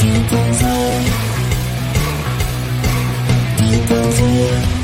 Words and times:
Deep 0.00 0.32
inside. 0.32 1.06
Deep. 3.58 4.83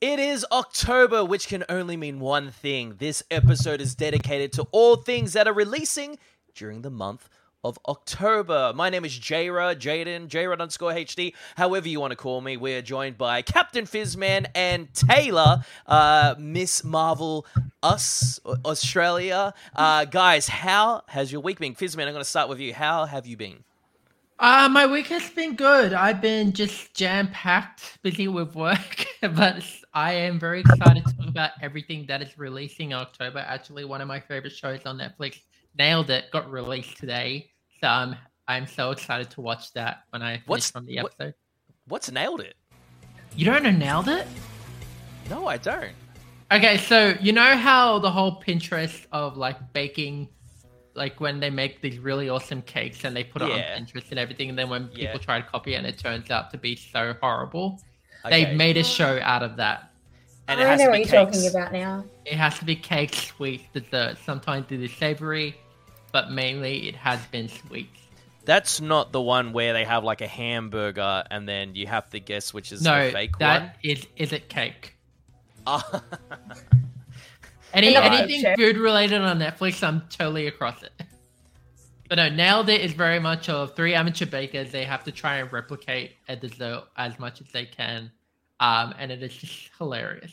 It 0.00 0.18
is 0.18 0.44
October, 0.50 1.24
which 1.24 1.48
can 1.48 1.64
only 1.68 1.96
mean 1.96 2.20
one 2.20 2.50
thing. 2.50 2.96
This 2.98 3.22
episode 3.30 3.80
is 3.80 3.94
dedicated 3.94 4.52
to 4.54 4.66
all 4.72 4.96
things 4.96 5.32
that 5.34 5.48
are 5.48 5.54
releasing 5.54 6.18
during 6.54 6.82
the 6.82 6.90
month 6.90 7.28
of 7.64 7.78
October. 7.86 8.72
My 8.74 8.90
name 8.90 9.04
is 9.04 9.12
Jayra, 9.18 9.74
Jaden, 9.76 10.28
Jayra 10.28 10.52
underscore 10.52 10.92
HD, 10.92 11.34
however 11.56 11.88
you 11.88 12.00
want 12.00 12.10
to 12.10 12.16
call 12.16 12.40
me. 12.40 12.56
We're 12.56 12.82
joined 12.82 13.16
by 13.16 13.42
Captain 13.42 13.86
Fizzman 13.86 14.46
and 14.54 14.92
Taylor, 14.92 15.64
uh, 15.86 16.34
Miss 16.38 16.84
Marvel, 16.84 17.46
us, 17.82 18.40
Australia. 18.44 19.54
Uh, 19.74 20.04
guys, 20.04 20.48
how 20.48 21.02
has 21.08 21.30
your 21.30 21.40
week 21.40 21.58
been? 21.58 21.74
Fizzman, 21.74 22.06
I'm 22.06 22.12
going 22.12 22.16
to 22.16 22.24
start 22.24 22.48
with 22.48 22.60
you. 22.60 22.74
How 22.74 23.06
have 23.06 23.26
you 23.26 23.36
been? 23.36 23.64
Uh, 24.38 24.68
my 24.70 24.86
week 24.86 25.06
has 25.06 25.30
been 25.30 25.54
good. 25.56 25.94
I've 25.94 26.20
been 26.20 26.52
just 26.52 26.92
jam 26.94 27.28
packed, 27.28 27.98
busy 28.02 28.28
with 28.28 28.54
work, 28.54 29.06
but 29.22 29.64
I 29.94 30.12
am 30.12 30.38
very 30.38 30.60
excited 30.60 31.06
to 31.06 31.16
talk 31.16 31.28
about 31.28 31.50
everything 31.62 32.04
that 32.08 32.20
is 32.20 32.36
releasing 32.36 32.90
in 32.90 32.98
October. 32.98 33.38
Actually, 33.38 33.86
one 33.86 34.02
of 34.02 34.08
my 34.08 34.20
favorite 34.20 34.52
shows 34.52 34.80
on 34.84 34.98
Netflix, 34.98 35.40
Nailed 35.78 36.10
It, 36.10 36.30
got 36.32 36.50
released 36.50 36.98
today. 36.98 37.50
So 37.80 37.88
I'm 37.88 38.16
I'm 38.48 38.66
so 38.66 38.90
excited 38.90 39.30
to 39.30 39.40
watch 39.40 39.72
that 39.72 40.02
when 40.10 40.22
I 40.22 40.34
finish 40.34 40.46
What's- 40.48 40.70
from 40.70 40.86
the 40.86 40.96
what- 41.00 41.14
episode. 41.18 41.34
What's 41.88 42.10
nailed 42.10 42.40
it? 42.40 42.56
You 43.36 43.44
don't 43.46 43.62
know 43.62 43.70
Nailed 43.70 44.08
It? 44.08 44.26
No, 45.30 45.46
I 45.46 45.56
don't. 45.56 45.92
Okay, 46.52 46.78
so 46.78 47.14
you 47.20 47.32
know 47.32 47.56
how 47.56 48.00
the 48.00 48.10
whole 48.10 48.40
Pinterest 48.42 49.06
of 49.12 49.36
like 49.36 49.72
baking, 49.72 50.28
like 50.96 51.20
when 51.20 51.40
they 51.40 51.50
make 51.50 51.80
these 51.82 51.98
really 51.98 52.28
awesome 52.28 52.62
cakes 52.62 53.04
and 53.04 53.14
they 53.16 53.24
put 53.24 53.42
it 53.42 53.48
Yeah. 53.48 53.76
on 53.78 53.84
Pinterest 53.86 54.10
and 54.10 54.18
everything, 54.18 54.48
and 54.50 54.58
then 54.58 54.68
when 54.68 54.88
Yeah. 54.92 55.06
people 55.08 55.20
try 55.20 55.40
to 55.40 55.46
copy 55.46 55.74
it 55.74 55.76
and 55.76 55.86
it 55.86 55.98
turns 55.98 56.30
out 56.30 56.50
to 56.52 56.58
be 56.58 56.74
so 56.76 57.14
horrible, 57.20 57.80
Okay. 58.24 58.44
they 58.46 58.54
made 58.54 58.76
a 58.76 58.84
show 58.84 59.20
out 59.22 59.42
of 59.42 59.56
that. 59.56 59.90
and 60.48 60.60
it 60.60 60.64
I 60.66 60.70
has 60.70 60.78
know 60.78 60.84
to 60.86 60.90
what 60.92 60.96
be 60.96 61.02
you're 61.02 61.24
talking 61.24 61.46
about 61.48 61.72
now. 61.72 62.04
It 62.24 62.34
has 62.34 62.56
to 62.60 62.64
be 62.64 62.76
cake, 62.76 63.14
sweet, 63.16 63.62
dessert. 63.72 64.16
Sometimes 64.24 64.70
it 64.70 64.80
is 64.80 64.92
savory, 64.92 65.56
but 66.12 66.30
mainly 66.30 66.88
it 66.88 66.94
has 66.94 67.18
been 67.26 67.48
sweet. 67.48 67.90
That's 68.44 68.80
not 68.80 69.10
the 69.10 69.20
one 69.20 69.52
where 69.52 69.72
they 69.72 69.82
have 69.84 70.04
like 70.04 70.20
a 70.20 70.28
hamburger 70.28 71.24
and 71.32 71.48
then 71.48 71.74
you 71.74 71.88
have 71.88 72.08
to 72.10 72.20
guess 72.20 72.54
which 72.54 72.70
is 72.70 72.80
no, 72.82 73.06
the 73.06 73.10
fake 73.12 73.38
that 73.38 73.60
one. 73.60 73.70
is 73.82 74.06
is 74.16 74.32
it 74.32 74.48
cake? 74.48 74.94
Any 77.76 77.94
Right. 77.94 78.12
anything 78.20 78.40
Sure. 78.42 78.56
food 78.56 78.76
related 78.78 79.20
on 79.20 79.38
Netflix, 79.38 79.82
I'm 79.86 80.00
totally 80.08 80.46
across 80.48 80.82
it. 80.82 80.92
But 82.08 82.18
no, 82.18 82.28
nailed 82.28 82.68
it 82.68 82.82
is 82.82 82.92
very 82.92 83.18
much 83.18 83.48
of 83.48 83.74
three 83.74 83.92
amateur 83.92 84.26
bakers. 84.26 84.70
They 84.70 84.84
have 84.84 85.02
to 85.04 85.10
try 85.10 85.38
and 85.38 85.52
replicate 85.52 86.12
a 86.28 86.36
dessert 86.36 86.84
as 86.96 87.18
much 87.18 87.40
as 87.40 87.48
they 87.48 87.64
can, 87.64 88.12
um, 88.60 88.94
and 88.96 89.10
it 89.10 89.24
is 89.24 89.36
just 89.42 89.70
hilarious. 89.76 90.30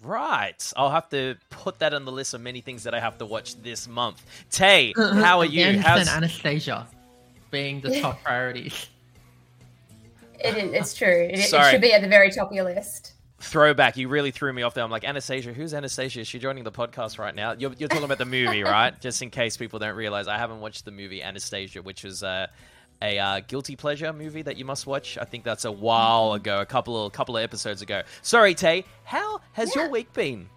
right. 0.00 0.72
I'll 0.76 0.90
have 0.92 1.08
to 1.10 1.34
put 1.50 1.80
that 1.80 1.92
on 1.92 2.04
the 2.04 2.12
list 2.12 2.32
of 2.32 2.42
many 2.42 2.60
things 2.60 2.84
that 2.84 2.94
I 2.94 3.00
have 3.00 3.18
to 3.18 3.26
watch 3.26 3.60
this 3.60 3.88
month. 3.88 4.24
Tay, 4.52 4.92
how 4.96 5.40
are 5.40 5.44
you? 5.56 5.66
Again, 5.66 5.78
How's 5.80 6.02
and 6.02 6.08
Anastasia 6.10 6.86
being 7.50 7.80
the 7.80 8.00
top 8.00 8.22
priorities. 8.22 8.86
It 10.38 10.56
is, 10.56 10.72
it's 10.74 10.94
true. 10.94 11.08
It, 11.28 11.40
it 11.40 11.70
should 11.72 11.80
be 11.80 11.92
at 11.92 12.02
the 12.02 12.08
very 12.08 12.30
top 12.30 12.50
of 12.50 12.54
your 12.54 12.64
list. 12.66 13.14
Throwback? 13.46 13.96
You 13.96 14.08
really 14.08 14.30
threw 14.30 14.52
me 14.52 14.62
off 14.62 14.74
there. 14.74 14.84
I'm 14.84 14.90
like, 14.90 15.04
Anastasia, 15.04 15.52
who's 15.52 15.72
Anastasia? 15.74 16.20
Is 16.20 16.28
she 16.28 16.38
joining 16.38 16.64
the 16.64 16.72
podcast 16.72 17.18
right 17.18 17.34
now? 17.34 17.52
You're, 17.52 17.72
you're 17.78 17.88
talking 17.88 18.04
about 18.04 18.18
the 18.18 18.24
movie, 18.24 18.62
right? 18.64 18.98
Just 19.00 19.22
in 19.22 19.30
case 19.30 19.56
people 19.56 19.78
don't 19.78 19.96
realize, 19.96 20.28
I 20.28 20.38
haven't 20.38 20.60
watched 20.60 20.84
the 20.84 20.90
movie 20.90 21.22
Anastasia, 21.22 21.82
which 21.82 22.04
is 22.04 22.22
uh, 22.22 22.46
a 23.02 23.18
uh, 23.18 23.40
guilty 23.46 23.76
pleasure 23.76 24.12
movie 24.12 24.42
that 24.42 24.56
you 24.56 24.64
must 24.64 24.86
watch. 24.86 25.18
I 25.18 25.24
think 25.24 25.44
that's 25.44 25.64
a 25.64 25.72
while 25.72 26.34
ago, 26.34 26.60
a 26.60 26.66
couple 26.66 27.06
of 27.06 27.12
couple 27.12 27.36
of 27.36 27.42
episodes 27.42 27.82
ago. 27.82 28.02
Sorry, 28.22 28.54
Tay. 28.54 28.84
How 29.04 29.40
has 29.52 29.74
your 29.74 29.88
week 29.88 30.12
been? 30.12 30.48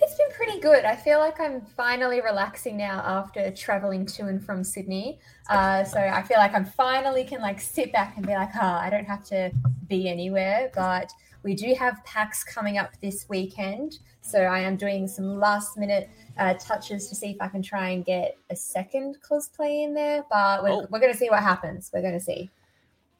It's 0.00 0.16
been 0.16 0.30
pretty 0.32 0.60
good. 0.60 0.84
I 0.84 0.96
feel 0.96 1.18
like 1.18 1.40
I'm 1.40 1.60
finally 1.60 2.20
relaxing 2.20 2.76
now 2.76 3.00
after 3.04 3.50
traveling 3.52 4.04
to 4.06 4.26
and 4.26 4.44
from 4.44 4.64
Sydney. 4.64 5.18
Uh, 5.48 5.84
so 5.92 5.98
I 5.98 6.22
feel 6.22 6.38
like 6.38 6.54
I'm 6.54 6.64
finally 6.64 7.24
can 7.24 7.40
like 7.40 7.60
sit 7.60 7.92
back 7.92 8.16
and 8.16 8.26
be 8.26 8.34
like, 8.34 8.50
oh, 8.60 8.66
I 8.66 8.90
don't 8.90 9.06
have 9.06 9.24
to 9.26 9.52
be 9.88 10.08
anywhere. 10.08 10.70
But 10.74 11.12
we 11.44 11.54
do 11.54 11.74
have 11.78 12.02
PAX 12.04 12.42
coming 12.42 12.78
up 12.78 12.90
this 13.00 13.26
weekend. 13.28 13.98
So 14.22 14.40
I 14.40 14.60
am 14.60 14.76
doing 14.76 15.06
some 15.06 15.38
last 15.38 15.76
minute 15.76 16.08
uh, 16.38 16.54
touches 16.54 17.08
to 17.10 17.14
see 17.14 17.30
if 17.30 17.36
I 17.40 17.48
can 17.48 17.62
try 17.62 17.90
and 17.90 18.04
get 18.04 18.38
a 18.50 18.56
second 18.56 19.18
cosplay 19.30 19.84
in 19.84 19.94
there. 19.94 20.24
But 20.30 20.62
we're, 20.62 20.70
Oh. 20.70 20.86
we're 20.90 20.98
going 21.00 21.12
to 21.12 21.18
see 21.18 21.28
what 21.28 21.40
happens. 21.42 21.90
We're 21.92 22.00
going 22.00 22.14
to 22.14 22.20
see. 22.24 22.50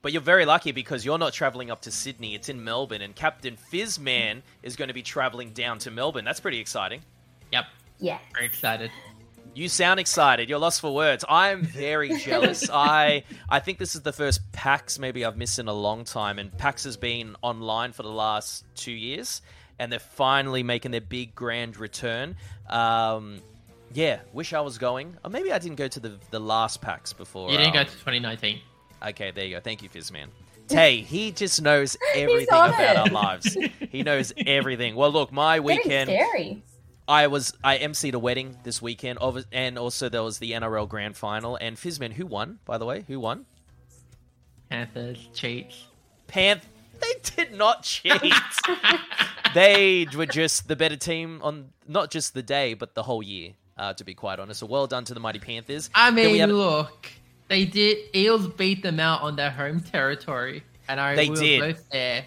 But 0.01 0.13
you're 0.13 0.23
very 0.23 0.45
lucky 0.47 0.73
because 0.73 1.05
you're 1.05 1.19
not 1.19 1.33
traveling 1.35 1.71
up 1.71 1.83
to 1.83 1.91
Sydney. 1.91 2.35
It's 2.35 2.49
in 2.49 2.63
Melbourne, 2.65 3.01
and 3.03 3.15
Captain 3.15 3.57
Fizzman 3.73 4.43
is 4.63 4.77
going 4.77 4.89
to 4.89 4.95
be 4.95 5.03
traveling 5.03 5.51
down 5.51 5.79
to 5.81 5.91
Melbourne. 5.91 6.25
That's 6.27 6.41
pretty 6.41 6.59
exciting. 6.59 7.01
Yep, 7.53 7.65
Yeah. 8.01 8.19
very 8.35 8.47
excited. 8.47 8.91
You 9.55 9.69
sound 9.69 10.01
excited. 10.01 10.49
You're 10.49 10.59
lost 10.59 10.81
for 10.81 10.95
words. 10.95 11.25
I'm 11.29 11.63
very 11.63 12.19
jealous. 12.19 12.69
I 12.73 13.25
I 13.49 13.61
think 13.61 13.79
this 13.79 13.95
is 13.95 14.03
the 14.03 14.13
first 14.13 14.41
PAX 14.53 14.99
maybe 14.99 15.25
I've 15.25 15.37
missed 15.37 15.59
in 15.59 15.69
a 15.69 15.73
long 15.73 16.05
time, 16.05 16.39
and 16.39 16.57
PAX 16.59 16.85
has 16.85 16.97
been 16.97 17.37
online 17.43 17.93
for 17.93 18.03
the 18.03 18.11
last 18.11 18.65
two 18.75 18.93
years, 18.93 19.43
and 19.79 19.93
they're 19.93 19.99
finally 20.01 20.63
making 20.63 20.91
their 20.91 21.01
big 21.01 21.35
grand 21.35 21.77
return. 21.77 22.37
Um, 22.69 23.41
yeah, 23.93 24.21
wish 24.33 24.53
I 24.53 24.61
was 24.61 24.77
going. 24.79 25.17
Or 25.25 25.31
maybe 25.31 25.53
I 25.53 25.59
didn't 25.59 25.77
go 25.77 25.89
to 25.89 26.01
the 26.01 26.19
the 26.31 26.41
last 26.41 26.81
PAX 26.81 27.13
before. 27.13 27.51
You 27.51 27.59
didn't 27.59 27.75
go 27.75 27.81
um, 27.81 27.87
to 27.87 27.93
2019. 27.93 28.61
Okay, 29.09 29.31
there 29.31 29.45
you 29.45 29.57
go. 29.57 29.61
Thank 29.61 29.83
you, 29.83 29.89
Fizzman. 29.89 30.29
Tay, 30.67 30.97
he 31.03 31.31
just 31.31 31.61
knows 31.61 31.97
everything 32.15 32.47
about 32.49 32.81
it. 32.81 32.97
our 32.97 33.07
lives. 33.09 33.57
He 33.91 34.03
knows 34.03 34.33
everything. 34.47 34.97
Well, 34.97 35.13
look, 35.13 35.31
my 35.31 35.59
Getting 35.59 35.67
weekend, 35.67 36.09
scary. 36.11 36.63
I 37.07 37.27
was 37.27 37.53
I 37.63 37.79
emceed 37.79 38.15
a 38.15 38.19
wedding 38.19 38.57
this 38.65 38.81
weekend, 38.81 39.19
and 39.53 39.79
also 39.79 40.09
there 40.09 40.23
was 40.23 40.39
the 40.39 40.53
NRL 40.53 40.89
Grand 40.89 41.17
Final. 41.17 41.57
And 41.57 41.77
Fizzman, 41.77 42.13
who 42.13 42.27
won? 42.27 42.59
By 42.65 42.79
the 42.79 42.87
way, 42.87 43.05
who 43.07 43.21
won? 43.21 43.45
Panthers 44.71 45.29
cheats. 45.35 45.85
Panth. 46.29 46.63
They 47.01 47.15
did 47.37 47.53
not 47.53 47.83
cheat. 47.83 48.13
they 49.55 50.07
were 50.17 50.27
just 50.27 50.69
the 50.69 50.77
better 50.77 50.97
team 50.97 51.41
on 51.43 51.71
not 51.87 52.11
just 52.11 52.35
the 52.35 52.43
day, 52.43 52.75
but 52.75 52.95
the 52.95 53.03
whole 53.03 53.23
year. 53.23 53.53
Uh, 53.77 53.93
to 53.93 54.05
be 54.05 54.15
quite 54.15 54.39
honest, 54.39 54.61
so 54.61 54.67
well 54.67 54.87
done 54.87 55.05
to 55.05 55.15
the 55.15 55.21
mighty 55.21 55.41
Panthers. 55.41 55.91
I 55.97 56.13
mean, 56.13 56.37
had- 56.39 56.51
look, 56.51 57.11
they 57.49 57.65
did. 57.65 57.99
Eels 58.15 58.47
beat 58.47 58.83
them 58.85 59.01
out 59.01 59.21
on 59.23 59.35
their 59.35 59.51
home 59.51 59.81
territory, 59.81 60.63
and 60.89 61.01
I 61.01 61.17
They 61.17 61.25
we 61.25 61.31
were 61.31 61.37
did. 61.37 61.61
both 61.61 61.91
there. 61.91 62.25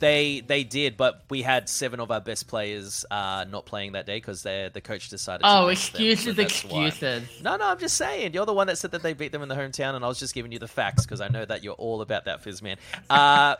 They 0.00 0.40
they 0.40 0.64
did, 0.64 0.96
but 0.96 1.22
we 1.30 1.42
had 1.42 1.68
seven 1.68 2.00
of 2.00 2.10
our 2.10 2.20
best 2.20 2.48
players 2.48 3.04
uh, 3.10 3.44
not 3.48 3.66
playing 3.66 3.92
that 3.92 4.06
day 4.06 4.16
because 4.16 4.42
the 4.42 4.80
coach 4.82 5.08
decided. 5.10 5.44
to 5.44 5.48
Oh, 5.48 5.66
bench 5.68 5.92
them, 5.92 6.00
so 6.00 6.42
excuses, 6.42 7.02
why. 7.02 7.22
No, 7.42 7.56
no, 7.56 7.66
I'm 7.68 7.78
just 7.78 7.96
saying. 7.96 8.32
You're 8.34 8.46
the 8.46 8.54
one 8.54 8.66
that 8.66 8.78
said 8.78 8.90
that 8.92 9.02
they 9.02 9.12
beat 9.12 9.30
them 9.30 9.42
in 9.42 9.48
the 9.48 9.54
hometown, 9.54 9.94
and 9.94 10.04
I 10.04 10.08
was 10.08 10.18
just 10.18 10.34
giving 10.34 10.52
you 10.52 10.58
the 10.58 10.68
facts 10.68 11.04
because 11.04 11.20
I 11.20 11.28
know 11.28 11.44
that 11.44 11.62
you're 11.62 11.74
all 11.74 12.00
about 12.00 12.24
that, 12.24 12.42
Fizzman. 12.42 12.76
Uh, 13.08 13.56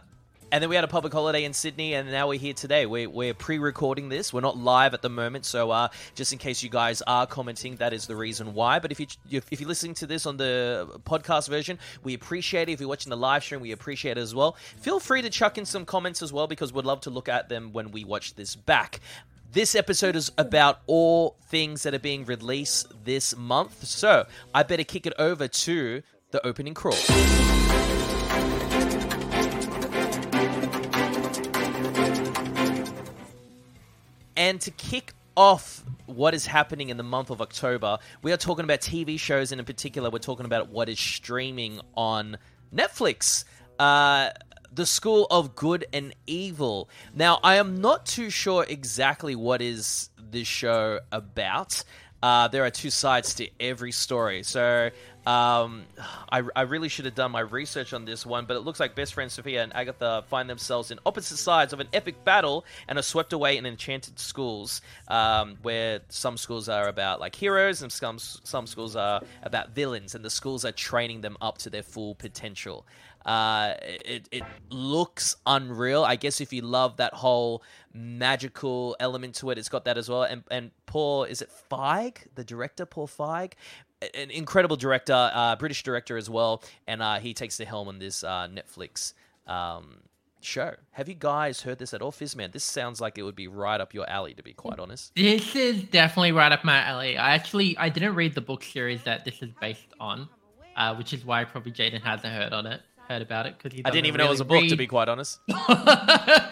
and 0.53 0.63
then 0.63 0.69
we 0.69 0.75
had 0.75 0.85
a 0.85 0.89
public 0.89 1.13
holiday 1.13 1.45
in 1.45 1.53
Sydney, 1.53 1.95
and 1.95 2.11
now 2.11 2.29
we're 2.29 2.39
here 2.39 2.55
today. 2.55 2.87
We're, 2.87 3.09
we're 3.09 3.35
pre-recording 3.35 4.09
this. 4.09 4.33
We're 4.33 4.41
not 4.41 4.57
live 4.57 4.95
at 4.95 5.03
the 5.03 5.09
moment, 5.09 5.45
so 5.45 5.71
uh, 5.71 5.89
just 6.15 6.33
in 6.33 6.39
case 6.39 6.63
you 6.63 6.69
guys 6.69 7.03
are 7.03 7.27
commenting, 7.27 7.77
that 7.77 7.93
is 7.93 8.07
the 8.07 8.17
reason 8.17 8.55
why. 8.55 8.79
But 8.79 8.91
if 8.91 8.99
you 8.99 9.07
if 9.31 9.61
you're 9.61 9.69
listening 9.69 9.95
to 9.95 10.07
this 10.07 10.27
on 10.27 10.37
the 10.37 11.01
podcast 11.05 11.49
version, 11.49 11.79
we 12.03 12.15
appreciate 12.15 12.69
it. 12.69 12.73
If 12.73 12.81
you're 12.81 12.89
watching 12.89 13.11
the 13.11 13.17
live 13.17 13.45
stream, 13.45 13.61
we 13.61 13.73
appreciate 13.73 14.19
it 14.19 14.21
as 14.21 14.35
well. 14.35 14.57
Feel 14.79 14.99
free 14.99 15.23
to 15.23 15.31
chuck 15.31 15.59
in 15.59 15.65
some 15.65 15.85
comments 15.85 16.23
as 16.23 16.33
well 16.33 16.47
because 16.47 16.73
we'd 16.73 16.85
love 16.85 17.01
to 17.03 17.11
look 17.11 17.29
at 17.29 17.49
them 17.49 17.73
when 17.73 17.93
we 17.93 18.05
watch 18.05 18.35
this 18.35 18.57
back. 18.57 19.01
This 19.53 19.75
episode 19.75 20.15
is 20.17 20.31
about 20.39 20.81
all 20.87 21.37
things 21.47 21.83
that 21.83 21.95
are 21.95 21.99
being 21.99 22.25
released 22.25 22.93
this 23.05 23.37
month. 23.37 23.85
So 23.85 24.27
I 24.55 24.63
better 24.63 24.85
kick 24.85 25.07
it 25.07 25.15
over 25.19 25.49
to 25.49 26.03
the 26.31 26.47
opening 26.47 26.75
crawl. 26.75 26.97
And 34.51 34.61
to 34.63 34.73
kick 34.73 35.15
off 35.37 35.85
what 36.07 36.35
is 36.35 36.45
happening 36.45 36.89
in 36.89 36.97
the 36.97 37.05
month 37.05 37.31
of 37.31 37.41
October, 37.41 37.99
we 38.21 38.33
are 38.33 38.37
talking 38.37 38.65
about 38.65 38.81
TV 38.81 39.17
shows, 39.17 39.53
and 39.53 39.61
in 39.61 39.65
particular, 39.65 40.11
we're 40.11 40.19
talking 40.19 40.45
about 40.45 40.71
what 40.71 40.89
is 40.89 40.99
streaming 40.99 41.81
on 41.97 42.37
Netflix. 42.75 43.45
Uh, 43.79 44.31
the 44.73 44.87
School 44.87 45.29
of 45.31 45.55
Good 45.55 45.85
and 45.93 46.17
Evil. 46.27 46.91
Now, 47.15 47.39
I 47.45 47.59
am 47.59 47.81
not 47.81 48.07
too 48.07 48.29
sure 48.29 48.67
exactly 48.69 49.37
what 49.37 49.63
is 49.63 50.11
this 50.19 50.49
show 50.49 50.99
about. 51.13 51.85
Uh, 52.21 52.49
there 52.49 52.65
are 52.65 52.71
two 52.71 52.91
sides 52.91 53.35
to 53.35 53.49
every 53.61 53.93
story. 53.93 54.43
So 54.43 54.91
um, 55.27 55.85
I, 56.33 56.43
I, 56.57 56.63
really 56.63 56.89
should 56.89 57.05
have 57.05 57.15
done 57.15 57.31
my 57.31 57.41
research 57.41 57.93
on 57.93 58.07
this 58.07 58.25
one, 58.25 58.47
but 58.47 58.57
it 58.57 58.61
looks 58.61 58.81
like 58.81 58.95
best 58.95 59.13
friends 59.13 59.35
Sophia 59.35 59.63
and 59.63 59.75
Agatha 59.77 60.25
find 60.29 60.49
themselves 60.49 60.91
in 60.91 60.99
opposite 61.05 61.37
sides 61.37 61.75
of 61.75 61.81
an 61.81 61.89
epic 61.93 62.25
battle 62.25 62.65
and 62.89 62.99
are 62.99 63.03
swept 63.03 63.35
away 63.35 63.59
in 63.59 63.67
enchanted 63.67 64.19
schools, 64.19 64.81
um, 65.09 65.59
where 65.61 66.01
some 66.09 66.39
schools 66.39 66.71
are 66.71 66.89
about 66.89 67.21
like 67.21 67.35
heroes 67.35 67.83
and 67.83 67.93
some 67.93 68.19
some 68.19 68.67
schools 68.67 68.97
are 68.97 69.21
about 69.43 69.75
villains, 69.75 70.15
and 70.15 70.25
the 70.25 70.31
schools 70.31 70.65
are 70.65 70.73
training 70.73 71.21
them 71.21 71.37
up 71.43 71.59
to 71.59 71.69
their 71.71 71.83
full 71.83 72.15
potential. 72.15 72.87
Uh, 73.27 73.75
it, 73.83 74.27
it 74.33 74.43
looks 74.71 75.37
unreal. 75.45 76.03
I 76.03 76.17
guess 76.17 76.41
if 76.41 76.53
you 76.55 76.63
love 76.63 76.97
that 76.97 77.13
whole 77.13 77.63
magical 77.93 78.97
element 78.99 79.35
to 79.37 79.51
it, 79.51 79.59
it's 79.59 79.69
got 79.69 79.85
that 79.85 79.99
as 79.99 80.09
well. 80.09 80.23
And 80.23 80.45
and 80.51 80.71
Paul, 80.87 81.25
is 81.25 81.43
it 81.43 81.51
Feig, 81.71 82.17
the 82.35 82.45
director, 82.45 82.87
Paul 82.87 83.07
Feig, 83.07 83.53
an 84.15 84.31
incredible 84.31 84.77
director, 84.77 85.31
uh, 85.35 85.57
British 85.57 85.83
director 85.83 86.17
as 86.17 86.31
well, 86.31 86.63
and 86.87 87.03
uh, 87.03 87.19
he 87.19 87.35
takes 87.35 87.57
the 87.57 87.65
helm 87.65 87.89
on 87.89 87.99
this 87.99 88.25
uh, 88.25 88.49
Netflix 88.49 89.15
um, 89.47 89.99
show. 90.41 90.75
Have 90.93 91.09
you 91.09 91.15
guys 91.15 91.63
heard 91.63 91.79
this 91.79 91.93
at 91.93 92.03
all, 92.03 92.13
Fizzman? 92.13 92.53
This 92.53 92.65
sounds 92.65 93.01
like 93.01 93.19
it 93.19 93.23
would 93.23 93.37
be 93.37 93.49
right 93.49 93.81
up 93.81 93.95
your 93.95 94.09
alley, 94.09 94.35
to 94.35 94.43
be 94.43 94.53
quite 94.53 94.79
honest. 94.79 95.15
This 95.15 95.55
is 95.55 95.83
definitely 95.83 96.33
right 96.33 96.53
up 96.53 96.65
my 96.65 96.79
alley. 96.79 97.19
I 97.19 97.35
actually 97.35 97.77
I 97.77 97.89
didn't 97.89 98.15
read 98.15 98.35
the 98.35 98.41
book 98.41 98.63
series 98.63 99.03
that 99.05 99.25
this 99.25 99.43
is 99.43 99.51
based 99.61 99.87
on, 99.99 100.29
uh, 100.77 100.95
which 100.95 101.13
is 101.13 101.25
why 101.25 101.45
probably 101.45 101.73
Jaden 101.73 102.03
hasn't 102.03 102.33
heard 102.33 102.53
on 102.53 102.67
it, 102.67 102.81
heard 103.09 103.23
about 103.23 103.47
it 103.47 103.57
because 103.59 103.77
he. 103.77 103.85
I 103.85 103.91
didn't 103.91 104.07
even 104.07 104.19
really 104.19 104.27
know 104.27 104.31
it 104.31 104.33
was 104.33 104.41
a 104.41 104.45
book, 104.45 104.63
read. 104.63 104.71
to 104.71 104.77
be 104.77 104.87
quite 104.87 105.09
honest. 105.09 105.39
uh, 105.69 106.51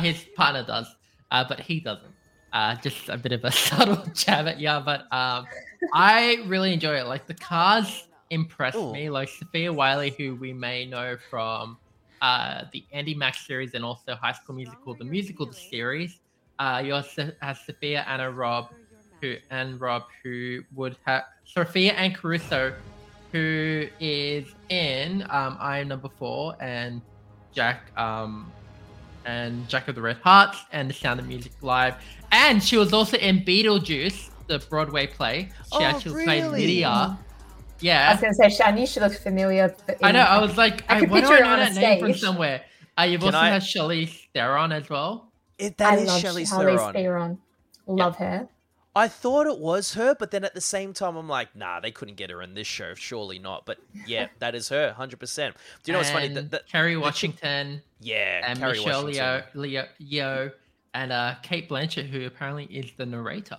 his 0.00 0.24
partner 0.34 0.64
does, 0.64 0.94
uh, 1.30 1.44
but 1.48 1.60
he 1.60 1.80
doesn't. 1.80 2.12
Uh, 2.52 2.74
just 2.76 3.08
a 3.08 3.18
bit 3.18 3.32
of 3.32 3.44
a 3.44 3.52
subtle 3.52 4.02
jab 4.14 4.48
at 4.48 4.58
you, 4.58 4.80
but 4.84 5.12
um, 5.12 5.46
I 5.92 6.42
really 6.46 6.72
enjoy 6.72 6.96
it. 6.96 7.06
Like 7.06 7.26
the 7.26 7.34
cars 7.34 8.06
impress 8.30 8.74
Ooh. 8.74 8.92
me. 8.92 9.10
Like 9.10 9.28
Sofia 9.28 9.72
Wylie, 9.72 10.14
who 10.16 10.34
we 10.36 10.52
may 10.52 10.86
know 10.86 11.16
from 11.30 11.78
uh, 12.22 12.64
the 12.72 12.84
Andi 12.94 13.16
Mack 13.16 13.34
series 13.34 13.74
and 13.74 13.84
also 13.84 14.14
High 14.14 14.32
School 14.32 14.56
Musical, 14.56 14.94
the 14.94 15.04
musical 15.04 15.46
the 15.46 15.54
series. 15.54 16.20
Uh, 16.58 16.82
you 16.84 16.94
also 16.94 17.30
have 17.42 17.58
Sophia 17.58 18.04
Anna 18.08 18.30
Rob, 18.30 18.70
who 19.20 19.36
and 19.50 19.80
Rob, 19.80 20.04
who 20.22 20.62
would 20.74 20.96
have 21.04 21.24
Sophia 21.44 21.92
Anne 21.92 22.14
Caruso, 22.14 22.72
who 23.32 23.86
is 24.00 24.46
in 24.70 25.22
um, 25.30 25.56
I 25.60 25.78
Am 25.78 25.88
Number 25.88 26.08
Four 26.18 26.56
and 26.60 27.02
Jack 27.52 27.90
um, 27.98 28.50
and 29.26 29.68
Jack 29.68 29.88
of 29.88 29.94
the 29.94 30.00
Red 30.00 30.16
Hearts 30.18 30.58
and 30.72 30.88
The 30.88 30.94
Sound 30.94 31.20
of 31.20 31.26
Music 31.26 31.52
Live, 31.60 31.96
and 32.32 32.62
she 32.62 32.76
was 32.76 32.92
also 32.92 33.18
in 33.18 33.40
Beetlejuice, 33.40 34.30
the 34.46 34.58
Broadway 34.70 35.06
play. 35.06 35.50
She 35.72 35.78
Oh, 35.78 35.82
actually 35.82 36.24
played 36.24 36.42
really? 36.44 36.80
Yeah. 37.80 38.08
I 38.08 38.12
was 38.12 38.20
going 38.20 38.32
to 38.32 38.50
say, 38.56 38.64
Shani, 38.64 38.88
she 38.88 39.00
looks 39.00 39.18
familiar. 39.18 39.74
I 40.02 40.12
know. 40.12 40.20
I 40.20 40.40
was 40.40 40.56
like, 40.56 40.84
I 40.90 40.96
I, 40.96 41.00
could 41.00 41.10
why 41.10 41.20
picture 41.20 41.34
I 41.34 41.36
her 41.38 41.42
know 41.44 41.50
on 41.52 41.58
a 41.60 41.64
that 41.64 41.74
name 41.74 42.00
from 42.00 42.14
somewhere? 42.14 42.62
Uh, 42.98 43.02
you've 43.02 43.20
Can 43.20 43.34
also 43.34 43.38
I- 43.38 43.48
had 43.50 43.62
Charlize 43.62 44.26
Theron 44.32 44.72
as 44.72 44.88
well. 44.88 45.30
It, 45.58 45.76
that 45.78 45.92
I 45.94 45.96
is 45.96 46.06
love 46.08 46.20
Shelley 46.20 46.44
Charlize 46.44 46.78
Theron. 46.78 46.92
Theron. 46.92 47.38
Love 47.86 48.16
her. 48.16 48.48
I 48.94 49.08
thought 49.08 49.46
it 49.46 49.58
was 49.58 49.92
her, 49.94 50.14
but 50.18 50.30
then 50.30 50.42
at 50.44 50.54
the 50.54 50.60
same 50.62 50.94
time, 50.94 51.16
I'm 51.16 51.28
like, 51.28 51.54
nah, 51.54 51.80
they 51.80 51.90
couldn't 51.90 52.14
get 52.16 52.30
her 52.30 52.40
in 52.40 52.54
this 52.54 52.66
show. 52.66 52.94
Surely 52.94 53.38
not. 53.38 53.66
But 53.66 53.78
yeah, 54.06 54.28
that 54.38 54.54
is 54.54 54.70
her, 54.70 54.92
hundred 54.94 55.18
percent. 55.20 55.54
Do 55.82 55.90
you 55.90 55.92
know 55.92 55.98
what's 55.98 56.10
funny? 56.10 56.26
And 56.28 56.36
That, 56.36 56.50
that, 56.50 56.68
Kerry 56.68 56.94
chick- 56.94 57.02
Washington 57.02 57.82
yeah, 58.00 58.42
and 58.46 58.58
Kerry 58.58 58.72
Michelle 58.72 59.04
Washington. 59.04 59.42
Leo, 59.54 59.82
Leo, 59.82 59.84
Leo, 60.00 60.50
and 60.94 61.12
uh, 61.12 61.34
Cate 61.42 61.68
Blanchett, 61.68 62.08
who 62.08 62.24
apparently 62.24 62.64
is 62.64 62.90
the 62.96 63.04
narrator. 63.04 63.58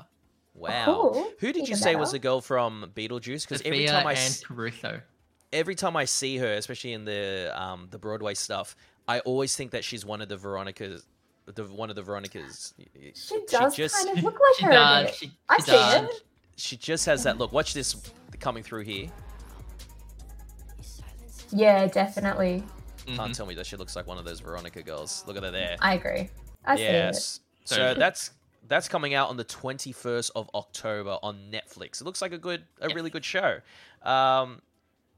Wow. 0.58 0.86
Cool. 0.86 1.32
Who 1.40 1.48
did 1.54 1.68
you 1.68 1.74
Even 1.74 1.78
say 1.78 1.96
was 1.96 2.12
the 2.12 2.20
girl 2.20 2.42
from 2.42 2.92
Beetlejuice? 2.96 3.44
Because 3.44 3.62
every 3.64 3.86
time 3.86 4.08
I 4.08 4.12
and 4.12 4.18
s- 4.20 4.44
Caruso. 4.44 5.00
every 5.54 5.76
time 5.76 5.96
I 5.96 6.06
see 6.06 6.38
her, 6.38 6.54
especially 6.54 6.94
in 6.94 7.06
the 7.06 7.54
um 7.56 7.88
the 7.92 8.00
Broadway 8.00 8.34
stuff, 8.34 8.76
I 9.08 9.20
always 9.20 9.56
think 9.56 9.72
that 9.72 9.84
she's 9.84 10.04
one 10.06 10.20
of 10.22 10.30
the 10.30 10.36
Veronicas. 10.38 11.04
The 11.46 11.64
one 11.66 11.90
of 11.92 11.96
the 11.96 12.02
Veronicas. 12.02 12.74
She 13.14 13.40
does 13.48 13.76
just 13.76 13.96
kind 14.06 14.18
of 14.18 14.24
look 14.24 14.34
like 14.34 14.56
She 14.58 14.66
her 14.66 14.72
a 14.72 14.74
does. 14.74 15.06
bit. 15.06 15.16
She, 15.16 15.32
I've 15.48 15.58
she 15.60 15.72
seen 15.72 15.74
does. 15.80 16.04
it. 16.10 16.24
she 16.58 16.76
just 16.78 17.06
has 17.06 17.24
that 17.24 17.38
look. 17.38 17.54
Watch 17.54 17.74
this 17.74 17.96
coming 18.40 18.64
through 18.64 18.82
here. 18.84 19.08
Yeah, 21.52 21.88
definitely. 21.88 22.64
Mhm. 23.06 23.16
Can't 23.16 23.36
tell 23.36 23.46
me 23.46 23.56
that 23.56 23.66
she 23.66 23.78
looks 23.78 23.96
like 23.96 24.06
one 24.08 24.18
of 24.18 24.26
those 24.26 24.40
Veronica 24.42 24.84
girls. 24.84 25.24
Look 25.28 25.38
at 25.38 25.44
her 25.44 25.52
there. 25.52 25.78
I 25.80 25.94
agree. 25.94 26.30
I 26.66 26.76
see 26.76 26.84
it. 26.84 26.92
yes. 26.92 27.40
So 27.64 27.76
So- 27.76 27.94
that's 27.94 28.32
that's 28.68 28.88
coming 28.88 29.14
out 29.14 29.30
on 29.30 29.38
the 29.38 29.46
21st 29.46 30.32
of 30.36 30.50
October 30.54 31.18
on 31.24 31.38
Netflix. 31.52 32.02
It 32.02 32.04
looks 32.06 32.22
like 32.22 32.34
a 32.34 32.38
good 32.38 32.64
a 32.82 32.90
really 32.90 33.10
good 33.10 33.26
show. 33.26 33.60
Um 34.04 34.62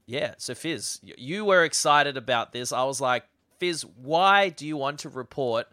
yeah, 0.06 0.34
so 0.38 0.56
Fizz, 0.56 1.02
you 1.04 1.46
were 1.46 1.64
excited 1.64 2.18
about 2.18 2.52
this. 2.52 2.72
I 2.72 2.84
was 2.84 3.00
like, 3.00 3.26
Fizz, 3.60 3.86
why 4.02 4.50
do 4.50 4.66
you 4.66 4.76
want 4.76 5.00
to 5.02 5.10
report 5.10 5.68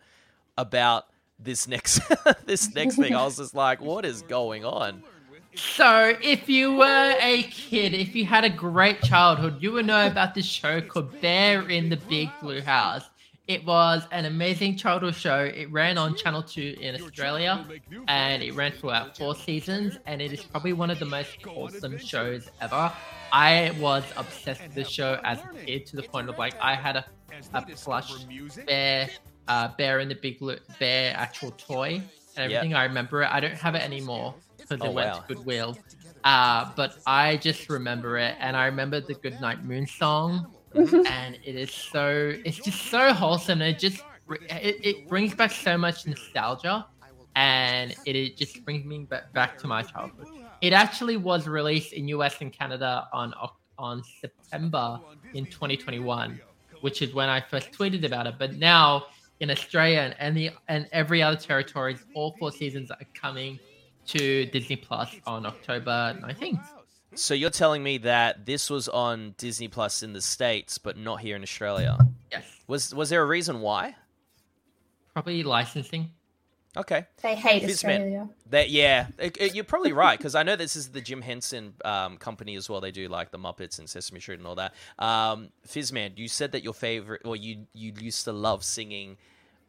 about 0.59 1.07
this 1.39 1.67
next 1.67 2.01
this 2.47 2.75
next 2.75 2.97
thing? 2.97 3.15
I 3.15 3.25
was 3.25 3.39
just 3.39 3.55
like, 3.55 3.81
what 3.81 4.05
is 4.05 4.23
going 4.23 4.65
on? 4.65 5.03
So, 5.55 6.15
if 6.21 6.51
you 6.51 6.75
were 6.77 7.15
a 7.19 7.45
kid, 7.45 7.95
if 7.95 8.15
you 8.15 8.27
had 8.27 8.45
a 8.45 8.51
great 8.51 9.01
childhood, 9.01 9.63
you 9.63 9.73
would 9.73 9.87
know 9.87 10.07
about 10.07 10.35
this 10.35 10.45
show 10.45 10.83
called 10.83 11.19
Bear 11.23 11.67
in 11.71 11.89
the 11.89 11.97
Big 11.97 12.29
Blue 12.43 12.61
House. 12.61 13.05
It 13.47 13.65
was 13.65 14.03
an 14.11 14.25
amazing 14.25 14.77
childhood 14.77 15.15
show. 15.15 15.45
It 15.45 15.71
ran 15.71 15.99
on 15.99 16.17
Channel 16.17 16.43
2 16.43 16.79
in 16.81 16.97
Australia 16.97 17.65
and 18.09 18.43
it 18.43 18.55
ran 18.55 18.73
throughout 18.73 19.17
four 19.17 19.37
seasons. 19.37 19.99
And 20.07 20.21
it 20.21 20.33
is 20.33 20.43
probably 20.43 20.73
one 20.73 20.91
of 20.91 20.99
the 20.99 21.05
most 21.05 21.41
wholesome 21.45 21.97
shows 21.99 22.49
ever. 22.61 22.93
I 23.33 23.73
was 23.79 24.03
obsessed 24.17 24.63
with 24.63 24.75
this 24.75 24.89
show 24.89 25.21
as 25.23 25.39
a 25.39 25.65
kid 25.65 25.87
to 25.87 25.97
the 25.97 26.03
point 26.03 26.29
of 26.29 26.39
like, 26.39 26.55
I 26.61 26.75
had 26.75 26.97
a, 26.97 27.05
a 27.55 27.63
plush 27.63 28.13
bear, 28.67 29.11
uh, 29.47 29.69
bear 29.79 30.01
in 30.01 30.09
the 30.09 30.17
big 30.17 30.41
blue 30.41 30.57
bear 30.81 31.15
actual 31.17 31.53
toy 31.53 32.03
and 32.37 32.51
Yep. 32.51 32.59
everything. 32.59 32.75
I 32.75 32.85
remember 32.85 33.23
it. 33.23 33.31
I 33.33 33.39
don't 33.39 33.55
have 33.55 33.77
it 33.77 33.83
anymore 33.83 34.35
because 34.59 34.81
Oh, 34.83 34.87
it 34.87 34.93
went 34.93 35.11
wow. 35.13 35.19
to 35.21 35.35
Goodwill. 35.35 35.79
Uh, 36.25 36.69
but 36.75 36.97
I 37.07 37.37
just 37.37 37.71
remember 37.71 38.19
it, 38.19 38.35
and 38.41 38.57
I 38.57 38.67
remember 38.67 39.01
the 39.01 39.15
Goodnight 39.15 39.65
Moon 39.65 39.87
song, 39.87 40.53
Mm-hmm. 40.77 41.07
and 41.07 41.39
it 41.45 41.57
is 41.57 41.71
so 41.71 42.33
it's 42.45 42.59
just 42.59 42.87
so 42.87 43.13
wholesome. 43.13 43.63
And 43.63 43.75
it 43.75 43.79
just 43.79 44.03
it, 44.31 44.77
it 44.85 45.09
brings 45.09 45.35
back 45.35 45.51
so 45.51 45.79
much 45.79 46.07
nostalgia, 46.07 46.87
and 47.35 47.95
it, 48.05 48.17
it 48.17 48.37
just 48.37 48.65
brings 48.65 48.85
me 48.85 49.01
back, 49.01 49.33
back 49.33 49.59
to 49.59 49.67
my 49.67 49.83
childhood. 49.83 50.27
It 50.61 50.73
actually 50.73 51.17
was 51.17 51.47
released 51.47 51.93
in 51.93 52.09
US 52.09 52.41
and 52.41 52.53
Canada 52.53 53.09
on 53.13 53.33
on 53.79 54.03
September 54.21 55.01
in 55.35 55.47
2021, 55.47 56.41
which 56.81 57.03
is 57.03 57.13
when 57.15 57.29
I 57.29 57.41
first 57.41 57.73
tweeted 57.73 58.05
about 58.05 58.27
it. 58.27 58.35
But 58.39 58.55
now 58.57 59.07
in 59.41 59.51
Australia 59.51 60.01
and, 60.01 60.15
and 60.19 60.37
the 60.37 60.51
and 60.69 60.89
every 60.93 61.23
other 61.23 61.37
territories, 61.37 62.05
all 62.15 62.35
four 62.39 62.53
seasons 62.53 62.91
are 62.91 62.99
coming 63.15 63.59
to 64.07 64.47
Disney 64.47 64.77
Plus 64.77 65.15
on 65.27 65.47
October 65.47 66.17
19th. 66.23 66.65
So 67.19 67.35
you're 67.35 67.51
telling 67.51 67.83
me 67.83 67.99
that 67.99 68.47
this 68.47 68.69
was 68.71 68.89
on 68.89 69.35
Disney 69.39 69.69
Plus 69.69 70.03
in 70.03 70.13
the 70.13 70.21
States, 70.21 70.79
but 70.79 70.97
not 70.97 71.21
here 71.21 71.37
in 71.37 71.43
Australia. 71.43 71.99
Yes, 72.31 72.45
Was 72.67 72.95
was 72.95 73.11
there 73.11 73.23
a 73.23 73.27
reason 73.27 73.61
why? 73.61 73.95
probably 75.13 75.43
licensing. 75.43 76.11
Okay. 76.77 77.07
They 77.23 77.35
hate 77.35 77.63
Fizz. 77.63 77.71
Australia. 77.77 78.29
That 78.51 78.69
yeah, 78.69 79.07
it- 79.19 79.39
it- 79.41 79.55
you're 79.55 79.65
probably 79.65 79.93
right 79.93 80.19
because 80.19 80.35
I 80.35 80.43
know 80.43 80.57
this 80.57 80.77
is 80.77 80.91
the 80.91 81.01
Jim 81.01 81.23
Henson 81.23 81.73
um, 81.87 82.19
company 82.19 82.55
as 82.55 82.69
well. 82.69 82.83
They 82.83 82.91
do 82.91 83.09
like 83.09 83.31
the 83.31 83.39
Muppets 83.39 83.79
and 83.79 83.89
Sesame 83.89 84.21
Street 84.21 84.41
and 84.41 84.47
all 84.47 84.57
that. 84.57 84.75
Um, 84.99 85.49
Fizzman, 85.67 86.19
you 86.19 86.29
said 86.29 86.53
that 86.53 86.63
your 86.63 86.75
favorite, 86.75 87.23
or 87.25 87.35
you 87.35 87.67
you 87.73 87.95
used 87.99 88.25
to 88.25 88.33
love 88.33 88.63
singing 88.63 89.17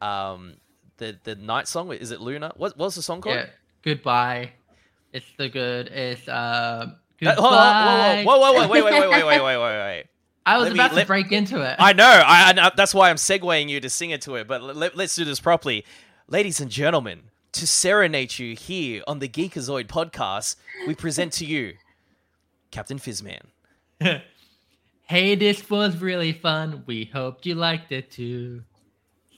um, 0.02 0.56
the 0.98 1.18
the 1.24 1.36
night 1.36 1.70
song. 1.70 1.94
Is 1.94 2.12
it 2.12 2.20
Luna? 2.20 2.52
What 2.58 2.78
what's 2.78 2.96
the 2.96 3.02
song 3.02 3.22
called? 3.22 3.38
Yeah, 3.38 3.46
goodbye. 3.84 4.52
It's 5.14 5.26
the 5.38 5.48
good. 5.48 5.88
It's 5.88 6.28
uh. 6.28 6.88
Uh, 7.26 7.36
whoa, 7.36 7.50
whoa, 7.50 8.24
whoa, 8.24 8.54
whoa, 8.54 8.54
whoa, 8.54 8.68
wait, 8.68 8.84
wait, 8.84 8.94
wait, 8.94 9.10
wait, 9.10 9.26
wait, 9.26 9.42
wait, 9.42 9.58
wait. 9.58 10.06
I 10.46 10.58
was 10.58 10.68
let 10.68 10.74
about 10.74 10.84
me, 10.84 10.90
to 10.90 10.96
let, 10.96 11.08
break 11.08 11.32
into 11.34 11.62
it. 11.62 11.76
I 11.78 11.92
know. 11.92 12.06
I, 12.06 12.54
I, 12.58 12.72
that's 12.76 12.94
why 12.94 13.10
I'm 13.10 13.18
segueing 13.18 13.68
you 13.68 13.82
to 13.82 13.90
sing 13.90 14.12
it 14.12 14.22
to 14.22 14.36
it. 14.36 14.48
But 14.48 14.62
let, 14.62 14.96
let's 14.96 15.14
do 15.14 15.26
this 15.26 15.42
properly, 15.42 15.84
ladies 16.28 16.62
and 16.62 16.72
gentlemen. 16.72 17.24
To 17.54 17.66
serenade 17.66 18.38
you 18.38 18.56
here 18.56 19.02
on 19.08 19.20
the 19.20 19.28
Geekazoid 19.28 19.88
podcast, 19.88 20.58
we 20.86 20.94
present 20.94 21.34
to 21.34 21.46
you 21.46 21.74
Captain 22.72 23.00
Fizzman. 23.00 23.42
hey, 25.08 25.36
this 25.36 25.68
was 25.70 26.00
really 26.00 26.34
fun. 26.34 26.84
We 26.86 27.06
hoped 27.12 27.46
you 27.46 27.56
liked 27.56 27.92
it 27.92 28.12
too. 28.12 28.64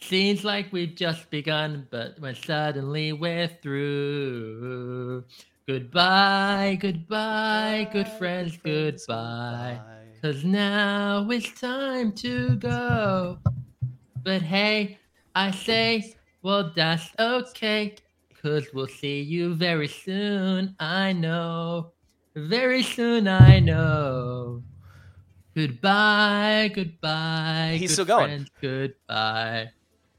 Seems 0.01 0.43
like 0.43 0.71
we've 0.71 0.95
just 0.95 1.29
begun, 1.29 1.87
but 1.91 2.19
when 2.19 2.35
suddenly 2.35 3.13
we're 3.13 3.47
through. 3.47 5.23
Goodbye, 5.69 6.79
goodbye, 6.81 7.87
good 7.93 8.07
friends, 8.07 8.57
goodbye. 8.57 9.79
Cause 10.19 10.43
now 10.43 11.29
it's 11.29 11.61
time 11.61 12.11
to 12.13 12.55
go. 12.55 13.37
But 14.23 14.41
hey, 14.41 14.97
I 15.35 15.51
say, 15.51 16.15
well, 16.41 16.73
that's 16.75 17.11
okay. 17.19 17.95
Cause 18.41 18.65
we'll 18.73 18.87
see 18.87 19.21
you 19.21 19.53
very 19.53 19.87
soon, 19.87 20.75
I 20.79 21.13
know. 21.13 21.93
Very 22.35 22.81
soon, 22.81 23.27
I 23.27 23.59
know. 23.59 24.63
Goodbye, 25.55 26.71
goodbye. 26.73 27.75
He's 27.79 27.91
good 27.91 27.93
still 27.93 28.05
going. 28.05 28.29
friends, 28.29 28.49
Goodbye, 28.59 29.69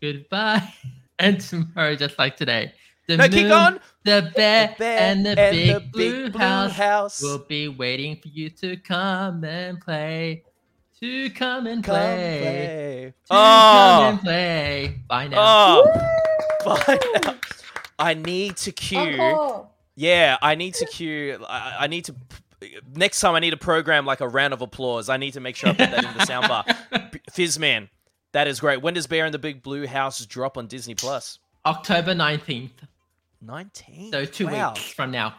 goodbye. 0.00 0.72
And 1.18 1.38
tomorrow, 1.40 1.96
just 1.96 2.18
like 2.18 2.36
today, 2.36 2.72
the 3.06 3.16
No, 3.16 3.24
keep 3.28 3.34
moon, 3.42 3.48
going. 3.48 3.78
the 4.04 4.30
bear, 4.34 4.68
The 4.68 4.74
bear 4.78 4.98
and 5.00 5.26
the 5.26 5.30
and 5.38 5.56
big, 5.56 5.74
the 5.74 5.80
blue, 5.80 6.22
big 6.24 6.32
blue 6.32 6.40
house, 6.40 6.72
house. 6.76 7.22
will 7.22 7.38
be 7.38 7.68
waiting 7.68 8.16
for 8.16 8.28
you 8.28 8.50
to 8.50 8.76
come 8.76 9.44
and 9.44 9.80
play. 9.80 10.44
To 11.00 11.30
come 11.30 11.66
and 11.66 11.82
Come 11.82 11.94
play. 11.94 12.38
play. 12.42 13.14
To 13.24 13.28
come 13.28 13.36
ah. 13.38 14.08
and 14.10 14.18
Oh, 14.18 14.22
play. 14.22 15.00
Bye 15.08 15.28
now. 15.28 15.36
oh, 15.40 15.84
bye 16.86 16.98
now. 17.24 17.36
I 17.98 18.14
need 18.14 18.56
to 18.58 18.72
cue. 18.72 18.98
Encore. 18.98 19.68
Yeah, 19.96 20.36
I 20.40 20.54
need 20.54 20.74
to 20.74 20.86
cue. 20.86 21.38
I, 21.48 21.76
I 21.80 21.86
need 21.86 22.04
to. 22.06 22.14
Next 22.94 23.20
time, 23.20 23.34
I 23.34 23.40
need 23.40 23.50
to 23.50 23.56
program 23.56 24.04
like 24.04 24.20
a 24.20 24.28
round 24.28 24.52
of 24.52 24.60
applause. 24.60 25.08
I 25.08 25.16
need 25.16 25.32
to 25.32 25.40
make 25.40 25.56
sure 25.56 25.70
I 25.70 25.72
put 25.72 25.90
that 25.90 26.04
in 26.04 26.12
the 26.18 26.24
soundbar. 26.24 27.10
B- 27.12 27.20
Fizzman, 27.30 27.88
that 28.32 28.46
is 28.46 28.60
great. 28.60 28.82
When 28.82 28.92
does 28.94 29.06
Bear 29.06 29.24
in 29.24 29.32
the 29.32 29.38
Big 29.38 29.62
Blue 29.62 29.86
House 29.86 30.24
drop 30.26 30.58
on 30.58 30.66
Disney 30.66 30.94
Plus? 30.94 31.38
October 31.66 32.14
19th. 32.14 32.70
19. 33.42 34.12
So 34.12 34.24
two 34.24 34.46
wow. 34.46 34.72
weeks 34.72 34.92
from 34.92 35.10
now. 35.10 35.34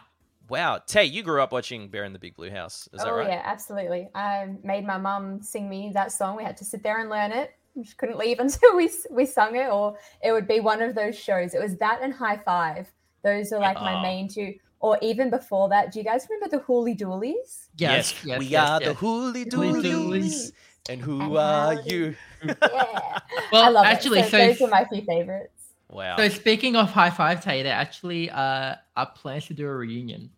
Wow. 0.48 0.80
Tay, 0.86 1.04
you 1.04 1.22
grew 1.22 1.40
up 1.40 1.52
watching 1.52 1.88
Bear 1.88 2.04
in 2.04 2.12
the 2.12 2.18
Big 2.18 2.36
Blue 2.36 2.50
House. 2.50 2.88
Is 2.92 3.00
that 3.00 3.08
oh 3.08 3.16
right? 3.16 3.28
yeah, 3.28 3.42
absolutely. 3.44 4.08
I 4.14 4.48
made 4.62 4.84
my 4.84 4.98
mum 4.98 5.40
sing 5.40 5.68
me 5.68 5.90
that 5.94 6.12
song. 6.12 6.36
We 6.36 6.44
had 6.44 6.56
to 6.58 6.64
sit 6.64 6.82
there 6.82 7.00
and 7.00 7.08
learn 7.08 7.32
it. 7.32 7.52
We 7.74 7.84
just 7.84 7.96
couldn't 7.96 8.18
leave 8.18 8.38
until 8.40 8.76
we 8.76 8.90
we 9.10 9.24
sung 9.24 9.56
it, 9.56 9.70
or 9.70 9.96
it 10.22 10.32
would 10.32 10.46
be 10.46 10.60
one 10.60 10.82
of 10.82 10.94
those 10.94 11.18
shows. 11.18 11.54
It 11.54 11.62
was 11.62 11.76
that 11.76 12.00
and 12.02 12.12
High 12.12 12.36
Five. 12.36 12.92
Those 13.22 13.52
are 13.52 13.60
like 13.60 13.76
Oh. 13.78 13.84
my 13.84 13.94
ah. 13.94 14.02
main 14.02 14.28
two. 14.28 14.54
Or 14.80 14.98
even 15.00 15.30
before 15.30 15.68
that, 15.68 15.92
do 15.92 16.00
you 16.00 16.04
guys 16.04 16.26
remember 16.28 16.56
the 16.56 16.62
Hooley 16.64 16.96
Dooleys? 16.96 17.68
Yes, 17.76 18.12
yes, 18.24 18.38
we 18.40 18.46
yes, 18.46 18.68
are 18.68 18.80
the 18.80 18.86
yes. 18.86 18.96
Hooley 18.96 19.46
Hooley 19.48 19.80
Dooleys. 19.80 19.84
Dooleys. 19.84 20.52
And 20.88 21.00
who 21.00 21.20
And 21.20 21.36
are 21.38 21.74
how 21.76 21.82
you? 21.82 22.16
Yeah, 22.44 23.18
Well, 23.52 23.62
I 23.64 23.68
love 23.68 23.86
actually, 23.86 24.18
it. 24.18 24.24
So, 24.24 24.30
so, 24.30 24.38
those 24.38 24.60
are 24.62 24.68
my 24.68 24.84
few 24.86 25.02
favorites. 25.02 25.61
Wow. 25.92 26.16
so 26.16 26.28
speaking 26.28 26.74
of 26.74 26.90
high 26.90 27.10
five, 27.10 27.44
Tay, 27.44 27.62
they 27.62 27.68
actually 27.70 28.30
uh, 28.30 28.76
are 28.96 29.06
plans 29.14 29.46
to 29.46 29.54
do 29.54 29.66
a 29.68 29.74
reunion. 29.74 30.30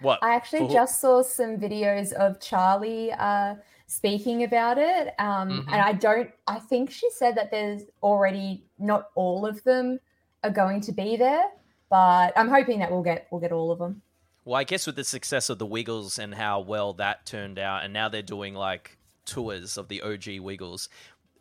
what? 0.00 0.18
I 0.22 0.34
actually 0.34 0.66
For- 0.68 0.72
just 0.72 1.00
saw 1.00 1.22
some 1.22 1.56
videos 1.58 2.12
of 2.12 2.40
Charlie 2.40 3.10
uh, 3.12 3.56
speaking 3.86 4.44
about 4.44 4.78
it, 4.78 5.12
um, 5.18 5.48
Mhm. 5.50 5.72
and 5.72 5.80
I 5.80 5.92
don't. 5.92 6.30
I 6.46 6.58
think 6.60 6.90
she 6.90 7.10
said 7.10 7.36
that 7.36 7.50
there's 7.50 7.82
already 8.02 8.64
not 8.78 9.08
all 9.14 9.44
of 9.44 9.62
them 9.64 9.98
are 10.42 10.50
going 10.50 10.80
to 10.82 10.92
be 10.92 11.16
there, 11.16 11.44
but 11.90 12.32
I'm 12.36 12.48
hoping 12.48 12.78
that 12.80 12.90
we'll 12.90 13.02
get 13.02 13.26
we'll 13.30 13.40
get 13.40 13.52
all 13.52 13.70
of 13.72 13.78
them. 13.78 14.02
Well, 14.44 14.56
I 14.56 14.64
guess 14.64 14.86
with 14.86 14.96
the 14.96 15.04
success 15.04 15.48
of 15.48 15.58
the 15.58 15.66
Wiggles 15.66 16.18
and 16.18 16.34
how 16.34 16.60
well 16.60 16.92
that 16.94 17.24
turned 17.26 17.58
out, 17.58 17.82
and 17.82 17.92
now 17.92 18.08
they're 18.08 18.22
doing 18.22 18.54
like 18.54 18.98
tours 19.24 19.78
of 19.78 19.88
the 19.88 20.02
OG 20.02 20.38
Wiggles. 20.40 20.88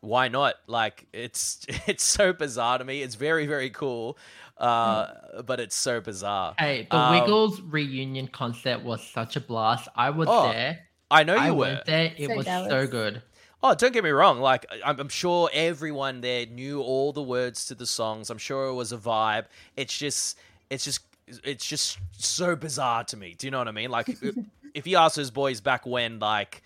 Why 0.04 0.28
not? 0.28 0.56
Like 0.68 1.06
it's 1.14 1.66
it's 1.88 2.04
so 2.04 2.34
bizarre 2.34 2.78
to 2.78 2.84
me. 2.84 3.02
It's 3.02 3.16
very 3.16 3.48
very 3.48 3.70
cool, 3.70 4.18
uh, 4.58 5.42
but 5.46 5.60
it's 5.60 5.76
so 5.76 6.02
bizarre. 6.02 6.56
Hey, 6.60 6.88
the 6.92 6.98
Um, 6.98 7.20
Wiggles 7.22 7.62
reunion 7.62 8.28
concert 8.28 8.84
was 8.84 9.02
such 9.06 9.36
a 9.38 9.40
blast. 9.40 9.88
I 9.96 10.10
was 10.10 10.28
Oh, 10.30 10.52
there. 10.52 10.80
I 11.10 11.24
know 11.24 11.36
you 11.36 11.40
I 11.42 11.52
were. 11.52 11.58
went 11.58 11.86
there. 11.86 12.14
It 12.18 12.28
So 12.30 12.36
was 12.36 12.46
so 12.46 12.86
good. 12.88 13.22
Oh, 13.62 13.74
don't 13.76 13.94
get 13.94 14.04
me 14.04 14.10
wrong. 14.10 14.40
Like 14.42 14.66
I'm, 14.86 15.00
I'm 15.00 15.08
sure 15.10 15.50
everyone 15.54 16.20
there 16.20 16.46
knew 16.48 16.82
all 16.82 17.14
the 17.14 17.22
words 17.24 17.66
to 17.68 17.76
the 17.76 17.86
songs. 17.86 18.30
I'm 18.30 18.38
sure 18.38 18.68
it 18.68 18.74
was 18.74 18.92
a 18.92 18.98
vibe. 18.98 19.46
It's 19.78 19.98
just, 19.98 20.38
it's 20.70 20.84
just, 20.84 21.00
it's 21.46 21.66
just 21.66 21.98
so 22.12 22.58
bizarre 22.58 23.06
to 23.06 23.16
me. 23.16 23.36
Do 23.38 23.48
you 23.48 23.52
know 23.52 23.60
what 23.60 23.70
I 23.70 23.72
mean? 23.72 23.90
Like, 23.90 24.10
if- 24.10 24.36
if 24.74 24.86
you 24.86 24.98
ask 24.98 25.16
those 25.16 25.32
boys 25.32 25.62
back 25.62 25.86
when, 25.86 26.20
like, 26.20 26.62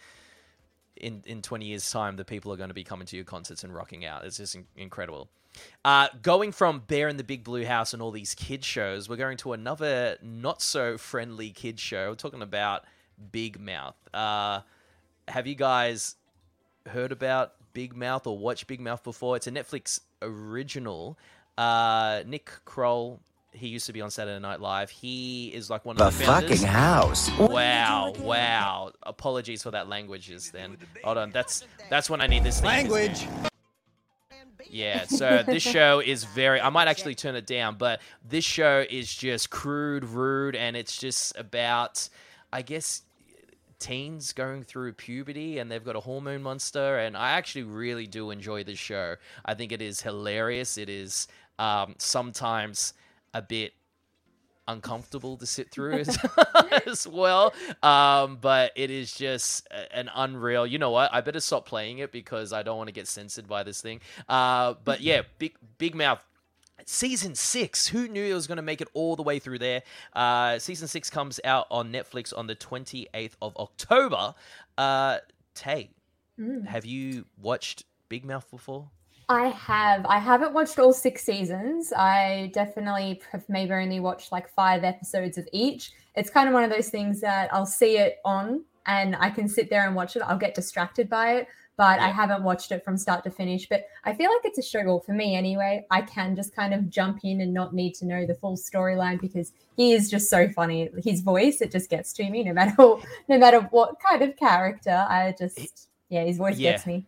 in 1.02 1.24
in 1.26 1.42
20 1.42 1.66
years' 1.66 1.90
time, 1.90 2.16
the 2.16 2.26
people 2.26 2.52
are 2.52 2.58
going 2.58 2.70
to 2.70 2.74
be 2.74 2.84
coming 2.84 3.08
to 3.08 3.16
your 3.16 3.26
concerts 3.26 3.64
and 3.64 3.74
rocking 3.74 4.06
out. 4.06 4.26
It's 4.26 4.38
just 4.38 4.56
in- 4.56 4.68
incredible. 4.76 5.30
Uh, 5.84 6.08
going 6.22 6.52
from 6.52 6.84
Bear 6.88 7.08
in 7.08 7.18
the 7.18 7.24
Big 7.24 7.44
Blue 7.44 7.66
House 7.66 7.94
and 7.94 8.02
all 8.02 8.12
these 8.12 8.36
kid 8.36 8.64
shows, 8.64 9.10
we're 9.10 9.16
going 9.16 9.38
to 9.38 9.54
another 9.54 10.18
not 10.22 10.62
so 10.62 10.98
friendly 10.98 11.50
kid 11.50 11.80
show. 11.80 12.10
We're 12.10 12.16
talking 12.16 12.42
about 12.42 12.84
Big 13.32 13.60
Mouth. 13.60 13.96
Uh, 14.14 14.62
have 15.28 15.48
you 15.48 15.56
guys 15.56 16.16
heard 16.88 17.12
about 17.12 17.54
Big 17.74 17.96
Mouth 17.96 18.28
or 18.28 18.38
watched 18.38 18.68
Big 18.68 18.80
Mouth 18.80 19.04
before? 19.04 19.36
It's 19.36 19.48
a 19.48 19.52
Netflix 19.52 20.00
original. 20.22 21.18
Uh, 21.58 22.22
Nick 22.26 22.52
Kroll, 22.66 23.20
he 23.52 23.68
used 23.68 23.88
to 23.88 23.94
be 23.94 24.02
on 24.02 24.12
Saturday 24.12 24.40
Night 24.40 24.60
Live. 24.60 24.90
He 24.90 25.48
is 25.48 25.70
like 25.70 25.86
one 25.86 26.00
of 26.00 26.18
the 26.18 26.26
founders. 26.26 26.62
fucking 26.62 26.68
house. 26.68 27.32
Wow, 27.38 28.14
wow. 28.20 28.92
Apologies 29.04 29.64
for 29.64 29.72
that 29.72 29.88
language 29.90 30.28
just 30.28 30.54
then. 30.54 30.78
Hold 31.04 31.18
on, 31.18 31.32
that's 31.32 31.66
that's 31.90 32.10
when 32.10 32.22
I 32.22 32.28
need 32.28 32.44
this 32.44 32.60
thing. 32.60 32.68
Language. 32.68 33.28
Yeah, 34.70 35.06
so 35.06 35.44
this 35.44 35.64
show 35.64 36.00
is 36.00 36.26
very 36.26 36.60
I 36.60 36.70
might 36.70 36.88
actually 36.88 37.16
turn 37.16 37.36
it 37.36 37.48
down, 37.48 37.76
but 37.78 38.02
this 38.28 38.44
show 38.44 38.86
is 38.90 39.14
just 39.14 39.50
crude, 39.50 40.04
rude, 40.04 40.56
and 40.56 40.76
it's 40.76 40.98
just 40.98 41.38
about 41.38 42.10
I 42.52 42.62
guess 42.62 43.04
teens 43.80 44.34
going 44.34 44.64
through 44.64 44.92
puberty 44.94 45.60
and 45.60 45.70
they've 45.72 45.84
got 45.84 45.96
a 45.96 46.00
hormone 46.00 46.42
monster 46.42 46.98
and 46.98 47.16
I 47.16 47.32
actually 47.32 47.64
really 47.64 48.08
do 48.08 48.32
enjoy 48.32 48.64
this 48.64 48.80
show. 48.80 49.16
I 49.46 49.54
think 49.54 49.72
it 49.72 49.82
is 49.82 50.02
hilarious. 50.02 50.78
It 50.80 50.90
is 50.90 51.28
um, 51.60 51.94
sometimes 52.00 52.94
a 53.34 53.42
bit 53.42 53.74
uncomfortable 54.68 55.38
to 55.38 55.46
sit 55.46 55.72
through 55.72 55.94
as, 56.00 56.18
as 56.88 57.08
well. 57.08 57.54
Um, 57.82 58.38
but 58.42 58.72
it 58.76 58.92
is 58.92 59.14
just 59.14 59.68
an 59.92 60.10
unreal. 60.14 60.68
You 60.68 60.78
know 60.78 60.92
what? 60.92 61.14
I 61.14 61.22
better 61.22 61.40
stop 61.40 61.66
playing 61.66 62.00
it 62.00 62.12
because 62.12 62.52
I 62.54 62.64
don't 62.64 62.78
want 62.78 62.88
to 62.90 62.94
get 62.94 63.08
censored 63.08 63.48
by 63.48 63.64
this 63.64 63.82
thing. 63.82 64.02
Uh, 64.28 64.74
but 64.84 65.02
yeah, 65.02 65.22
big 65.40 65.56
big 65.78 65.96
mouth. 65.96 66.24
Season 66.86 67.34
six. 67.36 67.88
Who 67.88 68.08
knew 68.08 68.24
it 68.24 68.34
was 68.34 68.48
going 68.48 68.58
to 68.58 68.62
make 68.62 68.82
it 68.82 68.88
all 68.94 69.16
the 69.16 69.24
way 69.24 69.40
through 69.40 69.60
there? 69.60 69.84
Uh, 70.14 70.60
season 70.60 70.88
six 70.88 71.10
comes 71.10 71.40
out 71.44 71.68
on 71.72 71.92
Netflix 71.92 72.38
on 72.38 72.48
the 72.48 72.56
twenty 72.56 73.08
eighth 73.14 73.36
of 73.42 73.56
October. 73.58 74.36
Uh, 74.78 75.18
Tay, 75.54 75.90
Mm. 76.40 76.68
have 76.68 76.86
you 76.86 77.26
watched 77.42 77.84
Big 78.10 78.24
Mouth 78.24 78.50
before? 78.52 78.92
I 79.30 79.48
have. 79.50 80.06
I 80.06 80.20
haven't 80.20 80.54
watched 80.54 80.80
all 80.80 80.94
six 80.94 81.24
seasons. 81.24 81.92
I 81.92 82.50
definitely 82.54 83.22
have 83.32 83.44
maybe 83.50 83.74
only 83.74 84.00
watched 84.00 84.32
like 84.32 84.48
five 84.50 84.84
episodes 84.86 85.38
of 85.38 85.48
each. 85.52 85.92
It's 86.16 86.30
kind 86.30 86.48
of 86.48 86.54
one 86.54 86.64
of 86.64 86.70
those 86.70 86.90
things 86.90 87.20
that 87.22 87.54
I'll 87.54 87.66
see 87.66 87.98
it 87.98 88.18
on 88.24 88.64
and 88.86 89.18
I 89.18 89.30
can 89.30 89.50
sit 89.50 89.70
there 89.70 89.86
and 89.86 89.96
watch 89.96 90.16
it. 90.16 90.22
I'll 90.22 90.38
get 90.38 90.56
distracted 90.56 91.10
by 91.10 91.36
it, 91.36 91.48
but 91.76 92.00
I 92.00 92.08
haven't 92.08 92.42
watched 92.44 92.72
it 92.72 92.86
from 92.86 92.98
start 92.98 93.26
to 93.26 93.30
finish. 93.30 93.68
But 93.68 93.84
I 94.06 94.14
feel 94.14 94.32
like 94.32 94.46
it's 94.46 94.60
a 94.60 94.62
struggle 94.62 95.02
for 95.02 95.12
me 95.12 95.36
anyway, 95.36 95.86
I 95.92 96.04
can 96.04 96.34
just 96.34 96.56
kind 96.56 96.74
of 96.74 96.90
jump 96.90 97.20
in 97.26 97.42
and 97.42 97.54
not 97.54 97.74
need 97.74 97.96
to 97.96 98.06
know 98.06 98.26
the 98.26 98.34
full 98.36 98.56
storyline 98.56 99.20
because 99.20 99.52
he 99.76 99.92
is 99.92 100.10
just 100.10 100.30
so 100.30 100.48
funny. 100.50 100.90
His 101.04 101.20
voice, 101.20 101.60
it 101.60 101.70
just 101.74 101.90
gets 101.90 102.14
to 102.14 102.30
me 102.30 102.44
no 102.46 102.54
matter 102.54 102.76
no 103.28 103.38
matter 103.38 103.60
what 103.72 104.00
kind 104.00 104.22
of 104.22 104.38
character. 104.38 105.06
I 105.10 105.36
just 105.38 105.90
yeah, 106.08 106.24
his 106.24 106.38
voice 106.38 106.58
Yeah. 106.58 106.72
gets 106.72 106.88
me. 106.88 107.06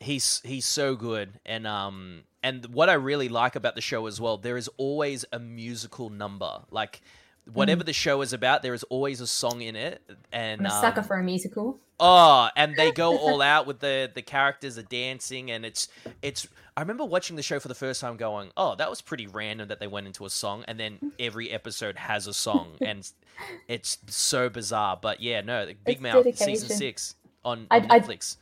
He's 0.00 0.40
he's 0.44 0.64
so 0.66 0.96
good. 0.96 1.38
And 1.46 1.66
um 1.66 2.22
and 2.42 2.66
what 2.66 2.88
i 2.88 2.94
really 2.94 3.28
like 3.28 3.54
about 3.54 3.74
the 3.74 3.82
show 3.82 4.06
as 4.06 4.18
well 4.18 4.38
there 4.38 4.56
is 4.56 4.68
always 4.78 5.24
a 5.32 5.38
musical 5.38 6.10
number. 6.10 6.62
Like 6.70 7.00
whatever 7.52 7.82
the 7.84 7.92
show 7.92 8.20
is 8.22 8.32
about 8.32 8.62
there 8.62 8.74
is 8.74 8.82
always 8.84 9.20
a 9.20 9.26
song 9.26 9.60
in 9.62 9.76
it. 9.76 10.02
And 10.32 10.60
I'm 10.60 10.66
a 10.66 10.70
sucker 10.80 11.00
um, 11.00 11.06
for 11.06 11.16
a 11.18 11.22
musical. 11.22 11.78
oh 11.98 12.48
and 12.56 12.76
they 12.76 12.90
go 12.92 13.16
all 13.24 13.42
out 13.42 13.66
with 13.66 13.80
the 13.80 14.10
the 14.14 14.22
characters 14.22 14.78
are 14.78 14.82
dancing 14.82 15.50
and 15.50 15.64
it's 15.66 15.88
it's 16.22 16.46
i 16.76 16.80
remember 16.80 17.04
watching 17.04 17.36
the 17.36 17.42
show 17.42 17.58
for 17.60 17.68
the 17.68 17.74
first 17.74 18.00
time 18.00 18.16
going 18.16 18.50
oh 18.56 18.74
that 18.76 18.88
was 18.88 19.02
pretty 19.02 19.26
random 19.26 19.68
that 19.68 19.80
they 19.80 19.86
went 19.86 20.06
into 20.06 20.24
a 20.24 20.30
song 20.30 20.64
and 20.68 20.78
then 20.80 21.12
every 21.18 21.50
episode 21.50 21.96
has 21.96 22.26
a 22.26 22.32
song 22.34 22.72
and 22.80 23.10
it's 23.68 23.98
so 24.06 24.48
bizarre. 24.48 24.98
But 25.00 25.20
yeah 25.20 25.40
no 25.42 25.66
big 25.66 25.96
It's 25.96 26.00
mouth 26.00 26.24
season 26.38 26.68
six 26.70 27.16
on, 27.44 27.66
on 27.70 27.86
I- 27.90 28.00
netflix 28.00 28.36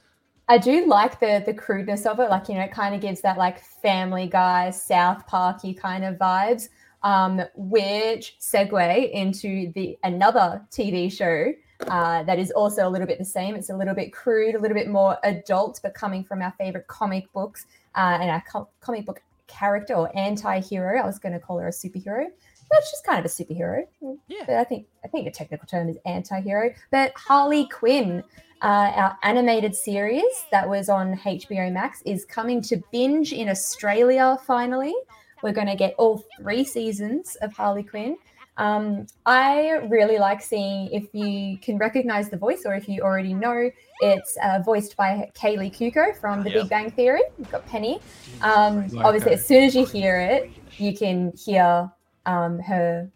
I 0.49 0.59
do 0.59 0.87
like 0.87 1.21
the 1.21 1.43
the 1.45 1.55
crudeness 1.55 2.07
of 2.07 2.21
it. 2.21 2.31
Like 2.31 2.49
you 2.49 2.55
know, 2.55 2.63
it 2.63 2.73
kind 2.73 2.95
of 2.95 3.01
gives 3.01 3.21
that 3.21 3.37
like 3.37 3.61
Family 3.61 4.27
Guy, 4.27 4.71
South 4.71 5.27
Parky 5.27 5.75
kind 5.75 6.05
of 6.05 6.17
vibes. 6.17 6.69
Um, 7.05 7.43
which 7.55 8.37
segue 8.41 9.13
into 9.13 9.71
the 9.73 9.97
another 10.03 10.67
TV 10.73 11.13
show 11.13 11.53
uh, 11.87 12.25
that 12.25 12.39
is 12.41 12.51
also 12.51 12.89
a 12.89 12.91
little 12.91 13.07
bit 13.07 13.19
the 13.19 13.25
same. 13.25 13.55
It's 13.55 13.71
a 13.71 13.77
little 13.77 13.95
bit 13.95 14.13
crude, 14.13 14.57
a 14.57 14.59
little 14.59 14.75
bit 14.75 14.89
more 14.89 15.17
adult, 15.23 15.79
but 15.83 15.95
coming 15.95 16.25
from 16.25 16.43
our 16.43 16.53
favorite 16.59 16.89
comic 16.89 17.33
books 17.33 17.67
uh, 17.95 18.19
and 18.21 18.31
our 18.31 18.43
co- 18.51 18.69
comic 18.81 19.07
book 19.07 19.23
character 19.47 19.95
or 19.95 20.11
anti-hero. 20.17 21.01
I 21.01 21.07
was 21.07 21.19
going 21.19 21.35
to 21.35 21.39
call 21.39 21.59
her 21.59 21.69
a 21.69 21.71
superhero. 21.71 22.27
But 22.71 22.81
she's 22.91 23.01
kind 23.05 23.19
of 23.19 23.25
a 23.25 23.29
superhero. 23.29 23.83
Yeah. 24.29 24.45
But 24.47 24.57
I 24.57 24.65
think 24.65 24.87
I 25.05 25.09
think 25.09 25.25
the 25.25 25.31
technical 25.31 25.67
term 25.67 25.89
is 25.89 25.97
anti-hero. 26.05 26.75
But 26.91 27.13
Harley 27.17 27.67
Quinn, 27.69 28.23
uh, 28.63 28.93
our 28.95 29.19
animated 29.23 29.75
series 29.75 30.45
that 30.51 30.69
was 30.69 30.89
on 30.89 31.17
HBO 31.19 31.73
Max, 31.73 32.03
is 32.05 32.25
coming 32.25 32.61
to 32.63 32.83
binge 32.93 33.33
in 33.33 33.49
Australia 33.49 34.37
finally. 34.47 34.95
We're 35.43 35.53
going 35.53 35.69
to 35.69 35.77
get 35.77 35.95
all 35.99 36.25
three 36.41 36.65
seasons 36.65 37.37
of 37.43 37.53
Harley 37.53 37.85
Quinn. 37.85 38.17
Um, 38.57 39.07
I 39.25 39.71
really 39.89 40.19
like 40.19 40.43
seeing 40.43 40.91
if 40.93 41.07
you 41.15 41.59
can 41.59 41.79
recognize 41.79 42.29
the 42.29 42.37
voice 42.37 42.63
or 42.67 42.75
if 42.75 42.89
you 42.89 43.03
already 43.03 43.33
know 43.33 43.71
it's 44.01 44.37
uh, 44.43 44.59
voiced 44.65 44.97
by 44.97 45.31
Kaley 45.35 45.71
Cuoco 45.73 46.17
from 46.21 46.43
The 46.43 46.51
Yeah. 46.51 46.61
Big 46.63 46.69
Bang 46.69 46.91
Theory. 46.91 47.21
You've 47.39 47.53
got 47.53 47.65
Penny. 47.69 48.01
Um, 48.43 48.89
obviously, 48.99 49.33
as 49.35 49.47
soon 49.47 49.63
as 49.63 49.77
you 49.77 49.87
hear 49.87 50.19
it, 50.21 50.51
you 50.77 50.93
can 50.97 51.33
hear 51.37 51.89
um, 52.27 52.59
her. 52.61 53.11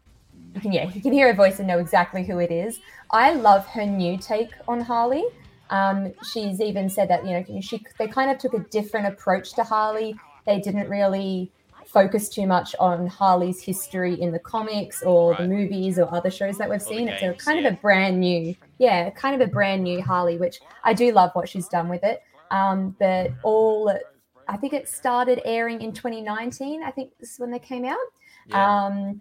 You 0.55 0.61
can 0.61 0.73
yeah, 0.73 0.91
you 0.93 1.01
can 1.01 1.13
hear 1.13 1.29
her 1.29 1.35
voice 1.35 1.59
and 1.59 1.69
know 1.69 1.79
exactly 1.79 2.25
who 2.25 2.39
it 2.39 2.51
is. 2.51 2.81
I 3.11 3.33
love 3.35 3.67
her 3.69 3.87
new 3.87 4.19
take 4.19 4.51
on 4.69 4.81
Harley. 4.81 5.25
Um, 5.71 6.13
she's 6.33 6.61
even 6.61 6.91
said 6.91 7.09
that 7.09 7.25
you 7.25 7.33
know 7.33 7.61
she 7.61 7.83
they 7.99 8.07
kind 8.07 8.31
of 8.31 8.39
took 8.39 8.55
a 8.55 8.61
different 8.71 9.07
approach 9.07 9.55
to 9.55 9.65
Harley. 9.65 10.15
They 10.45 10.61
didn't 10.61 10.89
really 10.89 11.51
focus 11.93 12.29
too 12.29 12.47
much 12.47 12.75
on 12.81 13.07
Harley's 13.07 13.63
history 13.63 14.21
in 14.21 14.33
the 14.33 14.39
comics 14.39 15.03
or 15.03 15.35
the 15.35 15.47
movies 15.47 15.99
or 15.99 16.13
other 16.15 16.31
shows 16.31 16.57
that 16.59 16.69
we've 16.69 16.83
seen. 16.83 17.09
It's 17.09 17.23
a 17.23 17.35
kind 17.35 17.61
yeah. 17.61 17.69
of 17.69 17.75
a 17.75 17.77
brand 17.77 18.19
new, 18.19 18.55
yeah, 18.79 19.11
kind 19.11 19.41
of 19.41 19.47
a 19.47 19.51
brand 19.51 19.83
new 19.83 20.01
Harley, 20.01 20.39
which 20.39 20.61
I 20.85 20.95
do 20.95 21.13
love 21.13 21.31
what 21.35 21.49
she's 21.49 21.69
done 21.69 21.89
with 21.89 22.03
it. 22.03 22.23
Um, 22.51 22.97
but 22.99 23.33
all, 23.43 23.93
I 24.49 24.57
think 24.57 24.73
it 24.73 24.89
started 24.89 25.43
airing 25.45 25.83
in 25.83 25.93
2019. 25.93 26.83
I 26.83 26.91
think 26.91 27.11
this 27.21 27.35
is 27.35 27.39
when 27.39 27.51
they 27.51 27.59
came 27.59 27.85
out. 27.85 27.97
Yeah. 28.47 28.71
Um, 28.87 29.21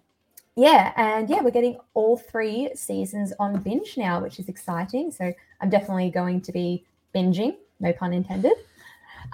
yeah, 0.56 0.92
and 0.96 1.30
yeah, 1.30 1.42
we're 1.42 1.50
getting 1.50 1.78
all 1.94 2.16
three 2.18 2.70
seasons 2.74 3.32
on 3.38 3.60
binge 3.62 3.96
now, 3.96 4.20
which 4.20 4.38
is 4.38 4.48
exciting. 4.48 5.10
So 5.10 5.32
I'm 5.60 5.70
definitely 5.70 6.10
going 6.10 6.42
to 6.42 6.52
be 6.52 6.84
binging, 7.14 7.56
no 7.80 7.92
pun 7.92 8.12
intended. 8.12 8.54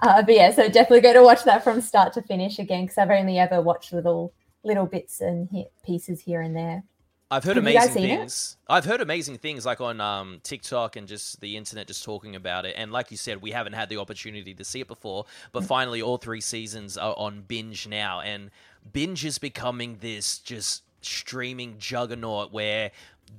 Uh, 0.03 0.23
but 0.23 0.35
yeah, 0.35 0.53
so 0.53 0.69
definitely 0.69 1.01
going 1.01 1.15
to 1.17 1.23
watch 1.25 1.45
that 1.45 1.65
from 1.65 1.81
start 1.81 2.13
to 2.15 2.23
finish 2.23 2.59
again 2.59 2.85
because 2.85 2.99
I've 2.99 3.11
only 3.11 3.39
ever 3.39 3.61
watched 3.63 3.93
little 3.93 4.33
little 4.65 4.87
bits 4.87 5.21
and 5.21 5.49
hit 5.51 5.73
pieces 5.85 6.21
here 6.21 6.41
and 6.43 6.55
there. 6.57 6.85
I've 7.31 7.45
heard 7.45 7.57
Have 7.57 7.59
amazing 7.59 7.95
seen 7.95 8.11
it? 8.11 8.21
things. 8.21 8.57
I've 8.69 8.87
heard 8.87 9.03
amazing 9.03 9.37
things 9.37 9.67
like 9.67 9.83
on 9.83 10.01
um, 10.01 10.41
TikTok 10.45 10.97
and 10.97 11.07
just 11.07 11.41
the 11.43 11.59
internet 11.59 11.87
just 11.87 12.03
talking 12.03 12.35
about 12.37 12.65
it. 12.65 12.75
And 12.79 12.91
like 12.91 13.11
you 13.11 13.19
said, 13.19 13.43
we 13.43 13.51
haven't 13.51 13.75
had 13.75 13.91
the 13.91 13.99
opportunity 13.99 14.55
to 14.55 14.65
see 14.65 14.81
it 14.81 14.89
before, 14.89 15.27
but 15.53 15.63
Mm. 15.63 15.67
finally 15.67 16.01
all 16.01 16.17
three 16.17 16.41
seasons 16.41 16.97
are 16.97 17.15
on 17.19 17.43
binge 17.43 17.87
now. 17.87 18.21
And 18.23 18.51
binge 18.93 19.25
is 19.25 19.39
becoming 19.39 19.99
this 20.01 20.39
just 20.39 20.83
streaming 21.01 21.77
juggernaut 21.79 22.53
where 22.53 22.91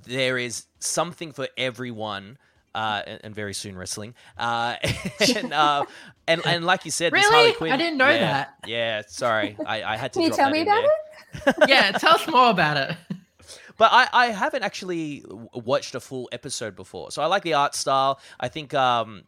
there 0.04 0.38
is 0.38 0.66
something 0.78 1.32
for 1.32 1.48
everyone. 1.56 2.38
Uh, 2.72 3.02
and, 3.04 3.20
and 3.24 3.34
very 3.34 3.52
soon 3.52 3.76
wrestling. 3.76 4.14
Uh, 4.38 4.76
and, 5.34 5.52
uh, 5.52 5.84
and 6.28 6.40
and 6.46 6.64
like 6.64 6.84
you 6.84 6.92
said, 6.92 7.12
Really? 7.12 7.28
Harley 7.28 7.52
Quinn. 7.52 7.72
I 7.72 7.76
didn't 7.76 7.98
know 7.98 8.08
yeah, 8.08 8.20
that. 8.20 8.54
Yeah, 8.64 9.02
sorry, 9.08 9.56
I, 9.66 9.82
I 9.82 9.96
had 9.96 10.12
to. 10.12 10.20
Can 10.20 10.28
you 10.28 10.36
tell 10.36 10.50
that 10.50 10.52
me 10.52 10.60
about 10.62 10.84
there. 10.84 11.42
it? 11.48 11.54
yeah, 11.68 11.90
tell 11.90 12.14
us 12.14 12.28
more 12.28 12.48
about 12.48 12.76
it. 12.76 12.96
But 13.76 13.90
I, 13.92 14.08
I 14.12 14.26
haven't 14.26 14.62
actually 14.62 15.24
watched 15.54 15.94
a 15.96 16.00
full 16.00 16.28
episode 16.32 16.76
before. 16.76 17.10
So 17.10 17.22
I 17.22 17.26
like 17.26 17.42
the 17.42 17.54
art 17.54 17.74
style. 17.74 18.20
I 18.38 18.48
think 18.48 18.74
um, 18.74 19.22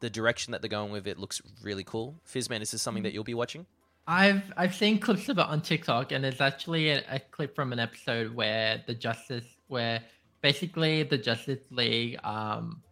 the 0.00 0.08
direction 0.10 0.52
that 0.52 0.62
they're 0.62 0.68
going 0.68 0.90
with 0.90 1.06
it 1.06 1.18
looks 1.18 1.42
really 1.62 1.84
cool. 1.84 2.18
Fizzman, 2.26 2.62
is 2.62 2.70
this 2.70 2.80
something 2.80 3.02
that 3.02 3.12
you'll 3.12 3.22
be 3.22 3.34
watching? 3.34 3.66
I've 4.08 4.42
I've 4.56 4.74
seen 4.74 4.98
clips 4.98 5.28
of 5.28 5.38
it 5.38 5.44
on 5.46 5.60
TikTok, 5.60 6.12
and 6.12 6.24
it's 6.24 6.40
actually 6.40 6.88
a, 6.88 7.04
a 7.10 7.20
clip 7.20 7.54
from 7.54 7.72
an 7.74 7.78
episode 7.78 8.34
where 8.34 8.82
the 8.86 8.94
Justice, 8.94 9.44
where 9.68 10.02
basically 10.40 11.02
the 11.02 11.18
Justice 11.18 11.60
League 11.70 12.18
um 12.24 12.82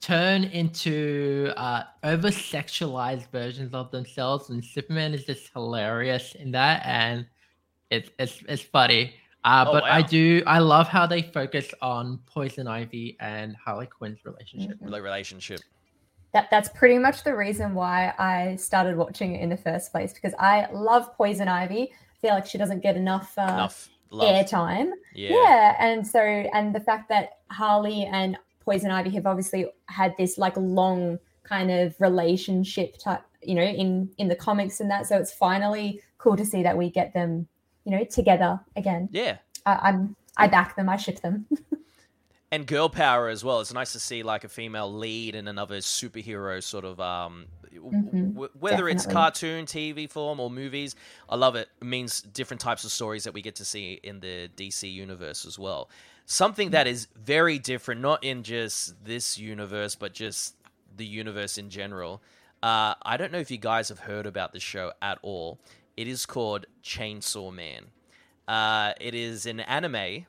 turn 0.00 0.44
into 0.44 1.52
uh 1.56 1.82
over 2.04 2.28
sexualized 2.28 3.30
versions 3.30 3.74
of 3.74 3.90
themselves, 3.90 4.48
and 4.48 4.64
Superman 4.64 5.12
is 5.12 5.24
just 5.24 5.50
hilarious 5.52 6.34
in 6.36 6.52
that, 6.52 6.82
and 6.86 7.26
it's 7.90 8.08
it's 8.18 8.42
it's 8.48 8.62
funny. 8.62 9.14
Uh, 9.44 9.64
Oh, 9.68 9.72
but 9.72 9.84
I 9.84 10.00
do 10.02 10.42
I 10.46 10.58
love 10.58 10.88
how 10.88 11.06
they 11.06 11.22
focus 11.22 11.68
on 11.82 12.18
Poison 12.26 12.66
Ivy 12.66 13.16
and 13.20 13.54
Harley 13.56 13.86
Quinn's 13.86 14.24
relationship. 14.24 14.80
Mhm. 14.80 15.02
Relationship. 15.02 15.60
That 16.32 16.48
that's 16.50 16.68
pretty 16.68 16.98
much 16.98 17.24
the 17.24 17.34
reason 17.34 17.74
why 17.74 18.12
I 18.18 18.56
started 18.56 18.96
watching 18.96 19.34
it 19.34 19.40
in 19.40 19.48
the 19.48 19.56
first 19.56 19.92
place 19.92 20.12
because 20.12 20.34
I 20.38 20.68
love 20.72 21.14
Poison 21.16 21.48
Ivy. 21.48 21.90
I 21.90 22.20
feel 22.20 22.30
like 22.30 22.46
she 22.46 22.58
doesn't 22.58 22.82
get 22.82 22.96
enough, 22.96 23.32
uh, 23.38 23.42
Enough 23.42 23.88
airtime. 24.12 24.90
Yeah. 25.14 25.30
Yeah, 25.30 25.76
and 25.78 26.06
so 26.06 26.20
and 26.20 26.74
the 26.74 26.80
fact 26.80 27.08
that 27.08 27.38
Harley 27.50 28.04
and 28.04 28.36
Poison 28.64 28.90
Ivy 28.90 29.10
have 29.10 29.26
obviously 29.26 29.66
had 29.86 30.14
this 30.18 30.38
like 30.38 30.56
long 30.56 31.18
kind 31.42 31.70
of 31.70 31.94
relationship 32.00 32.98
type, 32.98 33.22
you 33.42 33.54
know, 33.54 33.62
in 33.62 34.10
in 34.18 34.28
the 34.28 34.36
comics 34.36 34.80
and 34.80 34.90
that. 34.90 35.06
So 35.06 35.16
it's 35.16 35.32
finally 35.32 36.02
cool 36.18 36.36
to 36.36 36.44
see 36.44 36.62
that 36.62 36.76
we 36.76 36.90
get 36.90 37.14
them, 37.14 37.48
you 37.84 37.92
know, 37.92 38.04
together 38.04 38.60
again. 38.76 39.08
Yeah. 39.12 39.38
I, 39.66 39.88
I'm 39.88 40.16
I 40.36 40.48
back 40.48 40.76
them. 40.76 40.88
I 40.88 40.96
ship 40.96 41.20
them. 41.20 41.46
And 42.50 42.66
girl 42.66 42.88
power 42.88 43.28
as 43.28 43.44
well. 43.44 43.60
It's 43.60 43.74
nice 43.74 43.92
to 43.92 44.00
see 44.00 44.22
like 44.22 44.42
a 44.44 44.48
female 44.48 44.90
lead 44.92 45.34
in 45.34 45.48
another 45.48 45.78
superhero 45.78 46.62
sort 46.62 46.84
of 46.84 46.98
um 47.00 47.46
Mhm, 47.74 48.32
w- 48.34 48.50
whether 48.58 48.88
it's 48.88 49.04
cartoon, 49.12 49.66
TV 49.66 50.06
form 50.10 50.40
or 50.40 50.50
movies. 50.50 50.96
I 51.28 51.36
love 51.36 51.54
it. 51.56 51.68
It 51.80 51.84
means 51.84 52.22
different 52.22 52.60
types 52.60 52.84
of 52.84 52.90
stories 52.90 53.24
that 53.24 53.34
we 53.34 53.42
get 53.42 53.56
to 53.56 53.64
see 53.64 54.00
in 54.02 54.20
the 54.20 54.48
DC 54.56 54.90
universe 54.90 55.44
as 55.44 55.58
well. 55.58 55.90
Something 56.24 56.70
that 56.70 56.86
is 56.86 57.08
very 57.14 57.58
different, 57.58 58.00
not 58.00 58.24
in 58.24 58.42
just 58.42 59.04
this 59.04 59.38
universe, 59.38 59.94
but 59.94 60.12
just 60.12 60.56
the 60.96 61.04
universe 61.06 61.58
in 61.58 61.70
general. 61.70 62.22
Uh, 62.62 62.94
I 63.02 63.16
don't 63.16 63.30
know 63.32 63.38
if 63.38 63.50
you 63.50 63.58
guys 63.58 63.88
have 63.90 64.00
heard 64.00 64.26
about 64.26 64.52
this 64.52 64.62
show 64.62 64.92
at 65.00 65.18
all. 65.22 65.60
It 65.96 66.08
is 66.08 66.26
called 66.26 66.66
Chainsaw 66.82 67.52
Man. 67.52 67.86
Uh, 68.48 68.92
it 69.00 69.14
is 69.14 69.46
an 69.46 69.60
anime 69.60 70.26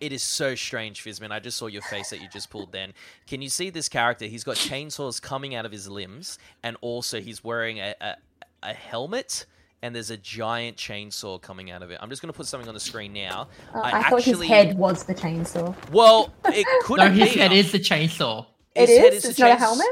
it 0.00 0.12
is 0.12 0.22
so 0.22 0.54
strange, 0.54 1.02
Fizzman. 1.02 1.30
I 1.30 1.38
just 1.40 1.56
saw 1.56 1.66
your 1.66 1.82
face 1.82 2.10
that 2.10 2.20
you 2.20 2.28
just 2.28 2.50
pulled 2.50 2.72
then. 2.72 2.92
Can 3.26 3.40
you 3.42 3.48
see 3.48 3.70
this 3.70 3.88
character? 3.88 4.26
He's 4.26 4.44
got 4.44 4.56
chainsaws 4.56 5.20
coming 5.20 5.54
out 5.54 5.64
of 5.66 5.72
his 5.72 5.88
limbs, 5.88 6.38
and 6.62 6.76
also 6.80 7.20
he's 7.20 7.42
wearing 7.42 7.78
a, 7.78 7.94
a, 8.00 8.14
a 8.62 8.72
helmet, 8.74 9.46
and 9.82 9.94
there's 9.94 10.10
a 10.10 10.16
giant 10.16 10.76
chainsaw 10.76 11.40
coming 11.40 11.70
out 11.70 11.82
of 11.82 11.90
it. 11.90 11.98
I'm 12.00 12.10
just 12.10 12.20
going 12.22 12.32
to 12.32 12.36
put 12.36 12.46
something 12.46 12.68
on 12.68 12.74
the 12.74 12.80
screen 12.80 13.12
now. 13.12 13.48
Uh, 13.74 13.78
I 13.80 13.88
I, 13.88 13.90
thought 14.10 14.18
actually- 14.20 14.46
his 14.46 14.48
head 14.48 14.76
was 14.78 15.04
the 15.04 15.14
chainsaw. 15.14 15.74
Well, 15.90 16.32
it 16.46 16.66
could 16.82 16.98
No, 16.98 17.08
be. 17.10 17.20
his 17.20 17.34
head 17.34 17.52
is 17.52 17.72
the 17.72 17.78
chainsaw. 17.80 18.46
It 18.74 18.88
His 18.88 18.98
head 18.98 19.12
is. 19.14 19.22
the 19.22 19.30
It's 19.30 19.38
not 19.38 19.50
a 19.52 19.56
helmet. 19.56 19.86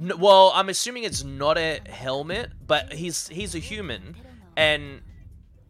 N- 0.00 0.18
well, 0.18 0.50
I'm 0.54 0.68
assuming 0.68 1.04
it's 1.04 1.22
not 1.24 1.56
a 1.56 1.80
helmet, 1.88 2.50
but 2.66 2.92
he's 2.92 3.28
he's 3.28 3.54
a 3.54 3.58
human, 3.60 4.16
and 4.56 5.00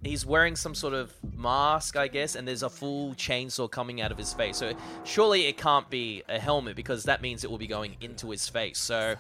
he's 0.05 0.27
wearing 0.27 0.57
some 0.57 0.75
sort 0.75 0.95
of 0.95 1.12
mask, 1.37 1.97
I 1.97 2.09
guess, 2.09 2.35
and 2.35 2.47
there's 2.47 2.62
a 2.62 2.71
full 2.71 3.14
chainsaw 3.14 3.71
coming 3.71 4.01
out 4.01 4.12
of 4.12 4.19
his 4.19 4.33
face. 4.33 4.57
So 4.57 4.73
surely 5.05 5.47
it 5.47 5.57
can't 5.57 5.88
be 5.90 6.23
a 6.29 6.38
helmet 6.38 6.77
because 6.77 7.05
that 7.05 7.23
means 7.23 7.45
it 7.45 7.51
will 7.51 7.59
be 7.59 7.67
going 7.67 7.97
into 8.01 8.31
his 8.31 8.49
face. 8.49 8.79
So 8.79 9.17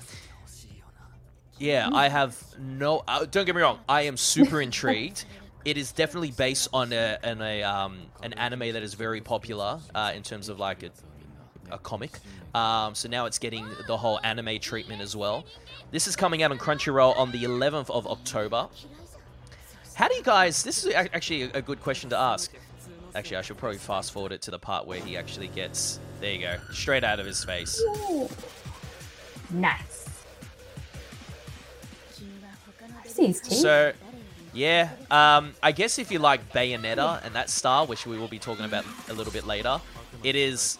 yeah, 1.58 1.88
I 1.92 2.08
have 2.08 2.36
no. 2.58 3.04
Uh, 3.06 3.26
don't 3.30 3.44
get 3.44 3.54
me 3.54 3.62
wrong, 3.62 3.78
I 3.88 4.02
am 4.02 4.16
super 4.16 4.60
intrigued. 4.60 5.24
It 5.64 5.78
is 5.78 5.92
definitely 5.92 6.32
based 6.32 6.68
on 6.74 6.92
a, 6.92 7.18
an 7.22 7.40
a 7.40 7.62
um, 7.62 8.02
an 8.22 8.34
anime 8.34 8.74
that 8.74 8.82
is 8.82 8.92
very 8.92 9.22
popular 9.22 9.80
uh, 9.94 10.12
in 10.14 10.22
terms 10.22 10.50
of 10.50 10.58
like 10.58 10.82
a, 10.82 10.90
a 11.70 11.78
comic. 11.78 12.18
Um, 12.54 12.94
so 12.94 13.08
now 13.08 13.24
it's 13.24 13.38
getting 13.38 13.66
the 13.86 13.96
whole 13.96 14.20
anime 14.22 14.58
treatment 14.60 15.00
as 15.00 15.16
well. 15.16 15.46
This 15.90 16.06
is 16.06 16.16
coming 16.16 16.42
out 16.42 16.50
on 16.50 16.58
Crunchyroll 16.58 17.16
on 17.16 17.32
the 17.32 17.44
11th 17.44 17.88
of 17.88 18.06
October. 18.06 18.68
How 19.94 20.08
do 20.08 20.14
you 20.14 20.22
guys? 20.22 20.62
This 20.62 20.84
is 20.84 20.92
actually 20.94 21.42
a, 21.44 21.50
a 21.54 21.62
good 21.62 21.80
question 21.80 22.10
to 22.10 22.18
ask. 22.18 22.52
Actually, 23.14 23.36
I 23.36 23.42
should 23.42 23.58
probably 23.58 23.78
fast 23.78 24.12
forward 24.12 24.32
it 24.32 24.42
to 24.42 24.50
the 24.50 24.58
part 24.58 24.86
where 24.86 24.98
he 24.98 25.16
actually 25.16 25.48
gets. 25.48 26.00
There 26.20 26.32
you 26.32 26.40
go, 26.40 26.56
straight 26.72 27.04
out 27.04 27.20
of 27.20 27.26
his 27.26 27.44
face. 27.44 27.80
Ooh. 27.80 28.28
Nice. 29.50 30.08
I 32.82 33.06
see 33.06 33.26
his 33.28 33.40
teeth. 33.40 33.58
So, 33.58 33.92
yeah, 34.52 34.90
um, 35.10 35.52
I 35.62 35.70
guess 35.70 35.98
if 35.98 36.10
you 36.10 36.18
like 36.18 36.52
Bayonetta 36.52 37.24
and 37.24 37.34
that 37.34 37.48
style, 37.50 37.86
which 37.86 38.06
we 38.06 38.18
will 38.18 38.28
be 38.28 38.38
talking 38.38 38.64
about 38.64 38.84
a 39.08 39.12
little 39.12 39.32
bit 39.32 39.46
later, 39.46 39.80
it 40.24 40.34
is 40.34 40.78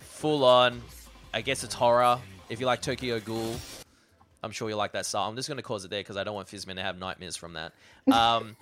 full 0.00 0.44
on. 0.44 0.82
I 1.32 1.42
guess 1.42 1.62
it's 1.62 1.74
horror. 1.74 2.18
If 2.48 2.58
you 2.58 2.66
like 2.66 2.80
Tokyo 2.82 3.20
Ghoul, 3.20 3.54
I'm 4.42 4.50
sure 4.52 4.68
you 4.68 4.76
like 4.76 4.92
that 4.92 5.04
style. 5.06 5.28
I'm 5.28 5.36
just 5.36 5.48
going 5.48 5.56
to 5.56 5.62
cause 5.62 5.84
it 5.84 5.90
there 5.90 6.00
because 6.00 6.16
I 6.16 6.24
don't 6.24 6.34
want 6.34 6.48
Fizzman 6.48 6.76
to 6.76 6.82
have 6.82 6.98
nightmares 6.98 7.36
from 7.36 7.54
that. 7.54 7.72
Um, 8.12 8.56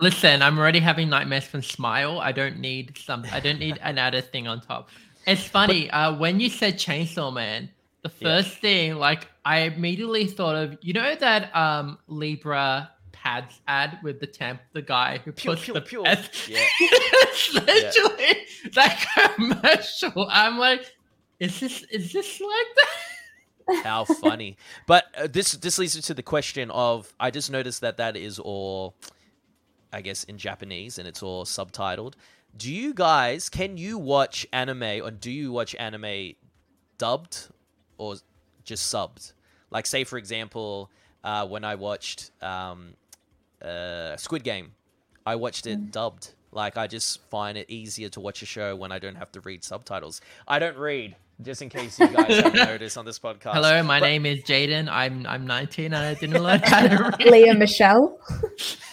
Listen, 0.00 0.42
I'm 0.42 0.58
already 0.58 0.80
having 0.80 1.08
nightmares 1.08 1.44
from 1.44 1.62
Smile. 1.62 2.18
I 2.18 2.32
don't 2.32 2.58
need 2.58 2.96
some. 2.98 3.24
I 3.30 3.38
don't 3.38 3.60
need 3.60 3.78
an 3.82 3.98
added 3.98 4.32
thing 4.32 4.48
on 4.48 4.60
top. 4.60 4.88
It's 5.26 5.44
funny. 5.46 5.88
Uh, 5.90 6.16
when 6.16 6.40
you 6.40 6.48
said 6.50 6.74
Chainsaw 6.76 7.32
Man, 7.32 7.68
the 8.02 8.10
Yeah. 8.18 8.28
first 8.42 8.58
thing, 8.58 8.96
like, 8.96 9.28
I 9.44 9.60
immediately 9.60 10.26
thought 10.26 10.56
of 10.56 10.76
you 10.82 10.92
know 10.92 11.14
that 11.14 11.54
um 11.54 11.98
Libra 12.08 12.90
pads 13.12 13.60
ad 13.68 13.98
with 14.02 14.18
the 14.18 14.26
temp, 14.26 14.60
the 14.72 14.82
guy 14.82 15.20
who 15.24 15.30
Pew, 15.30 15.52
puts 15.52 15.64
pew, 15.66 15.74
the 15.74 15.80
pew. 15.82 16.02
pads. 16.02 16.48
Yeah. 16.48 16.58
it's 16.80 17.54
literally 17.54 18.46
that 18.74 19.34
commercial. 19.36 20.26
I'm 20.30 20.58
like, 20.58 20.92
is 21.38 21.60
this 21.60 21.84
is 21.92 22.12
this 22.12 22.40
like 22.40 22.66
that? 22.76 22.88
How 23.82 24.04
funny! 24.04 24.56
But 24.86 25.04
uh, 25.16 25.26
this 25.26 25.52
this 25.52 25.78
leads 25.78 25.96
me 25.96 26.02
to 26.02 26.14
the 26.14 26.22
question 26.22 26.70
of 26.70 27.12
I 27.18 27.30
just 27.30 27.50
noticed 27.50 27.80
that 27.80 27.96
that 27.96 28.16
is 28.16 28.38
all, 28.38 28.94
I 29.92 30.00
guess, 30.00 30.24
in 30.24 30.38
Japanese 30.38 30.98
and 30.98 31.06
it's 31.08 31.22
all 31.22 31.44
subtitled. 31.44 32.14
Do 32.56 32.72
you 32.72 32.92
guys 32.92 33.48
can 33.48 33.76
you 33.76 33.98
watch 33.98 34.46
anime 34.52 35.02
or 35.02 35.10
do 35.10 35.30
you 35.30 35.52
watch 35.52 35.74
anime 35.78 36.34
dubbed 36.98 37.48
or 37.98 38.16
just 38.64 38.92
subbed? 38.92 39.32
Like, 39.70 39.86
say 39.86 40.04
for 40.04 40.18
example, 40.18 40.90
uh, 41.24 41.46
when 41.46 41.64
I 41.64 41.76
watched 41.76 42.30
um, 42.42 42.94
uh, 43.62 44.16
Squid 44.16 44.44
Game, 44.44 44.72
I 45.24 45.36
watched 45.36 45.66
it 45.66 45.90
dubbed. 45.90 46.34
Like, 46.50 46.76
I 46.76 46.86
just 46.86 47.22
find 47.30 47.56
it 47.56 47.70
easier 47.70 48.10
to 48.10 48.20
watch 48.20 48.42
a 48.42 48.46
show 48.46 48.76
when 48.76 48.92
I 48.92 48.98
don't 48.98 49.14
have 49.14 49.32
to 49.32 49.40
read 49.40 49.64
subtitles. 49.64 50.20
I 50.46 50.58
don't 50.58 50.76
read, 50.76 51.16
just 51.42 51.62
in 51.62 51.68
case 51.68 51.98
you 51.98 52.08
guys 52.08 52.36
haven't 52.36 52.54
noticed 52.68 52.96
on 52.98 53.04
this 53.04 53.18
podcast. 53.18 53.52
Hello, 53.54 53.82
my 53.82 54.00
But- 54.00 54.06
name 54.06 54.26
is 54.26 54.42
Jaden. 54.44 54.88
I'm 54.90 55.26
I'm 55.26 55.46
19 55.46 55.86
and 55.86 55.94
I 55.96 56.14
didn't 56.14 56.42
learn 56.42 56.60
how 56.64 56.86
to 56.86 57.16
read. 57.18 57.30
Lea 57.30 57.52
Michele. 57.54 58.18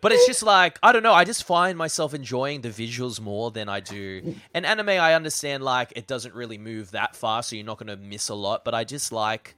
but 0.00 0.12
it's 0.12 0.26
just 0.26 0.42
like 0.42 0.78
I 0.82 0.92
don't 0.92 1.02
know. 1.02 1.12
I 1.12 1.24
just 1.24 1.44
find 1.44 1.76
myself 1.76 2.14
enjoying 2.14 2.62
the 2.62 2.70
visuals 2.70 3.20
more 3.20 3.50
than 3.50 3.68
I 3.68 3.80
do. 3.80 4.34
And 4.54 4.64
anime, 4.64 4.88
I 4.90 5.14
understand 5.14 5.62
like 5.62 5.92
it 5.96 6.06
doesn't 6.06 6.34
really 6.34 6.58
move 6.58 6.92
that 6.92 7.14
fast, 7.16 7.50
so 7.50 7.56
you're 7.56 7.66
not 7.66 7.78
going 7.78 7.88
to 7.88 7.96
miss 7.96 8.28
a 8.28 8.34
lot. 8.34 8.64
But 8.64 8.74
I 8.74 8.84
just 8.84 9.12
like, 9.12 9.54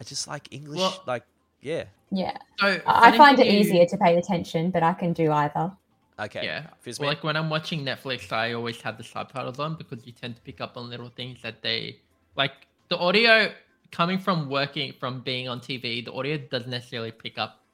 I 0.00 0.04
just 0.04 0.26
like 0.26 0.48
English. 0.50 0.78
Well- 0.78 1.02
like, 1.06 1.24
yeah, 1.60 1.84
Yeah. 2.10 2.36
So 2.58 2.80
I 2.86 3.16
find 3.16 3.38
it 3.38 3.46
you- 3.46 3.60
easier 3.60 3.86
to 3.86 3.96
pay 3.98 4.16
attention, 4.16 4.70
but 4.70 4.82
I 4.82 4.94
can 4.94 5.12
do 5.12 5.30
either. 5.30 5.72
Okay, 6.20 6.44
Yeah. 6.44 6.66
Fizz 6.80 7.00
Well, 7.00 7.08
like 7.08 7.24
when 7.24 7.36
I'm 7.36 7.48
watching 7.50 7.84
Netflix, 7.84 8.30
I 8.32 8.52
always 8.52 8.80
have 8.82 8.98
the 8.98 9.04
subtitles 9.04 9.58
on 9.58 9.76
because 9.76 10.06
you 10.06 10.12
tend 10.12 10.36
to 10.36 10.42
pick 10.42 10.60
up 10.60 10.76
on 10.76 10.90
little 10.90 11.08
things 11.08 11.40
that 11.42 11.62
they 11.62 12.00
like. 12.36 12.52
The 12.88 12.98
audio 12.98 13.52
coming 13.92 14.18
from 14.18 14.48
working 14.50 14.92
from 15.00 15.20
being 15.22 15.48
on 15.48 15.60
TV, 15.60 16.04
the 16.04 16.12
audio 16.12 16.36
doesn't 16.36 16.70
necessarily 16.70 17.10
pick 17.12 17.38
up 17.38 17.64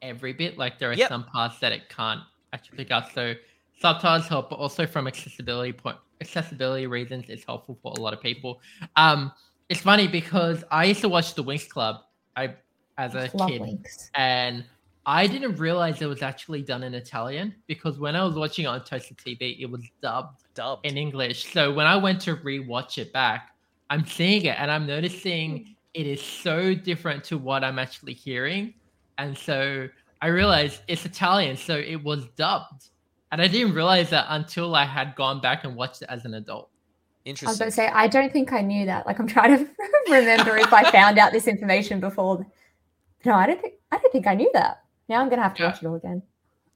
every 0.00 0.32
bit. 0.32 0.58
Like 0.58 0.78
there 0.78 0.90
are 0.90 0.94
Yep. 0.94 1.08
some 1.08 1.24
parts 1.24 1.58
that 1.60 1.72
it 1.72 1.88
can't 1.88 2.20
actually 2.52 2.76
pick 2.78 2.90
up. 2.90 3.10
So 3.12 3.34
subtitles 3.80 4.28
help, 4.28 4.50
but 4.50 4.56
also 4.58 4.86
from 4.86 5.06
accessibility 5.06 5.72
point 5.72 5.96
accessibility 6.20 6.86
reasons, 6.86 7.24
it's 7.28 7.44
helpful 7.44 7.76
for 7.82 7.92
a 7.96 8.00
lot 8.00 8.12
of 8.12 8.20
people. 8.20 8.60
Um, 8.96 9.32
it's 9.68 9.80
funny 9.80 10.06
because 10.06 10.62
I 10.70 10.84
used 10.84 11.00
to 11.00 11.08
watch 11.08 11.34
The 11.34 11.42
Winx 11.42 11.68
Club. 11.68 11.96
I 12.36 12.54
as 12.98 13.14
a 13.14 13.28
Love 13.34 13.48
kid 13.48 13.62
Winx. 13.62 14.10
and 14.14 14.64
I 15.04 15.26
didn't 15.26 15.56
realize 15.56 16.00
it 16.00 16.06
was 16.06 16.22
actually 16.22 16.62
done 16.62 16.84
in 16.84 16.94
Italian 16.94 17.54
because 17.66 17.98
when 17.98 18.14
I 18.14 18.24
was 18.24 18.34
watching 18.34 18.66
it 18.66 18.68
on 18.68 18.84
Toasted 18.84 19.16
TV, 19.16 19.60
it 19.60 19.66
was 19.66 19.82
dubbed 20.00 20.42
dubbed. 20.54 20.86
in 20.86 20.96
English. 20.96 21.52
So 21.52 21.72
when 21.72 21.86
I 21.86 21.96
went 21.96 22.20
to 22.22 22.36
rewatch 22.36 22.98
it 22.98 23.12
back, 23.12 23.50
I'm 23.90 24.06
seeing 24.06 24.44
it 24.44 24.58
and 24.58 24.70
I'm 24.70 24.86
noticing 24.86 25.74
it 25.94 26.06
is 26.06 26.22
so 26.22 26.74
different 26.74 27.24
to 27.24 27.38
what 27.38 27.64
I'm 27.64 27.78
actually 27.78 28.14
hearing. 28.14 28.74
And 29.18 29.36
so 29.36 29.88
I 30.20 30.28
realized 30.28 30.82
it's 30.86 31.04
Italian, 31.04 31.56
so 31.56 31.76
it 31.76 32.02
was 32.02 32.26
dubbed. 32.36 32.88
And 33.32 33.42
I 33.42 33.48
didn't 33.48 33.74
realize 33.74 34.10
that 34.10 34.26
until 34.28 34.74
I 34.74 34.84
had 34.84 35.16
gone 35.16 35.40
back 35.40 35.64
and 35.64 35.74
watched 35.74 36.02
it 36.02 36.08
as 36.10 36.24
an 36.24 36.34
adult. 36.34 36.70
Interesting. 37.24 37.48
I 37.48 37.50
was 37.50 37.58
going 37.58 37.70
to 37.70 37.74
say, 37.74 37.88
I 37.88 38.06
don't 38.06 38.32
think 38.32 38.52
I 38.52 38.60
knew 38.60 38.86
that. 38.86 39.06
Like, 39.06 39.18
I'm 39.18 39.26
trying 39.26 39.56
to 39.56 39.68
remember 40.10 40.56
if 40.56 40.72
I 40.72 40.90
found 40.90 41.18
out 41.18 41.32
this 41.32 41.48
information 41.48 42.00
before. 42.00 42.46
No, 43.24 43.34
I 43.34 43.46
don't 43.46 43.60
think 43.60 43.74
I 43.90 43.98
don't 43.98 44.12
think 44.12 44.26
I 44.26 44.34
knew 44.34 44.50
that. 44.54 44.81
Now 45.12 45.20
I'm 45.20 45.28
going 45.28 45.38
to 45.40 45.42
have 45.42 45.54
to 45.56 45.62
Yeah. 45.62 45.68
watch 45.68 45.82
it 45.82 45.86
all 45.86 45.94
again. 45.94 46.22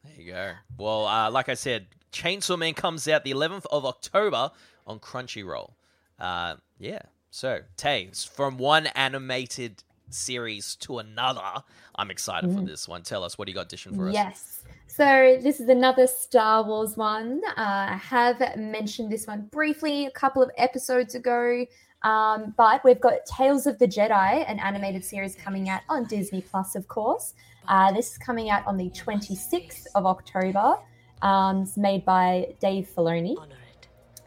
There 0.05 0.13
you 0.19 0.33
go. 0.33 0.53
Well, 0.77 1.07
uh, 1.07 1.31
like 1.31 1.49
I 1.49 1.55
said, 1.55 1.87
Chainsaw 2.13 2.59
Man 2.59 2.75
comes 2.75 3.09
out 3.09 3.25
the 3.25 3.31
11th 3.33 3.65
of 3.73 3.87
October 3.87 4.51
on 4.87 4.99
Crunchyroll. 5.01 5.73
Uh, 6.21 6.57
yeah. 6.79 7.01
So, 7.31 7.61
Tay, 7.79 8.11
from 8.31 8.59
one 8.59 8.89
animated 8.89 9.83
series 10.11 10.77
to 10.77 10.99
another, 10.99 11.63
I'm 11.97 12.11
excited 12.11 12.53
for 12.53 12.61
Mm. 12.61 12.67
this 12.67 12.87
one. 12.87 13.03
Tell 13.05 13.25
us, 13.25 13.39
what 13.39 13.47
do 13.47 13.53
you 13.53 13.57
got 13.57 13.71
dishing 13.71 13.95
for 13.97 14.09
us? 14.09 14.15
Yes. 14.15 14.63
So 14.87 15.39
this 15.43 15.59
is 15.61 15.69
another 15.71 16.07
Star 16.07 16.63
Wars 16.63 16.95
one. 16.97 17.41
Uh, 17.49 17.53
I 17.57 18.01
have 18.03 18.57
mentioned 18.59 19.11
this 19.11 19.27
one 19.27 19.49
briefly 19.51 20.05
a 20.07 20.11
couple 20.11 20.43
of 20.43 20.51
episodes 20.59 21.15
ago, 21.15 21.65
um, 22.03 22.53
but 22.59 22.85
we've 22.85 23.01
got 23.01 23.25
Tales 23.27 23.67
of 23.67 23.79
the 23.79 23.87
Jedi, 23.89 24.45
an 24.51 24.59
animated 24.61 25.05
series 25.05 25.35
coming 25.35 25.69
out 25.71 25.81
on 25.89 26.05
Disney 26.05 26.43
Plus, 26.43 26.75
of 26.77 26.87
course. 26.89 27.33
Uh, 27.69 27.93
this 27.93 28.13
is 28.13 28.19
coming 28.19 28.51
out 28.51 28.67
on 28.67 28.77
the 28.77 28.91
26th 28.91 29.87
of 29.95 30.07
October. 30.07 30.77
Um, 31.23 31.63
it's 31.63 31.77
made 31.77 32.05
by 32.05 32.55
Dave 32.61 32.89
Filoni. 32.95 33.37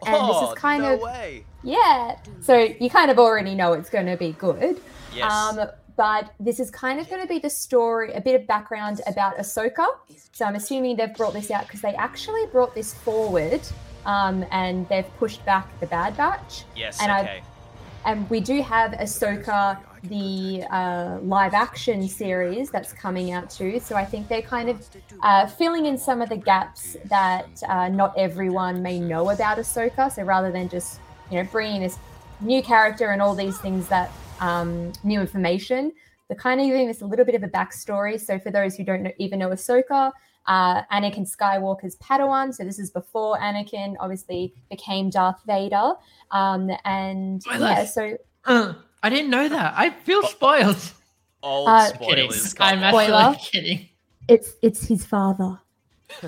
And 0.05 0.13
this 0.29 0.37
is 0.37 0.49
Oh, 0.49 0.53
kind 0.55 0.83
no 0.83 0.93
of- 0.93 1.01
way. 1.01 1.45
Yeah. 1.63 2.17
So 2.41 2.55
you 2.57 2.89
kind 2.89 3.11
of 3.11 3.19
already 3.19 3.53
know 3.55 3.73
it's 3.73 3.89
going 3.89 4.05
to 4.05 4.15
be 4.17 4.31
good. 4.33 4.81
Yes. 5.13 5.31
Um, 5.31 5.59
but 5.97 6.31
this 6.39 6.61
is 6.61 6.71
kind 6.71 6.99
of 7.01 7.09
going 7.09 7.21
to 7.21 7.27
be 7.27 7.39
the 7.39 7.49
story, 7.49 8.13
a 8.13 8.21
bit 8.21 8.39
of 8.39 8.47
background 8.47 9.01
about 9.05 9.37
Ahsoka. 9.37 9.85
So 10.31 10.45
I'm 10.45 10.55
assuming 10.55 10.95
they've 10.95 11.13
brought 11.13 11.33
this 11.33 11.51
out 11.51 11.63
because 11.67 11.81
they 11.81 11.93
actually 11.95 12.45
brought 12.47 12.73
this 12.73 12.93
forward 12.93 13.59
um, 14.05 14.45
and 14.51 14.87
they've 14.87 15.07
pushed 15.17 15.43
back 15.45 15.67
the 15.81 15.87
Bad 15.87 16.15
Batch. 16.15 16.63
yes, 16.75 17.01
and 17.01 17.11
I- 17.11 17.21
okay. 17.21 17.41
And 18.05 18.29
we 18.29 18.39
do 18.39 18.61
have 18.61 18.91
Ahsoka, 18.93 19.77
the 20.03 20.63
uh, 20.71 21.19
live 21.21 21.53
action 21.53 22.07
series 22.07 22.69
that's 22.69 22.93
coming 22.93 23.31
out 23.31 23.49
too. 23.49 23.79
So 23.79 23.95
I 23.95 24.05
think 24.05 24.27
they're 24.27 24.41
kind 24.41 24.69
of 24.69 24.85
uh, 25.21 25.47
filling 25.47 25.85
in 25.85 25.97
some 25.97 26.21
of 26.21 26.29
the 26.29 26.37
gaps 26.37 26.95
that 27.05 27.47
uh, 27.67 27.89
not 27.89 28.13
everyone 28.17 28.81
may 28.81 28.99
know 28.99 29.29
about 29.29 29.57
Ahsoka. 29.57 30.11
So 30.11 30.23
rather 30.23 30.51
than 30.51 30.69
just 30.69 30.99
you 31.31 31.37
know 31.41 31.49
bringing 31.51 31.81
this 31.81 31.97
new 32.41 32.63
character 32.63 33.07
and 33.11 33.21
all 33.21 33.35
these 33.35 33.57
things 33.59 33.87
that 33.89 34.09
um, 34.39 34.91
new 35.03 35.19
information, 35.19 35.91
they're 36.27 36.37
kind 36.37 36.61
of 36.61 36.67
giving 36.67 36.89
us 36.89 37.01
a 37.01 37.05
little 37.05 37.25
bit 37.25 37.35
of 37.35 37.43
a 37.43 37.49
backstory. 37.49 38.19
So 38.19 38.39
for 38.39 38.51
those 38.51 38.75
who 38.75 38.83
don't 38.83 39.03
know, 39.03 39.11
even 39.17 39.39
know 39.39 39.49
Ahsoka, 39.49 40.11
uh, 40.47 40.83
Anakin 40.83 41.29
Skywalker's 41.29 41.97
Padawan. 41.97 42.53
So 42.53 42.63
this 42.63 42.79
is 42.79 42.89
before 42.91 43.37
Anakin 43.39 43.95
obviously 43.99 44.53
became 44.69 45.09
Darth 45.09 45.41
Vader. 45.45 45.93
Um, 46.31 46.71
and 46.85 47.43
Spoilers. 47.43 47.61
yeah, 47.61 47.85
so 47.85 48.17
Uh, 48.45 48.73
I 49.01 49.09
didn't 49.09 49.29
know 49.29 49.47
that. 49.47 49.73
I 49.77 49.91
feel 49.91 50.23
spoiled. 50.23 50.93
Old 51.41 51.69
uh, 51.69 51.91
Kidding. 51.91 52.31
spoilers. 52.31 52.55
I'm 52.59 52.79
come 52.79 52.83
on. 52.83 52.93
Spoiler. 52.93 53.15
actually 53.15 53.61
kidding. 53.61 53.89
it's 54.27 54.53
it's 54.61 54.85
his 54.85 55.05
father. 55.05 55.59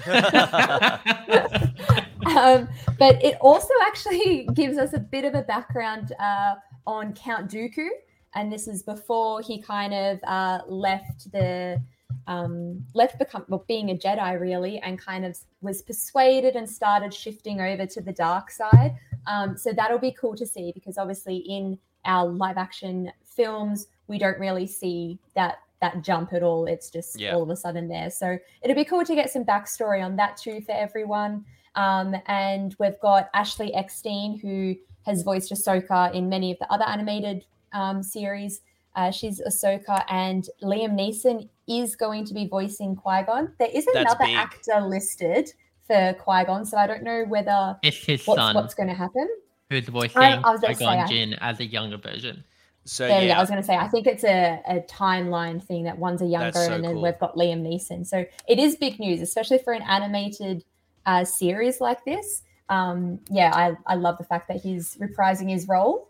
um, 2.36 2.70
but 3.00 3.22
it 3.24 3.36
also 3.42 3.74
actually 3.88 4.48
gives 4.54 4.78
us 4.78 4.94
a 4.94 5.00
bit 5.00 5.26
of 5.26 5.34
a 5.34 5.42
background 5.42 6.14
uh, 6.20 6.56
on 6.88 7.14
Count 7.14 7.52
Dooku, 7.52 7.88
and 8.36 8.52
this 8.52 8.68
is 8.68 8.84
before 8.84 9.42
he 9.42 9.62
kind 9.62 9.94
of 9.94 10.20
uh, 10.24 10.60
left 10.68 11.32
the 11.32 11.82
um, 12.28 12.86
left 12.94 13.20
become 13.20 13.44
well, 13.50 13.66
being 13.68 13.90
a 13.90 13.96
Jedi 13.96 14.40
really, 14.40 14.80
and 14.80 14.98
kind 15.00 15.26
of 15.26 15.38
was 15.62 15.82
persuaded 15.82 16.56
and 16.56 16.70
started 16.70 17.14
shifting 17.14 17.60
over 17.60 17.86
to 17.86 18.02
the 18.02 18.14
dark 18.14 18.52
side. 18.52 18.96
Um, 19.28 19.58
so 19.58 19.74
that'll 19.74 20.00
be 20.00 20.16
cool 20.20 20.36
to 20.36 20.46
see 20.46 20.72
because 20.74 20.98
obviously 20.98 21.38
in 21.38 21.78
our 22.06 22.28
live 22.28 22.58
action 22.58 23.12
films 23.24 23.88
we 24.08 24.18
don't 24.18 24.38
really 24.40 24.68
see 24.68 25.18
that 25.36 25.60
that 25.80 26.04
jump 26.04 26.32
at 26.32 26.44
all. 26.44 26.66
It's 26.66 26.92
just 26.92 27.20
Yeah. 27.20 27.34
all 27.34 27.42
of 27.42 27.50
a 27.50 27.56
sudden 27.56 27.88
there. 27.88 28.12
So 28.12 28.38
it'd 28.62 28.76
be 28.76 28.86
cool 28.86 29.04
to 29.04 29.16
get 29.16 29.32
some 29.32 29.44
backstory 29.44 30.06
on 30.06 30.16
that 30.18 30.38
too 30.38 30.62
for 30.62 30.74
everyone. 30.74 31.44
Um, 31.76 32.16
and 32.28 32.76
we've 32.78 33.00
got 33.00 33.30
Ashley 33.34 33.74
Eckstein, 33.74 34.38
who 34.40 34.76
has 35.08 35.24
voiced 35.24 35.52
Ahsoka 35.52 36.14
in 36.14 36.30
many 36.30 36.52
of 36.52 36.60
the 36.60 36.72
other 36.72 36.84
animated 36.88 37.46
um, 37.74 38.04
series. 38.04 38.62
Uh, 38.96 39.10
she's 39.10 39.42
Ahsoka, 39.42 40.04
and 40.10 40.50
Liam 40.62 40.92
Neeson 40.94 41.48
is 41.68 41.96
going 41.96 42.26
to 42.26 42.34
be 42.34 42.46
voicing 42.46 42.96
Qui 42.96 43.24
Gon. 43.24 43.52
There 43.58 43.70
is 43.74 43.88
another 43.96 44.26
actor 44.26 44.82
listed 44.82 45.52
for 45.88 46.14
Qui 46.20 46.44
Gon, 46.44 46.66
so 46.66 46.78
I 46.78 46.86
don't 46.86 47.02
know 47.02 47.24
whether 47.28 47.78
It's 47.82 48.06
his 48.06 48.28
what's, 48.28 48.38
son 48.40 48.54
what's 48.54 48.76
going 48.76 48.90
to 48.90 48.96
happen. 48.96 49.28
Who's 49.72 49.88
voicing 49.88 50.22
I 50.22 50.38
was 50.38 50.62
gonna 50.62 50.76
Qui-Gon 50.76 51.08
say, 51.08 51.14
Jinn 51.14 51.34
as 51.36 51.60
a 51.60 51.66
younger 51.66 51.98
version. 51.98 52.44
So 52.86 53.08
There 53.08 53.24
yeah, 53.24 53.38
I 53.38 53.40
was 53.40 53.50
going 53.50 53.62
to 53.62 53.66
say, 53.66 53.76
I 53.76 53.88
think 53.88 54.08
it's 54.08 54.24
a, 54.24 54.60
a 54.68 54.80
timeline 54.82 55.64
thing 55.64 55.84
that 55.84 56.00
one's 56.00 56.22
a 56.22 56.26
younger, 56.26 56.52
so 56.52 56.74
and 56.74 56.84
then 56.84 56.94
cool. 56.94 57.04
we've 57.04 57.20
got 57.20 57.36
Liam 57.36 57.62
Neeson. 57.62 58.06
So 58.08 58.26
it 58.48 58.58
is 58.58 58.76
big 58.76 59.00
news, 59.00 59.22
especially 59.22 59.60
for 59.60 59.72
an 59.72 59.84
animated 59.84 60.64
uh, 61.06 61.24
series 61.24 61.80
like 61.80 62.04
this. 62.06 62.42
Um, 62.70 63.20
yeah, 63.30 63.52
I, 63.54 63.94
I 63.94 63.96
love 63.96 64.18
the 64.18 64.24
fact 64.24 64.48
that 64.48 64.58
he's 64.58 64.96
reprising 64.96 65.50
his 65.50 65.68
role. 65.68 66.10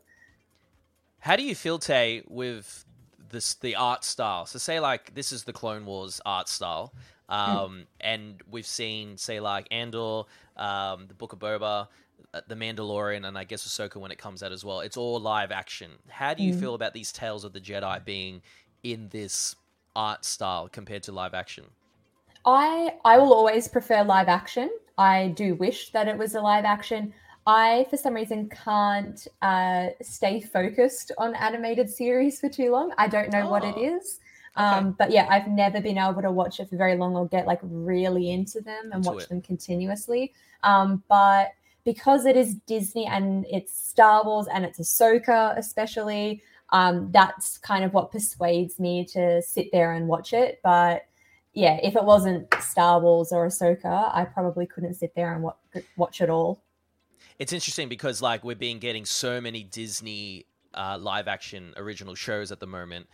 How 1.19 1.36
do 1.36 1.43
you 1.43 1.56
feel, 1.56 1.78
Tay, 1.78 2.24
with 2.28 2.86
this 3.30 3.56
the 3.56 3.76
art 3.76 4.04
style? 4.04 4.45
So 4.45 4.58
say 4.58 4.80
like 4.80 5.13
this 5.13 5.32
is 5.32 5.43
the 5.43 5.54
Clone 5.54 5.86
Wars 5.86 6.21
art 6.26 6.47
style, 6.47 6.93
um, 7.30 7.86
and 8.00 8.41
we've 8.50 8.65
seen 8.65 9.17
say 9.17 9.39
like 9.39 9.67
Andor, 9.71 10.24
um, 10.56 11.08
the 11.08 11.13
Book 11.13 11.34
of 11.34 11.39
Boba, 11.39 11.88
the 12.47 12.55
Mandalorian, 12.55 13.27
and 13.27 13.38
I 13.38 13.43
guess 13.43 13.67
Ahsoka 13.67 13.97
when 13.97 14.12
it 14.12 14.17
comes 14.17 14.43
out 14.43 14.51
as 14.51 14.63
well. 14.65 14.79
It's 14.81 14.97
all 14.97 15.19
live 15.19 15.51
action. 15.51 15.91
How 16.10 16.34
do 16.34 16.43
you 16.43 16.53
Mm. 16.53 16.60
feel 16.60 16.73
about 16.75 16.93
these 16.93 17.12
Tales 17.12 17.43
of 17.43 17.53
the 17.53 17.62
Jedi 17.62 18.03
being 18.05 18.41
in 18.84 19.10
this 19.10 19.55
art 19.95 20.25
style 20.25 20.69
compared 20.69 21.03
to 21.03 21.12
live 21.12 21.34
action? 21.34 21.65
I 22.45 22.95
I 23.05 23.17
will 23.17 23.34
always 23.34 23.67
prefer 23.67 24.03
live 24.03 24.27
action. 24.27 24.69
I 24.97 25.29
do 25.29 25.55
wish 25.55 25.91
that 25.91 26.07
it 26.07 26.17
was 26.17 26.36
a 26.36 26.41
live 26.41 26.65
action. 26.65 27.13
I, 27.47 27.88
for 27.89 27.97
some 27.97 28.13
reason, 28.13 28.49
can't 28.49 29.27
uh, 29.41 29.88
stay 30.01 30.41
focused 30.41 31.12
on 31.17 31.34
animated 31.36 31.89
series 31.89 32.39
for 32.39 32.49
too 32.49 32.71
long. 32.71 32.93
I 32.99 33.07
don't 33.07 33.31
know 33.31 33.47
what 33.47 33.63
it 33.63 33.77
is. 33.77 34.19
Oh, 34.55 34.79
is. 34.79 34.84
Um, 34.84 34.91
but 34.99 35.12
yeah, 35.12 35.27
I've 35.29 35.47
never 35.47 35.81
been 35.81 35.97
able 35.97 36.21
to 36.21 36.31
watch 36.31 36.60
it 36.60 36.69
for 36.69 36.75
very 36.77 36.95
long 36.95 37.15
or 37.15 37.27
get 37.27 37.47
like 37.47 37.60
really 37.63 38.31
into 38.31 38.62
them 38.62 38.91
and 38.91 38.95
Into 38.97 39.10
watch 39.10 39.23
it. 39.23 39.29
them 39.29 39.41
continuously. 39.41 40.34
Um, 40.63 41.03
but 41.07 41.53
because 41.84 42.26
it 42.26 42.36
is 42.36 42.56
Disney 42.67 43.06
and 43.06 43.46
it's 43.50 43.78
Star 43.78 44.24
Wars 44.24 44.48
and 44.54 44.65
it's 44.65 44.80
Ahsoka, 44.80 45.58
especially, 45.58 46.41
um, 46.72 47.10
that's 47.12 47.58
kind 47.58 47.84
of 47.84 47.94
what 47.94 48.12
persuades 48.12 48.80
me 48.80 49.06
to 49.06 49.41
sit 49.41 49.70
there 49.72 49.94
and 49.94 50.08
watch 50.08 50.34
it. 50.34 50.60
But 50.63 51.06
yeah, 51.54 51.80
if 51.84 51.96
it 51.96 52.04
wasn't 52.04 52.54
Star 52.62 53.00
Wars 53.00 53.32
or 53.32 53.46
Ahsoka, 53.48 54.13
I 54.13 54.26
probably 54.26 54.65
couldn't 54.65 54.94
sit 54.96 55.13
there 55.15 55.34
and 55.34 55.44
watch, 55.44 55.58
watch 55.98 56.22
it 56.22 56.30
all. 56.30 56.63
It's 57.39 57.54
interesting 57.54 57.89
because 57.89 58.22
like 58.22 58.44
we're 58.44 58.56
being 58.56 58.80
getting 58.80 59.06
so 59.06 59.41
many 59.41 59.63
Disney 59.63 60.46
uh, 60.74 60.98
live 61.00 61.28
action 61.28 61.74
original 61.78 62.15
shows 62.15 62.52
at 62.52 62.60
the 62.60 62.67
moment. 62.67 63.08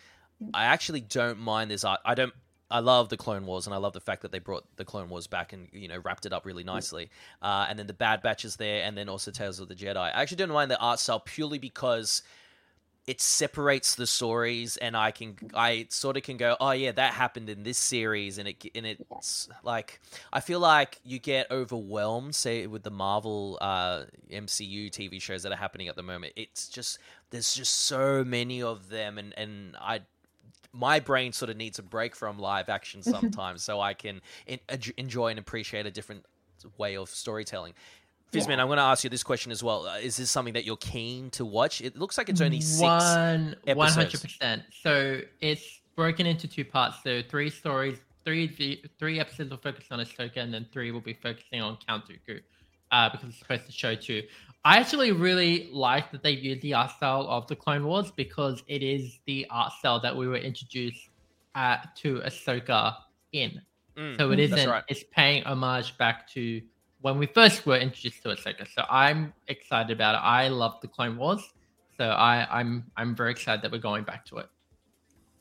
I 0.53 0.65
actually 0.65 1.01
don't 1.01 1.39
mind 1.39 1.71
this 1.71 1.83
art. 1.83 1.99
I 2.05 2.13
don't. 2.13 2.33
I 2.69 2.79
love 2.79 3.09
the 3.09 3.17
Clone 3.17 3.45
Wars, 3.45 3.65
and 3.65 3.73
I 3.73 3.77
love 3.77 3.93
the 3.93 4.01
fact 4.01 4.23
that 4.23 4.31
they 4.31 4.39
brought 4.39 4.65
the 4.75 4.85
Clone 4.85 5.09
Wars 5.09 5.27
back 5.27 5.53
and 5.53 5.69
you 5.71 5.87
know 5.87 5.99
wrapped 6.03 6.25
it 6.25 6.33
up 6.33 6.45
really 6.45 6.63
nicely. 6.63 7.09
Uh, 7.41 7.65
and 7.69 7.79
then 7.79 7.87
the 7.87 7.93
Bad 7.93 8.21
Batch 8.21 8.43
is 8.45 8.57
there, 8.57 8.83
and 8.83 8.97
then 8.97 9.09
also 9.09 9.31
Tales 9.31 9.59
of 9.59 9.67
the 9.67 9.75
Jedi. 9.75 9.97
I 9.97 10.09
actually 10.09 10.37
don't 10.37 10.51
mind 10.51 10.69
the 10.69 10.79
art 10.79 10.99
style 10.99 11.19
purely 11.19 11.59
because 11.59 12.23
it 13.07 13.21
separates 13.21 13.95
the 13.95 14.05
stories, 14.05 14.75
and 14.75 14.97
I 14.97 15.11
can 15.11 15.37
I 15.53 15.87
sort 15.89 16.17
of 16.17 16.23
can 16.23 16.35
go, 16.35 16.57
oh 16.59 16.71
yeah, 16.71 16.91
that 16.91 17.13
happened 17.13 17.49
in 17.49 17.63
this 17.63 17.77
series, 17.77 18.37
and 18.37 18.49
it 18.49 18.65
and 18.75 18.85
it's 18.85 19.47
like 19.63 20.01
I 20.33 20.41
feel 20.41 20.59
like 20.59 20.99
you 21.05 21.19
get 21.19 21.49
overwhelmed, 21.49 22.35
say 22.35 22.67
with 22.67 22.83
the 22.83 22.91
Marvel 22.91 23.57
uh, 23.61 24.03
MCU 24.29 24.91
TV 24.91 25.21
shows 25.21 25.43
that 25.43 25.53
are 25.53 25.57
happening 25.57 25.87
at 25.87 25.95
the 25.95 26.03
moment. 26.03 26.33
It's 26.35 26.67
just 26.67 26.99
there's 27.29 27.53
just 27.53 27.73
so 27.73 28.25
many 28.25 28.61
of 28.61 28.89
them, 28.89 29.17
and 29.17 29.33
and 29.37 29.77
I 29.79 30.01
my 30.77 30.99
brain 30.99 31.31
sort 31.33 31.49
of 31.49 31.57
needs 31.57 31.79
a 31.79 31.83
break 31.83 32.15
from 32.15 32.37
live 32.39 32.69
action 32.69 33.01
sometimes, 33.15 33.63
so 33.63 33.81
I 33.81 33.93
can 33.93 34.21
en- 34.47 34.59
enjoy 34.97 35.27
and 35.29 35.39
appreciate 35.39 35.85
a 35.85 35.91
different 35.91 36.23
way 36.77 36.95
of 36.97 37.09
storytelling. 37.09 37.73
Fizzman, 38.31 38.49
Yeah. 38.57 38.61
I'm 38.61 38.67
going 38.67 38.77
to 38.77 38.83
ask 38.83 39.03
you 39.03 39.09
this 39.09 39.23
question 39.23 39.51
as 39.53 39.63
well. 39.63 39.87
Uh, 39.87 39.97
Is 39.99 40.17
this 40.17 40.29
something 40.29 40.53
that 40.53 40.65
you're 40.65 40.75
keen 40.77 41.29
to 41.31 41.45
watch? 41.45 41.79
It 41.81 41.97
looks 41.97 42.17
like 42.17 42.27
it's 42.29 42.41
only 42.41 42.59
six. 42.61 42.81
One 42.81 43.55
one 43.63 43.87
episodes. 43.87 43.95
hundred 43.95 44.21
percent. 44.21 44.63
So 44.81 45.21
it's 45.39 45.79
broken 45.95 46.25
into 46.25 46.47
two 46.47 46.65
parts. 46.65 46.97
So 47.03 47.21
three 47.21 47.49
stories, 47.49 47.97
three 48.25 48.81
three 48.99 49.19
episodes 49.19 49.49
will 49.49 49.57
focus 49.57 49.85
on 49.91 49.99
Ahsoka, 49.99 50.37
and 50.37 50.53
then 50.53 50.67
three 50.73 50.91
will 50.91 50.99
be 51.01 51.13
focusing 51.13 51.61
on 51.61 51.77
Count 51.87 52.03
Dooku, 52.05 52.41
uh, 52.91 53.09
because 53.09 53.29
it's 53.29 53.39
supposed 53.39 53.65
to 53.65 53.71
show 53.71 53.95
two. 53.95 54.23
I 54.67 54.75
actually 54.79 55.13
really 55.13 55.69
like 55.71 56.11
that 56.11 56.23
they've 56.23 56.43
used 56.43 56.61
the 56.61 56.73
art 56.73 56.91
style 56.91 57.25
of 57.29 57.47
the 57.47 57.55
Clone 57.55 57.85
Wars 57.85 58.11
because 58.11 58.63
it 58.67 58.83
is 58.83 59.19
the 59.25 59.47
art 59.49 59.71
style 59.79 60.01
that 60.01 60.13
we 60.13 60.27
were 60.27 60.35
introduced 60.35 61.07
uh, 61.55 61.77
to 61.95 62.19
Ahsoka 62.19 62.97
in. 63.31 63.61
Mm, 63.97 64.17
So 64.17 64.29
it 64.31 64.35
that's 64.35 64.51
isn't. 64.51 64.69
right. 64.69 64.83
It's 64.89 65.05
paying 65.09 65.43
homage 65.43 65.97
back 65.97 66.29
to 66.31 66.61
when 66.99 67.17
we 67.17 67.27
first 67.27 67.65
were 67.65 67.77
introduced 67.77 68.21
to 68.23 68.29
Ahsoka. 68.35 68.67
So 68.75 68.83
I'm 68.89 69.31
excited 69.47 69.89
about 69.89 70.15
it. 70.15 70.21
I 70.21 70.49
love 70.49 70.81
the 70.81 70.89
Clone 70.89 71.15
Wars. 71.15 71.53
So 71.97 72.03
I, 72.09 72.45
I'm 72.51 72.91
I'm 72.97 73.15
very 73.15 73.31
excited 73.31 73.61
that 73.61 73.71
we're 73.71 73.77
going 73.91 74.03
back 74.03 74.25
to 74.25 74.39
it. 74.39 74.49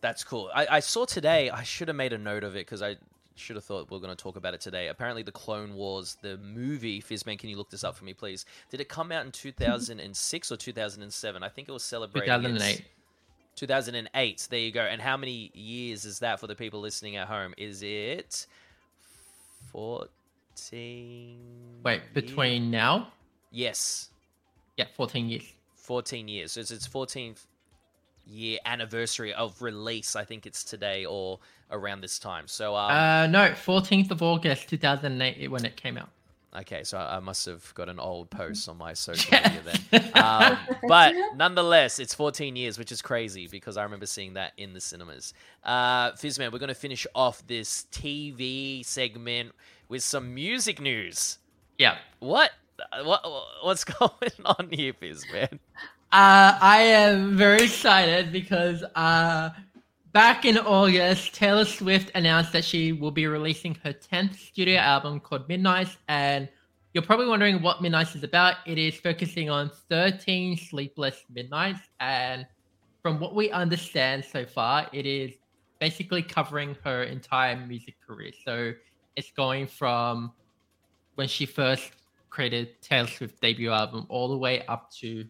That's 0.02 0.22
cool. 0.22 0.52
I, 0.54 0.68
I 0.70 0.78
saw 0.78 1.04
today. 1.04 1.50
I 1.50 1.64
should 1.64 1.88
have 1.88 1.96
made 1.96 2.12
a 2.12 2.18
note 2.18 2.44
of 2.44 2.54
it 2.54 2.60
because 2.60 2.80
I 2.80 2.94
should 3.36 3.56
have 3.56 3.64
thought 3.64 3.90
we 3.90 3.96
are 3.96 4.00
going 4.00 4.14
to 4.14 4.22
talk 4.22 4.36
about 4.36 4.54
it 4.54 4.60
today. 4.60 4.88
Apparently, 4.88 5.22
the 5.22 5.32
Clone 5.32 5.74
Wars, 5.74 6.16
the 6.22 6.38
movie. 6.38 7.00
Fizzman, 7.00 7.38
can 7.38 7.48
you 7.50 7.56
look 7.56 7.70
this 7.70 7.84
up 7.84 7.96
for 7.96 8.04
me, 8.04 8.14
please? 8.14 8.44
Did 8.70 8.80
it 8.80 8.88
come 8.88 9.12
out 9.12 9.24
in 9.24 9.32
2006 9.32 10.52
or 10.52 10.56
2007? 10.56 11.42
I 11.42 11.48
think 11.48 11.68
it 11.68 11.72
was 11.72 11.82
celebrated. 11.84 12.26
2008. 12.26 12.84
2008. 13.54 14.48
There 14.50 14.58
you 14.58 14.72
go. 14.72 14.80
And 14.80 15.00
how 15.00 15.16
many 15.16 15.50
years 15.54 16.04
is 16.04 16.18
that 16.20 16.40
for 16.40 16.46
the 16.46 16.54
people 16.54 16.80
listening 16.80 17.16
at 17.16 17.28
home? 17.28 17.54
Is 17.56 17.82
it 17.82 18.46
14? 19.72 21.36
Wait, 21.82 21.94
years? 21.94 22.02
between 22.14 22.70
now, 22.70 23.08
Yes. 23.50 24.10
yeah, 24.76 24.86
14 24.94 25.28
years. 25.28 25.52
14 25.76 26.28
years. 26.28 26.52
So 26.52 26.60
it's 26.60 26.70
its 26.70 26.88
14th 26.88 27.46
year 28.26 28.58
anniversary 28.64 29.32
of 29.32 29.62
release. 29.62 30.16
I 30.16 30.24
think 30.24 30.46
it's 30.46 30.64
today 30.64 31.04
or 31.04 31.38
around 31.70 32.00
this 32.00 32.18
time. 32.18 32.46
So, 32.48 32.76
um, 32.76 32.90
Uh, 32.90 33.26
no, 33.26 33.50
14th 33.52 34.10
of 34.10 34.22
August 34.22 34.68
2008 34.68 35.50
when 35.50 35.64
it 35.64 35.76
came 35.76 35.96
out. 35.98 36.08
okay, 36.56 36.82
so 36.84 36.96
I 36.98 37.18
must 37.20 37.44
have 37.46 37.74
got 37.74 37.88
an 37.88 37.98
old 38.00 38.30
post 38.30 38.68
on 38.68 38.78
my 38.78 38.94
social 39.08 39.28
Yeah. 39.32 39.48
media 39.62 39.78
then. 39.90 40.10
Um, 40.14 40.58
but 40.88 41.14
nonetheless, 41.36 41.98
it's 41.98 42.14
14 42.14 42.56
years, 42.56 42.78
which 42.78 42.90
is 42.92 43.02
crazy 43.02 43.46
because 43.46 43.76
I 43.76 43.82
remember 43.82 44.06
seeing 44.06 44.34
that 44.34 44.52
in 44.56 44.72
the 44.72 44.80
cinemas. 44.80 45.34
Uh, 45.64 46.12
Fizzman, 46.12 46.52
we're 46.52 46.58
going 46.58 46.68
to 46.68 46.74
finish 46.74 47.06
off 47.14 47.46
this 47.46 47.86
TV 47.92 48.84
segment 48.84 49.52
with 49.88 50.02
some 50.02 50.34
music 50.34 50.80
news. 50.80 51.38
Yeah. 51.78 51.96
What? 52.20 52.52
What? 53.02 53.22
What's 53.62 53.84
going 54.00 54.10
on 54.44 54.68
here, 54.70 54.92
Fizzman? 54.94 55.58
Uh, 56.12 56.56
I 56.60 56.78
am 56.82 57.36
very 57.36 57.64
excited 57.64 58.32
because 58.32 58.82
uh, 58.94 59.50
back 60.16 60.46
in 60.46 60.56
August, 60.56 61.34
Taylor 61.34 61.66
Swift 61.66 62.10
announced 62.14 62.50
that 62.50 62.64
she 62.64 62.90
will 62.90 63.10
be 63.10 63.26
releasing 63.26 63.74
her 63.84 63.92
10th 63.92 64.34
studio 64.38 64.78
album 64.78 65.20
called 65.20 65.46
Midnight. 65.46 65.94
And 66.08 66.48
you're 66.94 67.02
probably 67.02 67.26
wondering 67.26 67.60
what 67.60 67.82
Midnight 67.82 68.16
is 68.16 68.24
about. 68.24 68.56
It 68.64 68.78
is 68.78 68.94
focusing 68.94 69.50
on 69.50 69.70
13 69.90 70.56
sleepless 70.56 71.22
midnights. 71.30 71.80
And 72.00 72.46
from 73.02 73.20
what 73.20 73.34
we 73.34 73.50
understand 73.50 74.24
so 74.24 74.46
far, 74.46 74.88
it 74.94 75.04
is 75.04 75.34
basically 75.80 76.22
covering 76.22 76.78
her 76.82 77.02
entire 77.02 77.54
music 77.66 77.96
career. 78.00 78.32
So 78.42 78.72
it's 79.16 79.30
going 79.32 79.66
from 79.66 80.32
when 81.16 81.28
she 81.28 81.44
first 81.44 81.90
created 82.30 82.80
Taylor 82.80 83.06
Swift 83.06 83.38
debut 83.42 83.70
album 83.70 84.06
all 84.08 84.28
the 84.28 84.38
way 84.38 84.64
up 84.66 84.90
to 84.92 85.26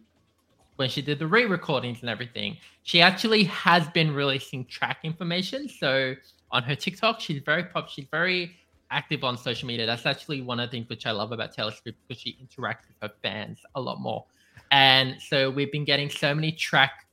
when 0.77 0.89
she 0.89 1.01
did 1.01 1.19
the 1.19 1.27
re-recordings 1.27 2.01
and 2.01 2.09
everything. 2.09 2.57
She 2.83 3.01
actually 3.01 3.43
has 3.45 3.87
been 3.89 4.13
releasing 4.13 4.65
track 4.65 4.99
information. 5.03 5.67
So 5.67 6.15
on 6.51 6.63
her 6.63 6.75
TikTok, 6.75 7.19
she's 7.19 7.41
very 7.43 7.65
pop. 7.65 7.89
She's 7.89 8.07
very 8.09 8.55
active 8.89 9.23
on 9.23 9.37
social 9.37 9.67
media. 9.67 9.85
That's 9.85 10.05
actually 10.05 10.41
one 10.41 10.59
of 10.59 10.69
the 10.69 10.77
things 10.77 10.89
which 10.89 11.05
I 11.05 11.11
love 11.11 11.31
about 11.31 11.53
Taylor 11.53 11.71
Swift 11.71 11.97
because 12.07 12.21
she 12.21 12.37
interacts 12.41 12.87
with 12.87 12.97
her 13.01 13.11
fans 13.21 13.59
a 13.75 13.81
lot 13.81 13.99
more. 13.99 14.25
And 14.71 15.17
so 15.21 15.49
we've 15.49 15.71
been 15.71 15.85
getting 15.85 16.09
so 16.09 16.33
many 16.33 16.51
track 16.51 17.03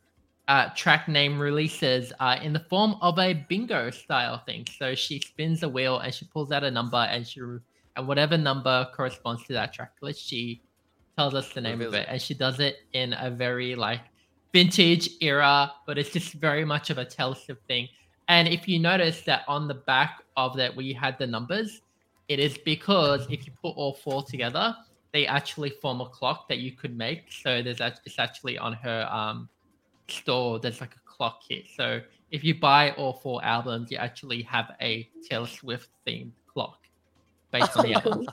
uh, 0.46 0.68
track 0.76 1.08
name 1.08 1.38
releases 1.38 2.12
uh, 2.20 2.36
in 2.42 2.52
the 2.52 2.60
form 2.60 2.96
of 3.00 3.18
a 3.18 3.32
bingo 3.48 3.90
style 3.90 4.42
thing. 4.44 4.66
So 4.78 4.94
she 4.94 5.18
spins 5.20 5.62
a 5.62 5.68
wheel 5.68 6.00
and 6.00 6.12
she 6.12 6.26
pulls 6.26 6.52
out 6.52 6.62
a 6.64 6.70
number 6.70 6.98
and 6.98 7.26
she 7.26 7.40
and 7.96 8.08
whatever 8.08 8.36
number 8.36 8.86
corresponds 8.94 9.44
to 9.44 9.52
that 9.54 9.72
track 9.72 9.92
list, 10.02 10.22
she 10.22 10.60
tells 11.16 11.34
us 11.34 11.52
the 11.52 11.60
name 11.60 11.78
Reveals 11.78 11.94
of 11.94 12.00
it. 12.00 12.02
it. 12.02 12.08
And 12.10 12.22
she 12.22 12.34
does 12.34 12.60
it 12.60 12.76
in 12.92 13.14
a 13.18 13.30
very 13.30 13.74
like 13.74 14.00
vintage 14.52 15.10
era, 15.20 15.72
but 15.86 15.98
it's 15.98 16.10
just 16.10 16.32
very 16.34 16.64
much 16.64 16.90
of 16.90 16.98
a 16.98 17.04
Taylor 17.04 17.34
Swift 17.34 17.66
thing. 17.66 17.88
And 18.28 18.48
if 18.48 18.66
you 18.68 18.78
notice 18.78 19.22
that 19.22 19.42
on 19.48 19.68
the 19.68 19.74
back 19.74 20.22
of 20.36 20.56
that 20.56 20.74
we 20.74 20.92
had 20.92 21.18
the 21.18 21.26
numbers, 21.26 21.82
it 22.28 22.38
is 22.38 22.56
because 22.58 23.26
if 23.30 23.46
you 23.46 23.52
put 23.60 23.70
all 23.76 23.92
four 23.94 24.22
together, 24.22 24.74
they 25.12 25.26
actually 25.26 25.70
form 25.82 26.00
a 26.00 26.08
clock 26.08 26.48
that 26.48 26.58
you 26.58 26.72
could 26.72 26.96
make. 26.96 27.30
So 27.30 27.62
there's 27.62 27.80
act- 27.80 28.00
it's 28.04 28.18
actually 28.18 28.58
on 28.58 28.72
her 28.74 29.08
um 29.10 29.48
store. 30.08 30.58
There's 30.58 30.80
like 30.80 30.94
a 30.94 31.00
clock 31.04 31.42
kit. 31.46 31.66
So 31.76 32.00
if 32.30 32.42
you 32.42 32.54
buy 32.54 32.92
all 32.92 33.12
four 33.12 33.44
albums, 33.44 33.90
you 33.90 33.98
actually 33.98 34.42
have 34.42 34.72
a 34.80 35.08
Taylor 35.28 35.46
Swift 35.46 35.90
themed 36.06 36.32
clock 36.46 36.78
based 37.52 37.76
on 37.76 37.86
the 37.86 37.94
albums. 37.94 38.26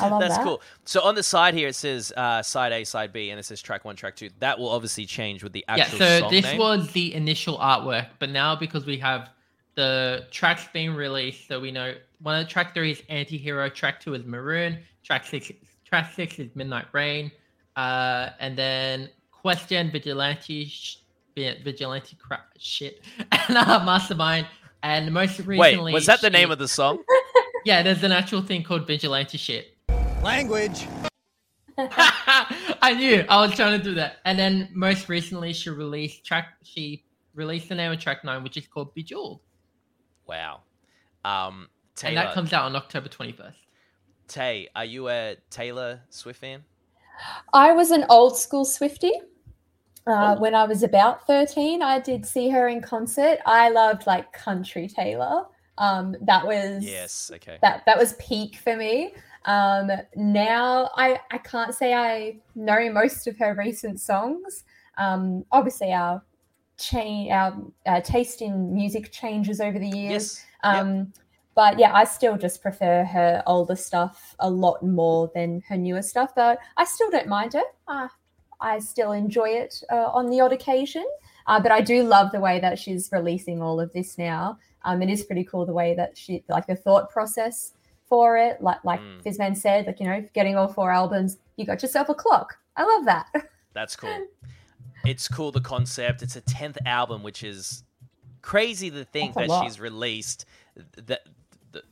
I 0.00 0.08
love 0.08 0.20
That's 0.20 0.36
that. 0.36 0.44
cool. 0.44 0.60
So 0.84 1.00
on 1.02 1.14
the 1.14 1.22
side 1.22 1.54
here, 1.54 1.68
it 1.68 1.74
says 1.74 2.12
uh, 2.16 2.42
side 2.42 2.72
A, 2.72 2.84
side 2.84 3.12
B, 3.12 3.30
and 3.30 3.38
it 3.38 3.44
says 3.44 3.60
track 3.62 3.84
one, 3.84 3.96
track 3.96 4.16
two. 4.16 4.30
That 4.40 4.58
will 4.58 4.68
obviously 4.70 5.06
change 5.06 5.42
with 5.42 5.52
the 5.52 5.64
actual. 5.68 5.78
Yeah, 5.78 5.84
actual 5.84 5.98
so 5.98 6.20
song 6.20 6.30
this 6.30 6.44
name. 6.44 6.58
was 6.58 6.90
the 6.92 7.14
initial 7.14 7.58
artwork, 7.58 8.08
but 8.18 8.30
now 8.30 8.54
because 8.56 8.86
we 8.86 8.98
have 8.98 9.30
the 9.74 10.26
tracks 10.30 10.66
being 10.72 10.94
released, 10.94 11.46
so 11.46 11.60
we 11.60 11.70
know 11.70 11.94
one 12.20 12.40
of 12.40 12.48
track 12.48 12.74
three 12.74 12.90
is 12.92 13.02
Anti-Hero, 13.08 13.68
track 13.68 14.00
two 14.00 14.14
is 14.14 14.24
Maroon, 14.24 14.78
track 15.04 15.24
six 15.24 15.52
track 15.84 16.12
six 16.14 16.38
is 16.38 16.50
Midnight 16.56 16.86
Rain, 16.92 17.30
uh, 17.76 18.30
and 18.40 18.56
then 18.58 19.08
Question, 19.30 19.90
Vigilante, 19.92 20.66
sh- 20.66 20.98
Vigilante 21.36 22.16
crap 22.16 22.48
shit, 22.58 23.02
and 23.32 23.56
uh, 23.56 23.84
Mastermind, 23.84 24.46
and 24.82 25.12
most 25.14 25.38
recently, 25.38 25.92
Wait, 25.92 25.92
was 25.92 26.06
that 26.06 26.20
the 26.20 26.28
name 26.30 26.48
she- 26.48 26.52
of 26.52 26.58
the 26.58 26.66
song? 26.68 26.98
Yeah, 27.64 27.82
there's 27.82 28.02
an 28.02 28.12
actual 28.12 28.42
thing 28.42 28.62
called 28.62 28.86
Vigilante 28.86 29.38
shit. 29.38 29.76
Language. 30.22 30.86
I 31.78 32.94
knew 32.96 33.24
I 33.28 33.40
was 33.46 33.54
trying 33.54 33.78
to 33.78 33.84
do 33.84 33.94
that. 33.94 34.16
And 34.24 34.38
then 34.38 34.68
most 34.72 35.08
recently, 35.08 35.52
she 35.52 35.70
released 35.70 36.24
track. 36.24 36.54
She 36.62 37.04
released 37.34 37.68
the 37.68 37.74
name 37.74 37.92
of 37.92 38.00
track 38.00 38.24
nine, 38.24 38.42
which 38.42 38.56
is 38.56 38.66
called 38.66 38.94
Bejeweled, 38.94 39.40
Wow. 40.26 40.60
Um, 41.24 41.68
and 42.04 42.16
that 42.16 42.34
comes 42.34 42.52
out 42.52 42.64
on 42.64 42.74
October 42.76 43.08
twenty 43.08 43.32
first. 43.32 43.58
Tay, 44.28 44.68
are 44.74 44.84
you 44.84 45.08
a 45.08 45.36
Taylor 45.50 46.00
Swift 46.10 46.40
fan? 46.40 46.64
I 47.52 47.72
was 47.72 47.90
an 47.90 48.04
old 48.08 48.36
school 48.36 48.64
Swifty. 48.64 49.12
Uh, 50.06 50.34
Oh. 50.36 50.40
When 50.40 50.54
I 50.54 50.64
was 50.64 50.82
about 50.82 51.26
13, 51.26 51.82
I 51.82 51.98
did 52.00 52.24
see 52.24 52.48
her 52.48 52.68
in 52.68 52.80
concert. 52.80 53.40
I 53.44 53.68
loved 53.68 54.06
like 54.06 54.32
country 54.32 54.88
Taylor. 54.88 55.44
Um, 55.78 56.16
that 56.22 56.46
was 56.46 56.84
Yes. 56.84 57.30
Okay. 57.34 57.58
that 57.62 57.84
that 57.86 57.96
was 57.98 58.12
peak 58.14 58.56
for 58.56 58.76
me. 58.76 59.14
Um, 59.44 59.90
now 60.16 60.90
I 60.96 61.20
I 61.30 61.38
can't 61.38 61.74
say 61.74 61.94
I 61.94 62.38
know 62.54 62.92
most 62.92 63.26
of 63.26 63.38
her 63.38 63.54
recent 63.54 64.00
songs. 64.00 64.64
Um, 64.98 65.44
obviously 65.52 65.92
our 65.92 66.22
chain 66.76 67.32
our 67.32 67.56
uh, 67.86 68.00
taste 68.00 68.42
in 68.42 68.74
music 68.74 69.10
changes 69.12 69.60
over 69.60 69.78
the 69.78 69.88
years. 69.88 70.10
Yes. 70.10 70.46
Yep. 70.64 70.74
Um, 70.74 71.12
But 71.54 71.78
yeah, 71.78 71.92
I 71.92 72.04
still 72.04 72.36
just 72.38 72.62
prefer 72.62 73.04
her 73.04 73.42
older 73.46 73.74
stuff 73.74 74.36
a 74.38 74.48
lot 74.48 74.80
more 74.82 75.28
than 75.34 75.60
her 75.68 75.76
newer 75.76 76.02
stuff. 76.02 76.30
But 76.36 76.58
I 76.76 76.84
still 76.84 77.10
don't 77.10 77.26
mind 77.26 77.56
it. 77.56 77.66
Uh, 77.88 78.06
I 78.60 78.78
still 78.78 79.10
enjoy 79.10 79.48
it 79.48 79.82
uh, 79.90 80.06
on 80.18 80.30
the 80.30 80.40
odd 80.40 80.52
occasion. 80.52 81.04
Uh, 81.48 81.58
but 81.60 81.72
I 81.72 81.80
do 81.80 82.04
love 82.04 82.30
the 82.30 82.38
way 82.38 82.60
that 82.60 82.78
she's 82.78 83.08
releasing 83.10 83.60
all 83.60 83.80
of 83.80 83.92
this 83.92 84.18
now. 84.18 84.58
Um, 84.84 85.02
it 85.02 85.10
is 85.10 85.24
pretty 85.24 85.44
cool 85.44 85.66
the 85.66 85.72
way 85.72 85.94
that 85.94 86.16
she 86.16 86.42
like 86.48 86.66
the 86.66 86.76
thought 86.76 87.10
process 87.10 87.72
for 88.08 88.36
it. 88.38 88.62
Like 88.62 88.82
like 88.84 89.00
Mm. 89.00 89.22
Fizzman 89.22 89.56
said, 89.56 89.86
like 89.86 90.00
you 90.00 90.06
know, 90.06 90.24
getting 90.34 90.56
all 90.56 90.68
four 90.68 90.90
albums, 90.90 91.38
you 91.56 91.64
got 91.66 91.82
yourself 91.82 92.08
a 92.08 92.14
clock. 92.14 92.56
I 92.76 92.84
love 92.84 93.04
that. 93.06 93.26
That's 93.72 93.96
cool. 93.96 94.26
It's 95.04 95.28
cool 95.28 95.52
the 95.52 95.60
concept. 95.60 96.22
It's 96.22 96.36
a 96.36 96.40
tenth 96.40 96.78
album, 96.86 97.22
which 97.22 97.42
is 97.42 97.82
crazy 98.42 98.90
to 98.90 99.04
think 99.04 99.34
that 99.34 99.48
lot. 99.48 99.64
she's 99.64 99.78
released 99.80 100.44
that 101.06 101.20
the, 101.72 101.82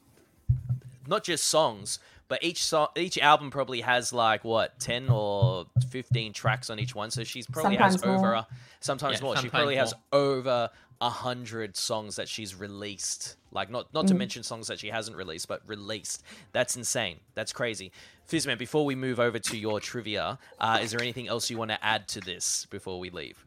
not 1.07 1.23
just 1.25 1.45
songs, 1.45 1.99
but 2.29 2.43
each 2.43 2.65
song, 2.65 2.89
each 2.97 3.19
album 3.19 3.51
probably 3.51 3.81
has 3.81 4.13
like 4.13 4.43
what 4.45 4.79
ten 4.81 5.09
or 5.09 5.67
fifteen 5.91 6.33
tracks 6.33 6.71
on 6.71 6.79
each 6.81 6.95
one. 6.95 7.11
So 7.11 7.23
she's 7.25 7.47
probably 7.47 7.77
has 7.77 7.95
Sometimes 7.95 8.19
over 8.19 8.27
more. 8.27 8.35
a, 8.35 8.47
sometimes 8.81 9.19
Yeah, 9.19 9.23
more. 9.25 9.35
she 9.37 9.43
sometimes 9.43 9.51
probably 9.53 9.77
has 9.77 9.95
over 10.13 10.71
a 11.01 11.11
hundred 11.11 11.77
songs 11.77 12.17
that 12.17 12.29
she's 12.29 12.55
released. 12.55 13.37
Like 13.53 13.71
not 13.71 13.93
not 13.93 14.07
to 14.09 14.15
Mm. 14.15 14.19
mention 14.19 14.43
songs 14.43 14.67
that 14.69 14.79
she 14.79 14.89
hasn't 14.89 15.17
released, 15.17 15.49
but 15.49 15.61
released. 15.67 16.23
That's 16.53 16.77
insane. 16.77 17.21
That's 17.35 17.53
crazy. 17.53 17.93
Fizzman, 18.29 18.59
before 18.59 18.85
we 18.85 18.95
move 18.95 19.21
over 19.21 19.39
to 19.39 19.57
your 19.57 19.79
trivia, 19.81 20.39
uh, 20.59 20.79
is 20.83 20.91
there 20.91 21.01
anything 21.01 21.29
else 21.29 21.49
you 21.51 21.59
want 21.59 21.71
to 21.71 21.85
add 21.85 22.09
to 22.09 22.21
this 22.21 22.67
before 22.71 22.99
we 22.99 23.11
leave? 23.11 23.45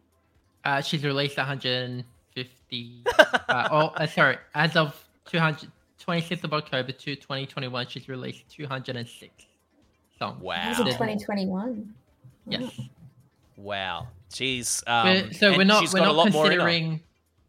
Uh, 0.64 0.82
she's 0.82 1.04
released 1.04 1.38
150. 1.38 3.04
uh, 3.50 3.68
oh, 3.72 3.78
uh, 3.88 4.06
sorry. 4.08 4.38
As 4.56 4.76
of 4.76 5.06
200, 5.26 5.70
26th 6.06 6.44
of 6.44 6.54
October 6.54 6.92
to 6.92 7.16
2021, 7.16 7.88
she's 7.88 8.08
released 8.08 8.44
206 8.50 9.46
songs. 10.18 10.42
Wow. 10.42 10.56
That 10.74 10.86
was 10.86 10.94
2021. 10.96 11.94
Yes. 12.48 12.80
Wow. 13.58 14.08
Jeez. 14.32 14.84
We're- 14.88 15.22
Um, 15.24 15.34
so 15.34 15.58
we're 15.58 15.64
not 15.66 15.82
she's 15.82 15.94
we're 15.94 16.00
got 16.00 16.06
a 16.06 16.08
not 16.08 16.16
lot 16.16 16.32
more 16.32 16.46
considering. 16.46 17.02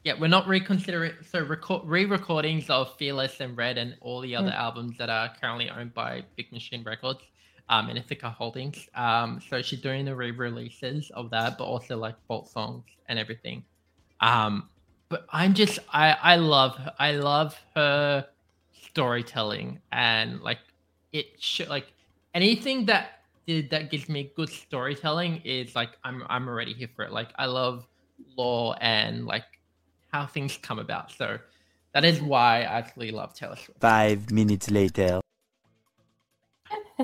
Yeah, 0.04 0.14
we're 0.18 0.28
not 0.28 0.46
reconsidering. 0.46 1.12
So 1.30 1.44
record, 1.44 1.82
re-recordings 1.84 2.70
of 2.70 2.96
Fearless 2.96 3.40
and 3.40 3.56
Red 3.56 3.76
and 3.76 3.96
all 4.00 4.20
the 4.20 4.34
other 4.34 4.50
albums 4.50 4.96
that 4.98 5.10
are 5.10 5.30
currently 5.40 5.68
owned 5.68 5.92
by 5.92 6.24
Big 6.36 6.50
Machine 6.52 6.82
Records, 6.84 7.20
um, 7.68 7.88
and 7.90 7.98
Ithaca 7.98 8.30
Holdings. 8.30 8.88
Um, 8.94 9.40
so 9.46 9.60
she's 9.60 9.80
doing 9.80 10.06
the 10.06 10.16
re-releases 10.16 11.10
of 11.10 11.30
that, 11.30 11.58
but 11.58 11.64
also 11.64 11.98
like 11.98 12.16
folk 12.26 12.48
songs 12.48 12.84
and 13.08 13.18
everything. 13.18 13.62
Um, 14.20 14.70
but 15.10 15.26
I'm 15.30 15.52
just 15.54 15.78
I 15.92 16.12
I 16.12 16.36
love 16.36 16.76
her. 16.76 16.92
I 16.98 17.12
love 17.12 17.58
her 17.74 18.26
storytelling 18.72 19.80
and 19.92 20.40
like 20.40 20.58
it 21.12 21.26
should 21.38 21.68
like 21.68 21.92
anything 22.34 22.86
that 22.86 23.20
did 23.46 23.70
that 23.70 23.90
gives 23.90 24.08
me 24.08 24.32
good 24.36 24.48
storytelling 24.48 25.42
is 25.44 25.74
like 25.74 25.90
I'm 26.04 26.22
I'm 26.28 26.48
already 26.48 26.72
here 26.72 26.88
for 26.94 27.04
it. 27.04 27.12
Like 27.12 27.28
I 27.38 27.46
love 27.46 27.86
lore 28.36 28.76
and 28.80 29.26
like 29.26 29.44
how 30.12 30.27
things 30.27 30.59
come 30.61 30.79
about. 30.79 31.11
So 31.12 31.38
that 31.92 32.05
is 32.05 32.20
why 32.20 32.61
I 32.61 32.79
actually 32.79 33.11
love 33.11 33.35
Taylor 33.35 33.57
Swift. 33.57 33.81
Five 33.81 34.31
minutes 34.31 34.70
later. 34.70 35.20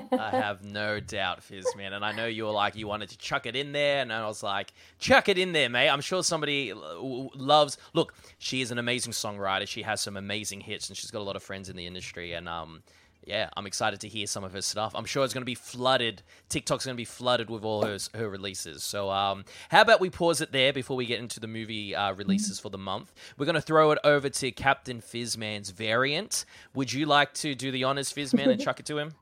I 0.13 0.31
have 0.31 0.63
no 0.63 1.01
doubt, 1.01 1.41
Fizzman. 1.41 1.93
And 1.93 2.05
I 2.05 2.13
know 2.13 2.27
you 2.27 2.45
were 2.45 2.51
like, 2.51 2.77
you 2.77 2.87
wanted 2.87 3.09
to 3.11 3.19
chuck 3.19 3.47
it 3.47 3.57
in 3.57 3.73
there. 3.73 4.03
And 4.03 4.13
I 4.13 4.27
was 4.27 4.43
like, 4.43 4.73
chuck 4.99 5.29
it 5.29 5.39
in 5.39 5.53
there, 5.53 5.69
mate. 5.69 5.89
I'm 5.89 6.01
sure 6.01 6.23
somebody 6.23 6.73
loves. 6.75 7.79
Look, 7.95 8.15
she 8.39 8.61
is 8.61 8.71
an 8.71 8.79
amazing 8.79 9.13
songwriter. 9.13 9.67
She 9.67 9.83
has 9.83 10.01
some 10.01 10.17
amazing 10.17 10.61
hits 10.61 10.89
and 10.89 10.97
she's 10.97 11.11
got 11.11 11.21
a 11.21 11.25
lot 11.25 11.37
of 11.37 11.43
friends 11.43 11.69
in 11.69 11.77
the 11.77 11.87
industry. 11.87 12.35
And, 12.35 12.49
um, 12.49 12.83
yeah, 13.27 13.51
I'm 13.57 13.67
excited 13.67 14.01
to 14.01 14.09
hear 14.09 14.29
some 14.29 14.45
of 14.45 14.53
her 14.53 14.63
stuff. 14.63 14.93
I'm 14.95 15.05
sure 15.05 15.25
it's 15.25 15.35
going 15.35 15.43
to 15.43 15.47
be 15.47 15.57
flooded. 15.57 16.23
TikTok's 16.49 16.87
going 16.87 16.95
to 16.95 17.01
be 17.01 17.05
flooded 17.05 17.51
with 17.51 17.65
all 17.65 17.85
her 17.85 17.99
her 18.15 18.29
releases. 18.29 18.85
So, 18.85 19.11
um, 19.11 19.45
how 19.69 19.83
about 19.83 20.01
we 20.01 20.11
pause 20.11 20.41
it 20.41 20.53
there 20.53 20.73
before 20.73 20.97
we 20.97 21.07
get 21.07 21.19
into 21.19 21.41
the 21.41 21.49
movie 21.49 21.95
uh, 21.95 22.13
releases 22.15 22.61
for 22.61 22.71
the 22.71 22.79
month? 22.79 23.13
We're 23.37 23.47
going 23.47 23.57
to 23.57 23.61
throw 23.61 23.91
it 23.91 23.99
over 24.05 24.29
to 24.29 24.51
Captain 24.53 25.01
Fizzman's 25.01 25.71
variant. 25.71 26.45
Would 26.75 26.93
you 26.93 27.05
like 27.07 27.35
to 27.35 27.57
do 27.57 27.73
the 27.73 27.83
honors, 27.83 28.13
Fizzman, 28.13 28.49
and 28.49 28.61
chuck 28.61 28.79
it 28.81 28.87
to 28.87 28.99
him? 28.99 29.13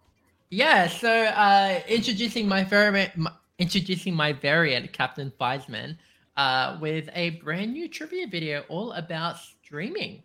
Yeah, 0.50 0.86
so 0.86 1.10
uh, 1.10 1.80
introducing 1.88 2.46
my 2.46 2.62
variant, 2.62 3.16
my, 3.16 3.32
introducing 3.58 4.14
my 4.14 4.34
variant, 4.34 4.92
Captain 4.92 5.32
Fizeman, 5.36 5.98
uh, 6.36 6.78
with 6.80 7.08
a 7.12 7.30
brand 7.30 7.72
new 7.72 7.88
trivia 7.88 8.28
video 8.28 8.62
all 8.68 8.92
about 8.92 9.38
streaming. 9.38 10.22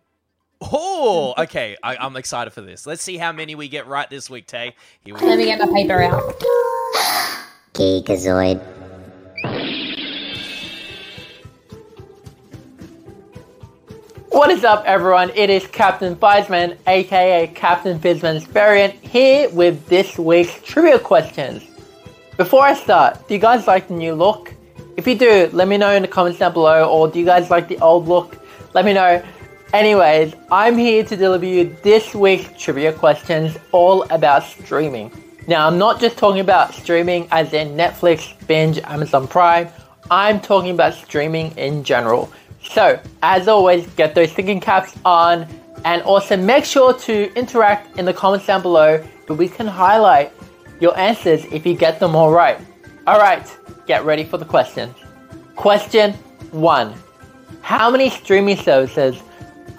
Oh, 0.60 1.34
okay. 1.38 1.76
I, 1.82 1.96
I'm 1.96 2.16
excited 2.16 2.52
for 2.52 2.60
this. 2.60 2.86
Let's 2.86 3.02
see 3.02 3.16
how 3.16 3.32
many 3.32 3.54
we 3.54 3.68
get 3.68 3.86
right 3.86 4.08
this 4.10 4.28
week, 4.28 4.46
Tay. 4.46 4.74
Here 5.02 5.14
we 5.14 5.20
Let 5.20 5.38
me 5.38 5.46
get 5.46 5.58
my 5.58 5.72
paper 5.72 6.02
out. 6.02 6.38
Geekazoid. 7.72 8.60
What 14.28 14.50
is 14.50 14.62
up, 14.64 14.84
everyone? 14.86 15.30
It 15.34 15.50
is 15.50 15.66
Captain 15.66 16.14
Fizeman, 16.14 16.76
aka 16.86 17.46
Captain 17.48 17.98
Fizzman's 17.98 18.44
variant, 18.44 18.94
here 18.94 19.48
with 19.50 19.86
this 19.86 20.18
week's 20.18 20.60
trivia 20.62 20.98
questions. 20.98 21.64
Before 22.36 22.62
I 22.62 22.74
start, 22.74 23.26
do 23.28 23.34
you 23.34 23.40
guys 23.40 23.66
like 23.66 23.88
the 23.88 23.94
new 23.94 24.14
look? 24.14 24.54
If 24.96 25.06
you 25.06 25.18
do, 25.18 25.50
let 25.52 25.68
me 25.68 25.78
know 25.78 25.90
in 25.92 26.02
the 26.02 26.08
comments 26.08 26.38
down 26.38 26.52
below, 26.52 26.88
or 26.88 27.08
do 27.08 27.18
you 27.18 27.24
guys 27.24 27.50
like 27.50 27.68
the 27.68 27.78
old 27.78 28.06
look? 28.06 28.42
Let 28.72 28.84
me 28.84 28.92
know. 28.92 29.22
Anyways, 29.72 30.34
I'm 30.50 30.76
here 30.76 31.04
to 31.04 31.16
deliver 31.16 31.46
you 31.46 31.76
this 31.84 32.12
week's 32.12 32.60
trivia 32.60 32.92
questions 32.92 33.56
all 33.70 34.02
about 34.10 34.42
streaming. 34.42 35.12
Now, 35.46 35.68
I'm 35.68 35.78
not 35.78 36.00
just 36.00 36.18
talking 36.18 36.40
about 36.40 36.74
streaming 36.74 37.28
as 37.30 37.52
in 37.52 37.76
Netflix, 37.76 38.34
Binge, 38.48 38.80
Amazon 38.80 39.28
Prime. 39.28 39.68
I'm 40.10 40.40
talking 40.40 40.72
about 40.72 40.94
streaming 40.94 41.56
in 41.56 41.84
general. 41.84 42.32
So, 42.64 43.00
as 43.22 43.46
always, 43.46 43.86
get 43.94 44.12
those 44.16 44.32
thinking 44.32 44.58
caps 44.58 44.96
on 45.04 45.46
and 45.84 46.02
also 46.02 46.36
make 46.36 46.64
sure 46.64 46.92
to 46.92 47.32
interact 47.34 47.96
in 47.96 48.04
the 48.04 48.12
comments 48.12 48.46
down 48.46 48.62
below 48.62 49.06
so 49.28 49.34
we 49.34 49.48
can 49.48 49.68
highlight 49.68 50.32
your 50.80 50.98
answers 50.98 51.44
if 51.52 51.64
you 51.64 51.76
get 51.76 52.00
them 52.00 52.16
all 52.16 52.32
right. 52.32 52.58
Alright, 53.06 53.56
get 53.86 54.04
ready 54.04 54.24
for 54.24 54.36
the 54.36 54.44
questions. 54.44 54.96
Question 55.54 56.14
1 56.50 56.92
How 57.62 57.88
many 57.88 58.10
streaming 58.10 58.56
services 58.56 59.22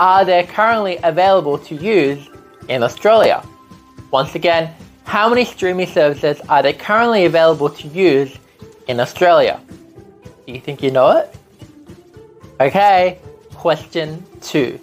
are 0.02 0.26
there 0.26 0.44
currently 0.44 0.98
available 1.04 1.60
to 1.60 1.76
use 1.76 2.28
in 2.68 2.82
Australia? 2.82 3.46
Once 4.10 4.34
again, 4.34 4.74
how 5.04 5.30
many 5.30 5.46
streaming 5.46 5.86
services 5.86 6.42
are 6.50 6.64
there 6.64 6.74
currently 6.74 7.26
available 7.26 7.70
to 7.70 7.88
use 7.88 8.36
in 8.88 9.00
Australia? 9.00 9.62
Do 10.48 10.54
you 10.54 10.60
think 10.60 10.82
you 10.82 10.90
know 10.90 11.12
it? 11.12 11.36
Okay, 12.60 13.20
question 13.54 14.26
two. 14.42 14.80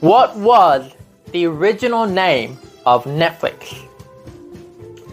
What 0.00 0.36
was 0.36 0.92
the 1.30 1.46
original 1.46 2.04
name 2.04 2.58
of 2.84 3.04
Netflix? 3.04 3.80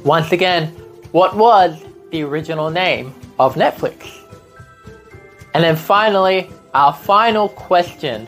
Once 0.04 0.32
again, 0.32 0.70
what 1.12 1.38
was 1.38 1.80
the 2.10 2.24
original 2.24 2.72
name 2.72 3.14
of 3.38 3.54
Netflix? 3.54 4.10
And 5.54 5.64
then 5.64 5.76
finally, 5.76 6.50
our 6.74 6.94
final 6.94 7.48
question. 7.50 8.28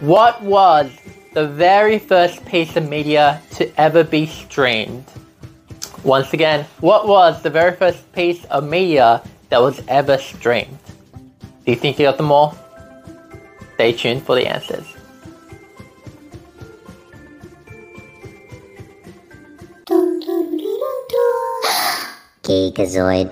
What 0.00 0.42
was 0.42 0.90
the 1.32 1.46
very 1.46 1.98
first 1.98 2.44
piece 2.44 2.76
of 2.76 2.88
media 2.88 3.40
to 3.52 3.80
ever 3.80 4.04
be 4.04 4.26
streamed? 4.26 5.04
Once 6.04 6.32
again, 6.34 6.66
what 6.80 7.08
was 7.08 7.42
the 7.42 7.50
very 7.50 7.74
first 7.74 8.12
piece 8.12 8.44
of 8.46 8.68
media 8.68 9.22
that 9.48 9.60
was 9.60 9.82
ever 9.88 10.18
streamed? 10.18 10.78
Do 11.64 11.72
you 11.72 11.76
think 11.76 11.98
you 11.98 12.04
got 12.04 12.18
them 12.18 12.30
all? 12.30 12.56
Stay 13.74 13.92
tuned 13.92 14.22
for 14.22 14.34
the 14.34 14.46
answers. 14.46 14.86
Dun, 19.86 20.20
dun, 20.20 20.60
Geekazoid. 22.42 23.30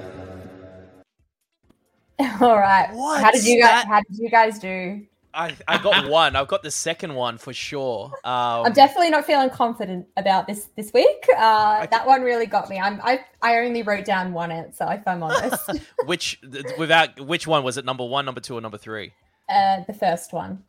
All 2.41 2.59
right. 2.59 2.89
What? 2.93 3.23
How 3.23 3.31
did 3.31 3.45
you 3.45 3.61
guys? 3.61 3.85
That- 3.85 3.87
How 3.87 4.01
did 4.01 4.19
you 4.19 4.31
guys 4.31 4.59
do? 4.59 5.07
I, 5.35 5.55
I 5.67 5.79
got 5.83 6.09
one. 6.11 6.37
I've 6.37 6.49
got 6.49 6.63
the 6.63 6.71
second 6.71 7.15
one 7.15 7.39
for 7.39 7.53
sure. 7.53 8.07
Um, 8.25 8.67
I'm 8.67 8.73
definitely 8.73 9.11
not 9.11 9.25
feeling 9.27 9.51
confident 9.51 10.07
about 10.17 10.47
this 10.47 10.69
this 10.77 10.93
week. 10.93 11.27
Uh, 11.37 11.79
Okay. 11.81 11.89
That 11.91 12.07
one 12.07 12.23
really 12.23 12.47
got 12.47 12.69
me. 12.71 12.79
I'm, 12.79 13.01
I 13.03 13.21
I 13.43 13.59
only 13.59 13.83
wrote 13.83 14.05
down 14.05 14.33
one 14.33 14.51
answer, 14.51 14.87
if 14.91 15.07
I'm 15.07 15.23
honest. 15.23 15.71
which 16.07 16.41
without 16.79 17.21
which 17.21 17.47
one 17.47 17.65
was 17.65 17.77
it? 17.77 17.85
Number 17.85 18.05
one, 18.05 18.25
number 18.25 18.41
two, 18.41 18.57
or 18.57 18.61
number 18.61 18.79
three? 18.79 19.13
uh, 19.49 19.81
the 19.87 19.93
first 19.93 20.33
one. 20.33 20.63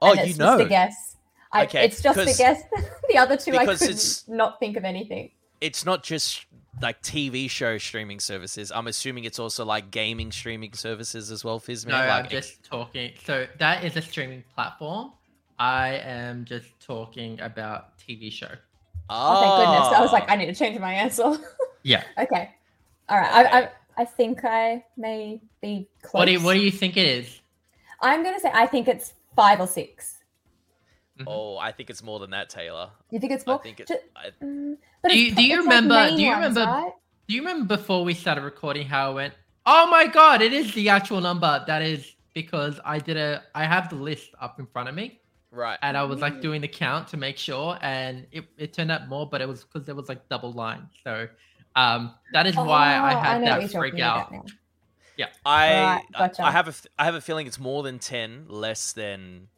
Oh, 0.00 0.10
And 0.12 0.20
you 0.20 0.26
it's 0.26 0.38
know, 0.38 0.56
just 0.58 0.66
a 0.66 0.68
guess. 0.68 1.16
I, 1.52 1.64
Okay, 1.64 1.84
it's 1.84 2.02
just 2.02 2.18
a 2.18 2.24
guess. 2.36 2.62
the 3.08 3.18
other 3.18 3.36
two, 3.36 3.52
I 3.56 3.60
because 3.64 3.80
could 3.80 3.90
it's- 3.90 4.24
not 4.28 4.58
think 4.60 4.76
of 4.76 4.84
anything. 4.84 5.30
it's 5.60 5.84
not 5.84 6.02
just 6.02 6.45
like 6.80 7.02
TV 7.02 7.48
show 7.48 7.78
streaming 7.78 8.20
services. 8.20 8.70
I'm 8.74 8.86
assuming 8.86 9.24
it's 9.24 9.38
also 9.38 9.64
like 9.64 9.90
gaming 9.90 10.30
streaming 10.32 10.72
services 10.74 11.30
as 11.30 11.44
well, 11.44 11.58
Fizzman. 11.60 11.88
No, 11.88 11.96
like, 11.96 12.24
I'm 12.24 12.28
just 12.28 12.62
talking. 12.62 13.12
So 13.24 13.46
that 13.58 13.84
is 13.84 13.96
a 13.96 14.02
streaming 14.02 14.44
platform. 14.54 15.12
I 15.58 15.94
am 15.94 16.44
just 16.44 16.68
talking 16.80 17.40
about 17.40 17.98
TV 17.98 18.30
show. 18.30 18.48
Oh, 19.08 19.10
oh, 19.10 19.40
thank 19.40 19.56
goodness! 19.56 19.98
I 19.98 20.00
was 20.02 20.12
like. 20.12 20.30
I 20.30 20.36
need 20.36 20.46
to 20.46 20.54
change 20.54 20.78
my 20.78 20.92
answer. 20.92 21.38
Yeah. 21.82 22.02
okay, 22.18 22.50
all 23.08 23.16
right. 23.16 23.32
I, 23.32 23.60
I 23.60 23.68
I 23.98 24.04
think 24.04 24.44
I 24.44 24.84
may 24.96 25.40
be 25.62 25.88
close. 26.02 26.14
What 26.18 26.24
do 26.24 26.32
you, 26.32 26.40
What 26.40 26.54
do 26.54 26.58
you 26.60 26.72
think 26.72 26.96
it 26.96 27.06
is? 27.06 27.40
I'm 28.00 28.24
gonna 28.24 28.40
say 28.40 28.50
I 28.52 28.66
think 28.66 28.88
it's 28.88 29.14
five 29.36 29.60
or 29.60 29.68
six. 29.68 30.16
Oh, 31.26 31.56
I 31.56 31.70
think 31.70 31.88
it's 31.90 32.02
more 32.02 32.18
than 32.18 32.30
that, 32.30 32.50
Taylor. 32.50 32.90
You 33.10 33.20
think 33.20 33.32
it's 33.32 33.46
more? 33.46 33.54
I 33.54 33.56
more? 33.58 33.62
think 33.62 33.80
it. 33.80 33.86
Ju- 33.86 33.94
I, 34.16 34.44
mm, 34.44 34.76
but 35.08 35.12
Do 35.12 35.18
you- 35.20 35.32
pro- 35.32 35.42
do 35.42 35.46
you 35.48 35.58
it's 35.58 35.66
like 35.66 35.74
remember- 35.74 35.94
main 35.94 36.16
do 36.16 36.22
you 36.22 36.30
ones, 36.30 36.56
remember- 36.56 36.70
right? 36.72 36.92
Do 37.28 37.34
you 37.34 37.40
remember 37.40 37.76
before 37.76 38.04
we 38.04 38.14
started 38.14 38.42
recording 38.42 38.86
how 38.86 39.10
it 39.12 39.14
went? 39.14 39.34
Oh 39.66 39.86
my 39.88 40.06
god, 40.06 40.42
it 40.42 40.52
is 40.52 40.72
the 40.74 40.88
actual 40.88 41.20
number. 41.20 41.64
That 41.66 41.82
is 41.82 42.14
because 42.34 42.78
I 42.84 42.98
did 42.98 43.16
a. 43.16 43.42
I 43.54 43.64
have 43.64 43.88
the 43.88 43.96
list 43.96 44.30
up 44.40 44.60
in 44.60 44.66
front 44.66 44.88
of 44.88 44.94
me, 44.94 45.20
right. 45.50 45.76
and 45.82 45.96
I 45.96 46.04
was 46.04 46.20
like 46.20 46.34
Mm. 46.34 46.42
doing 46.42 46.60
the 46.60 46.68
count 46.68 47.08
to 47.08 47.16
make 47.16 47.36
sure, 47.36 47.78
and 47.82 48.26
it, 48.30 48.44
it 48.58 48.72
turned 48.74 48.92
out 48.92 49.08
more, 49.08 49.28
but 49.28 49.40
it 49.40 49.48
was 49.48 49.64
because 49.64 49.84
there 49.86 49.94
was 49.96 50.08
like 50.08 50.28
double 50.28 50.52
lines. 50.52 50.88
So, 51.02 51.28
um, 51.74 52.14
that 52.32 52.46
is 52.46 52.54
why 52.54 52.94
I 52.94 53.14
Oh, 53.14 53.18
had 53.18 53.40
know 53.42 53.50
what 53.52 53.60
that 53.62 53.72
you're 53.72 53.80
freak 53.80 53.98
out. 54.00 54.28
about 54.28 54.32
now. 54.32 55.26
I, 55.44 55.72
Right, 55.72 56.02
I- 56.14 56.18
gotcha. 56.18 56.42
I 56.44 56.50
have 56.52 56.66
a 56.66 56.70
f- 56.70 56.86
I 56.98 57.04
have 57.06 57.14
a 57.16 57.20
feeling 57.20 57.46
it's 57.48 57.58
more 57.58 57.82
than 57.82 57.98
ten, 57.98 58.44
less 58.48 58.92
than 58.92 59.48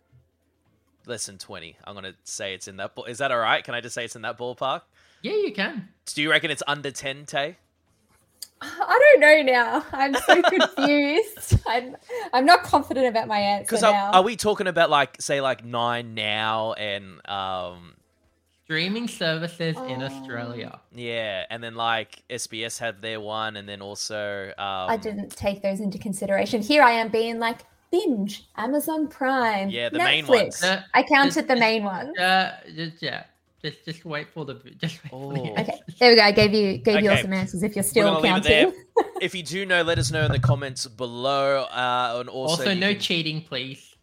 less 1.05 1.27
than 1.27 1.37
twenty. 1.37 1.77
I'm 1.85 1.95
gonna 1.95 2.15
say 2.25 2.55
it's 2.55 2.69
in 2.69 2.77
that. 2.79 2.95
Ball- 2.95 3.05
Is 3.07 3.19
that 3.19 3.31
all 3.33 3.39
right? 3.39 3.63
Can 3.65 3.75
I 3.75 3.81
just 3.83 3.95
say 3.95 4.05
it's 4.05 4.17
in 4.17 4.23
that 4.23 4.39
ballpark? 4.39 4.83
Yeah, 5.23 5.33
you 5.33 5.53
can. 5.53 5.89
Do 6.07 6.23
you 6.23 6.31
reckon 6.31 6.51
it's 6.51 6.63
under 6.67 6.91
ten, 6.91 7.27
Tay? 7.27 7.57
I 8.61 8.99
don't 9.13 9.21
know 9.21 9.53
now. 9.53 9.85
I'm 9.93 10.15
so 10.15 10.43
confused. 10.51 11.59
I'm 11.67 11.97
I'm 12.33 12.45
not 12.45 12.63
confident 12.65 13.07
about 13.07 13.29
my 13.29 13.39
answer 13.39 13.65
Because 13.65 13.83
are, 13.85 13.95
are 13.95 14.23
we 14.23 14.37
talking 14.37 14.67
about 14.67 14.91
like 14.91 15.21
say 15.21 15.41
like 15.41 15.65
nine 15.65 16.15
now 16.15 16.73
and 16.73 17.21
um 17.29 17.95
Streaming 18.65 19.09
services 19.09 19.77
in 19.89 20.03
Oh. 20.03 20.07
Australia. 20.07 20.81
yeah, 20.93 21.47
and 21.49 21.63
then 21.65 21.75
like 21.75 22.23
SBS 22.29 22.79
had 22.79 23.01
their 23.01 23.19
one, 23.19 23.57
and 23.57 23.67
then 23.67 23.81
also 23.81 24.49
um, 24.59 24.91
I 24.91 24.99
didn't 24.99 25.31
take 25.35 25.63
those 25.63 25.81
into 25.81 25.97
consideration. 25.99 26.61
Here 26.61 26.83
I 26.83 26.91
am 26.91 27.09
being 27.09 27.39
like 27.39 27.61
binge, 27.91 28.47
Amazon 28.59 29.09
Prime, 29.09 29.71
Yeah, 29.71 29.89
the 29.89 29.99
Netflix. 29.99 30.05
main 30.05 30.27
ones. 30.27 30.63
Uh, 30.63 30.83
I 30.93 31.03
counted 31.03 31.33
just- 31.35 31.49
the 31.49 31.57
main 31.57 31.83
ones. 31.85 32.19
Uh, 32.19 32.57
just, 32.77 33.01
yeah. 33.03 33.25
Just, 33.63 33.85
just 33.85 34.05
wait 34.05 34.29
for 34.31 34.45
the. 34.45 34.55
Just 34.81 35.03
wait 35.05 35.11
for 35.11 35.33
the 35.35 35.41
Oh. 35.41 35.61
Okay, 35.61 35.81
there 35.99 36.11
we 36.11 36.17
go. 36.17 36.23
I 36.23 36.31
gave 36.33 36.53
you 36.55 36.79
gave 36.79 37.03
you 37.03 37.11
Okay. 37.11 37.23
some 37.23 37.33
answers. 37.33 37.63
If 37.65 37.75
you're 37.75 37.83
still 37.83 38.05
gonna 38.21 38.21
leave 38.37 38.47
it 38.47 38.49
counting. 38.49 38.85
If 39.21 39.35
you 39.35 39.43
do 39.43 39.67
know, 39.67 39.83
let 39.83 39.99
us 39.99 40.13
know 40.13 40.25
in 40.25 40.31
the 40.33 40.39
comments 40.39 40.87
below. 40.87 41.65
Uh, 41.65 42.19
and 42.21 42.29
also, 42.29 42.63
Also, 42.63 42.75
no 42.75 42.93
can- 42.93 43.01
cheating, 43.01 43.43
please. 43.43 43.97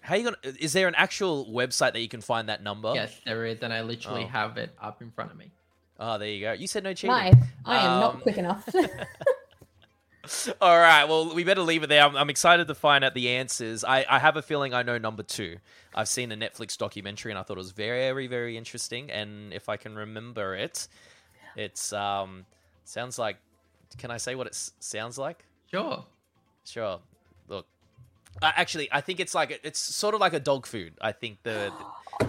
How 0.00 0.16
you 0.16 0.24
gonna? 0.24 0.36
Is 0.58 0.72
there 0.72 0.88
an 0.88 0.94
actual 0.96 1.46
website 1.46 1.92
that 1.92 2.00
you 2.00 2.08
can 2.08 2.20
find 2.20 2.48
that 2.48 2.62
number? 2.62 2.92
Yes, 2.94 3.12
there 3.24 3.44
is, 3.46 3.58
and 3.62 3.72
I 3.72 3.82
literally 3.82 4.24
Oh. 4.24 4.28
have 4.28 4.56
it 4.56 4.70
up 4.80 5.02
in 5.02 5.10
front 5.12 5.30
of 5.30 5.36
me. 5.36 5.50
Oh, 6.00 6.16
there 6.18 6.28
you 6.28 6.40
go. 6.40 6.52
You 6.52 6.66
said 6.66 6.82
no 6.84 6.94
cheating. 6.94 7.10
my 7.10 7.32
I 7.64 7.76
am 7.84 7.90
Um, 7.92 8.00
not 8.00 8.20
quick 8.22 8.38
enough. 8.38 8.68
All 10.60 10.78
right. 10.78 11.04
Well, 11.04 11.34
we 11.34 11.44
better 11.44 11.62
leave 11.62 11.82
it 11.82 11.88
there. 11.88 12.04
I'm, 12.04 12.16
I'm 12.16 12.30
excited 12.30 12.68
to 12.68 12.74
find 12.74 13.04
out 13.04 13.14
the 13.14 13.28
answers. 13.30 13.84
I, 13.84 14.04
I 14.08 14.18
have 14.18 14.36
a 14.36 14.42
feeling 14.42 14.74
I 14.74 14.82
know 14.82 14.98
number 14.98 15.22
two. 15.22 15.56
I've 15.94 16.08
seen 16.08 16.30
a 16.32 16.36
Netflix 16.36 16.76
documentary 16.76 17.32
and 17.32 17.38
I 17.38 17.42
thought 17.42 17.56
it 17.56 17.58
was 17.58 17.72
very, 17.72 18.26
very 18.26 18.56
interesting. 18.56 19.10
And 19.10 19.52
if 19.52 19.68
I 19.68 19.76
can 19.76 19.94
remember 19.96 20.54
it, 20.54 20.88
it's 21.56 21.92
um 21.92 22.44
sounds 22.84 23.18
like. 23.18 23.36
Can 23.96 24.10
I 24.10 24.18
say 24.18 24.34
what 24.34 24.46
it 24.46 24.52
s- 24.52 24.72
sounds 24.80 25.16
like? 25.18 25.44
Sure. 25.70 26.04
Sure. 26.64 27.00
Look, 27.48 27.66
uh, 28.42 28.52
actually, 28.54 28.88
I 28.92 29.00
think 29.00 29.18
it's 29.18 29.34
like 29.34 29.60
it's 29.64 29.78
sort 29.78 30.14
of 30.14 30.20
like 30.20 30.34
a 30.34 30.40
dog 30.40 30.66
food. 30.66 30.92
I 31.00 31.12
think 31.12 31.42
the 31.42 31.72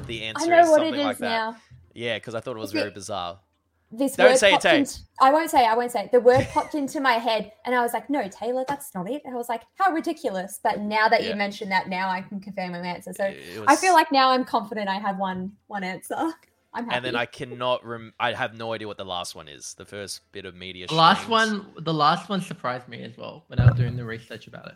the 0.08 0.24
answer 0.30 0.46
I 0.46 0.48
know 0.58 0.64
is 0.64 0.70
what 0.70 0.76
something 0.78 0.94
it 0.94 1.00
is 1.00 1.06
like 1.06 1.18
that. 1.20 1.56
Yeah, 1.94 2.16
because 2.16 2.34
I 2.36 2.40
thought 2.40 2.56
it 2.56 2.60
was 2.60 2.70
Is 2.70 2.76
it- 2.76 2.80
very 2.80 2.92
bizarre. 2.92 3.40
This 3.92 4.16
Don't 4.16 4.28
word 4.30 4.38
say 4.38 4.50
it, 4.50 4.52
popped 4.52 4.64
Tay. 4.64 4.78
into- 4.80 5.00
I 5.20 5.32
won't 5.34 5.50
say. 5.50 5.66
I 5.66 5.74
won't 5.76 5.92
say. 5.92 6.04
it. 6.06 6.12
The 6.12 6.20
word 6.20 6.48
popped 6.54 6.76
into 6.76 7.00
my 7.00 7.14
head, 7.14 7.52
and 7.66 7.74
I 7.74 7.82
was 7.82 7.92
like, 7.92 8.08
"No, 8.10 8.28
Taylor, 8.28 8.64
that's 8.68 8.94
not 8.94 9.10
it." 9.10 9.24
And 9.26 9.34
I 9.34 9.38
was 9.38 9.50
like, 9.50 9.64
"How 9.80 9.92
ridiculous!" 9.92 10.60
But 10.64 10.80
now 10.80 11.10
that 11.10 11.24
Yeah. 11.24 11.30
you 11.30 11.36
mentioned 11.36 11.72
that, 11.72 11.90
now 11.90 12.08
I 12.10 12.22
can 12.22 12.40
confirm 12.40 12.74
my 12.74 12.80
answer. 12.80 13.14
So 13.14 13.24
It 13.26 13.64
I 13.68 13.76
feel 13.76 13.94
like 13.94 14.12
now 14.12 14.30
I'm 14.30 14.46
confident. 14.46 14.90
I 14.90 15.00
have 15.00 15.18
one 15.18 15.54
one 15.68 15.84
answer. 15.84 16.16
I'm 16.72 16.84
happy. 16.86 16.98
and 16.98 17.04
then 17.06 17.16
I 17.16 17.26
cannot 17.26 17.84
rem- 17.84 18.14
I 18.20 18.34
have 18.34 18.56
no 18.56 18.74
idea 18.74 18.88
what 18.88 18.98
the 18.98 19.04
last 19.06 19.34
one 19.34 19.48
is. 19.48 19.74
The 19.74 19.86
first 19.86 20.22
bit 20.32 20.46
of 20.46 20.54
media. 20.54 20.86
The 20.86 20.94
last 20.94 21.28
one, 21.28 21.74
the 21.80 21.94
last 21.94 22.30
one 22.30 22.42
surprised 22.42 22.88
me 22.88 23.02
as 23.02 23.18
well 23.18 23.44
when 23.48 23.60
I 23.60 23.66
was 23.66 23.74
doing 23.76 23.96
the 23.96 24.06
research 24.06 24.46
about 24.46 24.68
it. 24.68 24.76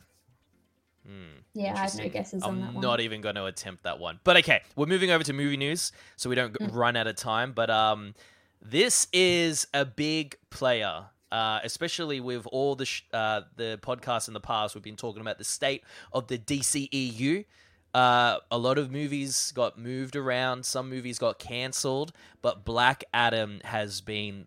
Hmm, 1.05 1.11
yeah, 1.53 1.65
I 1.65 1.67
have 1.67 1.75
no 1.75 1.81
interesting. 2.05 2.09
guesses 2.11 2.43
on 2.43 2.61
that 2.61 2.67
I'm 2.69 2.73
one. 2.75 2.81
not 2.81 2.99
even 3.01 3.21
going 3.21 3.35
to 3.35 3.45
attempt 3.45 3.83
that 3.83 3.99
one. 3.99 4.19
But 4.23 4.37
okay, 4.37 4.61
we're 4.75 4.85
moving 4.87 5.11
over 5.11 5.23
to 5.25 5.33
movie 5.33 5.57
news, 5.57 5.91
so 6.15 6.29
we 6.29 6.35
don't 6.35 6.53
Mm. 6.53 6.73
run 6.73 6.95
out 6.95 7.07
of 7.07 7.15
time. 7.15 7.51
But 7.51 7.69
um, 7.69 8.15
this 8.63 9.07
is 9.11 9.67
a 9.73 9.85
big 9.85 10.37
player. 10.49 11.05
Uh, 11.31 11.59
especially 11.63 12.19
with 12.19 12.45
all 12.51 12.75
the 12.75 12.85
sh- 12.85 13.01
uh, 13.11 13.41
the 13.55 13.79
podcasts 13.81 14.27
in 14.27 14.35
the 14.35 14.39
past, 14.39 14.75
we've 14.75 14.83
been 14.83 14.95
talking 14.95 15.19
about 15.19 15.39
the 15.39 15.43
state 15.43 15.83
of 16.11 16.27
the 16.27 16.37
DCEU. 16.37 17.45
Uh, 17.91 18.37
a 18.51 18.57
lot 18.57 18.77
of 18.77 18.91
movies 18.91 19.51
got 19.55 19.77
moved 19.77 20.15
around. 20.15 20.63
Some 20.63 20.89
movies 20.89 21.17
got 21.17 21.39
cancelled, 21.39 22.11
but 22.43 22.63
Black 22.63 23.03
Adam 23.13 23.61
has 23.63 23.99
been 23.99 24.45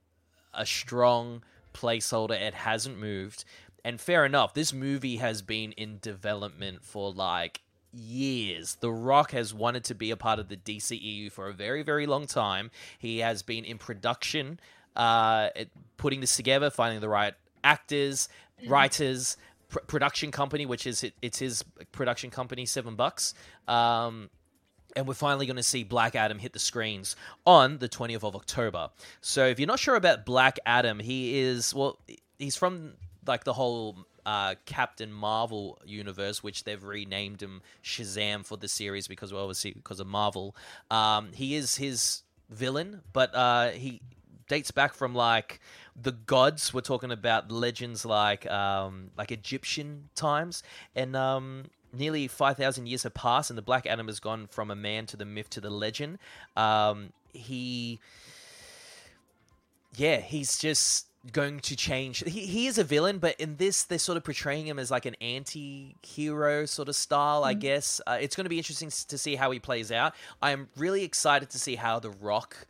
a 0.54 0.64
strong 0.64 1.42
placeholder. 1.74 2.40
It 2.40 2.54
hasn't 2.54 2.98
moved. 2.98 3.44
And 3.84 4.00
fair 4.00 4.24
enough, 4.24 4.54
this 4.54 4.72
movie 4.72 5.16
has 5.16 5.42
been 5.42 5.72
in 5.72 5.98
development 6.00 6.84
for 6.84 7.12
like 7.12 7.62
years. 7.96 8.76
The 8.80 8.90
Rock 8.90 9.32
has 9.32 9.54
wanted 9.54 9.84
to 9.84 9.94
be 9.94 10.10
a 10.10 10.16
part 10.16 10.38
of 10.38 10.48
the 10.48 10.56
DCEU 10.56 11.32
for 11.32 11.48
a 11.48 11.52
very, 11.52 11.82
very 11.82 12.06
long 12.06 12.26
time. 12.26 12.70
He 12.98 13.18
has 13.18 13.42
been 13.42 13.64
in 13.64 13.78
production, 13.78 14.60
uh, 14.94 15.50
putting 15.96 16.20
this 16.20 16.36
together, 16.36 16.70
finding 16.70 17.00
the 17.00 17.08
right 17.08 17.34
actors, 17.64 18.28
writers, 18.68 19.36
pr- 19.68 19.80
production 19.80 20.30
company, 20.30 20.66
which 20.66 20.86
is 20.86 21.02
it, 21.02 21.14
it's 21.22 21.38
his 21.38 21.64
production 21.92 22.30
company, 22.30 22.66
Seven 22.66 22.94
Bucks. 22.94 23.34
Um, 23.66 24.30
and 24.94 25.06
we're 25.06 25.14
finally 25.14 25.46
going 25.46 25.56
to 25.56 25.62
see 25.62 25.84
Black 25.84 26.14
Adam 26.14 26.38
hit 26.38 26.52
the 26.54 26.58
screens 26.58 27.16
on 27.44 27.78
the 27.78 27.88
20th 27.88 28.24
of 28.24 28.34
October. 28.34 28.88
So 29.20 29.46
if 29.46 29.60
you're 29.60 29.66
not 29.66 29.78
sure 29.78 29.94
about 29.94 30.24
Black 30.24 30.58
Adam, 30.64 30.98
he 30.98 31.38
is 31.38 31.74
well, 31.74 31.98
he's 32.38 32.56
from 32.56 32.94
like 33.26 33.44
the 33.44 33.52
whole 33.52 34.06
uh, 34.26 34.56
Captain 34.66 35.12
Marvel 35.12 35.78
universe, 35.86 36.42
which 36.42 36.64
they've 36.64 36.82
renamed 36.82 37.40
him 37.40 37.62
Shazam 37.82 38.44
for 38.44 38.58
the 38.58 38.68
series 38.68 39.06
because 39.06 39.32
well, 39.32 39.44
obviously 39.44 39.72
because 39.72 40.00
of 40.00 40.08
Marvel. 40.08 40.54
Um, 40.90 41.30
he 41.32 41.54
is 41.54 41.76
his 41.76 42.22
villain, 42.50 43.02
but 43.12 43.34
uh, 43.34 43.70
he 43.70 44.00
dates 44.48 44.72
back 44.72 44.94
from 44.94 45.14
like 45.14 45.60
the 46.00 46.12
gods. 46.12 46.74
We're 46.74 46.80
talking 46.80 47.12
about 47.12 47.50
legends 47.50 48.04
like 48.04 48.50
um, 48.50 49.10
like 49.16 49.30
Egyptian 49.30 50.08
times, 50.16 50.64
and 50.96 51.14
um, 51.14 51.66
nearly 51.92 52.26
five 52.26 52.56
thousand 52.56 52.88
years 52.88 53.04
have 53.04 53.14
passed, 53.14 53.50
and 53.50 53.56
the 53.56 53.62
Black 53.62 53.86
Adam 53.86 54.08
has 54.08 54.18
gone 54.18 54.48
from 54.48 54.72
a 54.72 54.76
man 54.76 55.06
to 55.06 55.16
the 55.16 55.24
myth 55.24 55.50
to 55.50 55.60
the 55.60 55.70
legend. 55.70 56.18
Um, 56.56 57.12
he, 57.32 58.00
yeah, 59.94 60.20
he's 60.20 60.58
just 60.58 61.06
going 61.32 61.60
to 61.60 61.76
change. 61.76 62.22
He, 62.26 62.46
he 62.46 62.66
is 62.66 62.78
a 62.78 62.84
villain, 62.84 63.18
but 63.18 63.38
in 63.40 63.56
this, 63.56 63.82
they're 63.84 63.98
sort 63.98 64.16
of 64.16 64.24
portraying 64.24 64.66
him 64.66 64.78
as 64.78 64.90
like 64.90 65.06
an 65.06 65.14
anti-hero 65.20 66.66
sort 66.66 66.88
of 66.88 66.96
style, 66.96 67.44
I 67.44 67.54
guess. 67.54 68.00
Uh, 68.06 68.18
it's 68.20 68.36
going 68.36 68.44
to 68.44 68.50
be 68.50 68.58
interesting 68.58 68.90
to 68.90 69.18
see 69.18 69.36
how 69.36 69.50
he 69.50 69.58
plays 69.58 69.90
out. 69.92 70.14
I 70.42 70.50
am 70.52 70.68
really 70.76 71.02
excited 71.04 71.50
to 71.50 71.58
see 71.58 71.76
how 71.76 71.98
The 71.98 72.10
Rock. 72.10 72.66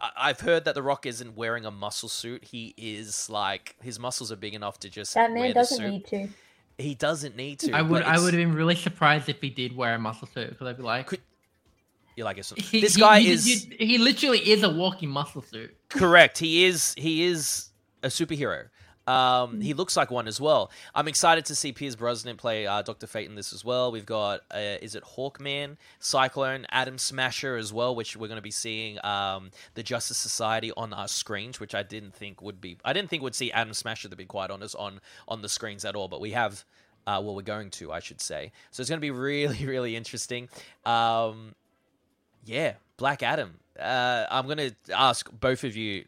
I- 0.00 0.10
I've 0.16 0.40
heard 0.40 0.64
that 0.64 0.74
The 0.74 0.82
Rock 0.82 1.06
isn't 1.06 1.36
wearing 1.36 1.64
a 1.64 1.70
muscle 1.70 2.08
suit. 2.08 2.44
He 2.44 2.74
is 2.76 3.30
like 3.30 3.76
his 3.82 3.98
muscles 3.98 4.32
are 4.32 4.36
big 4.36 4.54
enough 4.54 4.78
to 4.80 4.88
just 4.90 5.14
that 5.14 5.32
man 5.32 5.48
the 5.48 5.54
doesn't 5.54 5.78
suit. 5.78 5.90
need 5.90 6.06
to. 6.06 6.28
He 6.78 6.94
doesn't 6.94 7.36
need 7.36 7.58
to. 7.60 7.72
I 7.72 7.82
would, 7.82 8.02
I 8.02 8.18
would 8.18 8.32
have 8.32 8.42
been 8.42 8.54
really 8.54 8.74
surprised 8.74 9.28
if 9.28 9.40
he 9.42 9.50
did 9.50 9.76
wear 9.76 9.94
a 9.94 9.98
muscle 9.98 10.26
suit 10.32 10.48
because 10.50 10.66
I'd 10.66 10.76
be 10.78 10.82
like, 10.82 11.06
Could- 11.06 11.20
You're 12.20 12.26
like, 12.26 12.36
he- 12.44 12.80
this 12.82 12.96
guy 12.96 13.20
he- 13.20 13.30
is 13.30 13.44
he, 13.46 13.76
he 13.86 13.98
literally 13.98 14.38
is 14.50 14.62
a 14.62 14.68
walking 14.70 15.08
muscle 15.08 15.42
suit. 15.42 15.74
correct. 15.88 16.36
He 16.38 16.64
is. 16.66 16.94
He 16.98 17.24
is 17.24 17.70
a 18.02 18.08
superhero. 18.08 18.68
Um, 19.06 19.60
he 19.60 19.72
looks 19.74 19.96
like 19.96 20.10
one 20.10 20.28
as 20.28 20.40
well. 20.40 20.70
I'm 20.94 21.08
excited 21.08 21.46
to 21.46 21.54
see 21.54 21.72
Pierce 21.72 21.96
Brosnan 21.96 22.36
play 22.36 22.66
uh, 22.66 22.82
Doctor 22.82 23.06
Fate 23.08 23.28
in 23.28 23.34
this 23.34 23.52
as 23.52 23.64
well. 23.64 23.90
We've 23.90 24.06
got 24.06 24.42
uh, 24.54 24.58
is 24.82 24.94
it 24.94 25.02
Hawkman, 25.02 25.78
Cyclone, 25.98 26.66
Atom 26.70 26.98
Smasher 26.98 27.56
as 27.56 27.72
well, 27.72 27.94
which 27.96 28.16
we're 28.16 28.28
going 28.28 28.36
to 28.36 28.42
be 28.42 28.50
seeing 28.52 29.04
um, 29.04 29.50
the 29.74 29.82
Justice 29.82 30.18
Society 30.18 30.70
on 30.76 30.92
our 30.92 31.08
screens, 31.08 31.58
which 31.58 31.74
I 31.74 31.82
didn't 31.82 32.14
think 32.14 32.40
would 32.42 32.60
be. 32.60 32.76
I 32.84 32.92
didn't 32.92 33.08
think 33.10 33.22
we'd 33.22 33.34
see 33.34 33.50
Atom 33.50 33.72
Smasher, 33.74 34.08
to 34.10 34.16
be 34.16 34.26
quite 34.26 34.50
honest, 34.50 34.76
on 34.76 35.00
on 35.26 35.40
the 35.42 35.48
screens 35.48 35.84
at 35.86 35.96
all. 35.96 36.06
But 36.06 36.20
we 36.20 36.32
have. 36.32 36.64
Uh, 37.06 37.18
well, 37.24 37.34
we're 37.34 37.40
going 37.42 37.70
to, 37.70 37.90
I 37.90 37.98
should 37.98 38.20
say. 38.20 38.52
So 38.70 38.82
it's 38.82 38.90
going 38.90 38.98
to 38.98 39.00
be 39.00 39.10
really, 39.30 39.64
really 39.64 39.96
interesting. 39.96 40.50
Um, 40.84 41.54
yeah, 42.44 42.74
Black 42.96 43.22
Adam. 43.22 43.58
Uh, 43.78 44.26
I'm 44.30 44.46
going 44.46 44.58
to 44.58 44.74
ask 44.94 45.30
both 45.32 45.64
of 45.64 45.76
you 45.76 46.04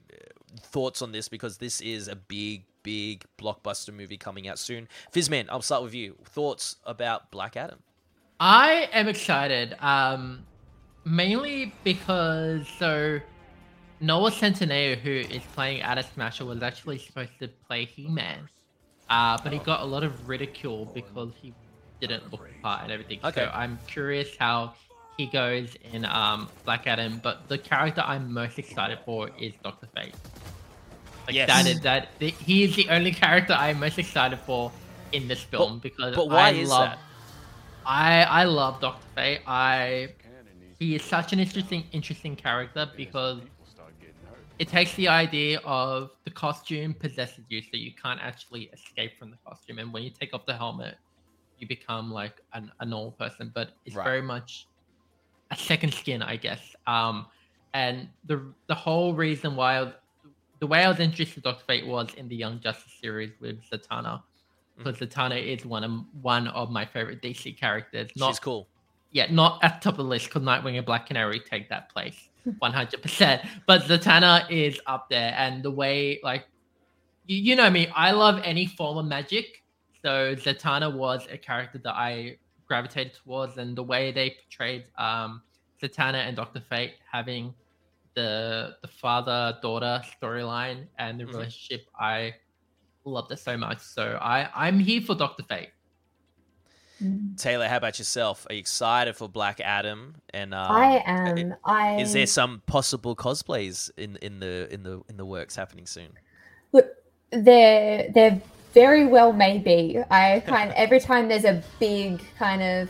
thoughts 0.61 1.03
on 1.03 1.13
this 1.13 1.29
because 1.29 1.59
this 1.59 1.81
is 1.81 2.09
a 2.09 2.17
big, 2.17 2.65
big 2.83 3.25
blockbuster 3.39 3.95
movie 3.95 4.17
coming 4.17 4.49
out 4.49 4.59
soon. 4.59 4.89
Fizzman, 5.13 5.47
I'll 5.49 5.63
start 5.63 5.83
with 5.83 5.95
you. 5.95 6.17
Thoughts 6.25 6.77
about 6.85 7.31
Black 7.31 7.57
Adam? 7.57 7.79
I 8.41 8.89
am 8.93 9.09
excited, 9.09 9.77
um, 9.81 10.45
mainly 11.05 11.73
because 11.85 12.67
so 12.79 13.21
Noah 14.01 14.33
Centineo, 14.33 14.99
who 14.99 15.11
is 15.11 15.43
playing 15.55 15.81
Atom 15.83 16.05
Smasher, 16.15 16.45
was 16.45 16.63
actually 16.63 16.99
supposed 16.99 17.39
to 17.39 17.49
play 17.69 17.85
He-Man, 17.85 18.49
uh, 19.09 19.39
but 19.45 19.53
he 19.53 19.61
got 19.61 19.81
a 19.81 19.85
lot 19.85 20.03
of 20.03 20.29
ridicule 20.29 20.87
because 20.93 21.33
he 21.41 21.55
didn't 22.01 22.33
look 22.33 22.49
the 22.49 22.61
part 22.63 22.83
and 22.83 22.91
everything. 22.91 23.21
Okay. 23.23 23.43
So 23.43 23.51
I'm 23.55 23.79
curious 23.87 24.37
how 24.37 24.75
he 25.17 25.27
goes 25.27 25.75
in 25.83 26.05
um, 26.05 26.51
Black 26.65 26.87
Adam, 26.87 27.21
but 27.23 27.49
the 27.49 27.59
character 27.59 28.03
I'm 28.05 28.33
most 28.33 28.59
excited 28.59 28.99
for 29.05 29.31
is 29.39 29.55
Doctor 29.63 29.89
Fate. 29.95 30.15
Like 31.27 31.37
Yes. 31.37 31.49
that 31.49 31.67
is 31.67 31.81
that 31.83 32.09
he 32.21 32.65
is 32.65 32.77
the 32.77 32.89
only 32.91 33.13
character 33.13 33.53
I'm 33.53 33.79
most 33.81 33.99
excited 33.99 34.41
for 34.47 34.73
in 35.13 35.29
this 35.29 35.43
film 35.43 35.81
because 35.81 36.17
But 36.17 36.31
why 36.31 36.49
I 36.49 36.51
is 36.51 36.69
love 36.69 36.89
that? 36.89 36.99
I 37.87 38.23
I 38.25 38.45
love 38.45 38.81
Doctor 38.81 39.07
Fate. 39.15 39.41
I 39.47 40.09
he 40.79 40.97
is 40.97 41.03
such 41.05 41.33
an 41.33 41.39
interesting 41.39 41.85
interesting 41.93 42.37
character 42.37 42.91
because 42.97 43.43
it 44.59 44.69
takes 44.69 44.95
the 44.95 45.09
idea 45.09 45.61
of 45.65 46.11
the 46.25 46.31
costume 46.31 46.95
possesses 46.95 47.45
you, 47.49 47.63
so 47.63 47.77
you 47.77 47.93
can't 48.01 48.21
actually 48.21 48.65
escape 48.73 49.13
from 49.19 49.31
the 49.31 49.37
costume. 49.47 49.79
And 49.79 49.93
when 49.93 50.03
you 50.03 50.11
take 50.11 50.35
off 50.35 50.47
the 50.47 50.55
helmet, 50.55 50.97
you 51.59 51.67
become 51.69 52.11
like 52.11 52.41
an, 52.53 52.71
a 52.81 52.85
normal 52.87 53.13
person. 53.13 53.51
But 53.55 53.71
it's 53.85 53.97
Right. 53.97 54.05
very 54.05 54.23
much 54.23 54.69
a 55.53 55.57
second 55.57 55.95
skin, 55.95 56.23
I 56.23 56.37
guess. 56.37 56.75
Um, 56.87 57.27
and 57.75 58.09
the 58.25 58.43
the 58.67 58.75
whole 58.75 59.15
reason 59.15 59.55
why 59.55 59.77
I 59.77 59.83
was, 59.83 59.93
the 60.59 60.67
way 60.67 60.85
I 60.85 60.89
was 60.89 60.99
introduced 60.99 61.35
to 61.35 61.41
Doctor 61.41 61.65
Fate 61.67 61.87
was 61.87 62.09
in 62.17 62.29
the 62.29 62.37
Young 62.37 62.59
Justice 62.61 62.93
series 63.01 63.31
with 63.41 63.59
Zatanna. 63.71 64.23
Because 64.77 64.97
Zatanna 64.97 65.41
is 65.41 65.65
one 65.65 65.85
of 65.85 65.93
one 66.23 66.49
of 66.49 66.71
my 66.71 66.85
favorite 66.85 67.23
DC 67.23 67.57
characters. 67.59 68.11
Not 68.17 68.31
She's 68.31 68.41
cool. 68.41 68.67
yeah, 69.13 69.27
not 69.31 69.63
at 69.63 69.81
the 69.81 69.85
top 69.85 69.95
of 69.95 69.99
the 69.99 70.05
list 70.05 70.27
because 70.27 70.43
Nightwing 70.43 70.77
and 70.77 70.87
Black 70.87 71.07
Canary 71.07 71.41
take 71.41 71.69
that 71.69 71.91
place 71.91 72.17
100%. 72.47 73.47
But 73.67 73.83
Zatanna 73.83 74.51
is 74.51 74.81
up 74.87 75.09
there. 75.11 75.35
And 75.37 75.63
the 75.63 75.71
way, 75.71 76.19
like, 76.25 76.47
you, 77.27 77.37
you 77.37 77.57
know 77.57 77.71
me, 77.71 77.89
I 77.95 78.13
love 78.13 78.41
any 78.45 78.67
form 78.67 78.97
of 78.99 79.07
magic. 79.07 79.63
So 80.03 80.35
Zatanna 80.35 80.93
was 80.93 81.27
a 81.31 81.39
character 81.39 81.79
that 81.85 81.95
I 81.95 82.39
gravitated 82.73 83.13
towards. 83.23 83.59
And 83.59 83.77
the 83.77 83.83
way 83.83 84.13
they 84.13 84.31
portrayed 84.31 84.85
um, 84.97 85.43
Zatanna 85.83 86.27
and 86.27 86.35
Dr. 86.35 86.61
Fate 86.71 86.95
having 87.11 87.53
the 88.15 88.77
the 88.81 88.89
father 88.89 89.59
daughter 89.61 90.03
storyline 90.15 90.87
and 90.99 91.21
the 91.21 91.25
Mhm. 91.25 91.35
relationship, 91.35 91.83
I 92.01 92.35
loved 93.05 93.31
it 93.33 93.41
so 93.41 93.57
much. 93.59 93.81
So 93.81 94.19
I, 94.23 94.49
I'm 94.55 94.79
here 94.79 95.03
for 95.03 95.15
Dr. 95.15 95.43
Fate. 95.43 95.71
Mm. 97.03 97.37
Taylor, 97.37 97.69
how 97.69 97.77
about 97.77 97.99
yourself? 97.99 98.47
Are 98.49 98.55
you 98.55 98.61
excited 98.61 99.17
for 99.17 99.29
Black 99.29 99.61
Adam? 99.61 100.15
And 100.33 100.55
um, 100.55 100.71
I 100.71 101.03
am. 101.05 101.55
I 101.65 101.97
Is 101.97 102.13
there 102.13 102.27
some 102.27 102.63
possible 102.67 103.15
cosplays 103.17 103.91
in 103.99 104.17
in 104.23 104.41
the 104.41 104.73
in 104.73 104.83
the 104.83 105.03
in 105.11 105.17
the 105.19 105.27
works 105.27 105.57
happening 105.57 105.87
soon? 105.87 106.11
Look, 106.73 106.87
there 107.31 108.09
there 108.15 108.41
very 108.73 109.07
well 109.07 109.33
may 109.33 109.59
be. 109.59 109.99
I 110.11 110.41
kind 110.47 110.73
every 110.77 111.01
time 111.01 111.29
there's 111.29 111.45
a 111.45 111.63
big 111.79 112.23
kind 112.39 112.63
of 112.63 112.89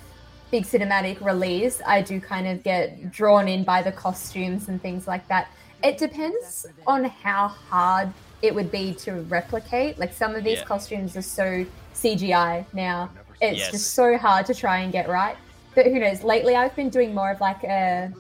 big 0.50 0.64
cinematic 0.64 1.20
release, 1.24 1.80
I 1.86 2.02
do 2.02 2.20
kind 2.20 2.46
of 2.46 2.62
get 2.62 3.10
drawn 3.10 3.48
in 3.48 3.64
by 3.64 3.82
the 3.82 3.92
costumes 3.92 4.68
and 4.68 4.80
things 4.82 5.06
like 5.06 5.26
that. 5.28 5.50
It 5.82 5.96
depends 5.98 6.66
on 6.86 7.04
how 7.04 7.48
hard 7.48 8.12
it 8.42 8.54
would 8.54 8.70
be 8.70 8.92
to 8.94 9.12
replicate. 9.28 9.98
Like 9.98 10.12
some 10.12 10.34
of 10.34 10.44
these 10.44 10.58
Yeah. 10.58 10.64
costumes 10.64 11.16
are 11.16 11.22
so 11.22 11.64
CGI 11.94 12.66
now. 12.72 13.10
It's 13.40 13.58
Yes. 13.60 13.70
just 13.70 13.94
so 13.94 14.16
hard 14.18 14.46
to 14.46 14.54
try 14.54 14.80
and 14.80 14.92
get 14.92 15.08
right. 15.08 15.36
But 15.74 15.86
who 15.86 15.98
knows? 15.98 16.22
Lately 16.22 16.54
I've 16.54 16.76
been 16.76 16.90
doing 16.90 17.14
more 17.14 17.30
of 17.30 17.40
like 17.40 17.64
a 17.64 18.12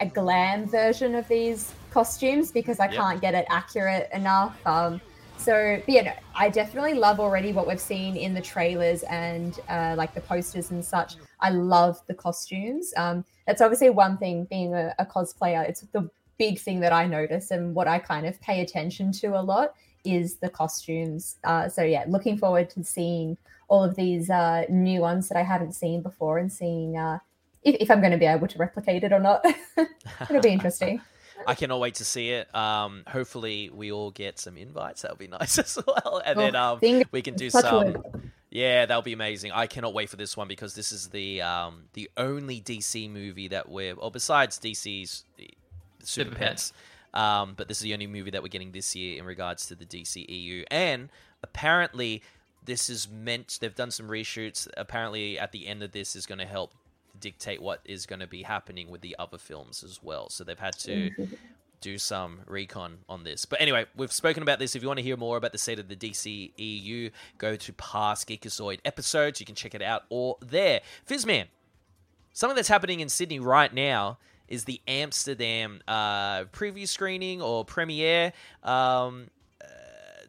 a 0.00 0.06
glam 0.06 0.68
version 0.68 1.16
of 1.16 1.26
these 1.26 1.72
costumes 1.90 2.52
because 2.52 2.78
I 2.78 2.84
Yep. 2.84 2.94
can't 2.94 3.20
get 3.20 3.34
it 3.34 3.46
accurate 3.50 4.08
enough. 4.12 4.56
Um, 4.64 5.00
so, 5.38 5.80
but 5.84 5.88
yeah, 5.88 6.02
no, 6.02 6.12
I 6.34 6.48
definitely 6.48 6.94
love 6.94 7.20
already 7.20 7.52
what 7.52 7.66
we've 7.66 7.80
seen 7.80 8.16
in 8.16 8.34
the 8.34 8.40
trailers 8.40 9.02
and 9.04 9.58
uh, 9.68 9.94
like 9.96 10.14
the 10.14 10.20
posters 10.20 10.70
and 10.70 10.84
such. 10.84 11.14
I 11.40 11.50
love 11.50 12.00
the 12.06 12.14
costumes. 12.14 12.92
Um, 12.96 13.24
that's 13.46 13.60
obviously 13.60 13.90
one 13.90 14.18
thing 14.18 14.44
being 14.50 14.74
a, 14.74 14.94
a 14.98 15.06
cosplayer. 15.06 15.66
It's 15.68 15.80
the 15.80 16.10
big 16.38 16.58
thing 16.58 16.80
that 16.80 16.92
I 16.92 17.06
notice 17.06 17.50
and 17.50 17.74
what 17.74 17.88
I 17.88 17.98
kind 17.98 18.26
of 18.26 18.40
pay 18.40 18.60
attention 18.60 19.12
to 19.12 19.38
a 19.38 19.42
lot 19.42 19.74
is 20.04 20.36
the 20.36 20.48
costumes. 20.48 21.36
Uh, 21.44 21.68
so 21.68 21.82
yeah, 21.82 22.04
looking 22.08 22.36
forward 22.38 22.70
to 22.70 22.84
seeing 22.84 23.36
all 23.68 23.84
of 23.84 23.96
these 23.96 24.30
uh, 24.30 24.64
new 24.68 25.00
ones 25.00 25.28
that 25.28 25.38
I 25.38 25.42
haven't 25.42 25.74
seen 25.74 26.02
before 26.02 26.38
and 26.38 26.50
seeing 26.50 26.96
uh, 26.96 27.18
if, 27.62 27.76
if 27.80 27.90
I'm 27.90 28.00
going 28.00 28.12
to 28.12 28.18
be 28.18 28.26
able 28.26 28.48
to 28.48 28.58
replicate 28.58 29.04
it 29.04 29.12
or 29.12 29.20
not. 29.20 29.44
It'll 30.22 30.42
be 30.42 30.50
interesting. 30.50 31.00
I 31.46 31.54
cannot 31.54 31.80
wait 31.80 31.94
to 31.96 32.04
see 32.04 32.30
it. 32.30 32.52
Um, 32.54 33.04
hopefully, 33.06 33.70
we 33.72 33.90
all 33.92 34.10
get 34.10 34.38
some 34.38 34.56
invites. 34.56 35.02
That'll 35.02 35.16
be 35.16 35.28
nice 35.28 35.58
as 35.58 35.78
well. 35.86 36.20
And 36.24 36.38
then 36.38 36.56
Oh, 36.56 36.78
um, 36.82 37.02
we 37.12 37.22
can 37.22 37.34
do 37.34 37.50
some. 37.50 37.84
wood. 37.92 38.30
Yeah, 38.50 38.86
that'll 38.86 39.02
be 39.02 39.12
amazing. 39.12 39.52
I 39.52 39.66
cannot 39.66 39.92
wait 39.94 40.08
for 40.08 40.16
this 40.16 40.36
one 40.36 40.48
because 40.48 40.74
this 40.74 40.90
is 40.92 41.08
the 41.08 41.42
um, 41.42 41.84
the 41.92 42.10
only 42.16 42.60
DC 42.60 43.10
movie 43.10 43.48
that 43.48 43.68
we're, 43.68 43.94
or 43.94 44.10
besides 44.10 44.58
DC's 44.58 45.24
Super 45.36 46.30
Super 46.30 46.34
Pets, 46.34 46.72
um, 47.12 47.54
but 47.56 47.68
this 47.68 47.76
is 47.78 47.82
the 47.82 47.92
only 47.92 48.06
movie 48.06 48.30
that 48.30 48.42
we're 48.42 48.48
getting 48.48 48.72
this 48.72 48.96
year 48.96 49.18
in 49.18 49.26
regards 49.26 49.66
to 49.66 49.74
the 49.74 49.84
DCEU. 49.84 50.64
And 50.70 51.10
apparently, 51.42 52.22
this 52.64 52.88
is 52.88 53.06
meant. 53.08 53.58
They've 53.60 53.74
done 53.74 53.90
some 53.90 54.08
reshoots. 54.08 54.66
Apparently, 54.78 55.38
at 55.38 55.52
the 55.52 55.66
end 55.66 55.82
of 55.82 55.92
this 55.92 56.16
is 56.16 56.24
going 56.24 56.38
to 56.38 56.46
help 56.46 56.72
dictate 57.20 57.62
what 57.62 57.80
is 57.84 58.06
going 58.06 58.20
to 58.20 58.26
be 58.26 58.42
happening 58.42 58.90
with 58.90 59.00
the 59.00 59.16
other 59.18 59.38
films 59.38 59.82
as 59.82 60.02
well. 60.02 60.28
So 60.30 60.44
they've 60.44 60.58
had 60.58 60.78
to 60.80 61.10
do 61.80 61.98
some 61.98 62.40
recon 62.46 62.98
on 63.08 63.24
this. 63.24 63.44
But 63.44 63.60
anyway, 63.60 63.86
we've 63.96 64.12
spoken 64.12 64.42
about 64.42 64.58
this. 64.58 64.74
If 64.74 64.82
you 64.82 64.88
want 64.88 64.98
to 64.98 65.04
hear 65.04 65.16
more 65.16 65.36
about 65.36 65.52
the 65.52 65.58
state 65.58 65.78
of 65.78 65.88
the 65.88 65.96
DCEU, 65.96 67.10
go 67.38 67.56
to 67.56 67.72
past 67.74 68.28
Geekazoid 68.28 68.80
episodes. 68.84 69.40
You 69.40 69.46
can 69.46 69.54
check 69.54 69.74
it 69.74 69.82
out 69.82 70.04
or 70.08 70.36
there. 70.40 70.80
Fizzman, 71.08 71.46
something 72.32 72.56
that's 72.56 72.68
happening 72.68 73.00
in 73.00 73.08
Sydney 73.08 73.40
right 73.40 73.72
now 73.72 74.18
is 74.48 74.64
the 74.64 74.80
Amsterdam 74.88 75.80
uh, 75.86 76.44
preview 76.44 76.88
screening 76.88 77.42
or 77.42 77.64
premiere. 77.64 78.32
Um, 78.62 79.28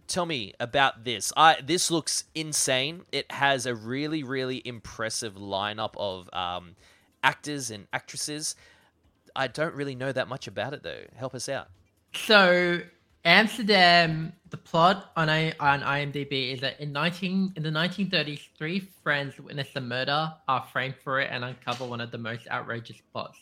tell 0.10 0.26
me 0.26 0.54
about 0.60 1.06
this. 1.06 1.32
I 1.38 1.62
this 1.62 1.90
looks 1.90 2.26
insane. 2.36 3.06
It 3.12 3.32
has 3.32 3.66
a 3.66 3.76
really, 3.76 4.24
really 4.24 4.62
impressive 4.66 5.36
lineup 5.36 5.94
of 5.96 6.30
um, 6.34 6.76
actors 7.24 7.72
and 7.72 7.88
actresses. 7.94 8.56
I 9.36 9.48
don't 9.48 9.76
really 9.76 9.96
know 9.96 10.12
that 10.12 10.28
much 10.28 10.48
about 10.48 10.74
it 10.74 10.84
though. 10.84 11.04
Help 11.16 11.36
us 11.36 11.48
out. 11.48 11.70
So 12.14 12.82
Amsterdam, 13.24 14.34
the 14.50 14.58
plot 14.58 15.12
on 15.16 15.30
I 15.30 15.54
on 15.60 15.82
IMDb 15.82 16.54
is 16.54 16.62
that 16.62 16.80
in 16.80 16.92
nineteen 16.92 17.54
in 17.56 17.64
the 17.64 17.72
nineteen 17.72 18.10
thirties, 18.10 18.42
three 18.58 18.80
friends 19.04 19.40
witness 19.40 19.68
a 19.76 19.82
murder, 19.82 20.34
are 20.48 20.68
framed 20.72 20.96
for 21.04 21.20
it, 21.20 21.30
and 21.32 21.44
uncover 21.44 21.86
one 21.86 22.02
of 22.02 22.12
the 22.12 22.18
most 22.18 22.48
outrageous 22.50 22.98
plots 23.12 23.38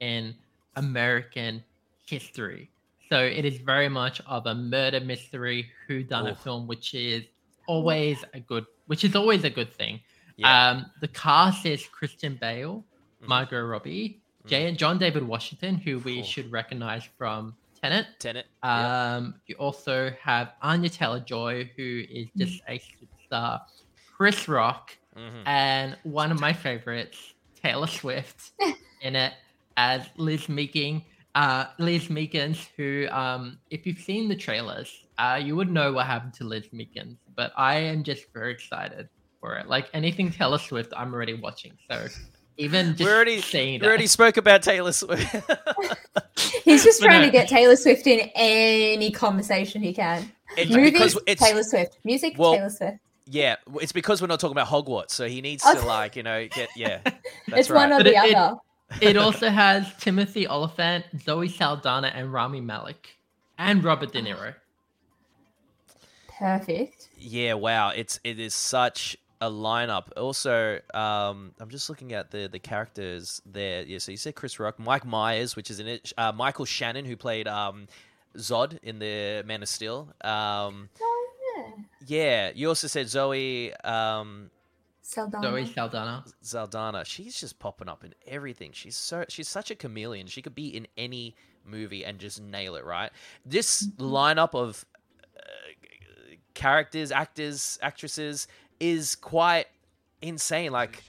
in 0.00 0.34
American 0.76 1.62
history. 2.06 2.70
So 3.10 3.20
it 3.24 3.44
is 3.44 3.58
very 3.58 3.88
much 3.88 4.20
of 4.26 4.46
a 4.46 4.54
murder 4.54 5.00
mystery 5.00 5.68
who 5.86 6.02
done 6.04 6.28
a 6.28 6.34
film, 6.34 6.66
which 6.66 6.94
is 6.94 7.24
always 7.66 8.24
a 8.34 8.40
good 8.40 8.66
which 8.86 9.04
is 9.04 9.14
always 9.16 9.44
a 9.44 9.50
good 9.50 9.72
thing. 9.72 10.00
Yeah. 10.36 10.70
Um 10.70 10.86
the 11.00 11.08
cast 11.08 11.66
is 11.66 11.84
Christian 11.86 12.36
Bale, 12.40 12.84
Mhm. 13.22 13.28
Margot 13.28 13.60
Robbie, 13.62 14.20
Mhm. 14.44 14.48
Jay 14.48 14.72
John 14.72 14.98
David 14.98 15.24
Washington, 15.24 15.76
who 15.76 15.98
we 16.00 16.16
Cool. 16.16 16.24
should 16.24 16.52
recognize 16.52 17.04
from 17.18 17.56
Tenet. 17.82 18.06
Tenet. 18.18 18.46
yeah. 18.62 19.16
Um, 19.16 19.40
you 19.46 19.54
also 19.56 20.10
have 20.22 20.52
Anya 20.62 20.90
Taylor 20.90 21.20
Joy, 21.20 21.70
who 21.76 22.04
is 22.10 22.26
Mm. 22.28 22.38
just 22.38 22.62
a 22.68 22.78
superstar. 22.78 23.62
Chris 24.16 24.48
Rock, 24.48 24.96
Mhm. 25.16 25.42
and 25.46 25.96
one 26.02 26.30
of 26.30 26.38
my 26.38 26.52
favorites, 26.52 27.32
Taylor 27.62 27.86
Swift, 27.86 28.50
in 29.00 29.16
it 29.16 29.32
as 29.78 30.06
Liz 30.16 30.46
Meekins. 30.46 31.04
Uh, 31.34 31.66
Liz 31.78 32.08
Meekins, 32.08 32.66
who, 32.76 33.06
um, 33.10 33.58
if 33.70 33.86
you've 33.86 33.98
seen 34.00 34.28
the 34.28 34.36
trailers, 34.36 35.04
uh, 35.18 35.40
you 35.42 35.54
would 35.56 35.70
know 35.70 35.92
what 35.92 36.06
happened 36.06 36.34
to 36.34 36.44
Liz 36.44 36.66
Meekins. 36.74 37.16
But 37.36 37.52
I 37.56 37.76
am 37.76 38.02
just 38.02 38.32
very 38.32 38.52
excited 38.52 39.08
for 39.40 39.56
it. 39.56 39.68
Like 39.68 39.88
anything 39.94 40.30
Taylor 40.30 40.58
Swift, 40.58 40.92
I'm 40.96 41.14
already 41.14 41.34
watching. 41.34 41.72
So 41.90 42.06
even 42.56 42.88
just 42.96 43.00
we 43.00 43.06
already 43.14 43.40
saying 43.40 43.80
we 43.80 43.86
already 43.86 44.06
spoke 44.06 44.36
about 44.36 44.62
Taylor 44.62 44.92
Swift. 44.92 45.34
He's 46.64 46.84
just 46.84 47.00
trying 47.02 47.20
no. 47.20 47.26
to 47.26 47.32
get 47.32 47.48
Taylor 47.48 47.76
Swift 47.76 48.06
in 48.06 48.30
any 48.34 49.10
conversation 49.10 49.82
he 49.82 49.92
can. 49.94 50.30
It- 50.56 50.70
Movies, 50.70 51.16
it's 51.26 51.42
Taylor 51.42 51.62
Swift. 51.62 51.98
Music, 52.04 52.34
Well, 52.36 52.54
Taylor 52.54 52.70
Swift. 52.70 52.98
yeah, 53.26 53.56
it's 53.76 53.92
because 53.92 54.20
we're 54.20 54.26
not 54.28 54.40
talking 54.40 54.56
about 54.58 54.66
Hogwarts, 54.68 55.10
so 55.12 55.26
he 55.28 55.40
needs 55.40 55.62
Oh. 55.64 55.74
to 55.80 55.86
like 55.86 56.16
you 56.16 56.22
know 56.22 56.46
get 56.48 56.68
yeah. 56.76 56.98
That's 57.04 57.22
it's 57.48 57.70
right. 57.70 57.88
one 57.88 57.92
or 57.92 57.98
But 58.04 58.04
the 58.04 58.16
it- 58.16 58.30
it- 58.30 58.34
other. 58.34 58.56
It 59.00 59.16
also 59.16 59.48
has 59.50 59.92
Timothy 59.98 60.46
Olyphant, 60.48 61.04
Zoe 61.22 61.48
Saldana, 61.48 62.08
and 62.08 62.32
Rami 62.32 62.60
Malek, 62.60 63.16
and 63.58 63.82
Robert 63.84 64.12
De 64.12 64.20
Niro. 64.22 64.54
Perfect. 66.38 67.08
Yeah, 67.18 67.54
wow. 67.54 67.90
It's 67.90 68.18
it 68.24 68.38
is 68.40 68.54
such 68.54 69.16
a 69.40 69.50
lineup. 69.50 70.08
Also, 70.16 70.80
um, 70.94 71.52
I'm 71.60 71.68
just 71.68 71.88
looking 71.88 72.12
at 72.12 72.30
the 72.30 72.48
the 72.50 72.58
characters 72.58 73.40
there. 73.46 73.82
Yeah, 73.82 73.98
so 73.98 74.10
you 74.10 74.16
said 74.16 74.34
Chris 74.34 74.58
Rock, 74.58 74.78
Mike 74.78 75.04
Myers, 75.04 75.56
which 75.56 75.70
is 75.70 75.80
in 75.80 75.86
it, 75.86 76.12
uh, 76.18 76.32
Michael 76.32 76.64
Shannon, 76.64 77.04
who 77.04 77.16
played 77.16 77.46
um, 77.48 77.86
Zod 78.36 78.78
in 78.82 78.98
the 78.98 79.42
Man 79.46 79.62
of 79.62 79.68
Steel. 79.68 80.08
Um, 80.22 80.88
Oh, 81.00 81.30
yeah. 81.56 81.72
yeah, 82.06 82.50
you 82.54 82.68
also 82.68 82.86
said 82.86 83.08
Zoe 83.08 83.74
um, 83.84 84.50
Saldana. 85.02 85.50
Zoe 85.50 85.66
Saldana. 85.66 86.24
Zaldana. 86.44 87.04
She's 87.04 87.38
just 87.38 87.58
popping 87.58 87.88
up 87.88 88.04
in 88.04 88.14
everything. 88.26 88.70
She's 88.72 88.96
so 88.96 89.24
she's 89.28 89.48
such 89.48 89.70
a 89.70 89.74
chameleon. 89.74 90.26
She 90.26 90.42
could 90.42 90.54
be 90.54 90.68
in 90.68 90.86
any 90.96 91.34
movie 91.64 92.04
and 92.04 92.18
just 92.18 92.40
nail 92.40 92.76
it. 92.76 92.84
Right. 92.84 93.10
This 93.44 93.86
lineup 93.98 94.54
of 94.54 94.84
uh, 95.36 95.40
characters, 96.54 97.10
actors, 97.12 97.78
actresses 97.82 98.46
is 98.78 99.14
quite 99.16 99.66
insane. 100.22 100.72
Like 100.72 101.02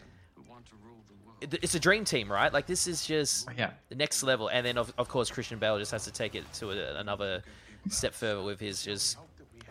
it's 1.42 1.74
a 1.76 1.80
dream 1.80 2.06
team, 2.06 2.32
right? 2.32 2.54
Like 2.54 2.68
this 2.68 2.88
is 2.88 3.06
just 3.06 3.48
Yeah. 3.58 3.72
the 3.90 3.96
next 3.96 4.22
level. 4.24 4.48
And 4.50 4.66
then 4.66 4.78
of, 4.78 4.94
of 4.98 5.08
course 5.10 5.30
Christian 5.32 5.58
Bale 5.60 5.80
just 5.80 5.92
has 5.92 6.04
to 6.06 6.12
take 6.12 6.36
it 6.36 6.52
to 6.54 6.72
a, 6.72 7.00
another 7.00 7.42
step 7.90 8.14
further 8.14 8.44
with 8.44 8.60
his 8.60 8.84
just 8.84 9.18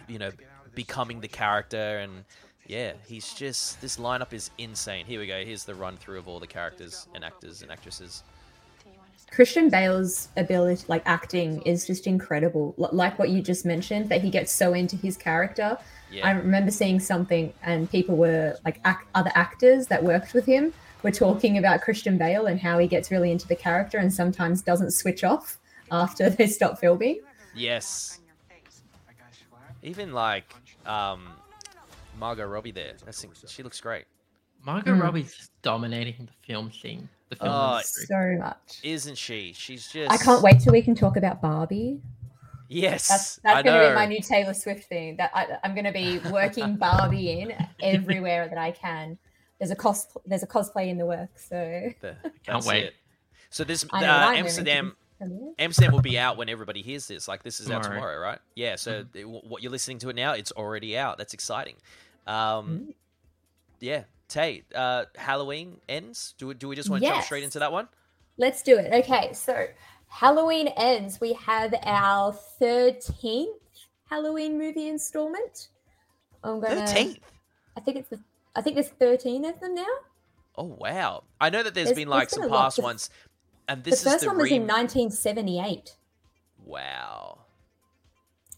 you 0.09 0.19
know 0.19 0.31
becoming 0.75 1.21
the 1.21 1.29
character 1.29 1.99
and 1.99 2.25
yeah, 2.71 2.93
he's 3.05 3.35
just 3.35 3.81
this 3.81 3.97
lineup 3.97 4.33
is 4.33 4.51
insane. 4.57 5.05
Here 5.05 5.19
we 5.19 5.27
go. 5.27 5.45
Here's 5.45 5.65
the 5.65 5.75
run 5.75 5.97
through 5.97 6.21
of 6.21 6.29
all 6.29 6.39
the 6.39 6.47
characters 6.47 7.09
and 7.17 7.25
actors 7.25 7.63
and 7.63 7.71
actresses. 7.73 8.23
Christian 9.33 9.69
Bale's 9.69 10.29
ability, 10.37 10.85
like 10.87 11.03
acting, 11.05 11.63
is 11.63 11.85
just 11.85 12.07
incredible. 12.07 12.77
L- 12.79 12.91
like 12.93 13.19
what 13.19 13.31
you 13.31 13.43
just 13.43 13.67
mentioned, 13.67 14.09
that 14.09 14.23
he 14.23 14.31
gets 14.31 14.53
so 14.53 14.73
into 14.73 14.97
his 14.97 15.17
character. 15.17 15.77
Yeah. 16.13 16.29
I 16.29 16.31
remember 16.31 16.71
seeing 16.71 17.01
something, 17.01 17.53
and 17.65 17.91
people 17.91 18.17
were 18.17 18.57
like 18.65 18.81
ac- 18.87 19.07
other 19.17 19.33
actors 19.35 19.89
that 19.89 20.05
worked 20.05 20.33
with 20.33 20.47
him 20.47 20.73
were 21.03 21.11
talking 21.11 21.59
about 21.59 21.81
Christian 21.81 22.19
Bale 22.19 22.47
and 22.47 22.61
how 22.61 22.79
he 22.79 22.87
gets 22.87 23.11
really 23.11 23.33
into 23.33 23.49
the 23.49 23.57
character 23.57 23.99
and 23.99 24.15
sometimes 24.15 24.63
doesn't 24.63 24.93
switch 24.93 25.25
off 25.25 25.59
after 25.91 26.31
they 26.39 26.47
stop 26.47 26.79
filming. 26.79 27.19
Yes. 27.53 28.21
Even 29.83 30.13
like 30.13 30.55
um 30.87 31.27
Margot 32.19 32.47
Robbie 32.47 32.73
there. 32.73 32.95
That's 33.05 33.25
she 33.49 33.63
looks 33.63 33.81
great. 33.81 34.05
Margot 34.65 34.95
Hmm. 34.95 35.01
Robbie's 35.03 35.35
just 35.35 35.51
dominating 35.63 36.27
the 36.27 36.47
film 36.47 36.71
scene. 36.73 37.09
The 37.31 37.37
film 37.37 37.51
Oh, 37.53 37.77
industry. 37.77 38.07
So 38.07 38.39
much. 38.39 38.81
Isn't 38.83 39.17
she? 39.17 39.53
She's 39.55 39.91
just 39.91 40.11
I 40.13 40.17
can't 40.17 40.43
wait 40.43 40.61
till 40.61 40.73
we 40.73 40.83
can 40.83 40.95
talk 40.95 41.17
about 41.17 41.41
Barbie. 41.41 42.01
Yes. 42.69 43.09
That's 43.09 43.37
that's 43.37 43.63
going 43.65 43.81
to 43.83 43.89
be 43.89 43.95
my 43.95 44.07
new 44.07 44.21
Taylor 44.21 44.55
Swift 44.55 44.85
thing. 44.89 45.17
That 45.17 45.31
I, 45.35 45.47
I'm 45.65 45.75
going 45.75 45.87
to 45.87 45.93
be 45.93 46.19
working 46.31 46.77
Barbie 46.77 47.41
in 47.41 47.55
everywhere 47.83 48.49
that 48.49 48.59
I 48.59 48.71
can. 48.73 49.19
There's 49.59 49.71
a 49.71 49.77
cos 49.77 50.07
there's 50.27 50.43
a 50.43 50.47
cosplay 50.47 50.89
in 50.89 50.99
the 50.99 51.07
works, 51.07 51.49
so 51.49 51.91
The- 52.01 52.17
that's 52.47 52.67
wait. 52.67 52.85
it. 52.85 52.95
So 53.51 53.65
this 53.65 53.85
uh, 53.91 54.01
know, 54.01 54.07
right? 54.07 54.33
They're 54.35 54.45
Amsterdam 54.45 54.97
into- 55.21 55.55
Amsterdam 55.59 55.93
will 55.93 56.01
be 56.01 56.19
out 56.19 56.37
when 56.37 56.49
everybody 56.49 56.83
hears 56.83 57.07
this. 57.09 57.29
Like 57.29 57.43
this 57.43 57.61
is 57.61 57.71
out 57.71 57.83
Tomorrow. 57.83 58.01
tomorrow, 58.01 58.19
right? 58.21 58.39
Yeah. 58.55 58.77
So 58.77 59.05
it- 59.15 59.29
what 59.29 59.63
you're 59.63 59.73
listening 59.73 59.99
to 60.01 60.09
it 60.09 60.17
now, 60.17 60.33
it's 60.33 60.53
already 60.53 60.97
out. 60.99 61.19
That's 61.19 61.35
exciting. 61.35 61.77
Um, 62.27 62.35
Mm. 62.91 62.95
yeah. 63.81 64.05
Tay, 64.29 64.63
uh, 64.75 65.07
Halloween 65.17 65.81
ends. 65.89 66.35
Do 66.39 66.47
we, 66.49 66.55
do 66.55 66.69
we 66.69 66.77
just 66.77 66.89
want 66.89 67.03
to 67.03 67.09
jump 67.09 67.25
straight 67.25 67.43
into 67.43 67.59
that 67.59 67.73
one? 67.73 67.89
Let's 68.37 68.63
do 68.63 68.79
it. 68.79 68.93
Okay, 68.93 69.33
so 69.33 69.67
Halloween 70.07 70.69
ends. 70.77 71.21
We 71.21 71.33
have 71.33 71.75
our 71.83 72.33
13th 72.61 73.49
Halloween 74.09 74.57
movie 74.59 74.89
installment. 74.89 75.69
I'm 76.45 76.61
gonna. 76.61 76.87
Thirteenth. 76.87 77.19
I 77.77 77.81
think 77.81 77.97
it's 77.99 78.09
the. 78.09 78.21
I 78.55 78.63
think 78.63 78.77
there's 78.77 78.89
13 78.89 79.45
of 79.45 79.59
them 79.61 79.75
now. 79.75 79.85
Oh 80.57 80.65
wow! 80.79 81.25
I 81.41 81.51
know 81.51 81.63
that 81.63 81.75
there's 81.75 81.87
There's- 81.87 81.97
been 81.97 82.09
like 82.09 82.29
there's 82.29 82.33
some 82.35 82.43
been 82.43 82.51
past 82.51 82.77
The- 82.77 82.83
ones, 82.83 83.11
and 83.71 83.85
The 83.85 83.91
first 83.91 84.07
is 84.07 84.21
the 84.23 84.27
one 84.29 84.37
was 84.39 84.51
re- 84.51 84.57
in 84.57 84.63
1978. 84.63 85.97
Wow. 86.65 87.39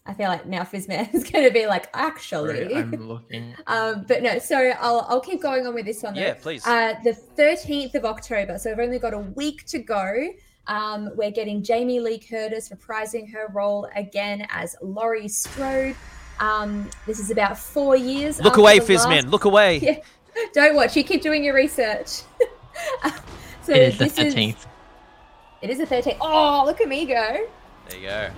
I 0.05 0.13
feel 0.13 0.27
like 0.27 0.45
now 0.45 0.63
Fizzman 0.63 1.13
is 1.13 1.23
going 1.23 1.45
to 1.45 1.51
be 1.51 1.65
like, 1.65 1.87
actually. 1.93 2.57
Sorry, 2.67 2.75
I'm 2.75 2.91
looking. 2.91 3.55
Um, 3.67 4.03
but 4.07 4.21
no, 4.21 4.37
so 4.39 4.57
I'll 4.79 5.05
I'll 5.07 5.21
keep 5.21 5.41
going 5.41 5.65
on 5.65 5.73
with 5.73 5.85
this 5.85 6.03
one. 6.03 6.13
Though. 6.15 6.21
Yeah, 6.21 6.33
please. 6.33 6.65
Uh, 6.67 6.95
the 7.05 7.13
thirteenth 7.13 7.95
of 7.95 8.03
October, 8.03 8.57
so 8.57 8.69
we've 8.71 8.79
only 8.79 8.99
got 8.99 9.13
a 9.13 9.19
week 9.19 9.65
to 9.67 9.79
go. 9.79 10.27
Um, 10.67 11.09
we're 11.15 11.31
getting 11.31 11.63
Jamie 11.63 11.99
Lee 12.01 12.19
Curtis 12.19 12.69
reprising 12.69 13.31
her 13.31 13.47
role 13.53 13.87
again 13.95 14.45
as 14.49 14.75
Laurie 14.81 15.27
Strode. 15.29 15.95
Um, 16.39 16.89
this 17.05 17.19
is 17.19 17.31
about 17.31 17.57
four 17.57 17.95
years. 17.95 18.41
Look 18.41 18.57
away, 18.57 18.79
the 18.79 18.85
Fizzman. 18.85 19.05
last- 19.23 19.27
Look 19.27 19.45
away. 19.45 19.79
Yeah. 20.35 20.45
Don't 20.51 20.75
watch. 20.75 20.95
You 20.97 21.03
keep 21.03 21.21
doing 21.21 21.43
your 21.43 21.53
research. 21.53 22.07
so 23.61 23.71
it 23.71 23.77
is 23.93 23.97
the 23.99 24.05
this 24.05 24.17
is 24.17 24.33
13th. 24.33 24.65
It 25.63 25.69
is 25.69 25.79
a 25.79 25.85
13. 25.85 26.17
Oh, 26.19 26.63
look 26.65 26.81
at 26.81 26.89
me 26.89 27.05
go! 27.05 27.47
There 27.87 27.99
you 27.99 28.07
go. 28.07 28.29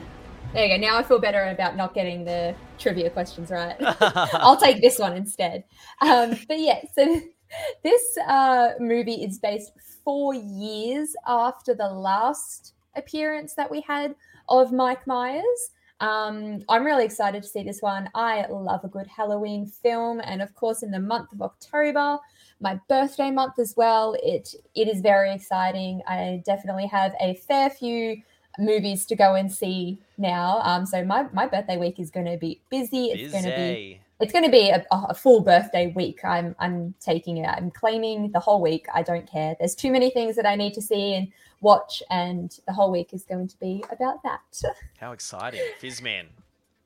There 0.54 0.66
you 0.66 0.78
go. 0.78 0.88
Now 0.88 1.00
I 1.00 1.02
feel 1.04 1.20
better 1.20 1.46
about 1.46 1.76
not 1.76 1.96
getting 1.96 2.24
the 2.24 2.54
trivia 2.78 3.10
questions 3.10 3.50
right. 3.50 3.76
I'll 4.34 4.58
take 4.58 4.80
this 4.80 5.00
one 5.00 5.18
instead. 5.18 5.64
Um, 6.02 6.38
but 6.48 6.60
yeah, 6.60 6.82
so 6.94 7.20
this 7.84 8.18
uh, 8.28 8.70
movie 8.80 9.24
is 9.24 9.40
based 9.40 9.72
four 10.04 10.36
years 10.36 11.16
after 11.28 11.74
the 11.74 11.90
last 11.90 12.76
appearance 12.96 13.56
that 13.56 13.72
we 13.72 13.82
had 13.82 14.14
of 14.48 14.72
Mike 14.72 15.08
Myers. 15.08 15.72
Um, 16.02 16.62
I'm 16.70 16.86
really 16.86 17.06
excited 17.06 17.42
to 17.42 17.50
see 17.50 17.64
this 17.64 17.82
one. 17.82 18.08
I 18.14 18.46
love 18.52 18.84
a 18.84 18.88
good 18.88 19.08
Halloween 19.08 19.66
film, 19.66 20.22
and 20.24 20.44
of 20.44 20.54
course, 20.54 20.84
in 20.84 20.92
the 20.92 21.00
month 21.00 21.32
of 21.32 21.42
October, 21.42 22.20
my 22.60 22.80
birthday 22.88 23.32
month 23.32 23.60
as 23.60 23.76
well. 23.76 24.16
It 24.24 24.56
it 24.76 24.88
is 24.88 25.02
very 25.02 25.34
exciting. 25.34 26.02
I 26.08 26.42
definitely 26.46 26.88
have 26.88 27.14
a 27.20 27.36
fair 27.36 27.70
few 27.70 28.22
movies 28.58 29.06
to 29.08 29.16
go 29.16 29.36
and 29.36 29.52
see 29.52 30.00
now. 30.18 30.60
Um, 30.64 30.86
so 30.86 31.04
my 31.04 31.28
my 31.34 31.48
birthday 31.48 31.78
week 31.78 32.00
is 32.00 32.12
going 32.12 32.26
to 32.28 32.38
be 32.38 32.62
busy. 32.70 33.08
It's 33.08 33.32
going 33.32 33.44
to 33.44 33.56
be 33.56 34.02
it's 34.22 34.32
going 34.32 34.46
to 34.46 34.52
be 34.52 34.70
a, 34.70 34.86
a 34.92 35.14
full 35.14 35.42
birthday 35.42 35.92
week. 35.96 36.24
I'm 36.24 36.56
I'm 36.60 36.96
taking 37.00 37.38
it. 37.38 37.48
I'm 37.48 37.72
claiming 37.72 38.32
the 38.32 38.40
whole 38.40 38.62
week. 38.62 38.88
I 38.94 39.04
don't 39.04 39.30
care. 39.30 39.56
There's 39.60 39.76
too 39.76 39.92
many 39.92 40.10
things 40.10 40.36
that 40.38 40.46
I 40.46 40.56
need 40.56 40.74
to 40.76 40.82
see 40.82 41.14
and 41.14 41.28
watch, 41.62 42.02
and 42.10 42.58
the 42.66 42.74
whole 42.74 42.92
week 42.92 43.14
is 43.14 43.26
going 43.26 43.48
to 43.50 43.60
be 43.60 43.84
about 43.92 44.24
that. 44.24 44.42
How 44.98 45.12
exciting, 45.12 45.62
Fizzman. 45.82 46.28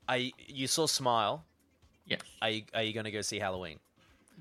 I 0.08 0.16
you, 0.16 0.32
you 0.46 0.66
saw 0.66 0.86
Smile? 0.86 1.44
Yes. 2.06 2.20
Are 2.42 2.50
you 2.50 2.62
are 2.74 2.82
you 2.82 2.92
going 2.92 3.04
to 3.04 3.12
go 3.12 3.20
see 3.20 3.38
Halloween? 3.38 3.78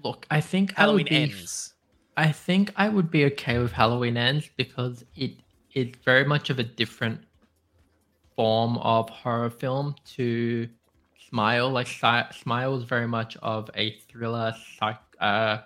Look, 0.04 0.26
I 0.30 0.42
think 0.42 0.76
Halloween 0.76 1.08
I 1.08 1.12
would 1.12 1.30
be, 1.30 1.34
ends. 1.34 1.74
I 2.18 2.32
think 2.32 2.72
I 2.76 2.90
would 2.90 3.12
be 3.12 3.26
okay 3.26 3.60
with 3.60 3.72
Halloween 3.72 4.18
ends 4.18 4.50
because 4.58 5.04
it 5.16 5.32
is 5.74 5.90
very 6.06 6.26
much 6.26 6.50
of 6.50 6.60
a 6.60 6.64
different 6.64 7.22
form 8.36 8.78
of 8.78 9.10
horror 9.10 9.50
film 9.50 9.96
to 10.16 10.70
Smile. 11.30 11.70
Like 11.70 11.88
Si- 11.88 12.40
Smile 12.42 12.76
is 12.78 12.84
very 12.84 13.08
much 13.08 13.38
of 13.38 13.70
a 13.76 13.98
thriller, 14.10 14.54
psych, 14.78 15.00
uh, 15.20 15.58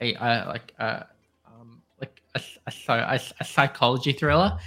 a 0.00 0.14
uh, 0.14 0.48
like 0.48 0.72
uh, 0.78 1.02
um, 1.46 1.82
like 2.00 2.22
a, 2.34 2.40
a, 2.66 2.92
a, 2.92 3.20
a 3.40 3.44
psychology 3.44 4.12
thriller. 4.12 4.58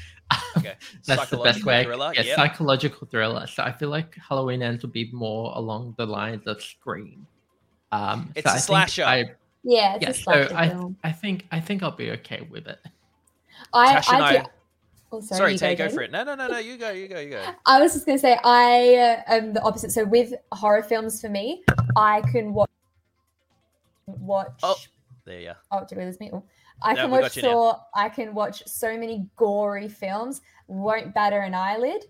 Okay. 0.57 0.75
That's 1.07 1.29
the 1.29 1.37
best 1.37 1.65
way. 1.65 1.83
thriller, 1.83 2.13
Yeah, 2.15 2.23
yep. 2.23 2.35
psychological 2.35 3.07
thriller. 3.07 3.47
So 3.47 3.63
I 3.63 3.71
feel 3.71 3.89
like 3.89 4.15
Halloween 4.15 4.61
ends 4.61 4.83
will 4.83 4.91
be 4.91 5.09
more 5.11 5.51
along 5.55 5.95
the 5.97 6.05
lines 6.05 6.45
of 6.45 6.61
Scream. 6.61 7.27
Um, 7.91 8.31
It's 8.35 8.45
so 8.47 8.51
a 8.51 8.55
I 8.55 8.59
slasher. 8.59 9.03
I, 9.05 9.17
yeah, 9.63 9.95
it's 9.95 10.03
yeah, 10.03 10.09
a 10.09 10.13
so 10.13 10.21
slasher 10.23 10.55
I, 10.55 10.69
film. 10.69 10.97
I 11.03 11.11
think 11.11 11.47
I 11.51 11.59
think 11.59 11.83
I'll 11.83 11.91
be 11.91 12.11
okay 12.11 12.47
with 12.49 12.67
it. 12.67 12.79
I, 13.73 13.93
Tash 13.93 14.09
and 14.11 14.23
I, 14.23 14.27
I- 14.29 14.37
do- 14.37 14.43
oh, 15.11 15.21
sorry, 15.21 15.37
Sorry, 15.37 15.51
you 15.53 15.57
Tay, 15.57 15.75
go 15.75 15.87
Jaden. 15.87 15.93
for 15.93 16.01
it. 16.01 16.11
No, 16.11 16.23
no, 16.23 16.35
no, 16.35 16.47
no. 16.47 16.57
You 16.57 16.77
go. 16.77 16.91
You 16.91 17.07
go. 17.07 17.19
You 17.19 17.29
go. 17.31 17.43
I 17.65 17.81
was 17.81 17.93
just 17.93 18.05
going 18.05 18.17
to 18.17 18.21
say 18.21 18.37
I 18.43 18.95
uh, 18.95 19.33
am 19.35 19.53
the 19.53 19.61
opposite. 19.61 19.91
So 19.91 20.05
with 20.05 20.33
horror 20.51 20.83
films, 20.83 21.19
for 21.21 21.29
me, 21.29 21.63
I 21.95 22.21
can 22.31 22.53
watch 22.53 22.69
watch. 24.05 24.59
Oh. 24.63 24.75
There 25.25 25.39
you. 25.41 25.51
Oh, 25.71 25.85
do 25.89 25.95
we 25.97 26.05
lose 26.05 26.19
me? 26.19 26.29
Oh. 26.31 26.43
I 26.81 26.93
No, 26.93 27.01
can 27.03 27.11
watch 27.11 27.21
got 27.21 27.35
you 27.37 27.41
now. 27.43 27.49
Saw. 27.49 27.79
I 27.95 28.09
can 28.09 28.33
watch 28.33 28.63
so 28.67 28.97
many 28.97 29.27
gory 29.35 29.89
films. 29.89 30.41
Won't 30.67 31.13
batter 31.13 31.39
an 31.41 31.53
eyelid. 31.53 32.05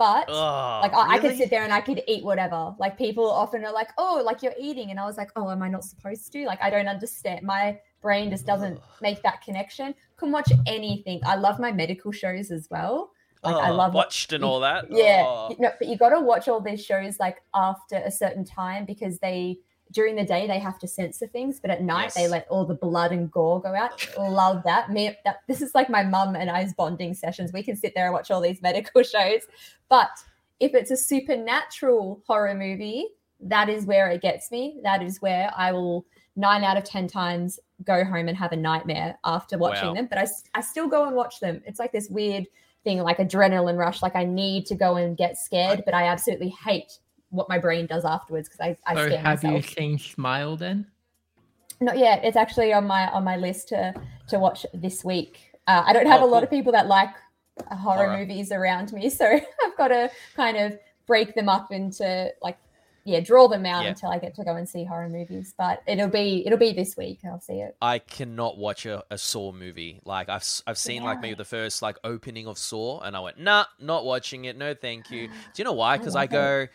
But 0.00 0.30
Oh, 0.30 0.80
like 0.82 0.94
I, 0.94 1.16
I 1.16 1.18
could 1.18 1.36
sit 1.36 1.50
there 1.50 1.62
and 1.62 1.74
I 1.74 1.82
could 1.82 2.02
eat 2.08 2.24
whatever. 2.24 2.74
Like 2.78 2.96
people 2.96 3.30
often 3.30 3.66
are 3.66 3.72
like, 3.72 3.90
"Oh, 3.98 4.22
like 4.24 4.42
you're 4.42 4.54
eating," 4.58 4.90
and 4.90 4.98
I 4.98 5.04
was 5.04 5.18
like, 5.18 5.30
"Oh, 5.36 5.50
am 5.50 5.62
I 5.62 5.68
not 5.68 5.84
supposed 5.84 6.32
to?" 6.32 6.46
Like 6.46 6.62
I 6.62 6.70
don't 6.70 6.88
understand. 6.88 7.42
My 7.44 7.78
brain 8.00 8.30
just 8.30 8.46
doesn't 8.46 8.80
make 9.02 9.22
that 9.24 9.42
connection. 9.42 9.94
Can 10.16 10.32
watch 10.32 10.50
anything. 10.66 11.20
I 11.26 11.34
love 11.36 11.60
my 11.60 11.70
medical 11.70 12.12
shows 12.12 12.50
as 12.50 12.66
well. 12.70 13.10
Like 13.44 13.56
I 13.56 13.68
Oh, 13.68 13.74
love 13.76 13.92
watched 13.92 14.32
and 14.32 14.42
all 14.42 14.60
that. 14.60 14.86
Yeah, 14.90 15.22
Oh. 15.26 15.54
no, 15.58 15.70
but 15.78 15.86
you 15.86 15.98
got 15.98 16.10
to 16.10 16.20
watch 16.20 16.48
all 16.48 16.62
these 16.62 16.82
shows 16.82 17.20
like 17.20 17.42
after 17.52 17.96
a 17.96 18.10
certain 18.10 18.46
time 18.46 18.86
because 18.86 19.18
they 19.18 19.58
during 19.92 20.14
the 20.16 20.24
day 20.24 20.46
they 20.46 20.58
have 20.58 20.78
to 20.78 20.88
censor 20.88 21.26
things, 21.26 21.58
but 21.60 21.70
at 21.70 21.82
night 21.82 22.12
they 22.14 22.28
let 22.28 22.46
all 22.48 22.64
the 22.64 22.74
blood 22.74 23.12
and 23.12 23.30
gore 23.30 23.60
go 23.60 23.74
out. 23.74 24.06
Love 24.18 24.62
that. 24.64 24.90
Me, 24.90 25.16
that 25.24 25.40
this 25.48 25.60
is 25.60 25.74
like 25.74 25.90
my 25.90 26.02
mum 26.04 26.36
and 26.36 26.48
I's 26.50 26.72
bonding 26.74 27.14
sessions. 27.14 27.52
We 27.52 27.62
can 27.62 27.76
sit 27.76 27.94
there 27.94 28.04
and 28.06 28.12
watch 28.14 28.30
all 28.30 28.40
these 28.40 28.62
medical 28.62 29.02
shows, 29.14 29.42
but 29.88 30.10
if 30.60 30.74
it's 30.74 30.90
a 30.90 30.96
supernatural 30.96 32.22
horror 32.26 32.54
movie, 32.54 33.06
that 33.40 33.68
is 33.68 33.86
where 33.86 34.10
it 34.10 34.20
gets 34.22 34.50
me. 34.50 34.78
That 34.82 35.02
is 35.02 35.20
where 35.22 35.50
I 35.56 35.72
will 35.72 36.06
nine 36.36 36.62
out 36.62 36.76
of 36.76 36.84
ten 36.84 37.08
times 37.08 37.58
go 37.84 38.04
home 38.04 38.28
and 38.28 38.36
have 38.36 38.52
a 38.52 38.56
nightmare 38.56 39.18
after 39.24 39.56
watching 39.58 39.88
Wow. 39.88 39.94
them. 39.94 40.06
But 40.10 40.28
I 40.54 40.60
still 40.60 40.86
go 40.86 41.06
and 41.06 41.16
watch 41.16 41.40
them. 41.40 41.62
It's 41.66 41.78
like 41.78 41.92
this 41.92 42.08
weird 42.10 42.46
thing, 42.84 42.98
like 42.98 43.18
adrenaline 43.18 43.76
rush. 43.78 44.02
Like 44.02 44.16
I 44.16 44.24
need 44.24 44.66
to 44.66 44.74
go 44.74 44.96
and 44.96 45.16
get 45.16 45.38
scared, 45.38 45.82
but 45.84 45.94
I 45.94 46.04
absolutely 46.04 46.50
hate 46.50 46.98
what 47.30 47.48
my 47.48 47.58
brain 47.58 47.86
does 47.86 48.04
afterwards 48.04 48.48
because 48.48 48.60
I, 48.60 48.76
I 48.86 48.94
So 48.94 49.06
scare 49.06 49.18
have 49.18 49.44
you 49.44 49.62
seen 49.62 49.98
Smile 49.98 50.56
then? 50.56 50.86
Not 51.80 51.96
yet. 51.98 52.24
It's 52.24 52.36
actually 52.36 52.72
on 52.72 52.86
my 52.86 53.08
on 53.10 53.24
my 53.24 53.36
list 53.36 53.68
to 53.68 53.94
to 54.28 54.38
watch 54.38 54.66
this 54.74 55.04
week. 55.04 55.52
Uh, 55.66 55.82
I 55.86 55.92
don't 55.92 56.06
have 56.06 56.20
Oh, 56.22 56.24
a 56.24 56.26
lot 56.26 56.38
cool. 56.38 56.44
of 56.44 56.50
people 56.50 56.72
that 56.72 56.86
like 56.88 57.10
uh, 57.70 57.76
horror, 57.76 58.06
Horror. 58.08 58.18
movies 58.18 58.52
around 58.52 58.92
me, 58.92 59.08
so 59.20 59.26
I've 59.26 59.76
got 59.78 59.88
to 59.88 60.10
kind 60.36 60.56
of 60.56 60.78
break 61.06 61.34
them 61.34 61.48
up 61.48 61.72
into 61.72 62.30
like 62.42 62.58
yeah, 63.06 63.20
draw 63.20 63.48
them 63.48 63.64
out 63.64 63.84
Yeah. 63.84 63.90
until 63.90 64.10
I 64.10 64.18
get 64.18 64.34
to 64.34 64.44
go 64.44 64.56
and 64.56 64.68
see 64.68 64.84
horror 64.84 65.08
movies. 65.08 65.54
But 65.56 65.82
it'll 65.86 66.08
be 66.08 66.42
it'll 66.44 66.58
be 66.58 66.72
this 66.74 66.98
week. 66.98 67.20
I'll 67.24 67.40
see 67.40 67.60
it. 67.60 67.74
I 67.80 67.98
cannot 67.98 68.58
watch 68.58 68.84
a, 68.84 69.02
a 69.10 69.16
Saw 69.16 69.52
movie. 69.52 70.00
Like 70.04 70.28
I've 70.28 70.42
s- 70.42 70.62
I've 70.66 70.76
seen 70.76 71.02
like 71.02 71.16
Yeah. 71.16 71.20
maybe 71.22 71.34
the 71.36 71.44
first 71.46 71.80
like 71.80 71.96
opening 72.04 72.46
of 72.46 72.58
Saw, 72.58 73.00
and 73.00 73.16
I 73.16 73.20
went, 73.20 73.38
nah, 73.38 73.64
not 73.80 74.04
watching 74.04 74.44
it. 74.44 74.58
No, 74.58 74.74
thank 74.74 75.10
you. 75.10 75.28
Do 75.28 75.32
you 75.56 75.64
know 75.64 75.72
why? 75.72 75.96
Because 75.96 76.14
I, 76.14 76.26
go. 76.26 76.58
it. 76.60 76.70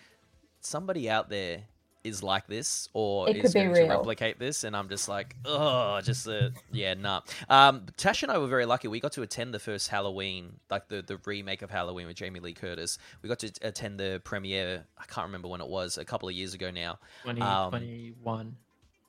Go, 0.66 0.70
somebody 0.70 1.09
out 1.09 1.30
there 1.30 1.63
is 2.05 2.22
like 2.22 2.45
this 2.47 2.88
or 2.93 3.28
It 3.30 3.38
is 3.38 3.41
could 3.41 3.53
be 3.53 3.59
going 3.66 3.76
to 3.76 3.95
replicate 3.95 4.38
this, 4.38 4.63
and 4.63 4.76
I'm 4.76 4.88
just 4.89 5.09
like, 5.09 5.36
oh, 5.43 5.99
just 6.01 6.28
uh, 6.28 6.49
yeah, 6.72 6.93
nah. 6.93 7.22
Um, 7.49 7.88
Tash 7.97 8.24
and 8.24 8.32
I 8.32 8.38
were 8.38 8.47
very 8.47 8.66
lucky. 8.66 8.88
We 8.88 8.99
got 8.99 9.13
to 9.13 9.24
attend 9.24 9.53
the 9.53 9.59
first 9.59 9.89
Halloween, 9.89 10.53
like 10.70 10.88
the 10.88 11.01
the 11.01 11.18
remake 11.26 11.63
of 11.63 11.72
Halloween 11.72 12.07
with 12.07 12.16
Jamie 12.16 12.39
Lee 12.39 12.53
Curtis. 12.53 12.99
We 13.22 13.30
got 13.30 13.39
to 13.39 13.51
attend 13.63 13.99
the 13.99 14.22
premiere. 14.24 14.86
I 14.97 15.05
can't 15.05 15.26
remember 15.26 15.47
when 15.47 15.61
it 15.61 15.68
was. 15.68 15.97
A 15.97 16.05
couple 16.05 16.30
of 16.30 16.36
years 16.36 16.53
ago 16.53 16.70
now. 16.70 16.99
2021. 17.26 18.55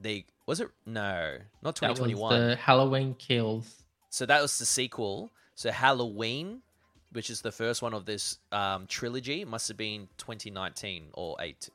They 0.00 0.24
was 0.46 0.60
it? 0.60 0.68
No, 0.86 1.36
not 1.62 1.76
that 1.80 1.90
was 1.90 1.98
2021. 1.98 2.40
the 2.40 2.56
Halloween 2.56 3.14
Kills. 3.18 3.82
So 4.10 4.24
that 4.26 4.40
was 4.40 4.58
the 4.58 4.66
sequel. 4.66 5.32
So 5.54 5.70
Halloween, 5.70 6.62
which 7.12 7.30
is 7.30 7.40
the 7.40 7.52
first 7.52 7.82
one 7.82 7.94
of 7.94 8.04
this 8.04 8.38
um, 8.52 8.86
trilogy, 8.86 9.44
must 9.44 9.68
have 9.68 9.76
been 9.76 10.08
2019 10.18 11.08
or 11.14 11.36
8, 11.40 11.70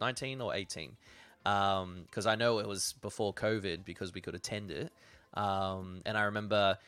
19 0.00 0.40
or 0.40 0.54
18. 0.54 0.96
Because 1.42 2.26
I 2.26 2.34
know 2.34 2.58
it 2.58 2.66
was 2.66 2.94
before 3.00 3.32
COVID 3.32 3.84
because 3.84 4.12
we 4.12 4.20
could 4.20 4.34
attend 4.34 4.70
it. 4.70 4.92
Um, 5.34 6.00
and 6.04 6.16
I 6.16 6.22
remember 6.24 6.78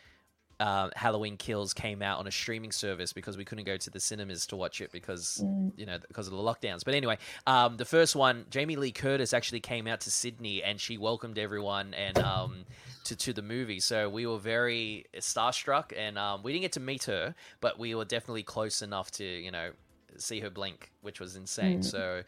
uh, 0.60 0.90
Halloween 0.96 1.36
Kills 1.36 1.72
came 1.72 2.02
out 2.02 2.18
on 2.18 2.26
a 2.26 2.30
streaming 2.30 2.72
service 2.72 3.12
because 3.12 3.36
we 3.36 3.44
couldn't 3.44 3.64
go 3.64 3.76
to 3.76 3.90
the 3.90 4.00
cinemas 4.00 4.46
to 4.48 4.56
watch 4.56 4.80
it 4.80 4.90
because 4.92 5.40
Mm. 5.44 5.72
you 5.76 5.86
know 5.86 5.98
because 6.08 6.26
of 6.26 6.32
the 6.32 6.38
lockdowns. 6.38 6.84
But 6.84 6.94
anyway, 6.94 7.18
um, 7.46 7.76
the 7.76 7.84
first 7.84 8.16
one, 8.16 8.44
Jamie 8.50 8.76
Lee 8.76 8.90
Curtis 8.92 9.32
actually 9.32 9.60
came 9.60 9.86
out 9.86 10.00
to 10.02 10.10
Sydney 10.10 10.62
and 10.62 10.80
she 10.80 10.98
welcomed 10.98 11.38
everyone 11.38 11.94
and 11.94 12.18
um, 12.18 12.64
to 13.04 13.14
to 13.16 13.32
the 13.32 13.42
movie. 13.42 13.80
So 13.80 14.08
we 14.08 14.26
were 14.26 14.38
very 14.38 15.06
starstruck 15.16 15.92
and 15.96 16.18
um, 16.18 16.42
we 16.42 16.52
didn't 16.52 16.62
get 16.62 16.72
to 16.72 16.80
meet 16.80 17.04
her, 17.04 17.34
but 17.60 17.78
we 17.78 17.94
were 17.94 18.04
definitely 18.04 18.42
close 18.42 18.82
enough 18.82 19.10
to 19.12 19.24
you 19.24 19.50
know 19.50 19.70
see 20.16 20.40
her 20.40 20.50
blink, 20.50 20.90
which 21.02 21.20
was 21.20 21.36
insane. 21.36 21.78
Mm. 21.80 21.84
So 21.84 22.22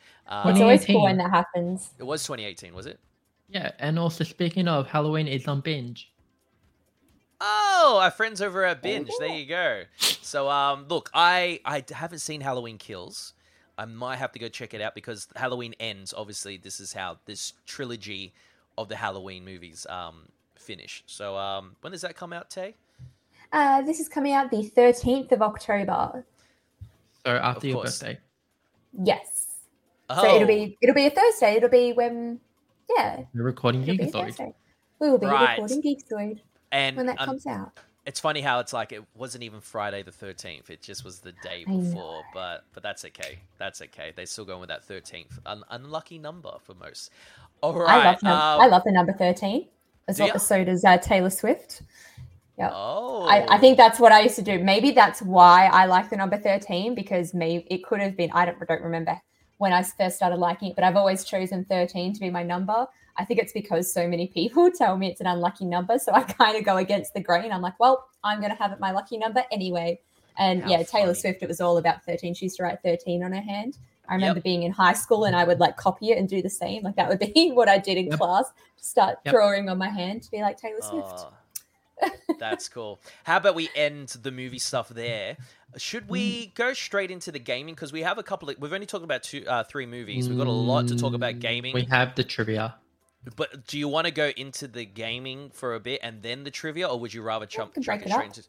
When 0.45 0.53
It's 0.55 0.61
always 0.61 0.85
cool 0.85 1.03
when 1.03 1.17
that 1.17 1.31
happens. 1.31 1.91
it 1.99 2.05
was 2.05 2.23
2018, 2.23 2.73
was 2.75 2.87
it? 2.87 3.01
Yeah, 3.49 3.73
and 3.81 3.99
also 3.99 4.23
speaking 4.23 4.69
of 4.69 4.87
Halloween 4.87 5.27
is 5.27 5.49
on 5.49 5.61
binge. 5.61 6.13
Oh, 7.41 7.99
our 8.03 8.11
friends 8.11 8.43
over 8.43 8.65
at 8.65 8.83
There 8.83 8.93
you 8.93 8.99
Binge. 9.05 9.11
There 9.19 9.29
you 9.29 9.47
go. 9.47 9.83
So, 9.99 10.49
um, 10.51 10.87
look, 10.89 11.11
I 11.15 11.61
I 11.65 11.85
haven't 11.91 12.19
seen 12.19 12.41
Halloween 12.41 12.79
Kills. 12.79 13.33
I 13.79 13.87
might 13.87 14.17
have 14.17 14.33
to 14.33 14.39
go 14.39 14.49
check 14.49 14.75
it 14.75 14.83
out 14.83 14.95
because 14.95 15.27
Halloween 15.37 15.75
ends. 15.81 16.13
Obviously, 16.17 16.59
this 16.59 16.81
is 16.81 16.93
how 16.93 17.19
this 17.25 17.55
trilogy 17.67 18.35
of 18.77 18.89
the 18.89 18.97
Halloween 18.97 19.45
movies 19.45 19.87
um 19.89 20.29
finish. 20.57 21.03
So, 21.07 21.37
um, 21.37 21.77
when 21.81 21.93
does 21.93 22.03
that 22.03 22.15
come 22.17 22.33
out, 22.33 22.51
Tay? 22.51 22.75
Uh, 23.53 23.83
this 23.83 23.99
is 24.01 24.09
coming 24.09 24.33
out 24.35 24.51
the 24.51 24.63
thirteenth 24.63 25.33
of 25.33 25.41
October. 25.43 26.25
So 27.27 27.37
after 27.37 27.59
Of 27.59 27.65
your 27.65 27.75
course. 27.77 27.99
birthday. 28.01 28.19
Yes. 29.03 29.47
Oh, 30.11 30.23
So 30.23 30.37
it'll 30.37 30.49
be 30.49 30.77
it'll 30.83 30.95
be 30.95 31.07
a 31.07 31.11
Thursday. 31.11 31.55
It'll 31.57 31.69
be 31.69 31.93
when 31.93 32.41
yeah. 32.97 33.23
We're 33.35 33.43
recording 33.45 33.83
It'll 33.83 33.97
be 33.97 34.03
a 34.05 34.07
Geekazoid. 34.07 34.13
Thursday. 34.27 34.55
We 35.01 35.11
will 35.11 35.19
be 35.19 35.27
Right. 35.27 35.53
recording 35.59 35.83
Geekazoid 35.83 36.41
and 36.73 36.97
when 36.97 37.07
that 37.07 37.21
um, 37.21 37.27
comes 37.27 37.47
out. 37.47 37.73
it's 38.07 38.21
funny 38.21 38.41
how 38.41 38.61
it's 38.61 38.73
like 38.73 38.93
it 38.93 39.03
wasn't 39.15 39.45
even 39.45 39.61
Friday 39.61 40.03
the 40.03 40.13
thirteenth. 40.13 40.71
It 40.71 40.83
just 40.83 41.05
was 41.05 41.21
the 41.21 41.33
day 41.43 41.65
before. 41.67 42.23
But 42.33 42.65
but 42.73 42.83
that's 42.83 43.05
okay. 43.07 43.39
That's 43.59 43.83
okay. 43.83 44.13
They're 44.15 44.27
still 44.27 44.45
going 44.45 44.61
with 44.61 44.69
that 44.71 44.85
thirteenth. 44.85 45.39
An 45.47 45.63
unlucky 45.71 46.19
number 46.19 46.53
for 46.63 46.75
most. 46.75 47.11
All 47.63 47.75
right, 47.75 47.89
I 47.89 48.05
love 48.05 48.23
num- 48.23 48.33
um, 48.33 48.61
I 48.61 48.67
love 48.67 48.83
the 48.85 48.93
number 48.93 49.13
thirteen. 49.13 49.69
As 50.09 50.19
well, 50.19 50.39
so 50.41 50.65
does 50.65 50.85
uh, 50.85 50.99
Taylor 50.99 51.31
Swift. 51.31 51.83
Yeah. 52.61 52.71
Oh, 52.75 53.23
I, 53.23 53.55
I 53.55 53.59
think 53.59 53.79
that's 53.79 53.99
what 53.99 54.13
I 54.13 54.21
used 54.21 54.37
to 54.37 54.43
do. 54.43 54.59
Maybe 54.59 54.91
that's 54.91 55.23
why 55.23 55.71
I 55.73 55.87
like 55.87 56.11
the 56.11 56.17
number 56.17 56.37
13 56.37 56.95
because 56.95 57.33
maybe 57.33 57.67
it 57.71 57.83
could 57.85 58.01
have 58.01 58.19
been, 58.19 58.31
I 58.33 58.45
don't, 58.45 58.59
don't 58.69 58.83
remember 58.83 59.19
when 59.57 59.73
I 59.73 59.83
first 59.83 60.17
started 60.17 60.37
liking 60.37 60.69
it, 60.69 60.75
but 60.75 60.85
I've 60.85 60.97
always 60.97 61.25
chosen 61.25 61.65
13 61.65 62.13
to 62.13 62.21
be 62.21 62.29
my 62.29 62.43
number. 62.43 62.87
I 63.21 63.25
think 63.25 63.39
it's 63.41 63.53
because 63.53 63.93
so 63.93 64.09
many 64.09 64.27
people 64.29 64.71
tell 64.77 64.97
me 64.97 65.09
it's 65.09 65.21
an 65.21 65.27
unlucky 65.27 65.67
number. 65.67 65.99
So 65.99 66.13
I 66.13 66.23
kind 66.23 66.57
of 66.57 66.65
go 66.65 66.77
against 66.79 67.15
the 67.15 67.21
grain. 67.21 67.53
I'm 67.53 67.63
like, 67.63 67.79
well, 67.79 68.07
I'm 68.25 68.41
going 68.41 68.51
to 68.51 68.57
have 68.57 68.73
it 68.73 68.81
my 68.81 68.91
lucky 68.93 69.19
number 69.19 69.45
anyway. 69.53 70.01
And 70.39 70.63
How 70.63 70.71
yeah, 70.71 70.83
Taylor 70.85 71.09
funny. 71.09 71.21
Swift, 71.21 71.43
it 71.43 71.49
was 71.49 71.61
all 71.61 71.77
about 71.79 72.05
13. 72.05 72.35
She 72.35 72.47
used 72.47 72.57
to 72.57 72.63
write 72.63 72.79
13 72.83 73.23
on 73.23 73.33
her 73.33 73.41
hand. 73.43 73.77
I 74.09 74.15
Yep. 74.15 74.21
remember 74.23 74.41
being 74.41 74.63
in 74.65 74.73
high 74.73 74.95
school 74.95 75.25
and 75.25 75.37
I 75.37 75.45
would 75.45 75.61
like 75.61 75.77
copy 75.77 76.11
it 76.11 76.19
and 76.19 76.29
do 76.29 76.43
the 76.43 76.51
same. 76.51 76.83
Like 76.83 76.97
that 76.97 77.09
would 77.09 77.19
be 77.35 77.53
what 77.53 77.69
I 77.69 77.79
did 77.79 77.99
in 77.99 78.07
Yep. 78.07 78.19
class. 78.19 78.47
Start 78.77 79.19
Yep. 79.25 79.33
drawing 79.35 79.69
on 79.69 79.79
my 79.79 79.89
hand 79.91 80.23
to 80.23 80.31
be 80.31 80.41
like 80.41 80.57
Taylor 80.57 80.81
Swift. 80.81 81.27
Oh, 82.03 82.09
that's 82.39 82.69
cool. 82.69 83.01
How 83.25 83.37
about 83.37 83.55
we 83.55 83.69
end 83.77 84.09
the 84.09 84.31
movie 84.31 84.59
stuff 84.59 84.89
there? 84.89 85.37
Should 85.77 86.09
we 86.09 86.47
Mm. 86.49 86.55
go 86.55 86.73
straight 86.73 87.11
into 87.11 87.31
the 87.31 87.39
gaming? 87.39 87.75
Because 87.75 87.93
we 87.93 88.03
have 88.03 88.19
a 88.19 88.23
couple 88.23 88.49
of. 88.51 88.59
We've 88.59 88.73
only 88.73 88.87
talked 88.87 89.05
about 89.05 89.23
two, 89.23 89.45
uh, 89.47 89.63
three 89.65 89.87
movies. 89.87 90.29
We've 90.29 90.39
got 90.39 90.47
a 90.47 90.51
lot 90.51 90.89
to 90.89 90.97
talk 90.97 91.15
about 91.15 91.35
Mm, 91.35 91.41
gaming. 91.41 91.75
We 91.75 91.85
have 91.85 92.15
the 92.17 92.25
trivia. 92.25 92.75
But 93.37 93.67
do 93.67 93.79
you 93.79 93.87
want 93.89 94.07
to 94.07 94.11
go 94.13 94.31
into 94.37 94.67
the 94.67 94.85
gaming 94.85 95.51
for 95.51 95.75
a 95.75 95.81
bit 95.81 96.01
and 96.03 96.23
then 96.23 96.45
the 96.45 96.51
trivia, 96.51 96.89
or 96.89 96.99
would 97.01 97.13
you 97.13 97.23
rather 97.23 97.47
jump 97.47 97.75
can 97.75 97.83
jump 97.83 98.01
break 98.01 98.07
it 98.07 98.13
straight 98.13 98.31
up. 98.31 98.37
into? 98.37 98.49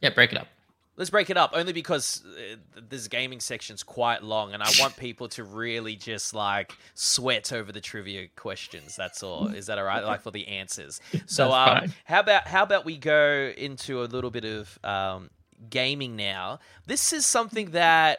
Yeah, 0.00 0.10
break 0.10 0.32
it 0.32 0.38
up. 0.38 0.48
Let's 0.96 1.08
break 1.08 1.30
it 1.30 1.38
up, 1.38 1.52
only 1.54 1.72
because 1.72 2.22
uh, 2.26 2.56
this 2.90 3.08
gaming 3.08 3.40
section's 3.40 3.82
quite 3.82 4.22
long, 4.22 4.52
and 4.52 4.62
I 4.62 4.68
want 4.78 4.94
people 4.98 5.26
to 5.30 5.42
really 5.44 5.96
just 5.96 6.34
like 6.34 6.76
sweat 6.92 7.50
over 7.50 7.72
the 7.72 7.80
trivia 7.80 8.28
questions. 8.36 8.94
That's 8.94 9.22
all. 9.22 9.46
Is 9.46 9.66
that 9.66 9.78
all 9.78 9.84
right? 9.84 10.04
Like 10.04 10.20
for 10.20 10.30
the 10.30 10.46
answers. 10.48 11.00
So, 11.26 11.48
That's 11.48 11.70
um, 11.70 11.78
fine. 11.78 11.92
how 12.04 12.20
about 12.20 12.46
how 12.46 12.62
about 12.62 12.84
we 12.84 12.98
go 12.98 13.50
into 13.56 14.02
a 14.02 14.04
little 14.04 14.30
bit 14.30 14.44
of 14.44 14.78
um, 14.84 15.30
gaming 15.70 16.14
now? 16.16 16.58
This 16.86 17.14
is 17.14 17.24
something 17.24 17.70
that 17.70 18.18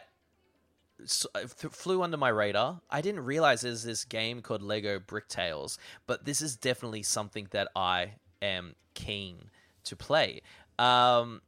flew 1.06 2.02
under 2.02 2.16
my 2.16 2.28
radar. 2.28 2.80
I 2.90 3.00
didn't 3.00 3.24
realize 3.24 3.60
there's 3.60 3.82
this 3.82 4.04
game 4.04 4.40
called 4.42 4.62
Lego 4.62 4.98
Bricktales, 4.98 5.78
but 6.06 6.24
this 6.24 6.40
is 6.40 6.56
definitely 6.56 7.02
something 7.02 7.48
that 7.50 7.68
I 7.76 8.12
am 8.42 8.74
keen 8.94 9.50
to 9.84 9.96
play. 9.96 10.40
Um, 10.78 11.42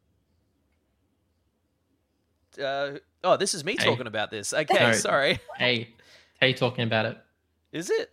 uh, 2.62 2.92
oh, 3.24 3.36
this 3.36 3.54
is 3.54 3.64
me 3.64 3.76
Hey. 3.78 3.84
talking 3.84 4.06
about 4.06 4.30
this. 4.30 4.52
Okay, 4.52 4.78
No. 4.78 4.92
sorry. 4.92 5.38
Hey, 5.58 5.94
hey, 6.40 6.52
talking 6.52 6.84
about 6.84 7.06
it. 7.06 7.18
Is 7.72 7.90
it? 7.90 8.10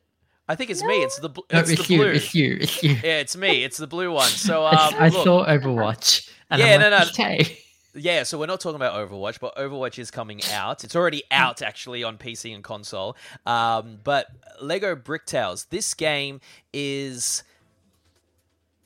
I 0.48 0.56
think 0.56 0.70
it's 0.72 0.84
me. 0.84 0.96
It's 1.04 1.20
the 1.20 1.30
bl- 1.30 1.42
No, 1.52 1.60
it's, 1.60 1.70
it's, 1.70 1.88
the 1.88 1.94
you. 1.94 2.00
blue. 2.02 2.10
It's 2.10 2.36
you. 2.36 2.58
It's 2.60 2.84
you. 2.84 2.90
Yeah, 3.04 3.20
it's 3.20 3.38
me. 3.38 3.64
It's 3.64 3.78
the 3.78 3.88
blue 3.88 4.12
one. 4.12 4.28
So 4.28 4.66
um, 4.66 4.76
I 4.98 5.08
look, 5.08 5.24
saw 5.24 5.46
Overwatch. 5.46 6.30
And 6.50 6.60
Yeah, 6.60 6.74
I'm 6.76 6.82
no, 6.82 6.90
like, 6.90 7.18
no. 7.18 7.26
Okay. 7.26 7.63
Yeah, 7.96 8.24
so 8.24 8.40
we're 8.40 8.48
not 8.48 8.60
talking 8.60 8.76
about 8.76 8.96
Overwatch, 8.96 9.40
but 9.40 9.56
Overwatch 9.56 10.00
is 10.00 10.10
coming 10.10 10.42
out. 10.52 10.84
It's 10.84 10.96
already 10.96 11.24
out 11.30 11.62
actually 11.62 12.04
on 12.04 12.18
PC 12.18 12.54
and 12.54 12.64
console. 12.64 13.16
Um, 13.46 14.00
but 14.04 14.28
Lego 14.60 14.96
Bricktales, 14.96 15.70
this 15.70 15.94
game 15.94 16.42
is 16.74 17.44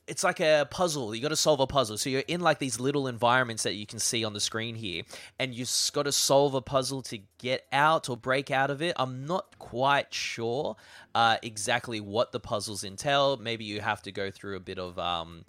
it's 0.07 0.23
like 0.23 0.39
a 0.39 0.67
puzzle. 0.69 1.13
You 1.13 1.21
got 1.21 1.29
to 1.29 1.35
solve 1.35 1.59
a 1.59 1.67
puzzle. 1.67 1.97
So 1.97 2.09
you're 2.09 2.23
in 2.27 2.41
like 2.41 2.59
these 2.59 2.79
little 2.79 3.07
environments 3.07 3.63
that 3.63 3.75
you 3.75 3.85
can 3.85 3.99
see 3.99 4.23
on 4.23 4.33
the 4.33 4.39
screen 4.39 4.75
here, 4.75 5.03
and 5.37 5.53
you 5.53 5.65
have 5.65 5.91
got 5.93 6.03
to 6.03 6.11
solve 6.11 6.53
a 6.53 6.61
puzzle 6.61 7.01
to 7.03 7.19
get 7.37 7.65
out 7.71 8.09
or 8.09 8.17
break 8.17 8.49
out 8.49 8.71
of 8.71 8.81
it. 8.81 8.93
I'm 8.97 9.25
not 9.25 9.59
quite 9.59 10.13
sure 10.13 10.77
uh, 11.13 11.37
exactly 11.43 11.99
what 11.99 12.31
the 12.31 12.39
puzzles 12.39 12.83
entail. 12.83 13.37
Maybe 13.37 13.65
you 13.65 13.81
have 13.81 14.01
to 14.03 14.11
go 14.11 14.31
through 14.31 14.55
a 14.55 14.61
bit 14.61 14.79
of 14.79 14.97
um, 14.97 15.45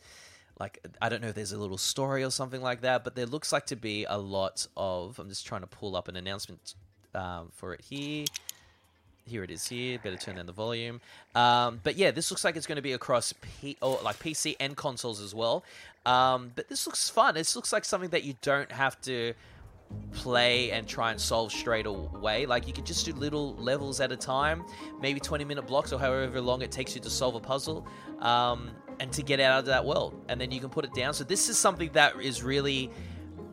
like 0.59 0.85
I 1.01 1.09
don't 1.09 1.23
know 1.23 1.29
if 1.29 1.35
there's 1.35 1.53
a 1.53 1.59
little 1.59 1.79
story 1.79 2.25
or 2.25 2.31
something 2.31 2.63
like 2.63 2.81
that, 2.83 3.05
but 3.05 3.15
there 3.15 3.27
looks 3.27 3.53
like 3.53 3.67
to 3.67 3.77
be 3.77 4.05
a 4.09 4.19
lot 4.19 4.67
of. 4.77 5.19
I'm 5.19 5.29
just 5.29 5.47
trying 5.47 5.61
to 5.63 5.67
pull 5.67 5.97
up 5.97 6.09
an 6.09 6.17
announcement 6.17 6.75
um, 7.15 7.51
for 7.53 7.75
it 7.75 7.81
here. 7.89 8.25
Here 9.27 9.45
it 9.45 9.51
is. 9.51 9.69
Here, 9.69 9.99
better 10.03 10.17
turn 10.17 10.37
down 10.37 10.47
the 10.47 10.53
volume. 10.53 11.01
Um, 11.35 11.81
but 11.85 11.97
yeah, 11.97 12.11
this 12.11 12.31
looks 12.31 12.45
like 12.45 12.57
it's 12.57 12.67
going 12.67 12.77
to 12.77 12.83
be 12.83 12.93
across 12.93 13.35
P- 13.61 13.77
or 13.83 14.01
like 14.03 14.19
PC 14.19 14.57
and 14.59 14.77
consoles 14.77 15.21
as 15.21 15.35
well. 15.35 15.65
Um, 16.07 16.53
but 16.57 16.69
this 16.69 16.87
looks 16.87 17.11
fun. 17.11 17.35
This 17.35 17.55
looks 17.55 17.73
like 17.73 17.85
something 17.85 18.11
that 18.11 18.25
you 18.25 18.35
don't 18.41 18.73
have 18.73 18.99
to 19.03 19.35
play 20.13 20.71
and 20.71 20.87
try 20.87 21.11
and 21.11 21.21
solve 21.21 21.53
straight 21.53 21.87
away. 21.87 22.47
Like 22.47 22.67
you 22.67 22.73
could 22.73 22.87
just 22.87 23.05
do 23.05 23.13
little 23.13 23.55
levels 23.57 24.01
at 24.01 24.13
a 24.13 24.17
time, 24.17 24.65
maybe 25.01 25.21
20 25.21 25.45
minute 25.45 25.67
blocks 25.67 25.93
or 25.93 25.99
however 25.99 26.41
long 26.41 26.63
it 26.63 26.71
takes 26.71 26.95
you 26.95 27.01
to 27.03 27.11
solve 27.11 27.35
a 27.35 27.41
puzzle, 27.41 27.87
um, 28.21 28.71
and 29.01 29.13
to 29.13 29.23
get 29.23 29.41
out 29.41 29.61
of 29.61 29.67
that 29.67 29.85
world. 29.85 30.21
And 30.29 30.41
then 30.41 30.51
you 30.51 30.61
can 30.61 30.71
put 30.71 30.85
it 30.85 30.93
down. 30.93 31.15
So 31.15 31.25
this 31.25 31.49
is 31.49 31.59
something 31.59 31.91
that 31.93 32.21
is 32.21 32.43
really 32.43 32.91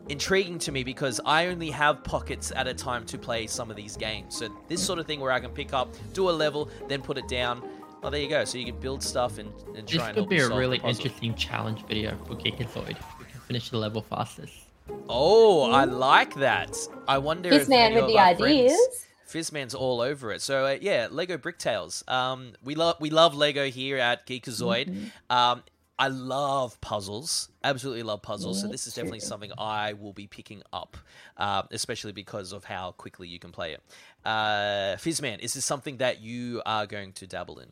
intriguing 0.08 0.58
to 0.60 0.72
me 0.72 0.84
because 0.84 1.20
I 1.24 1.46
only 1.46 1.70
have 1.70 2.04
pockets 2.04 2.52
at 2.54 2.66
a 2.66 2.74
time 2.74 3.04
to 3.06 3.18
play 3.18 3.46
some 3.46 3.70
of 3.70 3.76
these 3.76 3.96
games. 3.96 4.36
So 4.36 4.48
this 4.68 4.84
sort 4.84 4.98
of 4.98 5.06
thing 5.06 5.20
where 5.20 5.32
I 5.32 5.40
can 5.40 5.50
pick 5.50 5.72
up, 5.72 5.94
do 6.12 6.30
a 6.30 6.32
level, 6.32 6.70
then 6.88 7.02
put 7.02 7.18
it 7.18 7.28
down. 7.28 7.68
Oh, 8.02 8.10
there 8.10 8.20
you 8.20 8.28
go. 8.28 8.44
So 8.44 8.58
you 8.58 8.66
can 8.66 8.78
build 8.78 9.02
stuff 9.02 9.38
and, 9.38 9.52
try 9.58 9.74
and 9.74 9.86
This 9.86 10.12
could 10.14 10.28
be 10.28 10.38
a 10.38 10.48
really 10.48 10.78
interesting 10.84 11.34
challenge 11.34 11.84
video 11.86 12.16
for 12.26 12.34
Geekazoid. 12.34 12.96
We 13.18 13.24
can 13.24 13.40
finish 13.46 13.70
the 13.70 13.78
level 13.78 14.02
fastest. 14.02 14.65
Oh, 15.08 15.70
I 15.70 15.84
like 15.84 16.34
that. 16.36 16.76
I 17.08 17.18
wonder 17.18 17.48
if 17.50 17.60
This 17.60 17.68
man 17.68 17.94
with 17.94 18.06
the 18.06 18.18
our 18.18 18.34
friends- 18.36 18.72
ideas. 18.72 19.02
Fizzman's 19.28 19.74
all 19.74 20.00
over 20.00 20.32
it. 20.32 20.40
So 20.40 20.64
uh, 20.66 20.76
yeah, 20.80 21.08
Lego 21.10 21.36
Bricktales. 21.36 22.08
Um, 22.08 22.52
we 22.62 22.76
love 22.76 22.96
we 23.00 23.10
love 23.10 23.34
Lego 23.34 23.66
here 23.66 23.98
at 23.98 24.24
Geekazoid. 24.26 24.88
Mm-hmm. 24.88 25.06
Um, 25.36 25.64
I 25.98 26.08
love 26.08 26.80
puzzles. 26.80 27.48
Absolutely 27.64 28.04
love 28.04 28.22
puzzles. 28.22 28.60
so 28.60 28.68
this 28.68 28.86
is 28.86 28.94
definitely 28.94 29.18
too. 29.20 29.26
something 29.26 29.50
I 29.58 29.94
will 29.94 30.12
be 30.12 30.26
picking 30.28 30.62
up, 30.72 30.96
uh, 31.38 31.62
especially 31.72 32.12
because 32.12 32.52
of 32.52 32.64
how 32.64 32.92
quickly 32.92 33.26
you 33.26 33.38
can 33.40 33.50
play 33.50 33.72
it. 33.72 33.82
Uh, 34.24 34.96
Fizzman, 34.98 35.40
is 35.40 35.54
this 35.54 35.64
something 35.64 35.96
that 35.96 36.20
you 36.20 36.62
are 36.64 36.86
going 36.86 37.12
to 37.14 37.26
dabble 37.26 37.58
in? 37.58 37.68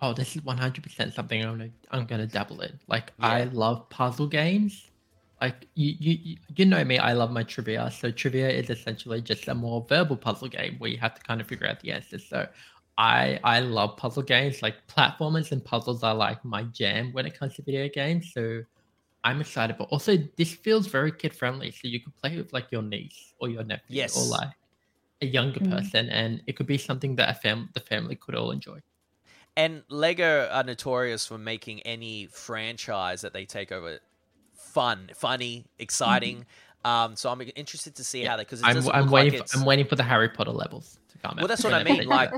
Oh, 0.00 0.12
this 0.12 0.36
is 0.36 0.42
100% 0.42 1.12
something 1.14 1.42
I'm 1.42 1.58
gonna 1.58 1.70
I'm 1.90 2.06
gonna 2.06 2.26
dabble 2.26 2.60
in. 2.60 2.78
Like 2.86 3.12
I 3.18 3.44
love 3.44 3.88
puzzle 3.90 4.28
games. 4.28 4.86
Like 5.44 5.68
you, 5.74 5.90
you 6.04 6.12
you- 6.28 6.38
you 6.56 6.64
know 6.72 6.82
me, 6.84 6.96
I 6.98 7.12
love 7.12 7.30
my 7.30 7.42
trivia. 7.42 7.90
So 7.90 8.10
trivia 8.10 8.48
is 8.60 8.70
essentially 8.70 9.20
just 9.20 9.48
a 9.48 9.54
more 9.54 9.84
verbal 9.88 10.16
puzzle 10.16 10.48
game 10.48 10.74
where 10.78 10.90
you 10.90 10.98
have 10.98 11.14
to 11.18 11.22
kind 11.22 11.40
of 11.42 11.46
figure 11.46 11.66
out 11.70 11.80
the 11.80 11.92
answers. 11.92 12.24
So 12.32 12.38
I 12.96 13.38
I 13.44 13.60
love 13.60 13.90
puzzle 14.04 14.22
games. 14.22 14.62
Like 14.62 14.76
platformers 14.86 15.52
and 15.52 15.62
puzzles 15.72 16.02
are 16.02 16.14
like 16.14 16.40
my 16.44 16.62
jam 16.78 17.12
when 17.12 17.26
it 17.26 17.38
comes 17.38 17.54
to 17.56 17.62
video 17.62 17.88
games. 17.88 18.32
So 18.32 18.62
I'm 19.24 19.40
excited. 19.40 19.76
But 19.78 19.88
also 19.94 20.16
this 20.40 20.52
feels 20.54 20.86
very 20.86 21.12
kid 21.12 21.34
friendly. 21.34 21.70
So 21.72 21.88
you 21.88 22.00
could 22.00 22.16
play 22.16 22.36
with 22.36 22.52
like 22.52 22.68
your 22.72 22.82
niece 22.82 23.34
or 23.40 23.48
your 23.48 23.64
nephew 23.64 23.96
Yes. 24.02 24.16
or 24.16 24.24
like 24.38 24.52
a 25.22 25.26
younger 25.26 25.60
Mm. 25.60 25.70
person 25.70 26.08
and 26.10 26.42
it 26.46 26.56
could 26.56 26.66
be 26.66 26.78
something 26.78 27.16
that 27.16 27.28
a 27.30 27.34
fam- 27.34 27.70
the 27.74 27.80
family 27.80 28.16
could 28.16 28.34
all 28.34 28.50
enjoy. 28.50 28.78
And 29.56 29.84
Lego 29.88 30.48
are 30.50 30.64
notorious 30.64 31.26
for 31.26 31.38
making 31.38 31.82
any 31.82 32.26
franchise 32.26 33.20
that 33.22 33.32
they 33.32 33.44
take 33.46 33.70
over 33.72 34.00
fun, 34.74 35.10
funny, 35.14 35.64
exciting. 35.78 36.44
Um, 36.84 37.16
so 37.16 37.30
I'm 37.30 37.40
interested 37.56 37.94
to 37.94 38.04
see 38.04 38.22
Yeah. 38.22 38.30
how 38.32 38.36
that 38.36 38.46
because 38.46 38.62
I'm, 38.62 38.76
I'm 38.90 39.10
waiting. 39.10 39.38
like 39.40 39.48
for. 39.48 39.58
I'm 39.58 39.64
waiting 39.64 39.86
for 39.86 39.96
the 39.96 40.02
Harry 40.02 40.28
Potter 40.28 40.50
levels 40.50 40.98
to 41.12 41.18
come 41.18 41.30
out. 41.30 41.36
Well, 41.38 41.48
that's 41.48 41.64
what 41.64 41.72
I 41.72 41.82
mean, 41.82 42.06
like- 42.18 42.30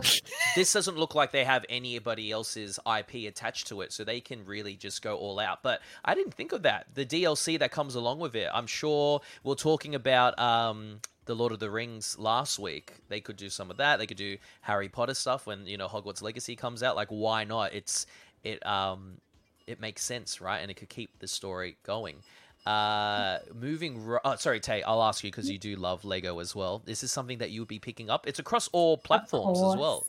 this 0.55 0.73
doesn't 0.73 0.97
look 0.97 1.17
like 1.17 1.33
they 1.33 1.43
have 1.45 1.65
anybody 1.69 2.31
else's 2.31 2.79
IP 2.87 3.27
attached 3.27 3.67
to 3.69 3.81
it, 3.81 3.93
so 3.93 4.05
they 4.05 4.21
can 4.21 4.45
really 4.45 4.77
just 4.77 5.03
go 5.03 5.17
all 5.17 5.41
out. 5.41 5.65
But 5.65 5.81
I 6.05 6.15
didn't 6.15 6.35
think 6.35 6.53
of 6.53 6.63
that. 6.63 6.87
The 6.95 7.05
DLC 7.05 7.59
that 7.59 7.73
comes 7.73 7.97
along 7.97 8.21
with 8.21 8.37
it. 8.37 8.49
I'm 8.55 8.69
sure 8.69 9.21
we're 9.43 9.57
talking 9.57 9.97
about 9.97 10.39
um, 10.39 11.01
the 11.25 11.35
Lord 11.35 11.51
of 11.51 11.59
the 11.59 11.69
Rings 11.71 12.17
last 12.17 12.61
week. 12.61 12.93
They 13.09 13.21
could 13.21 13.37
do 13.37 13.51
some 13.51 13.69
of 13.69 13.79
that. 13.79 13.99
They 13.99 14.07
could 14.07 14.17
do 14.17 14.37
Harry 14.61 14.89
Potter 14.89 15.15
stuff 15.15 15.47
when 15.49 15.67
you 15.67 15.77
know 15.77 15.89
Hogwarts 15.89 16.23
Legacy 16.23 16.55
comes 16.55 16.85
out. 16.85 16.95
Like, 16.95 17.09
why 17.09 17.43
not? 17.43 17.75
It's 17.75 18.07
it 18.45 18.65
um 18.65 19.19
it 19.67 19.81
makes 19.81 20.03
sense, 20.03 20.41
right? 20.41 20.59
And 20.59 20.71
it 20.71 20.75
could 20.75 20.89
keep 20.89 21.19
the 21.19 21.29
story 21.29 21.77
going. 21.83 22.17
Uh, 22.65 23.39
moving. 23.55 24.05
ro- 24.05 24.19
Oh, 24.25 24.37
sorry, 24.37 24.61
Tay. 24.61 24.83
I'll 24.83 25.03
ask 25.03 25.23
you 25.23 25.31
because 25.31 25.49
you 25.51 25.59
do 25.59 25.77
love 25.77 26.05
Lego 26.05 26.39
as 26.41 26.55
well. 26.55 26.83
This 26.85 27.03
is 27.03 27.13
something 27.13 27.39
that 27.39 27.51
you 27.51 27.61
would 27.61 27.69
be 27.69 27.79
picking 27.79 28.11
up? 28.11 28.27
It's 28.27 28.39
across 28.39 28.69
all 28.69 28.97
platforms 28.99 29.59
as 29.59 29.77
well. 29.77 30.07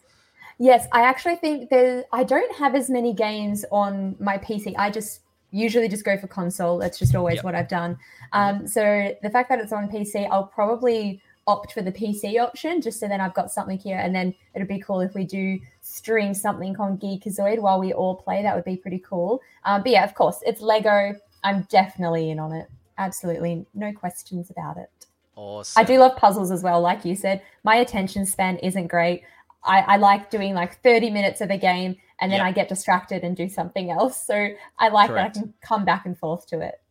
Yes, 0.59 0.87
I 0.91 1.01
actually 1.01 1.35
think 1.35 1.69
there. 1.69 2.03
I 2.11 2.23
don't 2.23 2.55
have 2.55 2.73
as 2.73 2.89
many 2.89 3.13
games 3.13 3.63
on 3.71 4.15
my 4.19 4.39
PC. 4.39 4.73
I 4.77 4.89
just 4.89 5.21
usually 5.51 5.87
just 5.87 6.03
go 6.03 6.17
for 6.17 6.27
console. 6.27 6.79
That's 6.79 6.97
just 6.97 7.13
always 7.13 7.35
Yep. 7.35 7.43
what 7.43 7.53
I've 7.55 7.67
done. 7.69 7.97
Um, 8.33 8.67
so 8.67 9.15
the 9.21 9.29
fact 9.29 9.49
that 9.49 9.59
it's 9.59 9.71
on 9.71 9.87
PC, 9.87 10.27
I'll 10.31 10.45
probably 10.47 11.21
opt 11.47 11.71
for 11.71 11.81
the 11.81 11.91
PC 11.91 12.39
option 12.39 12.81
just 12.81 12.99
so 12.99 13.07
then 13.07 13.21
I've 13.21 13.33
got 13.33 13.51
something 13.51 13.77
here. 13.77 13.97
And 13.97 14.13
then 14.13 14.35
it'd 14.53 14.67
be 14.67 14.79
cool 14.79 14.99
if 15.01 15.15
we 15.15 15.23
do 15.23 15.57
stream 15.81 16.33
something 16.33 16.75
on 16.77 16.97
Geekazoid 16.97 17.59
while 17.59 17.79
we 17.79 17.93
all 17.93 18.15
play. 18.15 18.43
That 18.43 18.55
would 18.55 18.65
be 18.65 18.75
pretty 18.77 18.99
cool. 18.99 19.41
Um, 19.63 19.81
but 19.81 19.91
yeah, 19.91 20.03
of 20.03 20.13
course, 20.13 20.39
it's 20.45 20.61
Lego. 20.61 21.15
I'm 21.43 21.63
definitely 21.69 22.29
in 22.29 22.39
on 22.39 22.51
it. 22.51 22.67
Absolutely, 22.97 23.65
no 23.73 23.93
questions 23.93 24.49
about 24.49 24.77
it. 24.77 24.89
Awesome. 25.35 25.79
I 25.79 25.83
do 25.83 25.99
love 25.99 26.17
puzzles 26.17 26.51
as 26.51 26.63
well. 26.63 26.81
Like 26.81 27.05
you 27.05 27.15
said, 27.15 27.41
my 27.63 27.77
attention 27.77 28.25
span 28.25 28.57
isn't 28.57 28.87
great. 28.87 29.23
I, 29.63 29.81
I 29.81 29.97
like 29.97 30.29
doing 30.29 30.53
like 30.53 30.81
30 30.81 31.11
minutes 31.11 31.41
of 31.41 31.51
a 31.51 31.57
game 31.57 31.95
and 32.19 32.31
then 32.31 32.39
Yep. 32.39 32.47
I 32.47 32.51
get 32.51 32.69
distracted 32.69 33.23
and 33.23 33.35
do 33.35 33.47
something 33.47 33.91
else. 33.91 34.25
So 34.25 34.49
I 34.79 34.89
like 34.89 35.09
Correct. 35.09 35.35
that 35.35 35.39
I 35.39 35.43
can 35.43 35.53
come 35.61 35.85
back 35.85 36.05
and 36.05 36.17
forth 36.17 36.47
to 36.47 36.61
it. 36.61 36.81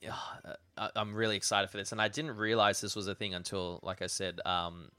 Yeah, 0.00 0.14
uh, 0.44 0.54
I- 0.80 0.90
I'm 0.96 1.14
really 1.14 1.36
excited 1.36 1.70
for 1.70 1.76
this, 1.76 1.92
and 1.92 2.00
I 2.02 2.08
didn't 2.08 2.36
realize 2.36 2.80
this 2.80 2.96
was 2.96 3.06
a 3.06 3.14
thing 3.14 3.34
until, 3.34 3.78
like 3.82 4.02
I 4.02 4.06
said, 4.08 4.40
um, 4.44 4.90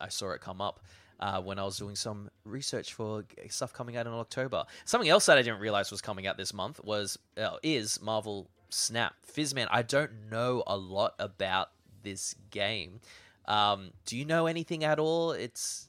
I 0.00 0.08
saw 0.08 0.30
it 0.30 0.40
come 0.40 0.60
up 0.60 0.80
uh, 1.20 1.40
when 1.40 1.58
I 1.58 1.64
was 1.64 1.76
doing 1.78 1.96
some 1.96 2.30
research 2.44 2.92
for 2.94 3.24
stuff 3.48 3.72
coming 3.72 3.96
out 3.96 4.06
in 4.06 4.12
October. 4.12 4.64
Something 4.84 5.08
else 5.08 5.26
that 5.26 5.38
I 5.38 5.42
didn't 5.42 5.60
realize 5.60 5.90
was 5.90 6.00
coming 6.00 6.26
out 6.26 6.36
this 6.36 6.52
month 6.52 6.80
was 6.84 7.18
uh, 7.38 7.56
is 7.62 8.00
Marvel 8.02 8.50
Snap 8.70 9.14
Fizzman. 9.26 9.68
I 9.70 9.82
don't 9.82 10.10
know 10.30 10.62
a 10.66 10.76
lot 10.76 11.14
about 11.18 11.70
this 12.02 12.34
game. 12.50 13.00
Um, 13.46 13.90
do 14.04 14.16
you 14.16 14.24
know 14.24 14.46
anything 14.46 14.84
at 14.84 14.98
all? 14.98 15.32
It's 15.32 15.88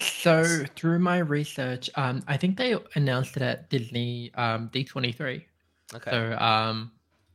So 0.00 0.64
through 0.74 0.98
my 0.98 1.18
research, 1.18 1.88
um, 1.94 2.22
I 2.26 2.36
think 2.36 2.56
they 2.56 2.76
announced 2.94 3.36
it 3.36 3.42
at 3.42 3.70
Disney 3.70 4.32
um, 4.34 4.68
D23. 4.70 5.44
okay. 5.94 6.10
So 6.10 6.36
um, 6.38 6.90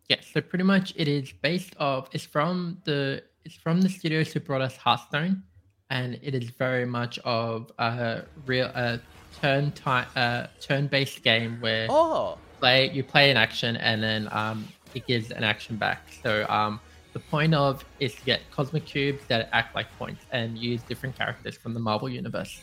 yeah, 0.10 0.18
so 0.34 0.42
pretty 0.42 0.64
much 0.64 0.94
it 0.96 1.08
is 1.08 1.32
based 1.32 1.76
off. 1.80 2.10
It's 2.12 2.26
from 2.26 2.82
the 2.84 3.24
it's 3.46 3.56
from 3.56 3.82
the 3.82 3.90
studios 3.90 4.34
who 4.34 4.40
brought 4.40 4.62
us 4.62 4.76
Hearthstone, 4.76 5.44
and 5.92 6.20
it 6.24 6.34
is 6.34 6.50
very 6.50 6.86
much 6.86 7.20
of 7.20 7.72
a 7.78 8.24
real 8.48 8.68
a 8.68 9.00
turn 9.40 9.72
time 9.72 10.08
uh, 10.16 10.48
turn 10.60 10.88
based 10.88 11.22
game 11.24 11.62
where 11.62 11.86
oh, 11.90 12.40
play 12.60 12.90
you 12.90 13.04
play 13.04 13.30
an 13.30 13.38
action 13.38 13.78
and 13.78 14.02
then 14.02 14.28
um, 14.32 14.68
it 14.96 15.06
gives 15.06 15.30
an 15.30 15.44
action 15.44 15.78
back. 15.78 16.02
So 16.24 16.46
um, 16.50 16.80
the 17.14 17.20
point 17.20 17.54
of 17.54 17.86
is 18.00 18.16
to 18.16 18.24
get 18.24 18.42
cosmic 18.50 18.86
cubes 18.86 19.24
that 19.28 19.48
act 19.52 19.76
like 19.76 19.88
points 20.00 20.26
and 20.32 20.58
use 20.58 20.82
different 20.84 21.16
characters 21.16 21.56
from 21.56 21.76
the 21.76 21.80
Marvel 21.80 22.10
universe. 22.10 22.62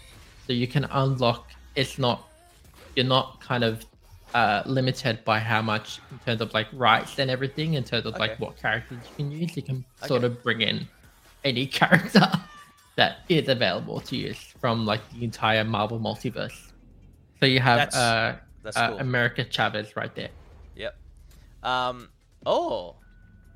So 0.49 0.53
you 0.53 0.67
can 0.67 0.85
unlock. 0.85 1.51
It's 1.77 1.97
not 1.97 2.29
you're 2.97 3.07
not 3.07 3.41
kind 3.41 3.63
of 3.63 3.87
uh, 4.37 4.63
limited 4.67 5.25
by 5.25 5.39
how 5.39 5.63
much 5.63 5.99
in 6.11 6.19
terms 6.19 6.41
of 6.43 6.53
like 6.53 6.67
rights 6.75 7.19
and 7.19 7.31
everything. 7.31 7.73
In 7.75 7.85
terms 7.85 8.05
of 8.05 8.19
like 8.19 8.39
what 8.39 8.57
characters 8.59 8.99
you 9.09 9.15
can 9.17 9.33
use, 9.33 9.57
you 9.57 9.63
can 9.63 9.83
sort 10.05 10.25
of 10.25 10.43
bring 10.43 10.61
in 10.61 10.87
any 11.43 11.67
character 11.81 12.31
that 12.97 13.21
is 13.31 13.49
available 13.49 13.99
to 14.01 14.15
use 14.15 14.39
from 14.61 14.85
like 14.85 15.01
the 15.13 15.25
entire 15.25 15.65
Marvel 15.65 15.99
multiverse. 15.99 16.71
So 17.41 17.47
you 17.47 17.61
have 17.61 17.79
That's- 17.79 17.97
uh, 17.97 18.37
that's 18.63 18.77
uh, 18.77 18.89
cool. 18.89 18.99
America 18.99 19.45
Chavez 19.45 19.95
right 19.97 20.13
there, 20.15 20.31
yep. 20.75 20.97
Um. 21.63 22.09
Oh. 22.45 22.97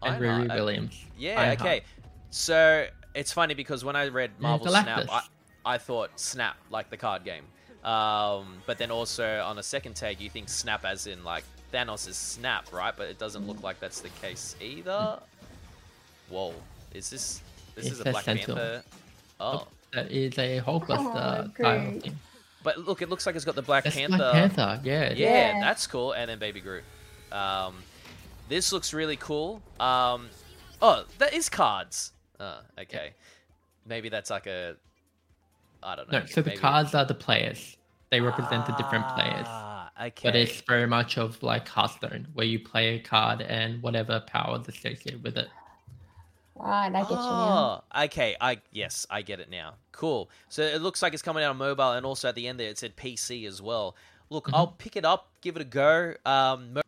and. 0.02 0.22
Riri 0.22 0.50
Uh, 0.50 0.54
Williams. 0.54 1.04
Yeah, 1.18 1.40
Ironheart. 1.40 1.60
okay. 1.60 1.82
So 2.30 2.86
it's 3.14 3.32
funny 3.32 3.54
because 3.54 3.84
when 3.84 3.96
I 3.96 4.06
read 4.06 4.30
Marvel 4.38 4.68
Snap, 4.68 5.08
I, 5.10 5.22
I 5.66 5.78
thought 5.78 6.10
Snap 6.18 6.56
like 6.70 6.90
the 6.90 6.96
card 6.96 7.24
game. 7.24 7.44
Um, 7.84 8.58
but 8.66 8.76
then 8.78 8.90
also 8.90 9.42
on 9.42 9.58
a 9.58 9.62
second 9.62 9.94
take, 9.96 10.20
you 10.20 10.28
think 10.30 10.48
Snap 10.48 10.84
as 10.84 11.06
in 11.06 11.24
like 11.24 11.44
Thanos 11.72 12.06
is 12.08 12.16
Snap, 12.16 12.72
right? 12.72 12.94
But 12.96 13.08
it 13.08 13.18
doesn't 13.18 13.46
look 13.46 13.62
like 13.62 13.80
that's 13.80 14.00
the 14.00 14.10
case 14.20 14.54
either. 14.60 15.18
Whoa, 16.28 16.54
is 16.94 17.10
this 17.10 17.40
this 17.74 17.86
It 17.86 17.92
is 17.92 18.00
a 18.00 18.04
Black 18.04 18.24
Sentinel. 18.24 18.56
Panther? 18.56 18.82
Oh, 19.40 19.66
That 19.92 20.10
is 20.12 20.38
a 20.38 20.60
Hulkbuster 20.60 20.98
Oh, 20.98 21.10
style 21.10 21.48
great. 21.54 22.02
thing. 22.02 22.18
but 22.62 22.78
look, 22.78 23.00
it 23.02 23.08
looks 23.08 23.24
like 23.26 23.34
it's 23.36 23.44
got 23.44 23.54
the 23.54 23.62
Black 23.62 23.84
That's 23.84 23.96
Panther. 23.96 24.16
Black 24.18 24.54
Panther, 24.54 24.80
yeah. 24.84 25.12
Yeah, 25.12 25.52
Yeah. 25.54 25.60
that's 25.60 25.86
cool. 25.86 26.12
And 26.12 26.30
then 26.30 26.38
Baby 26.38 26.60
Groot. 26.60 26.84
Um, 27.32 27.76
this 28.48 28.72
looks 28.72 28.92
really 28.92 29.16
cool. 29.16 29.62
Um, 29.80 30.28
oh, 30.82 31.04
that 31.18 31.32
is 31.32 31.48
cards. 31.48 32.12
Uh, 32.38 32.58
okay. 32.78 33.12
Maybe 33.86 34.08
that's 34.10 34.28
like 34.30 34.46
a. 34.46 34.76
I 35.82 35.96
don't 35.96 36.10
know. 36.10 36.20
No, 36.20 36.26
so 36.26 36.42
the 36.42 36.56
cards 36.56 36.94
are 36.94 37.04
the 37.04 37.14
players. 37.14 37.76
They 38.10 38.20
represent 38.20 38.66
the 38.66 38.72
different 38.72 39.08
players. 39.14 39.46
Ah, 39.48 39.90
okay. 40.02 40.28
But 40.28 40.36
it's 40.36 40.60
very 40.62 40.86
much 40.86 41.16
of 41.16 41.42
like 41.42 41.68
Hearthstone, 41.68 42.26
where 42.34 42.46
you 42.46 42.58
play 42.58 42.96
a 42.96 42.98
card 42.98 43.40
and 43.40 43.80
whatever 43.82 44.20
powers 44.26 44.66
associated 44.68 45.22
with 45.22 45.36
it. 45.38 45.48
Right, 46.56 46.88
I 46.94 47.00
get 47.02 47.10
you 47.10 47.16
now. 47.16 47.84
Oh, 47.94 48.04
okay. 48.04 48.36
I 48.40 48.60
yes, 48.72 49.06
I 49.08 49.22
get 49.22 49.40
it 49.40 49.48
now. 49.48 49.74
Cool. 49.92 50.28
So 50.48 50.62
it 50.62 50.82
looks 50.82 51.00
like 51.02 51.14
it's 51.14 51.22
coming 51.22 51.42
out 51.44 51.50
on 51.50 51.56
mobile, 51.56 51.92
and 51.92 52.04
also 52.04 52.28
at 52.28 52.34
the 52.34 52.48
end 52.48 52.60
there 52.60 52.68
it 52.68 52.78
said 52.78 52.96
PC 52.96 53.46
as 53.46 53.62
well. 53.62 53.96
Look, 54.28 54.48
Mhm. 54.48 54.54
I'll 54.54 54.66
pick 54.66 54.96
it 54.96 55.04
up, 55.04 55.30
give 55.40 55.56
it 55.56 55.62
a 55.62 55.64
go. 55.64 56.14
Um, 56.26 56.74
mo- 56.74 56.82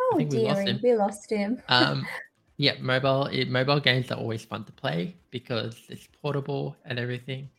Oh 0.00 0.16
think 0.16 0.32
we 0.32 0.38
lost 0.38 0.58
dearie, 0.58 0.70
him. 0.70 0.80
we 0.82 0.94
lost 0.94 1.30
him. 1.30 1.62
Um, 1.68 2.06
yeah, 2.62 2.74
mobile 2.80 3.26
it, 3.26 3.50
mobile 3.50 3.80
games 3.80 4.12
are 4.12 4.18
always 4.18 4.44
fun 4.44 4.62
to 4.66 4.72
play 4.72 5.16
because 5.32 5.76
it's 5.88 6.06
portable 6.22 6.76
and 6.84 6.96
everything. 6.96 7.50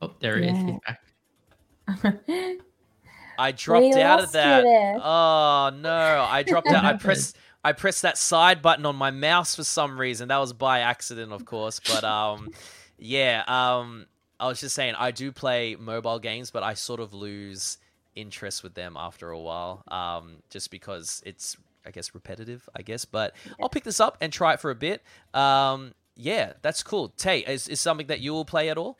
Oh, 0.00 0.14
there 0.18 0.38
he 0.38 0.48
is. 0.48 0.56
He's 0.56 0.78
back. 0.86 2.22
I 3.38 3.52
dropped 3.52 3.94
We 3.94 4.00
out 4.00 4.22
of 4.22 4.32
that. 4.32 4.64
Oh 4.64 5.70
no! 5.76 6.26
I 6.26 6.42
dropped 6.46 6.68
out. 6.68 6.76
I 6.76 6.80
happened? 6.80 7.00
pressed. 7.02 7.36
I 7.62 7.72
pressed 7.72 8.00
that 8.00 8.16
side 8.16 8.62
button 8.62 8.86
on 8.86 8.96
my 8.96 9.10
mouse 9.10 9.54
for 9.54 9.64
some 9.64 10.00
reason. 10.00 10.28
That 10.28 10.38
was 10.38 10.54
by 10.54 10.80
accident, 10.80 11.32
of 11.32 11.44
course. 11.44 11.78
But 11.78 12.02
um, 12.04 12.48
yeah. 12.98 13.44
Um, 13.46 14.06
I 14.38 14.46
was 14.46 14.58
just 14.60 14.74
saying 14.74 14.94
I 14.94 15.10
do 15.10 15.32
play 15.32 15.76
mobile 15.78 16.18
games, 16.18 16.50
but 16.50 16.62
I 16.62 16.72
sort 16.72 17.00
of 17.00 17.12
lose 17.12 17.76
interest 18.14 18.62
with 18.62 18.72
them 18.72 18.96
after 18.96 19.28
a 19.28 19.38
while. 19.38 19.82
Um, 19.88 20.36
just 20.48 20.70
because 20.70 21.22
it's 21.26 21.58
I 21.86 21.90
guess 21.90 22.14
repetitive. 22.14 22.68
I 22.74 22.82
guess, 22.82 23.04
but 23.04 23.34
I'll 23.60 23.68
pick 23.68 23.84
this 23.84 24.00
up 24.00 24.18
and 24.20 24.32
try 24.32 24.54
it 24.54 24.60
for 24.60 24.70
a 24.70 24.74
bit. 24.74 25.02
Um, 25.34 25.94
yeah, 26.16 26.54
that's 26.62 26.82
cool. 26.82 27.08
Tay, 27.10 27.40
is 27.40 27.68
is 27.68 27.80
something 27.80 28.06
that 28.08 28.20
you 28.20 28.32
will 28.32 28.44
play 28.44 28.68
at 28.68 28.78
all? 28.78 28.98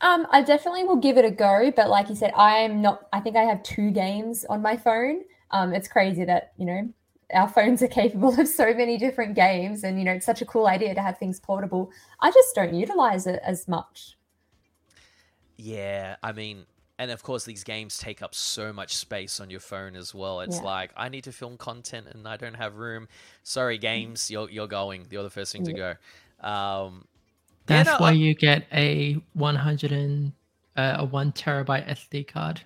Um, 0.00 0.26
I 0.30 0.42
definitely 0.42 0.84
will 0.84 0.96
give 0.96 1.18
it 1.18 1.24
a 1.24 1.30
go, 1.30 1.70
but 1.74 1.90
like 1.90 2.08
you 2.08 2.14
said, 2.14 2.32
I 2.34 2.58
am 2.58 2.80
not. 2.80 3.06
I 3.12 3.20
think 3.20 3.36
I 3.36 3.42
have 3.42 3.62
two 3.62 3.90
games 3.90 4.46
on 4.46 4.62
my 4.62 4.76
phone. 4.76 5.22
Um, 5.50 5.74
it's 5.74 5.88
crazy 5.88 6.24
that 6.24 6.52
you 6.56 6.64
know 6.64 6.88
our 7.34 7.48
phones 7.48 7.82
are 7.82 7.88
capable 8.00 8.38
of 8.40 8.48
so 8.48 8.72
many 8.72 8.96
different 8.96 9.34
games, 9.34 9.84
and 9.84 9.98
you 9.98 10.04
know 10.04 10.12
it's 10.12 10.26
such 10.26 10.40
a 10.40 10.46
cool 10.46 10.66
idea 10.66 10.94
to 10.94 11.02
have 11.02 11.18
things 11.18 11.38
portable. 11.38 11.90
I 12.20 12.30
just 12.30 12.54
don't 12.54 12.74
utilize 12.74 13.26
it 13.26 13.40
as 13.44 13.68
much. 13.68 14.16
Yeah, 15.58 16.16
I 16.22 16.32
mean, 16.32 16.64
and 17.00 17.10
of 17.10 17.22
course, 17.22 17.44
these 17.44 17.64
games 17.64 17.96
take 17.98 18.20
up 18.22 18.34
so 18.34 18.72
much 18.72 18.94
space 18.96 19.40
on 19.40 19.48
your 19.50 19.60
phone 19.60 19.96
as 19.96 20.14
well. 20.14 20.40
It's 20.40 20.58
Yeah. 20.58 20.62
like 20.74 20.90
I 20.96 21.08
need 21.08 21.24
to 21.24 21.32
film 21.32 21.56
content 21.56 22.06
and 22.12 22.28
I 22.28 22.36
don't 22.36 22.54
have 22.54 22.76
room. 22.76 23.08
Sorry, 23.42 23.78
games, 23.78 24.30
you're 24.30 24.48
you're 24.50 24.68
going. 24.68 25.06
You're 25.10 25.22
the 25.24 25.30
first 25.30 25.50
thing 25.52 25.64
to 25.64 25.72
go. 25.72 25.90
Um, 26.46 27.06
yeah, 27.68 27.82
That's 27.84 27.88
no, 27.88 27.96
why 27.98 28.08
I- 28.10 28.12
you 28.12 28.34
get 28.34 28.66
a 28.72 29.14
100 29.34 29.92
and 29.92 30.32
uh, 30.76 30.96
a 30.98 31.04
one 31.04 31.32
terabyte 31.32 31.88
SD 31.88 32.26
card. 32.28 32.60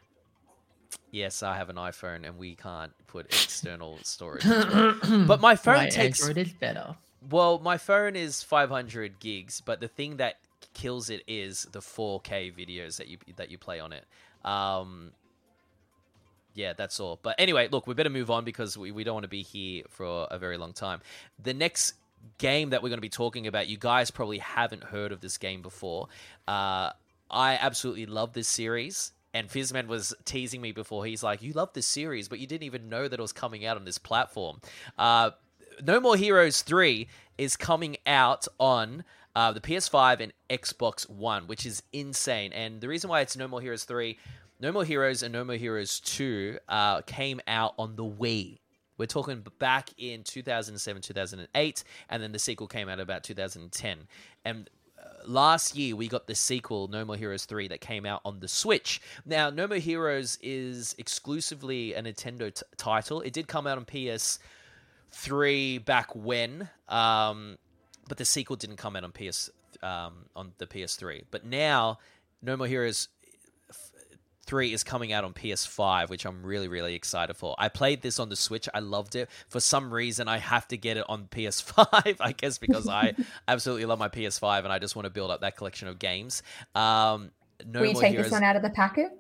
yes, 1.11 1.43
I 1.43 1.57
have 1.57 1.71
an 1.71 1.77
iPhone 1.77 2.27
and 2.27 2.37
we 2.39 2.55
can't 2.57 2.93
put 3.07 3.27
external 3.27 3.99
storage. 4.03 4.45
But 5.27 5.41
my 5.41 5.57
phone 5.57 5.77
Why 5.77 5.89
takes- 5.89 6.21
Android 6.27 6.47
is 6.47 6.53
better. 6.55 6.97
Well, 7.31 7.59
my 7.59 7.79
phone 7.79 8.17
is 8.17 8.43
500 8.43 9.19
gigs, 9.19 9.63
but 9.65 9.81
the 9.81 9.89
thing 9.89 10.19
that 10.19 10.37
kills 10.75 11.11
it 11.11 11.23
is 11.27 11.67
the 11.73 11.81
4K 11.81 12.55
videos 12.55 12.97
that 12.99 13.09
you 13.09 13.19
that 13.37 13.51
you 13.51 13.59
play 13.59 13.81
on 13.81 13.93
it. 13.93 14.05
Um, 14.45 15.13
yeah, 16.55 16.73
that's 16.73 17.01
all. 17.01 17.19
But 17.23 17.35
anyway, 17.39 17.69
look, 17.71 17.87
we 17.87 17.95
better 17.95 18.11
move 18.11 18.31
on 18.31 18.45
because 18.45 18.79
we, 18.79 18.93
we 18.93 19.05
don't 19.05 19.15
want 19.15 19.25
to 19.25 19.29
be 19.29 19.43
here 19.43 19.85
for 19.89 20.27
a 20.31 20.39
very 20.39 20.57
long 20.57 20.73
time. 20.73 21.01
The 21.43 21.55
next 21.55 21.95
game 22.39 22.71
that 22.71 22.83
we're 22.83 22.89
going 22.91 22.99
to 22.99 23.03
be 23.03 23.09
talking 23.09 23.47
about, 23.47 23.67
you 23.67 23.77
guys 23.77 24.11
probably 24.11 24.39
haven't 24.39 24.85
heard 24.85 25.13
of 25.13 25.21
this 25.21 25.37
game 25.37 25.63
before. 25.63 26.09
Uh, 26.47 26.91
I 27.31 27.59
absolutely 27.61 28.07
love 28.07 28.33
this 28.33 28.49
series. 28.49 29.13
And 29.33 29.49
Fizzman 29.49 29.89
was 29.89 30.15
teasing 30.25 30.61
me 30.61 30.71
before. 30.71 31.05
He's 31.05 31.25
like, 31.25 31.43
"You 31.43 31.53
love 31.55 31.73
this 31.73 31.89
series, 31.89 32.29
but 32.29 32.39
you 32.39 32.47
didn't 32.47 32.63
even 32.63 32.89
know 32.89 33.09
that 33.09 33.19
it 33.19 33.23
was 33.23 33.33
coming 33.33 33.67
out 33.67 33.77
on 33.77 33.85
this 33.85 33.99
platform." 33.99 34.61
Uh, 34.97 35.33
no 35.83 35.99
More 35.99 36.17
Heroes 36.17 36.63
3 36.63 37.09
is 37.37 37.57
coming 37.57 37.97
out 38.07 38.47
on 38.61 39.03
uh, 39.35 39.53
the 39.53 39.61
PS5 39.61 40.21
and 40.21 40.33
Xbox 40.51 41.09
One, 41.09 41.47
which 41.47 41.67
is 41.67 41.83
insane. 41.93 42.53
And 42.53 42.81
the 42.81 42.89
reason 42.89 43.11
why 43.11 43.21
it's 43.21 43.37
No 43.37 43.49
More 43.49 43.61
Heroes 43.61 43.85
3, 43.85 44.19
No 44.61 44.73
More 44.73 44.85
Heroes 44.85 45.23
and 45.23 45.33
No 45.33 45.45
More 45.45 45.57
Heroes 45.57 46.01
2 46.01 46.59
uh, 46.69 47.01
came 47.03 47.41
out 47.47 47.75
on 47.79 47.97
the 47.97 48.05
Wii. 48.05 48.59
We're 48.97 49.07
talking 49.07 49.45
back 49.59 49.91
in 49.99 50.23
2007, 50.23 51.03
2008, 51.03 51.85
and 52.11 52.23
then 52.23 52.31
the 52.31 52.39
sequel 52.39 52.69
came 52.69 52.89
out 52.89 53.01
about 53.01 53.25
2010. 53.25 53.99
And 54.45 54.71
uh, 54.97 55.09
last 55.27 55.77
year 55.77 55.97
we 55.97 56.07
got 56.07 56.29
the 56.29 56.35
sequel 56.37 56.87
no 56.87 57.05
more 57.05 57.17
heroes 57.17 57.45
3 57.45 57.67
that 57.69 57.81
came 57.81 58.07
out 58.07 58.21
on 58.25 58.39
the 58.41 58.49
switch 58.49 59.03
now 59.27 59.51
no 59.51 59.67
more 59.67 59.79
heroes 59.79 60.39
is 60.41 60.95
exclusively 60.99 61.93
a 61.95 62.03
nintendo 62.03 62.55
t- 62.55 62.63
title 62.77 63.21
it 63.23 63.33
did 63.33 63.49
come 63.49 63.67
out 63.67 63.77
on 63.77 63.85
ps 63.85 64.39
three 65.15 65.79
back 65.79 66.15
when, 66.15 66.69
um, 66.89 67.57
but 68.09 68.19
the 68.19 68.25
sequel 68.25 68.57
didn't 68.57 68.77
come 68.77 68.97
out 68.97 69.05
on 69.05 69.13
PS 69.13 69.51
um, 69.83 70.27
on 70.37 70.53
the 70.59 70.67
PS3. 70.67 71.25
But 71.31 71.45
now, 71.45 71.99
No 72.43 72.57
More 72.57 72.67
Heroes 72.67 73.09
three 74.47 74.75
is 74.75 74.85
coming 74.85 75.11
out 75.11 75.25
on 75.25 75.33
PS5, 75.33 76.11
which 76.11 76.27
I'm 76.27 76.45
really 76.45 76.69
really 76.69 76.95
excited 76.95 77.35
for. 77.35 77.55
I 77.59 77.69
played 77.69 78.03
this 78.03 78.19
on 78.19 78.29
the 78.29 78.37
Switch. 78.37 78.69
I 78.75 78.81
loved 78.81 79.17
it. 79.17 79.31
For 79.49 79.61
some 79.61 79.93
reason, 79.93 80.29
I 80.29 80.39
have 80.39 80.69
to 80.69 80.77
get 80.77 80.97
it 80.97 81.05
on 81.09 81.25
PS5. 81.31 82.17
I 82.21 82.33
guess 82.33 82.59
because 82.59 82.89
I 82.89 83.15
absolutely 83.49 83.87
love 83.87 83.99
my 83.99 84.09
PS5 84.09 84.65
and 84.65 84.73
I 84.73 84.79
just 84.79 84.97
want 84.97 85.07
to 85.07 85.11
build 85.11 85.31
up 85.31 85.41
that 85.41 85.57
collection 85.57 85.89
of 85.89 85.99
games. 85.99 86.43
Um, 86.75 87.31
no 87.67 87.81
Will 87.81 87.87
you 87.87 87.93
More 87.95 88.03
take 88.03 88.11
Heroes. 88.13 88.27
this 88.27 88.33
one 88.33 88.45
out 88.45 88.57
of 88.57 88.63
the 88.63 88.71
packet? 88.71 89.13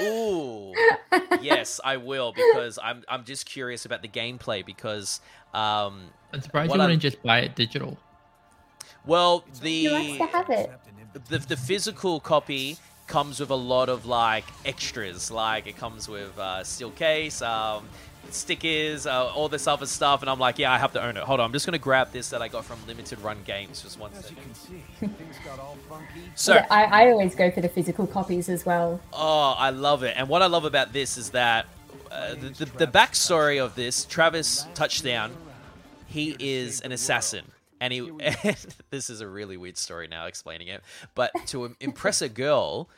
Ooh, 0.00 0.74
yes, 1.40 1.80
I 1.84 1.96
will 1.96 2.32
because 2.32 2.78
I'm 2.82 3.02
I'm 3.08 3.24
just 3.24 3.46
curious 3.46 3.84
about 3.84 4.02
the 4.02 4.08
gameplay 4.08 4.64
because 4.64 5.20
um 5.54 6.10
I'm 6.32 6.40
surprised 6.42 6.72
you 6.72 6.78
wouldn't 6.80 7.02
just 7.02 7.22
buy 7.22 7.40
it 7.40 7.56
digital. 7.56 7.98
well 9.06 9.44
the 9.62 9.84
to 10.18 10.26
have 10.26 10.50
it. 10.50 10.70
the 11.28 11.38
the 11.38 11.56
physical 11.56 12.20
copy 12.20 12.76
comes 13.06 13.40
with 13.40 13.50
a 13.50 13.54
lot 13.54 13.88
of 13.88 14.04
like 14.04 14.44
extras 14.66 15.30
like 15.30 15.66
it 15.66 15.76
comes 15.78 16.08
with 16.08 16.38
uh, 16.38 16.62
steel 16.62 16.90
case 16.90 17.40
um 17.40 17.88
stickers 18.34 19.06
uh, 19.06 19.26
all 19.26 19.48
this 19.48 19.66
other 19.66 19.86
stuff 19.86 20.20
and 20.22 20.30
i'm 20.30 20.38
like 20.38 20.58
yeah 20.58 20.72
i 20.72 20.78
have 20.78 20.92
to 20.92 21.02
own 21.02 21.16
it 21.16 21.22
hold 21.22 21.40
on 21.40 21.46
i'm 21.46 21.52
just 21.52 21.66
gonna 21.66 21.78
grab 21.78 22.10
this 22.12 22.30
that 22.30 22.42
i 22.42 22.48
got 22.48 22.64
from 22.64 22.78
limited 22.86 23.18
run 23.20 23.38
games 23.44 23.82
just 23.82 23.98
one 23.98 24.12
second 24.14 24.36
so 26.34 26.54
Yeah, 26.54 26.66
I, 26.70 26.84
I 26.84 27.10
always 27.10 27.34
go 27.34 27.50
for 27.50 27.60
the 27.60 27.68
physical 27.68 28.06
copies 28.06 28.48
as 28.48 28.64
well. 28.64 29.00
Oh, 29.12 29.54
I 29.56 29.70
love 29.70 30.02
it. 30.02 30.14
And 30.16 30.28
what 30.28 30.42
I 30.42 30.46
love 30.46 30.64
about 30.64 30.92
this 30.92 31.16
is 31.16 31.30
that 31.30 31.66
uh, 32.10 32.34
the, 32.34 32.50
the, 32.50 32.64
the 32.64 32.86
backstory 32.86 33.62
of 33.62 33.74
this, 33.74 34.04
Travis 34.04 34.66
Touchdown, 34.74 35.32
he 36.06 36.36
is 36.38 36.80
an 36.80 36.92
assassin. 36.92 37.44
And 37.80 37.92
he, 37.92 38.00
this 38.90 39.10
is 39.10 39.20
a 39.20 39.28
really 39.28 39.56
weird 39.56 39.76
story 39.76 40.08
now 40.08 40.26
explaining 40.26 40.68
it. 40.68 40.82
But 41.14 41.32
to 41.48 41.74
impress 41.80 42.22
a 42.22 42.28
girl, 42.28 42.88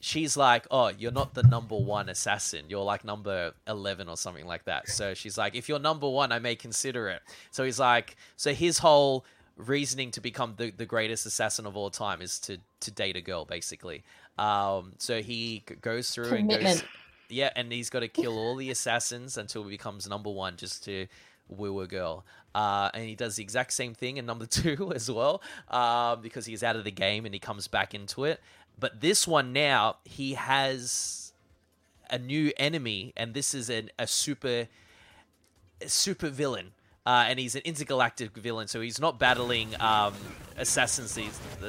she's 0.00 0.36
like, 0.36 0.66
oh, 0.70 0.88
you're 0.88 1.12
not 1.12 1.34
the 1.34 1.42
number 1.42 1.76
one 1.76 2.08
assassin. 2.08 2.64
You're 2.68 2.82
like 2.82 3.04
number 3.04 3.52
11 3.68 4.08
or 4.08 4.16
something 4.16 4.46
like 4.46 4.64
that. 4.64 4.88
So 4.88 5.14
she's 5.14 5.36
like, 5.38 5.54
if 5.54 5.68
you're 5.68 5.78
number 5.78 6.08
one, 6.08 6.32
I 6.32 6.38
may 6.38 6.56
consider 6.56 7.08
it. 7.08 7.22
So 7.50 7.64
he's 7.64 7.78
like, 7.78 8.16
so 8.36 8.52
his 8.52 8.78
whole 8.78 9.24
reasoning 9.56 10.10
to 10.12 10.20
become 10.20 10.54
the, 10.56 10.70
the 10.70 10.86
greatest 10.86 11.26
assassin 11.26 11.66
of 11.66 11.76
all 11.76 11.90
time 11.90 12.22
is 12.22 12.38
to, 12.40 12.58
to 12.80 12.90
date 12.90 13.16
a 13.16 13.20
girl, 13.20 13.44
basically. 13.44 14.02
Um, 14.38 14.92
so 14.98 15.20
he 15.20 15.62
g- 15.68 15.74
goes 15.82 16.10
through 16.10 16.30
and 16.32 16.48
goes, 16.48 16.82
yeah, 17.28 17.50
and 17.54 17.70
he's 17.70 17.90
got 17.90 18.00
to 18.00 18.08
kill 18.08 18.38
all 18.38 18.56
the 18.56 18.70
assassins 18.70 19.36
until 19.36 19.64
he 19.64 19.70
becomes 19.70 20.08
number 20.08 20.30
one 20.30 20.56
just 20.56 20.82
to 20.84 21.06
woo 21.48 21.80
a 21.80 21.86
girl. 21.86 22.24
Uh, 22.54 22.90
and 22.94 23.04
he 23.04 23.14
does 23.14 23.36
the 23.36 23.42
exact 23.42 23.72
same 23.72 23.94
thing 23.94 24.16
in 24.16 24.26
number 24.26 24.46
two 24.46 24.92
as 24.94 25.10
well 25.10 25.42
um, 25.68 26.20
because 26.22 26.46
he's 26.46 26.62
out 26.62 26.76
of 26.76 26.84
the 26.84 26.90
game 26.90 27.24
and 27.24 27.34
he 27.34 27.38
comes 27.38 27.68
back 27.68 27.94
into 27.94 28.24
it. 28.24 28.40
But 28.78 29.00
this 29.00 29.26
one 29.28 29.52
now, 29.52 29.96
he 30.04 30.34
has 30.34 31.32
a 32.08 32.18
new 32.18 32.52
enemy, 32.56 33.12
and 33.16 33.34
this 33.34 33.54
is 33.54 33.70
an, 33.70 33.90
a 33.98 34.06
super 34.06 34.68
a 35.82 35.88
super 35.88 36.28
villain. 36.28 36.72
Uh, 37.06 37.24
and 37.28 37.38
he's 37.38 37.54
an 37.54 37.62
intergalactic 37.64 38.36
villain, 38.36 38.68
so 38.68 38.80
he's 38.80 39.00
not 39.00 39.18
battling 39.18 39.68
um, 39.80 40.12
assassins 40.58 41.18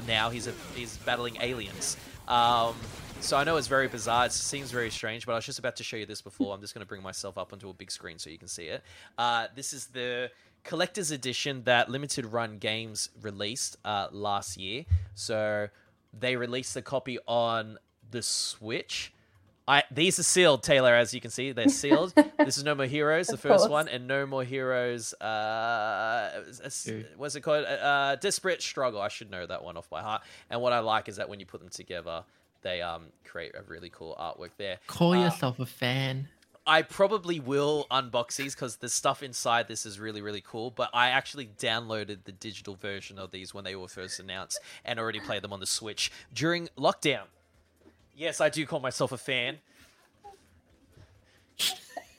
now. 0.06 0.30
He's 0.30 0.47
a, 0.47 0.54
he's 0.76 0.97
battling 0.97 1.38
aliens. 1.39 1.95
Um, 2.28 2.76
so 3.22 3.38
I 3.38 3.43
know 3.43 3.56
it's 3.56 3.68
very 3.68 3.88
bizarre. 3.88 4.26
It 4.26 4.34
seems 4.34 4.72
very 4.72 4.89
strange, 4.89 5.26
but 5.26 5.32
I 5.32 5.36
was 5.36 5.45
just 5.45 5.60
about 5.60 5.78
to 5.78 5.84
show 5.84 5.95
you 5.95 6.06
this 6.06 6.22
before. 6.22 6.54
I'm 6.54 6.60
just 6.60 6.74
going 6.74 6.84
to 6.84 6.88
bring 6.88 7.02
myself 7.02 7.38
up 7.38 7.54
onto 7.54 7.70
a 7.70 7.74
big 7.74 7.91
screen 7.91 8.20
so 8.20 8.30
you 8.30 8.38
can 8.38 8.49
see 8.49 8.66
it. 8.66 8.84
Uh, 9.18 9.47
this 9.56 9.74
is 9.74 9.88
the 9.88 10.32
collector's 10.64 11.12
edition 11.12 11.64
that 11.64 11.89
Limited 11.89 12.26
Run 12.26 12.58
Games 12.58 13.10
released 13.22 13.78
uh, 13.86 14.08
last 14.12 14.58
year. 14.58 14.86
So 15.16 15.70
they 16.18 16.36
released 16.36 16.74
the 16.74 16.82
copy 16.82 17.18
on 17.28 17.78
the 18.09 18.22
Switch. 18.22 19.14
I 19.68 19.84
these 19.91 20.18
are 20.20 20.24
sealed, 20.24 20.64
Taylor. 20.64 20.93
As 20.95 21.14
you 21.14 21.22
can 21.22 21.30
see, 21.32 21.51
they're 21.51 21.70
sealed. 21.70 22.14
this 22.39 22.57
is 22.57 22.64
No 22.64 22.74
More 22.76 22.88
Heroes, 22.88 23.28
the 23.28 23.34
Of 23.36 23.39
first 23.41 23.59
course. 23.59 23.70
one, 23.70 23.88
and 23.88 24.07
No 24.07 24.26
More 24.26 24.43
Heroes. 24.43 25.14
Uh, 25.14 26.43
what's 27.16 27.36
it 27.36 27.41
called? 27.41 27.66
Uh, 27.66 28.16
Desperate 28.18 28.62
Struggle. 28.62 28.99
I 29.01 29.07
should 29.07 29.30
know 29.32 29.45
that 29.45 29.64
one 29.64 29.78
off 29.78 29.89
by 29.89 30.01
heart. 30.01 30.24
And 30.49 30.62
what 30.62 30.74
I 30.74 30.80
like 30.80 31.07
is 31.07 31.18
that 31.18 31.30
when 31.30 31.39
you 31.39 31.45
put 31.45 31.59
them 31.62 31.70
together, 31.70 32.24
they 32.64 32.82
um 32.82 33.03
create 33.24 33.53
a 33.55 33.62
really 33.64 33.89
cool 33.89 34.16
artwork 34.20 34.51
there. 34.57 34.78
Call 34.88 35.14
Uh, 35.14 35.26
yourself 35.26 35.59
a 35.59 35.66
fan. 35.66 36.28
I 36.66 36.84
probably 36.84 37.39
will 37.39 37.88
unbox 37.89 38.36
these 38.36 38.53
because 38.53 38.78
the 38.78 38.89
stuff 38.89 39.24
inside 39.24 39.68
this 39.68 39.86
is 39.86 39.99
really, 39.99 40.22
really 40.22 40.41
cool. 40.41 40.70
But 40.70 40.89
I 40.93 41.09
actually 41.09 41.49
downloaded 41.59 42.20
the 42.24 42.32
digital 42.32 42.76
version 42.76 43.18
of 43.18 43.32
these 43.32 43.53
when 43.53 43.64
they 43.64 43.76
were 43.76 43.88
first 43.88 44.20
announced 44.20 44.59
and 44.86 44.99
already 44.99 45.20
played 45.20 45.41
them 45.41 45.53
on 45.53 45.59
the 45.59 45.66
Switch 45.66 46.12
during 46.34 46.70
lockdown. 46.78 47.24
Yes, 48.16 48.39
I 48.39 48.49
do 48.49 48.66
call 48.66 48.80
myself 48.80 49.12
a 49.12 49.18
fan. 49.18 49.57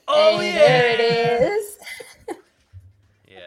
Oh 0.07 0.39
Hey, 0.39 0.53
yeah, 0.53 0.67
there 0.67 0.93
it 0.93 0.99
is. 0.99 1.72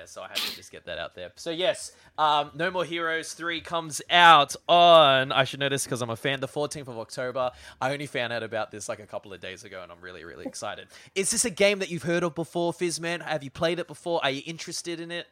Yeah. 0.06 0.10
So 0.10 0.22
I 0.22 0.28
had 0.28 0.36
to 0.36 0.56
just 0.56 0.70
get 0.70 0.86
that 0.86 0.98
out 0.98 1.14
there. 1.14 1.32
So 1.36 1.50
yes, 1.50 1.92
um, 2.18 2.50
No 2.54 2.70
More 2.70 2.84
Heroes 2.84 3.32
three 3.32 3.60
comes 3.60 4.00
out 4.10 4.54
on. 4.68 5.32
I 5.32 5.44
should 5.44 5.60
know 5.60 5.68
this 5.68 5.84
because 5.84 6.02
I'm 6.02 6.10
a 6.10 6.16
fan. 6.16 6.40
The 6.40 6.48
14th 6.48 6.88
of 6.88 6.98
October. 6.98 7.50
I 7.80 7.92
only 7.92 8.06
found 8.06 8.32
out 8.32 8.42
about 8.42 8.70
this 8.70 8.88
like 8.88 9.00
a 9.00 9.06
couple 9.06 9.32
of 9.32 9.40
days 9.40 9.64
ago, 9.64 9.82
and 9.82 9.90
I'm 9.90 10.00
really, 10.00 10.24
really 10.24 10.46
excited. 10.46 10.88
Is 11.14 11.30
this 11.30 11.44
a 11.44 11.50
game 11.50 11.78
that 11.80 11.90
you've 11.90 12.04
heard 12.04 12.22
of 12.22 12.34
before, 12.34 12.72
Fizzman? 12.72 13.22
Have 13.22 13.42
you 13.42 13.50
played 13.50 13.78
it 13.78 13.86
before? 13.86 14.20
Are 14.22 14.30
you 14.30 14.42
interested 14.46 15.00
in 15.00 15.10
it? 15.10 15.26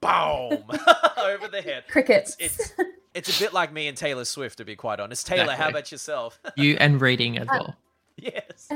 Boom! 0.00 0.10
Over 1.18 1.48
the 1.48 1.62
head. 1.64 1.84
Crickets. 1.88 2.36
It's, 2.38 2.60
it's 2.60 2.80
it's 3.14 3.40
a 3.40 3.42
bit 3.42 3.54
like 3.54 3.72
me 3.72 3.88
and 3.88 3.96
Taylor 3.96 4.26
Swift, 4.26 4.58
to 4.58 4.64
be 4.64 4.76
quite 4.76 5.00
honest. 5.00 5.26
Taylor, 5.26 5.54
how 5.54 5.70
about 5.70 5.90
yourself? 5.90 6.38
You 6.54 6.76
and 6.78 7.00
reading 7.00 7.38
as 7.38 7.48
well. 7.48 7.74
yes. 8.18 8.70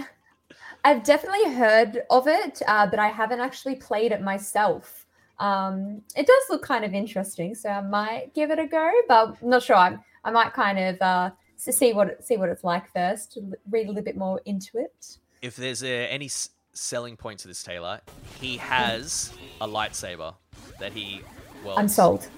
I've 0.85 1.03
definitely 1.05 1.53
heard 1.55 2.03
of 2.11 2.27
it, 2.27 2.63
uh, 2.67 2.87
but 2.87 2.99
I 2.99 3.09
haven't 3.09 3.41
actually 3.41 3.77
played 3.77 4.13
it 4.13 4.23
myself. 4.23 5.07
Um, 5.39 6.03
it 6.17 6.27
does 6.27 6.43
look 6.51 6.63
kind 6.63 6.85
of 6.85 6.93
interesting, 6.95 7.55
so 7.55 7.69
I 7.71 7.81
might 7.83 8.35
give 8.35 8.51
it 8.51 8.59
a 8.59 8.67
go, 8.67 8.91
but 9.09 9.37
I'm 9.43 9.49
not 9.49 9.63
sure. 9.63 9.77
I'm, 9.77 10.01
I 10.25 10.31
might 10.31 10.53
kind 10.53 10.79
of 10.79 11.01
uh, 11.01 11.31
see 11.57 11.93
what 11.93 12.23
see 12.25 12.37
what 12.37 12.49
it's 12.49 12.65
like 12.65 12.93
first, 12.93 13.39
read 13.71 13.87
a 13.87 13.89
little 13.89 14.05
bit 14.05 14.17
more 14.17 14.41
into 14.45 14.79
it. 14.79 15.19
if 15.43 15.57
there's 15.57 15.83
a, 15.83 15.89
any 16.11 16.27
s- 16.27 16.51
selling 16.75 17.17
point 17.17 17.41
to 17.41 17.49
this 17.49 17.63
Taylor, 17.63 18.01
he 18.41 18.59
has 18.59 19.33
a 19.61 19.67
lightsaber 19.69 20.35
that 20.79 20.93
he 20.93 21.23
well 21.65 21.79
I'm 21.79 21.89
sold. 21.89 22.29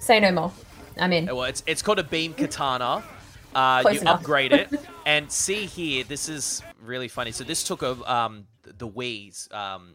Say 0.00 0.20
no 0.20 0.32
more. 0.32 0.52
I'm 0.98 1.12
in. 1.12 1.26
Well, 1.26 1.44
it's 1.44 1.62
it's 1.66 1.80
called 1.82 1.98
a 1.98 2.04
beam 2.04 2.34
katana. 2.34 3.02
Uh, 3.54 3.82
you 3.92 4.00
enough. 4.00 4.20
upgrade 4.20 4.52
it, 4.52 4.68
and 5.06 5.30
see 5.30 5.66
here. 5.66 6.04
This 6.04 6.28
is 6.28 6.62
really 6.82 7.08
funny. 7.08 7.32
So 7.32 7.44
this 7.44 7.64
took 7.64 7.82
a 7.82 8.12
um 8.12 8.46
the 8.62 8.88
Wii's 8.88 9.48
um 9.52 9.94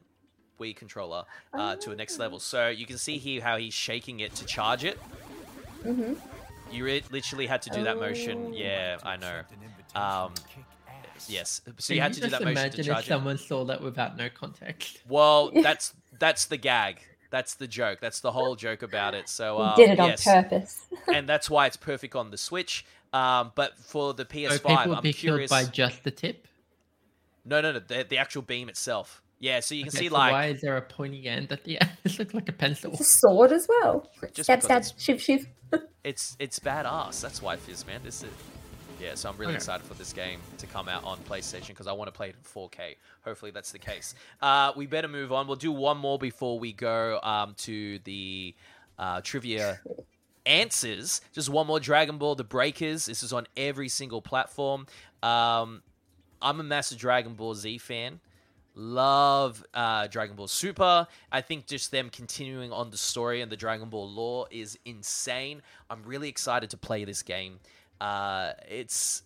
Wii 0.59 0.75
controller 0.75 1.23
uh, 1.53 1.75
to 1.77 1.91
a 1.91 1.95
next 1.95 2.17
level. 2.19 2.39
So 2.39 2.69
you 2.69 2.85
can 2.85 2.97
see 2.97 3.17
here 3.17 3.41
how 3.41 3.57
he's 3.57 3.73
shaking 3.73 4.21
it 4.21 4.33
to 4.35 4.45
charge 4.45 4.83
it. 4.83 4.97
hmm 5.83 6.13
You 6.71 6.85
re- 6.85 7.03
literally 7.11 7.47
had 7.47 7.61
to 7.63 7.69
do 7.69 7.83
that 7.83 7.99
motion. 7.99 8.47
Oh. 8.47 8.53
Yeah, 8.53 8.97
I 9.03 9.17
know. 9.17 9.41
Um, 9.95 10.33
yes. 11.27 11.61
So 11.77 11.87
Can 11.87 11.95
you 11.95 12.01
had 12.01 12.13
to 12.13 12.21
do 12.21 12.27
just 12.29 12.39
that 12.39 12.43
motion 12.43 12.55
to 12.55 12.61
imagine 12.61 12.79
if 12.81 12.85
charge 12.87 13.05
it. 13.05 13.07
someone 13.07 13.37
saw 13.37 13.65
that 13.65 13.81
without 13.81 14.17
no 14.17 14.29
context? 14.29 14.99
Well, 15.07 15.51
that's 15.61 15.93
that's 16.19 16.45
the 16.45 16.57
gag. 16.57 16.99
That's 17.31 17.55
the 17.55 17.67
joke. 17.67 17.99
That's 17.99 18.21
the 18.21 18.31
whole 18.31 18.55
joke 18.55 18.81
about 18.81 19.13
it. 19.13 19.27
So 19.27 19.57
He 19.57 19.63
um, 19.63 19.75
did 19.75 19.89
it 19.91 19.99
on 19.99 20.09
yes, 20.09 20.23
purpose. 20.23 20.85
and 21.13 21.27
that's 21.27 21.49
why 21.49 21.65
it's 21.67 21.75
perfect 21.75 22.15
on 22.15 22.31
the 22.31 22.37
Switch. 22.37 22.85
Um, 23.15 23.51
but 23.55 23.77
for 23.77 24.13
the 24.13 24.25
PS5, 24.25 24.61
people 24.63 24.89
would 24.89 24.97
I'm 24.97 25.03
be 25.03 25.13
curious. 25.13 25.49
killed 25.49 25.67
by 25.67 25.71
just 25.71 26.03
the 26.03 26.11
tip. 26.11 26.47
No, 27.45 27.61
no, 27.61 27.71
no, 27.71 27.79
the, 27.79 28.05
the 28.09 28.17
actual 28.17 28.41
beam 28.41 28.69
itself. 28.69 29.21
Yeah, 29.39 29.59
so 29.59 29.75
you 29.75 29.83
can 29.83 29.89
Okay, 29.89 29.99
see 29.99 30.09
so 30.09 30.15
like 30.15 30.31
why 30.31 30.45
is 30.47 30.61
there 30.61 30.77
a 30.77 30.81
pointy 30.81 31.27
end 31.27 31.51
at 31.51 31.63
the 31.63 31.79
end? 31.79 31.91
This 32.03 32.19
looks 32.19 32.33
like 32.33 32.49
a 32.49 32.53
pencil. 32.53 32.91
It's 32.91 33.01
a 33.01 33.03
sword 33.03 33.51
as 33.51 33.67
well. 33.69 34.09
Just 34.33 34.47
Stab, 34.47 34.63
stab, 34.63 34.83
shiv, 34.97 35.21
shiv. 35.21 35.47
it's 36.03 36.35
it's 36.39 36.59
badass. 36.59 37.21
That's 37.21 37.41
why 37.41 37.53
it 37.53 37.59
Fizz, 37.59 37.85
man. 37.85 38.01
This 38.03 38.23
is 38.23 38.29
yeah. 38.99 39.15
So 39.15 39.29
I'm 39.29 39.37
really 39.37 39.51
Okay. 39.51 39.57
excited 39.57 39.85
for 39.85 39.93
this 39.93 40.13
game 40.13 40.39
to 40.57 40.67
come 40.67 40.87
out 40.89 41.03
on 41.03 41.19
PlayStation 41.19 41.69
because 41.69 41.87
I 41.87 41.91
want 41.93 42.07
to 42.07 42.11
play 42.13 42.29
it 42.29 42.35
in 42.35 42.43
4K. 42.43 42.95
Hopefully 43.23 43.51
that's 43.51 43.71
the 43.71 43.79
case. 43.79 44.15
Uh, 44.41 44.71
we 44.75 44.87
better 44.87 45.07
move 45.09 45.31
on. 45.31 45.47
We'll 45.47 45.57
do 45.57 45.71
one 45.71 45.97
more 45.97 46.17
before 46.17 46.57
we 46.59 46.73
go 46.73 47.19
um, 47.21 47.53
to 47.59 47.99
the 47.99 48.55
uh, 48.97 49.21
trivia 49.21 49.79
answers. 50.45 51.21
Just 51.33 51.49
one 51.49 51.67
more 51.67 51.79
Dragon 51.79 52.17
Ball: 52.17 52.35
The 52.35 52.43
Breakers. 52.43 53.05
This 53.05 53.23
is 53.23 53.33
on 53.33 53.47
every 53.57 53.89
single 53.89 54.21
platform. 54.21 54.87
Um, 55.23 55.81
I'm 56.41 56.59
a 56.59 56.63
massive 56.63 56.97
Dragon 56.97 57.33
Ball 57.33 57.55
Z 57.55 57.77
fan. 57.79 58.19
Love 58.77 59.63
uh, 59.73 60.07
Dragon 60.07 60.35
Ball 60.35 60.47
Super. 60.47 61.07
I 61.31 61.41
think 61.41 61.65
just 61.65 61.91
them 61.91 62.09
continuing 62.09 62.73
on 62.73 62.89
the 62.89 62.97
story 62.97 63.41
and 63.41 63.49
the 63.49 63.55
Dragon 63.55 63.89
Ball 63.89 64.09
lore 64.09 64.47
is 64.51 64.77
insane. 64.83 65.61
I'm 65.89 66.03
really 66.03 66.27
excited 66.27 66.69
to 66.71 66.77
play 66.77 67.05
this 67.05 67.23
game. 67.23 67.59
Uh, 68.01 68.51
it's 68.67 69.23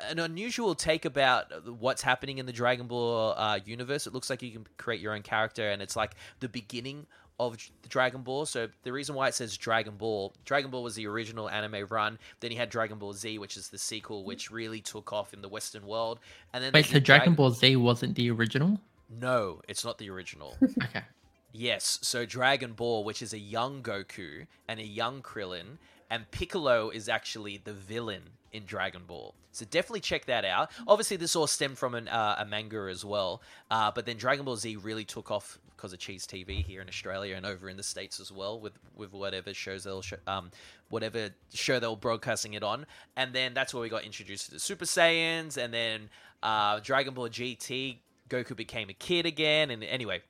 an 0.00 0.18
unusual 0.18 0.74
take 0.74 1.04
about 1.04 1.52
what's 1.78 2.00
happening 2.00 2.38
in 2.38 2.46
the 2.46 2.52
Dragon 2.52 2.86
Ball 2.86 3.34
uh, 3.36 3.58
universe. 3.64 4.06
It 4.06 4.14
looks 4.14 4.30
like 4.30 4.42
you 4.42 4.50
can 4.50 4.66
create 4.78 5.00
your 5.00 5.14
own 5.14 5.22
character, 5.22 5.68
and 5.68 5.82
it's 5.82 5.96
like 5.96 6.12
the 6.40 6.48
beginning 6.48 7.06
of 7.40 7.56
the 7.82 7.88
Dragon 7.88 8.22
Ball. 8.22 8.46
So 8.46 8.68
the 8.82 8.92
reason 8.92 9.14
why 9.14 9.28
it 9.28 9.34
says 9.34 9.56
Dragon 9.56 9.96
Ball, 9.96 10.32
Dragon 10.44 10.70
Ball 10.70 10.82
was 10.82 10.94
the 10.94 11.06
original 11.06 11.48
anime 11.48 11.86
run. 11.88 12.18
Then 12.40 12.50
you 12.50 12.56
had 12.56 12.70
Dragon 12.70 12.98
Ball 12.98 13.12
Z, 13.12 13.38
which 13.38 13.56
is 13.56 13.68
the 13.68 13.78
sequel, 13.78 14.24
which 14.24 14.50
really 14.50 14.80
took 14.80 15.12
off 15.12 15.32
in 15.32 15.42
the 15.42 15.48
Western 15.48 15.86
world. 15.86 16.18
And 16.52 16.62
then 16.62 16.72
Wait, 16.72 16.86
so 16.86 16.94
did 16.94 17.04
Dragon 17.04 17.34
Ball 17.34 17.50
Z 17.50 17.76
wasn't 17.76 18.16
the 18.16 18.30
original? 18.30 18.80
No, 19.20 19.60
it's 19.68 19.84
not 19.84 19.98
the 19.98 20.10
original. 20.10 20.56
Okay. 20.84 21.02
Yes, 21.50 21.98
so 22.02 22.26
Dragon 22.26 22.74
Ball, 22.74 23.04
which 23.04 23.22
is 23.22 23.32
a 23.32 23.38
young 23.38 23.82
Goku 23.82 24.46
and 24.68 24.78
a 24.78 24.84
young 24.84 25.22
Krillin, 25.22 25.78
and 26.10 26.30
Piccolo 26.30 26.90
is 26.90 27.08
actually 27.08 27.56
the 27.56 27.72
villain 27.72 28.22
in 28.52 28.64
Dragon 28.64 29.02
Ball. 29.06 29.34
So 29.52 29.64
definitely 29.64 30.00
check 30.00 30.26
that 30.26 30.44
out. 30.44 30.70
Obviously, 30.86 31.16
this 31.16 31.34
all 31.34 31.46
stemmed 31.46 31.78
from 31.78 31.94
an, 31.94 32.06
uh, 32.08 32.36
a 32.38 32.44
manga 32.44 32.88
as 32.90 33.04
well, 33.04 33.42
uh, 33.70 33.90
but 33.90 34.04
then 34.04 34.18
Dragon 34.18 34.44
Ball 34.44 34.56
Z 34.56 34.76
really 34.76 35.04
took 35.04 35.30
off 35.30 35.58
because 35.78 35.92
of 35.92 36.00
Cheez 36.00 36.26
TV 36.26 36.64
here 36.64 36.82
in 36.82 36.88
Australia 36.88 37.36
and 37.36 37.46
over 37.46 37.68
in 37.68 37.76
the 37.76 37.82
states 37.82 38.18
as 38.18 38.32
well, 38.32 38.60
with 38.60 38.72
with 38.96 39.12
whatever 39.12 39.54
shows 39.54 39.84
they'll 39.84 40.02
show, 40.02 40.16
um, 40.26 40.50
whatever 40.90 41.30
show 41.54 41.78
they 41.78 41.86
were 41.86 41.96
broadcasting 41.96 42.54
it 42.54 42.64
on, 42.64 42.84
and 43.16 43.32
then 43.32 43.54
that's 43.54 43.72
where 43.72 43.80
we 43.80 43.88
got 43.88 44.04
introduced 44.04 44.46
to 44.46 44.50
the 44.50 44.58
Super 44.58 44.84
Saiyans, 44.84 45.56
and 45.56 45.72
then 45.72 46.10
uh, 46.42 46.80
Dragon 46.80 47.14
Ball 47.14 47.28
GT. 47.28 47.98
Goku 48.28 48.54
became 48.54 48.90
a 48.90 48.94
kid 48.94 49.24
again, 49.24 49.70
and 49.70 49.82
anyway, 49.82 50.20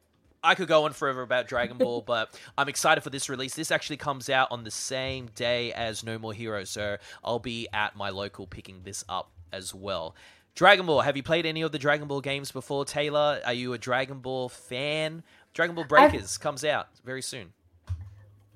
I 0.44 0.54
could 0.54 0.68
go 0.68 0.84
on 0.84 0.92
forever 0.92 1.22
about 1.22 1.48
Dragon 1.48 1.78
Ball, 1.78 2.00
but 2.06 2.38
I'm 2.56 2.68
excited 2.68 3.00
for 3.00 3.10
this 3.10 3.28
release. 3.28 3.54
This 3.54 3.72
actually 3.72 3.96
comes 3.96 4.30
out 4.30 4.52
on 4.52 4.62
the 4.62 4.70
same 4.70 5.30
day 5.34 5.72
as 5.72 6.04
No 6.04 6.16
More 6.18 6.32
Heroes, 6.32 6.70
so 6.70 6.98
I'll 7.24 7.40
be 7.40 7.66
at 7.72 7.96
my 7.96 8.10
local 8.10 8.46
picking 8.46 8.82
this 8.84 9.04
up 9.08 9.30
as 9.52 9.74
well. 9.74 10.14
Dragon 10.58 10.86
Ball, 10.86 11.02
have 11.02 11.16
you 11.16 11.22
played 11.22 11.46
any 11.46 11.62
of 11.62 11.70
the 11.70 11.78
Dragon 11.78 12.08
Ball 12.08 12.20
games 12.20 12.50
before, 12.50 12.84
Taylor? 12.84 13.40
Are 13.46 13.52
you 13.52 13.74
a 13.74 13.78
Dragon 13.78 14.18
Ball 14.18 14.48
fan? 14.48 15.22
Dragon 15.58 15.74
Ball 15.74 15.86
Breakers 15.86 16.38
comes 16.38 16.62
out 16.64 16.86
very 17.04 17.20
soon. 17.20 17.52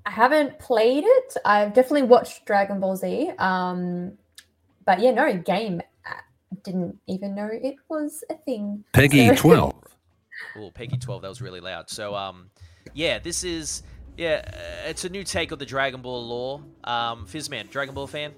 I 0.06 0.10
haven't 0.12 0.60
played 0.60 1.02
it. 1.04 1.36
I've 1.44 1.74
definitely 1.74 2.04
watched 2.04 2.46
Dragon 2.46 2.78
Ball 2.78 2.94
Z. 2.94 3.32
Um, 3.40 4.12
but 4.86 5.00
yeah, 5.00 5.10
no 5.10 5.36
game. 5.36 5.82
I 6.06 6.20
didn't 6.62 6.96
even 7.08 7.34
know 7.34 7.48
it 7.52 7.74
was 7.88 8.22
a 8.30 8.36
thing. 8.36 8.84
PEGI 8.92 9.36
So- 9.36 9.42
12. 9.48 9.74
Oh, 10.58 10.70
PEGI 10.70 11.00
12, 11.00 11.22
that 11.22 11.28
was 11.28 11.42
really 11.42 11.58
loud. 11.58 11.90
So, 11.90 12.14
um, 12.14 12.48
yeah, 12.94 13.18
this 13.18 13.42
is, 13.42 13.82
yeah, 14.16 14.42
uh, 14.46 14.88
it's 14.88 15.04
a 15.04 15.08
new 15.08 15.24
take 15.24 15.50
of 15.50 15.58
the 15.58 15.66
Dragon 15.66 16.02
Ball 16.02 16.24
lore. 16.24 16.62
Um, 16.84 17.26
Fizzman, 17.26 17.68
Dragon 17.68 17.96
Ball 17.96 18.06
fan? 18.06 18.32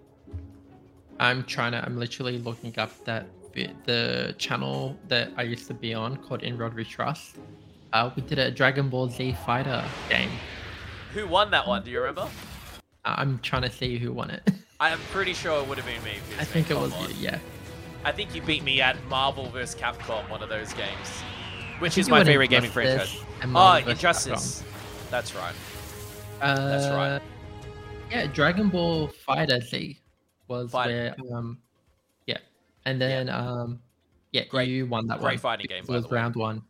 I'm 1.20 1.45
trying 1.45 1.73
to. 1.73 1.85
I'm 1.85 1.99
literally 1.99 2.39
looking 2.39 2.73
up 2.78 2.93
that 3.05 3.27
bit, 3.53 3.85
the 3.85 4.35
channel 4.39 4.97
that 5.09 5.32
I 5.36 5.43
used 5.43 5.66
to 5.66 5.74
be 5.74 5.93
on 5.93 6.16
called 6.16 6.43
In 6.43 6.57
Rod 6.57 6.73
We 6.73 6.85
Trust. 6.85 7.36
Uh, 7.95 8.11
we 8.16 8.23
did 8.23 8.39
a 8.41 8.51
Dragon 8.51 8.89
Ball 8.91 9.09
Z 9.09 9.37
Fighter 9.47 9.85
game. 10.11 10.31
Who 11.12 11.29
won 11.29 11.51
that 11.53 11.66
one? 11.66 11.85
Do 11.85 11.91
you 11.93 12.01
remember? 12.01 12.23
Uh, 13.05 13.15
I'm 13.19 13.39
trying 13.39 13.62
to 13.62 13.71
see 13.71 13.99
who 13.99 14.12
won 14.12 14.31
it. 14.31 14.43
I'm 14.81 14.99
pretty 15.12 15.33
sure 15.33 15.62
it 15.62 15.69
would 15.69 15.79
have 15.79 15.87
been 15.87 16.03
me. 16.03 16.19
I 16.39 16.45
think 16.45 16.71
it 16.71 16.77
was 16.77 16.93
on. 16.93 17.09
you. 17.11 17.15
Yeah. 17.21 17.39
I 18.05 18.11
think 18.11 18.35
you 18.35 18.43
beat 18.43 18.65
me 18.65 18.81
at 18.81 19.03
Marvel 19.07 19.47
vs. 19.49 19.81
Capcom, 19.81 20.29
one 20.29 20.43
of 20.43 20.49
those 20.49 20.73
games, 20.75 21.09
which 21.79 21.97
is 21.97 22.09
my 22.09 22.25
favorite 22.25 22.49
gaming 22.51 22.71
franchise. 22.71 23.16
Oh. 23.45 23.77
Injustice. 23.77 24.65
That's 25.11 25.35
right. 25.35 25.55
Capcom. 26.41 26.57
That's 26.57 26.89
right. 26.89 27.16
Uh, 27.16 27.21
Yeah, 28.11 28.27
Dragon 28.27 28.69
Ball 28.71 29.07
Fighter 29.09 29.61
Z 29.61 30.01
was 30.49 30.73
Fighter. 30.73 31.15
where 31.19 31.37
um 31.39 31.59
yeah. 32.27 32.39
And 32.85 33.01
then 33.01 33.29
um 33.31 33.81
yeah, 34.33 34.45
Great- 34.51 34.69
you 34.69 34.85
won 34.87 35.07
that 35.07 35.21
great 35.21 35.35
one. 35.35 35.39
fighting 35.39 35.65
It 35.66 35.69
game, 35.69 35.85
by 35.87 35.95
was 35.95 36.03
the 36.05 36.11
way. 36.11 36.16
round 36.16 36.35
one. 36.37 36.62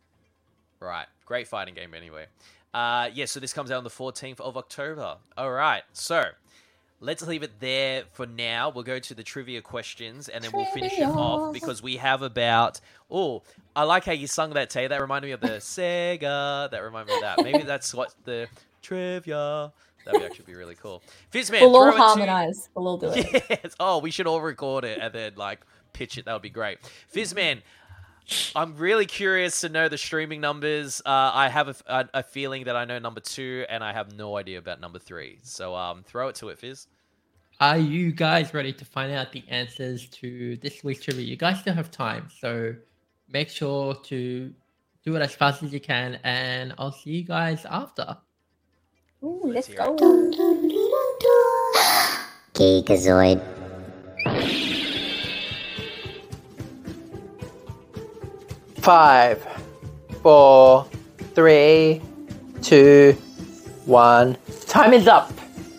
Right. 0.81 1.07
Great 1.25 1.49
fighting 1.49 1.75
game, 1.75 1.95
anyway. 1.95 2.27
Uh, 2.73 3.09
yeah, 3.15 3.25
so 3.25 3.41
this 3.41 3.53
comes 3.53 3.71
out 3.71 3.79
on 3.79 3.85
the 3.85 3.91
14th 3.91 4.41
of 4.41 4.57
October. 4.57 5.17
All 5.39 5.51
right. 5.53 5.83
So 5.93 6.25
let's 7.01 7.25
leave 7.27 7.43
it 7.43 7.61
there 7.61 8.03
for 8.13 8.27
now. 8.27 8.71
We'll 8.75 8.85
go 8.85 8.99
to 8.99 9.15
the 9.15 9.23
trivia 9.23 9.63
questions 9.63 10.29
and 10.29 10.43
then 10.43 10.51
we'll 10.53 10.65
finish 10.67 10.99
it 10.99 11.05
off 11.05 11.53
because 11.53 11.83
we 11.83 11.97
have 11.99 12.23
about. 12.23 12.81
Oh, 13.11 13.43
I 13.77 13.85
like 13.85 14.05
how 14.05 14.13
you 14.13 14.27
sung 14.27 14.51
that, 14.55 14.71
Tay. 14.71 14.89
That 14.89 15.01
reminded 15.01 15.29
me 15.29 15.33
of 15.33 15.41
the 15.41 15.49
Sega. 15.59 16.71
That 16.71 16.79
reminded 16.83 17.13
me 17.13 17.17
of 17.17 17.23
that. 17.23 17.45
Maybe 17.45 17.63
that's 17.63 17.95
what 17.95 18.13
the 18.25 18.49
trivia. 18.83 19.73
That 20.05 20.15
would 20.15 20.23
actually 20.23 20.45
be 20.45 20.55
really 20.55 20.75
cool. 20.75 21.03
Fizzman, 21.33 21.61
We'll 21.63 21.77
all 21.77 21.89
it 21.89 21.93
to- 21.93 21.97
harmonize. 21.99 22.69
We'll 22.75 22.89
all 22.89 22.99
do 22.99 23.09
it. 23.15 23.45
Yes. 23.51 23.75
Oh, 23.81 23.99
we 24.01 24.11
should 24.11 24.27
all 24.27 24.41
record 24.41 24.85
it 24.85 24.99
and 25.01 25.15
then 25.15 25.33
like 25.37 25.61
pitch 25.95 26.19
it. 26.19 26.27
That 26.27 26.35
would 26.35 26.43
be 26.43 26.51
great. 26.51 26.79
Fizzman, 27.15 27.63
I'm 28.57 28.77
really 28.77 29.07
curious 29.07 29.61
to 29.61 29.69
know 29.69 29.89
the 29.89 29.99
streaming 29.99 30.41
numbers. 30.41 31.03
Uh, 31.05 31.31
I 31.35 31.49
have 31.49 31.69
a, 31.69 31.75
a, 31.87 32.09
a 32.15 32.23
feeling 32.23 32.65
that 32.65 32.77
I 32.77 32.85
know 32.85 32.99
number 32.99 33.21
two, 33.21 33.65
and 33.69 33.85
I 33.85 33.93
have 33.93 34.17
no 34.17 34.37
idea 34.37 34.59
about 34.59 34.81
number 34.81 34.99
three. 34.99 35.39
So 35.43 35.75
um, 35.75 36.03
throw 36.05 36.29
it 36.29 36.35
to 36.37 36.49
it, 36.49 36.59
Fizz. 36.59 36.87
Are 37.61 37.79
you 37.79 38.13
guys 38.13 38.53
ready 38.53 38.73
to 38.73 38.85
find 38.85 39.13
out 39.13 39.33
the 39.33 39.45
answers 39.49 40.09
to 40.09 40.57
this 40.57 40.83
week's 40.83 41.05
trivia? 41.05 41.25
You 41.25 41.37
guys 41.37 41.61
still 41.61 41.75
have 41.75 41.91
time, 41.91 42.29
so 42.41 42.75
make 43.29 43.49
sure 43.49 43.95
to 43.95 44.53
do 45.05 45.17
it 45.17 45.23
as 45.23 45.35
fast 45.35 45.63
as 45.63 45.73
you 45.73 45.81
can, 45.81 46.19
and 46.25 46.75
I'll 46.79 46.93
see 46.93 47.11
you 47.11 47.25
guys 47.25 47.65
after. 47.67 48.17
Ooh, 49.23 49.43
let's 49.45 49.69
hear 49.69 49.77
go. 49.77 49.97
Geekazoid. 52.55 53.41
Five, 58.85 59.43
four, 60.21 60.87
three, 61.35 62.03
two, 62.61 63.17
one. 63.87 64.37
Time 64.67 64.93
is 64.93 65.09
up. 65.09 65.33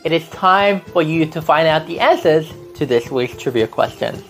It 0.03 0.11
is 0.11 0.27
time 0.29 0.81
for 0.81 1.03
you 1.03 1.27
to 1.27 1.39
find 1.39 1.67
out 1.67 1.85
the 1.85 1.99
answers 1.99 2.51
to 2.73 2.87
this 2.87 3.11
week's 3.11 3.37
trivia 3.37 3.67
question. 3.67 4.23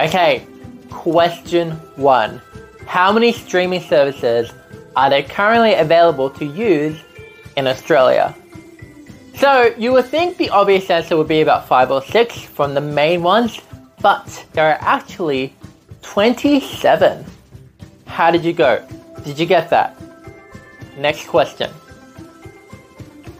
Okay, 0.00 0.44
question 0.90 1.70
one. 1.94 2.42
How 2.86 3.12
many 3.12 3.30
streaming 3.30 3.82
services 3.82 4.50
are 4.96 5.10
there 5.10 5.22
currently 5.22 5.74
available 5.74 6.28
to 6.30 6.44
use 6.44 6.98
in 7.56 7.68
Australia? 7.68 8.34
So 9.36 9.72
you 9.78 9.92
would 9.92 10.06
think 10.06 10.38
the 10.38 10.50
obvious 10.50 10.90
answer 10.90 11.16
would 11.16 11.28
be 11.28 11.40
about 11.40 11.68
five 11.68 11.92
or 11.92 12.02
six 12.02 12.36
from 12.36 12.74
the 12.74 12.80
main 12.80 13.22
ones, 13.22 13.60
but 14.02 14.44
there 14.54 14.66
are 14.66 14.78
actually 14.80 15.54
27. 16.02 17.24
How 18.08 18.32
did 18.32 18.44
you 18.44 18.52
go? 18.52 18.84
Did 19.24 19.38
you 19.38 19.46
get 19.46 19.70
that? 19.70 19.96
Next 20.96 21.28
question. 21.28 21.70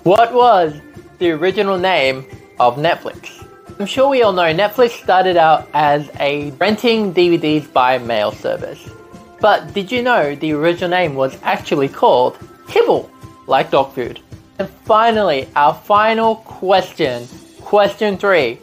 What 0.04 0.32
was 0.32 0.80
the 1.18 1.32
original 1.32 1.76
name 1.76 2.24
of 2.60 2.76
Netflix? 2.76 3.44
I'm 3.80 3.86
sure 3.86 4.08
we 4.08 4.22
all 4.22 4.32
know 4.32 4.54
Netflix 4.54 4.90
started 5.02 5.36
out 5.36 5.68
as 5.74 6.08
a 6.20 6.52
renting 6.52 7.12
DVDs 7.12 7.72
by 7.72 7.98
mail 7.98 8.30
service. 8.30 8.88
But 9.40 9.72
did 9.72 9.90
you 9.90 10.02
know 10.02 10.34
the 10.34 10.52
original 10.52 10.90
name 10.90 11.14
was 11.14 11.36
actually 11.42 11.88
called 11.88 12.38
Kibble, 12.68 13.10
like 13.46 13.70
dog 13.70 13.92
food? 13.94 14.20
And 14.58 14.68
finally, 14.84 15.48
our 15.56 15.74
final 15.74 16.36
question. 16.36 17.26
Question 17.60 18.16
three. 18.18 18.58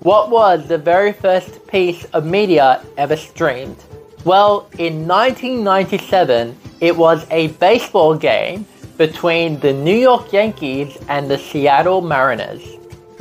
What 0.00 0.30
was 0.30 0.68
the 0.68 0.78
very 0.78 1.12
first 1.12 1.66
piece 1.66 2.04
of 2.06 2.24
media 2.24 2.84
ever 2.96 3.16
streamed? 3.16 3.76
Well, 4.24 4.68
in 4.78 5.06
1997, 5.06 6.56
it 6.80 6.96
was 6.96 7.26
a 7.30 7.48
baseball 7.48 8.16
game 8.16 8.66
between 8.96 9.60
the 9.60 9.72
New 9.72 9.96
York 9.96 10.32
Yankees 10.32 10.96
and 11.08 11.30
the 11.30 11.38
Seattle 11.38 12.00
Mariners. 12.00 12.62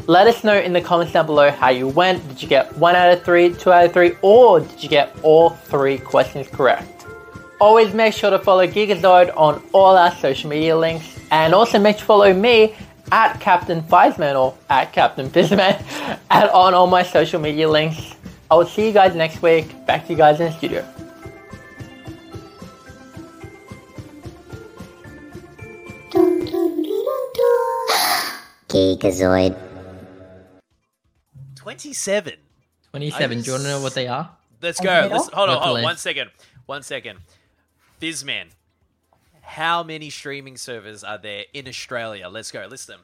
Let 0.07 0.27
us 0.27 0.43
know 0.43 0.57
in 0.57 0.71
the 0.71 0.81
comments 0.81 1.13
down 1.13 1.25
below 1.25 1.49
how 1.49 1.69
you 1.69 1.87
went. 1.87 2.27
Did 2.27 2.41
you 2.41 2.47
get 2.47 2.75
one 2.77 2.95
out 2.95 3.11
of 3.11 3.23
three, 3.23 3.53
two 3.53 3.71
out 3.71 3.85
of 3.85 3.93
three, 3.93 4.13
or 4.21 4.59
did 4.59 4.83
you 4.83 4.89
get 4.89 5.15
all 5.23 5.49
three 5.49 5.97
questions 5.97 6.47
correct? 6.47 7.05
Always 7.59 7.93
make 7.93 8.13
sure 8.13 8.29
to 8.29 8.39
follow 8.39 8.67
Geekazoid 8.67 9.35
on 9.35 9.63
all 9.73 9.97
our 9.97 10.13
social 10.15 10.49
media 10.49 10.77
links, 10.77 11.19
and 11.31 11.53
also 11.53 11.79
make 11.79 11.95
sure 11.95 12.01
to 12.01 12.05
follow 12.05 12.33
me 12.33 12.75
at 13.11 13.39
Captain 13.39 13.81
Fizeman 13.83 14.35
or 14.35 14.55
at 14.69 14.93
Captain 14.93 15.29
Fizzman 15.29 15.81
and 16.31 16.49
on 16.49 16.73
all 16.73 16.87
my 16.87 17.03
social 17.03 17.39
media 17.39 17.69
links. 17.69 18.15
I 18.49 18.55
will 18.55 18.67
see 18.67 18.87
you 18.87 18.93
guys 18.93 19.15
next 19.15 19.41
week. 19.41 19.85
Back 19.85 20.05
to 20.05 20.13
you 20.13 20.17
guys 20.17 20.39
in 20.39 20.51
the 20.51 20.57
studio. 20.57 20.85
Geekazoid. 28.67 29.57
27. 31.55 32.33
27. 32.91 33.41
Do 33.41 33.45
you 33.45 33.51
want 33.53 33.63
to 33.63 33.69
know 33.69 33.81
what 33.81 33.93
they 33.93 34.07
are? 34.07 34.29
Let's 34.61 34.79
go. 34.79 35.09
Let's, 35.11 35.29
hold 35.29 35.49
on, 35.49 35.61
hold 35.61 35.77
on. 35.77 35.83
One 35.83 35.93
list. 35.93 36.03
second. 36.03 36.29
One 36.65 36.83
second. 36.83 37.19
Fizzman, 38.01 38.47
how 39.41 39.83
many 39.83 40.09
streaming 40.09 40.57
servers 40.57 41.03
are 41.03 41.17
there 41.17 41.45
in 41.53 41.67
Australia? 41.67 42.27
Let's 42.29 42.51
go. 42.51 42.65
List 42.69 42.87
them. 42.87 42.99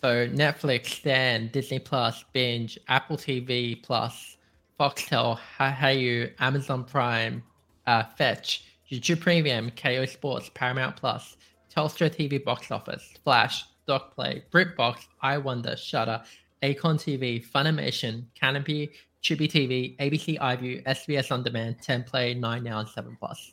So 0.00 0.28
Netflix, 0.28 0.86
Stan, 0.86 1.48
Disney 1.48 1.78
Plus, 1.78 2.24
Binge, 2.32 2.78
Apple 2.88 3.16
TV 3.16 3.82
Plus, 3.82 4.36
Foxtel, 4.80 5.38
Hayu, 5.58 6.32
Amazon 6.38 6.84
Prime, 6.84 7.42
uh, 7.86 8.02
Fetch, 8.16 8.64
YouTube 8.90 9.20
Premium, 9.20 9.70
Kayo 9.72 10.08
Sports, 10.08 10.50
Paramount 10.54 10.96
Plus, 10.96 11.36
Telstra 11.70 12.08
TV 12.08 12.42
Box 12.42 12.70
Office, 12.70 13.12
Flash, 13.22 13.66
DocPlay, 13.86 14.42
BritBox, 14.50 15.00
iWonder, 15.22 15.76
Shudder, 15.76 16.22
Acorn 16.62 16.96
TV, 16.96 17.46
Funimation, 17.46 18.24
Canopy, 18.34 18.90
Tubi 19.22 19.50
TV, 19.50 19.98
ABC 19.98 20.38
iView, 20.38 20.82
SBS 20.84 21.30
On 21.30 21.42
Demand, 21.42 21.76
10 21.82 22.04
Play, 22.04 22.32
9 22.32 22.64
Now, 22.64 22.78
and 22.78 22.88
7 22.88 23.14
Plus. 23.20 23.52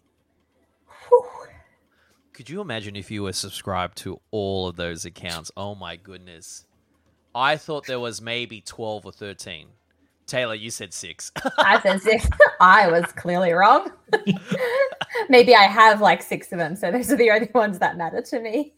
Could 2.32 2.50
you 2.50 2.62
imagine 2.62 2.96
if 2.96 3.12
you 3.12 3.24
were 3.24 3.34
subscribed 3.34 3.98
to 3.98 4.22
all 4.32 4.70
of 4.70 4.78
those 4.78 5.04
accounts? 5.04 5.52
Oh 5.58 5.76
my 5.76 5.98
goodness. 5.98 6.66
I 7.36 7.58
thought 7.58 7.86
there 7.86 8.00
was 8.00 8.22
maybe 8.22 8.62
12 8.62 9.06
or 9.06 9.12
13. 9.12 9.68
Taylor, 10.28 10.56
you 10.56 10.70
said 10.70 10.94
six. 10.94 11.32
I 11.58 11.80
said 11.82 12.02
six. 12.04 12.28
I 12.60 12.92
was 12.92 13.06
clearly 13.14 13.54
wrong. 13.54 13.92
Maybe 15.30 15.56
I 15.56 15.64
have 15.64 16.02
like 16.02 16.22
six 16.22 16.52
of 16.52 16.60
them, 16.60 16.76
so 16.76 16.92
those 16.92 17.12
are 17.12 17.16
the 17.16 17.32
only 17.32 17.50
ones 17.54 17.80
that 17.80 17.98
matter 17.98 18.22
to 18.22 18.40
me. 18.40 18.74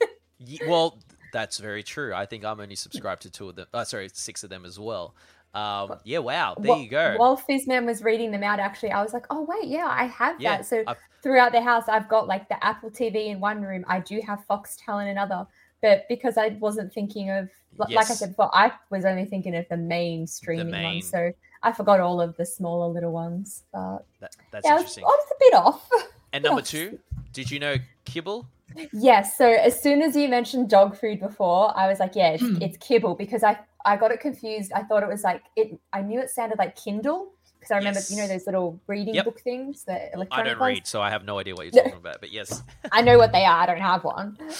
Well, 0.68 0.98
that's 1.34 1.58
very 1.58 1.84
true. 1.84 2.14
I 2.14 2.26
think 2.26 2.46
I'm 2.46 2.60
only 2.60 2.76
subscribed 2.76 3.24
to 3.24 3.30
two 3.30 3.50
of 3.50 3.56
them. 3.56 3.68
Uh, 3.74 3.84
sorry, 3.84 4.10
six 4.14 4.44
of 4.44 4.50
them 4.50 4.66
as 4.66 4.80
well. 4.80 5.16
Um, 5.54 5.96
yeah, 6.04 6.20
wow. 6.20 6.56
There 6.58 6.76
Wh- 6.76 6.82
you 6.84 6.90
go. 6.90 7.16
While 7.18 7.36
Fizzman 7.38 7.86
was 7.86 8.04
reading 8.04 8.32
them 8.32 8.44
out, 8.44 8.60
actually, 8.60 8.92
I 8.92 9.02
was 9.02 9.14
like, 9.14 9.26
oh, 9.32 9.42
wait, 9.50 9.68
yeah, 9.68 9.88
I 9.90 10.06
have 10.06 10.40
Yeah, 10.40 10.58
that. 10.58 10.66
So 10.66 10.84
I've- 10.88 11.00
throughout 11.24 11.52
the 11.52 11.62
house, 11.62 11.90
I've 11.90 12.08
got 12.08 12.28
like 12.28 12.48
the 12.50 12.64
Apple 12.64 12.90
TV 12.92 13.28
in 13.28 13.40
one 13.40 13.62
room. 13.62 13.84
I 13.88 14.00
do 14.00 14.22
have 14.26 14.46
Foxtel 14.50 15.02
in 15.02 15.10
another. 15.10 15.46
But 15.82 16.06
because 16.10 16.38
I 16.38 16.50
wasn't 16.60 16.94
thinking 16.94 17.30
of, 17.32 17.50
li- 17.78 17.96
like 17.96 18.10
I 18.10 18.14
said 18.14 18.30
before, 18.30 18.50
I 18.56 18.72
was 18.90 19.06
only 19.06 19.26
thinking 19.26 19.56
of 19.56 19.66
the 19.70 19.78
main 19.78 20.28
streaming 20.28 20.72
main. 20.72 20.84
ones. 20.96 21.10
So 21.10 21.32
I 21.64 21.72
forgot 21.72 22.00
all 22.00 22.20
of 22.22 22.36
the 22.38 22.46
smaller 22.46 22.88
little 22.92 23.12
ones. 23.12 23.64
But 23.72 24.06
That, 24.20 24.36
that's 24.52 24.66
yeah, 24.66 24.74
I 24.74 24.82
was, 24.82 24.98
I 24.98 25.02
was 25.02 25.26
a 25.32 25.36
bit 25.40 25.54
off. 25.54 25.90
And 26.32 26.44
number 26.44 26.62
two, 26.62 27.00
did 27.34 27.50
you 27.50 27.58
know 27.60 27.76
Kibble? 28.06 28.46
Yes. 28.94 29.36
So 29.36 29.50
as 29.50 29.82
soon 29.82 30.04
as 30.04 30.16
you 30.16 30.30
mentioned 30.30 30.70
dog 30.70 30.96
food 30.96 31.20
before, 31.20 31.76
I 31.76 31.88
was 31.88 32.00
like, 32.00 32.16
yeah, 32.16 32.30
it's, 32.34 32.44
Hmm. 32.44 32.62
it's 32.62 32.78
kibble 32.78 33.16
because 33.16 33.44
I 33.44 33.58
I 33.84 33.98
got 33.98 34.12
it 34.12 34.20
confused. 34.20 34.72
I 34.74 34.84
thought 34.84 35.02
it 35.02 35.10
was 35.10 35.24
like 35.24 35.42
it. 35.56 35.80
I 35.92 36.02
knew 36.04 36.20
it 36.20 36.30
sounded 36.30 36.60
like 36.60 36.76
Kindle 36.76 37.32
because 37.60 37.72
I 37.72 37.78
remember 37.78 38.00
you 38.10 38.16
know 38.18 38.28
those 38.28 38.46
little 38.46 38.80
reading 38.88 39.16
Yep. 39.16 39.26
book 39.26 39.40
things, 39.42 39.84
the 39.84 40.14
I 40.32 40.44
don't 40.44 40.60
ones. 40.60 40.76
read, 40.76 40.88
so 40.88 41.02
I 41.02 41.10
have 41.10 41.26
no 41.26 41.40
idea 41.40 41.56
what 41.56 41.66
you're 41.66 41.84
talking 41.84 41.98
about. 42.00 42.20
But 42.22 42.32
yes, 42.32 42.64
I 42.92 43.02
know 43.02 43.18
what 43.18 43.32
they 43.32 43.44
are. 43.46 43.62
I 43.62 43.66
don't 43.66 43.78
have 43.82 44.04
one. 44.04 44.38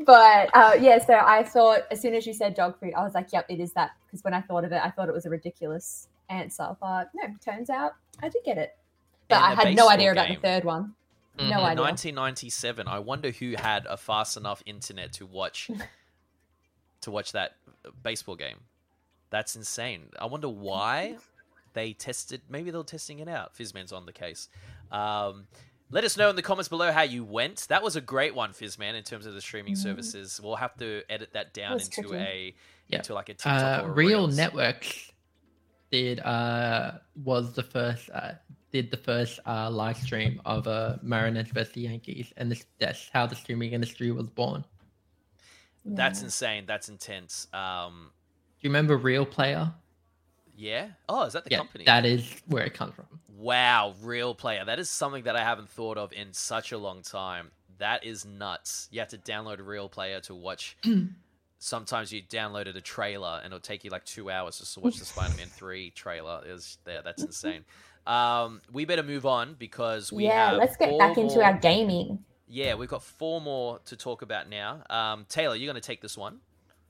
but 0.00 0.50
uh, 0.54 0.76
yeah, 0.80 1.04
so 1.04 1.14
I 1.14 1.42
thought 1.42 1.82
as 1.90 2.00
soon 2.00 2.14
as 2.14 2.26
you 2.26 2.32
said 2.34 2.54
dog 2.54 2.78
food, 2.78 2.92
I 2.96 3.02
was 3.02 3.14
like, 3.14 3.32
yep, 3.32 3.46
it 3.48 3.60
is 3.60 3.72
that. 3.72 3.92
Because 4.06 4.22
when 4.24 4.34
I 4.34 4.40
thought 4.40 4.64
of 4.64 4.72
it, 4.72 4.80
I 4.82 4.90
thought 4.90 5.08
it 5.08 5.14
was 5.14 5.26
a 5.26 5.30
ridiculous 5.30 6.08
answer. 6.28 6.76
But 6.80 7.10
no, 7.14 7.22
turns 7.44 7.70
out 7.70 7.92
I 8.22 8.28
did 8.28 8.42
get 8.44 8.58
it. 8.58 8.76
But 9.28 9.42
I 9.42 9.54
had 9.54 9.74
no 9.76 9.88
idea 9.88 10.12
about 10.12 10.28
game. 10.28 10.36
the 10.36 10.48
third 10.48 10.64
one. 10.64 10.94
No 11.38 11.44
Mhm. 11.44 11.46
in 11.46 11.52
idea. 11.52 11.82
1997. 11.84 12.88
I 12.88 12.98
wonder 12.98 13.30
who 13.30 13.54
had 13.56 13.86
a 13.86 13.96
fast 13.96 14.36
enough 14.36 14.62
internet 14.66 15.12
to 15.14 15.26
watch 15.26 15.70
to 17.02 17.10
watch 17.10 17.32
that 17.32 17.52
baseball 18.02 18.36
game. 18.36 18.58
That's 19.30 19.54
insane. 19.56 20.08
I 20.18 20.26
wonder 20.26 20.48
why 20.48 21.16
they 21.72 21.92
tested. 21.92 22.42
Maybe 22.48 22.70
they 22.70 22.78
were 22.78 22.84
testing 22.84 23.18
it 23.20 23.28
out. 23.28 23.54
Fizzman's 23.56 23.92
on 23.92 24.06
the 24.06 24.12
case. 24.12 24.48
Um, 24.90 25.46
let 25.90 26.04
us 26.04 26.16
know 26.16 26.30
in 26.30 26.36
the 26.36 26.42
comments 26.42 26.68
below 26.68 26.92
how 26.92 27.02
you 27.02 27.24
went. 27.24 27.66
That 27.68 27.82
was 27.82 27.96
a 27.96 28.00
great 28.00 28.34
one, 28.34 28.50
Fizzman, 28.52 28.94
in 28.94 29.02
terms 29.02 29.26
of 29.26 29.34
the 29.34 29.40
streaming 29.40 29.74
Mhm. 29.74 29.78
services. 29.82 30.40
We'll 30.42 30.56
have 30.56 30.76
to 30.78 31.02
edit 31.10 31.32
that 31.32 31.52
down 31.52 31.74
was 31.74 31.86
into 31.86 32.02
tricky. 32.02 32.16
a 32.16 32.54
Yeah. 32.88 32.98
into 32.98 33.14
like 33.14 33.28
a 33.28 33.34
TikTok 33.34 33.82
Uh, 33.82 33.86
or 33.86 33.90
a 33.90 33.92
Real 33.92 34.08
Reels. 34.26 34.36
Networks 34.36 35.10
did 35.90 36.20
uh 36.20 36.98
was 37.24 37.52
the 37.54 37.62
first 37.64 38.08
uh, 38.10 38.32
did 38.70 38.92
the 38.92 38.96
first 38.96 39.40
uh 39.46 39.68
live 39.68 39.96
stream 39.96 40.40
of 40.44 40.68
uh 40.68 40.96
Mariners 41.02 41.48
versus 41.48 41.72
the 41.74 41.80
Yankees, 41.82 42.32
and 42.36 42.50
this 42.50 42.64
that's 42.78 43.08
how 43.08 43.26
the 43.26 43.34
streaming 43.34 43.72
industry 43.72 44.12
was 44.12 44.28
born. 44.28 44.64
That's 45.84 46.22
insane. 46.22 46.66
That's 46.66 46.88
intense. 46.88 47.48
Um, 47.52 48.12
Do 48.60 48.66
you 48.68 48.70
remember 48.70 48.96
Real 48.98 49.24
Player? 49.26 49.72
Yeah. 50.60 50.88
Oh, 51.08 51.22
is 51.22 51.32
that 51.32 51.44
the 51.44 51.52
yeah, 51.52 51.56
company? 51.56 51.84
that 51.84 52.04
is 52.04 52.42
where 52.46 52.64
it 52.64 52.74
comes 52.74 52.94
from. 52.94 53.06
Wow, 53.34 53.94
real 54.02 54.34
player. 54.34 54.62
That 54.62 54.78
is 54.78 54.90
something 54.90 55.24
that 55.24 55.34
I 55.34 55.42
haven't 55.42 55.70
thought 55.70 55.96
of 55.96 56.12
in 56.12 56.34
such 56.34 56.72
a 56.72 56.78
long 56.78 57.00
time. 57.00 57.50
That 57.78 58.04
is 58.04 58.26
nuts. 58.26 58.86
You 58.90 59.00
have 59.00 59.08
to 59.08 59.18
download 59.18 59.58
a 59.58 59.62
real 59.62 59.88
player 59.88 60.20
to 60.20 60.34
watch. 60.34 60.76
Sometimes 61.58 62.12
you 62.12 62.20
downloaded 62.22 62.76
a 62.76 62.80
trailer 62.82 63.40
and 63.42 63.46
it'll 63.46 63.60
take 63.60 63.84
you 63.84 63.90
like 63.90 64.04
two 64.04 64.30
hours 64.30 64.58
just 64.58 64.74
to 64.74 64.80
watch 64.80 64.98
the 64.98 65.06
Spider-Man 65.06 65.46
Three 65.46 65.90
trailer. 65.92 66.42
Is 66.44 66.76
there? 66.84 67.00
That's 67.02 67.22
insane. 67.22 67.64
Um, 68.06 68.60
we 68.70 68.84
better 68.84 69.02
move 69.02 69.24
on 69.24 69.56
because 69.58 70.12
we 70.12 70.24
yeah, 70.24 70.50
have 70.50 70.58
let's 70.58 70.76
get 70.76 70.90
four 70.90 70.98
back 70.98 71.16
into 71.16 71.42
our 71.42 71.54
gaming. 71.54 72.18
Yeah, 72.46 72.74
we've 72.74 72.88
got 72.88 73.02
four 73.02 73.40
more 73.40 73.78
to 73.86 73.96
talk 73.96 74.20
about 74.20 74.50
now. 74.50 74.82
Um, 74.90 75.24
Taylor, 75.28 75.54
you're 75.54 75.72
going 75.72 75.80
to 75.80 75.86
take 75.86 76.02
this 76.02 76.18
one. 76.18 76.40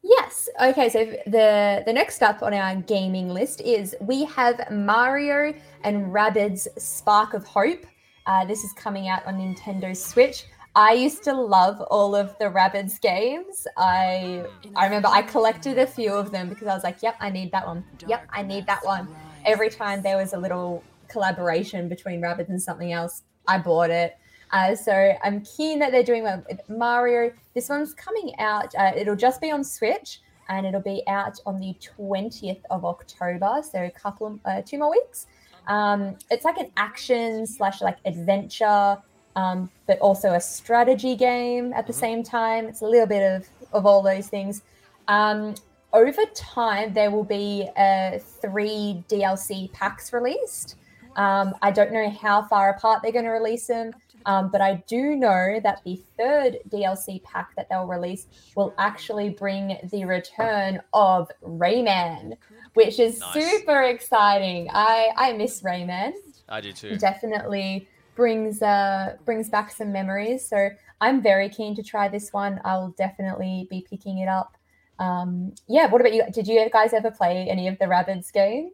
Yes. 0.02 0.48
Okay. 0.60 0.88
So 0.88 1.04
the 1.26 1.82
the 1.84 1.92
next 1.92 2.22
up 2.22 2.42
on 2.42 2.54
our 2.54 2.76
gaming 2.76 3.28
list 3.28 3.60
is 3.60 3.94
we 4.00 4.24
have 4.26 4.70
Mario 4.70 5.54
and 5.84 6.12
Rabbids 6.12 6.66
Spark 6.78 7.34
of 7.34 7.44
Hope. 7.44 7.84
Uh, 8.26 8.44
this 8.44 8.64
is 8.64 8.72
coming 8.74 9.08
out 9.08 9.24
on 9.26 9.34
Nintendo 9.34 9.96
Switch. 9.96 10.46
I 10.74 10.92
used 10.92 11.24
to 11.24 11.32
love 11.32 11.80
all 11.90 12.14
of 12.14 12.38
the 12.38 12.46
Rabbids 12.46 13.00
games. 13.00 13.66
I 13.76 14.44
I 14.76 14.84
remember 14.84 15.08
I 15.08 15.22
collected 15.22 15.78
a 15.78 15.86
few 15.86 16.14
of 16.14 16.30
them 16.30 16.48
because 16.48 16.68
I 16.68 16.74
was 16.74 16.84
like, 16.84 17.02
"Yep, 17.02 17.16
I 17.20 17.30
need 17.30 17.52
that 17.52 17.66
one. 17.66 17.84
Yep, 18.06 18.26
I 18.30 18.42
need 18.42 18.66
that 18.66 18.84
one." 18.84 19.08
Every 19.44 19.68
time 19.68 20.02
there 20.02 20.16
was 20.16 20.32
a 20.32 20.38
little 20.38 20.82
collaboration 21.08 21.88
between 21.88 22.22
Rabbids 22.22 22.48
and 22.48 22.62
something 22.62 22.92
else, 22.92 23.22
I 23.48 23.58
bought 23.58 23.90
it. 23.90 24.16
Uh, 24.52 24.74
so 24.74 25.12
I'm 25.22 25.42
keen 25.42 25.78
that 25.78 25.92
they're 25.92 26.02
doing 26.02 26.24
one 26.24 26.44
with 26.48 26.60
Mario. 26.68 27.32
This 27.54 27.68
one's 27.68 27.94
coming 27.94 28.32
out. 28.38 28.74
Uh, 28.74 28.92
it'll 28.96 29.16
just 29.16 29.40
be 29.40 29.50
on 29.50 29.62
Switch, 29.62 30.20
and 30.48 30.66
it'll 30.66 30.80
be 30.80 31.02
out 31.06 31.38
on 31.46 31.60
the 31.60 31.74
20th 31.98 32.62
of 32.70 32.84
October. 32.84 33.62
So 33.62 33.82
a 33.84 33.90
couple 33.90 34.26
of 34.26 34.40
uh, 34.44 34.62
two 34.62 34.78
more 34.78 34.90
weeks. 34.90 35.26
Um, 35.68 36.16
it's 36.30 36.44
like 36.44 36.58
an 36.58 36.72
action 36.76 37.46
slash 37.46 37.80
like 37.80 37.98
adventure, 38.04 38.98
um, 39.36 39.70
but 39.86 39.98
also 40.00 40.32
a 40.32 40.40
strategy 40.40 41.14
game 41.14 41.72
at 41.72 41.86
the 41.86 41.92
Mhm. 41.92 42.00
same 42.00 42.22
time. 42.24 42.66
It's 42.66 42.80
a 42.80 42.86
little 42.86 43.06
bit 43.06 43.22
of 43.22 43.48
of 43.72 43.86
all 43.86 44.02
those 44.02 44.26
things. 44.26 44.62
Um, 45.06 45.54
over 45.92 46.22
time, 46.34 46.92
there 46.92 47.10
will 47.12 47.22
be 47.24 47.68
uh, 47.76 48.18
three 48.18 49.04
DLC 49.08 49.68
packs 49.72 50.12
released. 50.12 50.74
Um, 51.16 51.54
I 51.62 51.70
don't 51.70 51.92
know 51.92 52.08
how 52.10 52.42
far 52.42 52.70
apart 52.70 53.02
they're 53.02 53.12
going 53.12 53.24
to 53.26 53.30
release 53.30 53.66
them, 53.68 53.92
um, 54.26 54.50
but 54.50 54.60
I 54.60 54.82
do 54.86 55.16
know 55.16 55.60
that 55.62 55.82
the 55.84 56.02
third 56.18 56.58
DLC 56.68 57.22
pack 57.22 57.54
that 57.56 57.68
they'll 57.68 57.86
release 57.86 58.26
will 58.56 58.74
actually 58.78 59.30
bring 59.30 59.78
the 59.90 60.04
return 60.04 60.80
of 60.92 61.30
Rayman, 61.42 62.36
which 62.74 62.98
is 62.98 63.20
Nice. 63.20 63.50
super 63.50 63.82
exciting. 63.82 64.68
I 64.72 65.10
I 65.16 65.32
miss 65.34 65.62
Rayman. 65.62 66.12
I 66.48 66.60
do 66.60 66.72
too. 66.72 66.96
Definitely 66.96 67.88
brings 68.16 68.60
uh 68.60 69.16
brings 69.24 69.48
back 69.48 69.70
some 69.70 69.92
memories. 69.92 70.46
So 70.46 70.70
I'm 71.00 71.22
very 71.22 71.48
keen 71.48 71.74
to 71.76 71.82
try 71.82 72.08
this 72.08 72.32
one. 72.32 72.60
I'll 72.64 72.90
definitely 72.98 73.66
be 73.70 73.86
picking 73.88 74.18
it 74.18 74.28
up. 74.28 74.56
Um, 74.98 75.54
yeah. 75.68 75.86
What 75.86 76.00
about 76.02 76.12
you? 76.12 76.24
Did 76.30 76.46
you 76.46 76.68
guys 76.70 76.92
ever 76.92 77.10
play 77.10 77.46
any 77.48 77.68
of 77.68 77.78
the 77.78 77.86
Rabbids 77.86 78.30
games? 78.32 78.72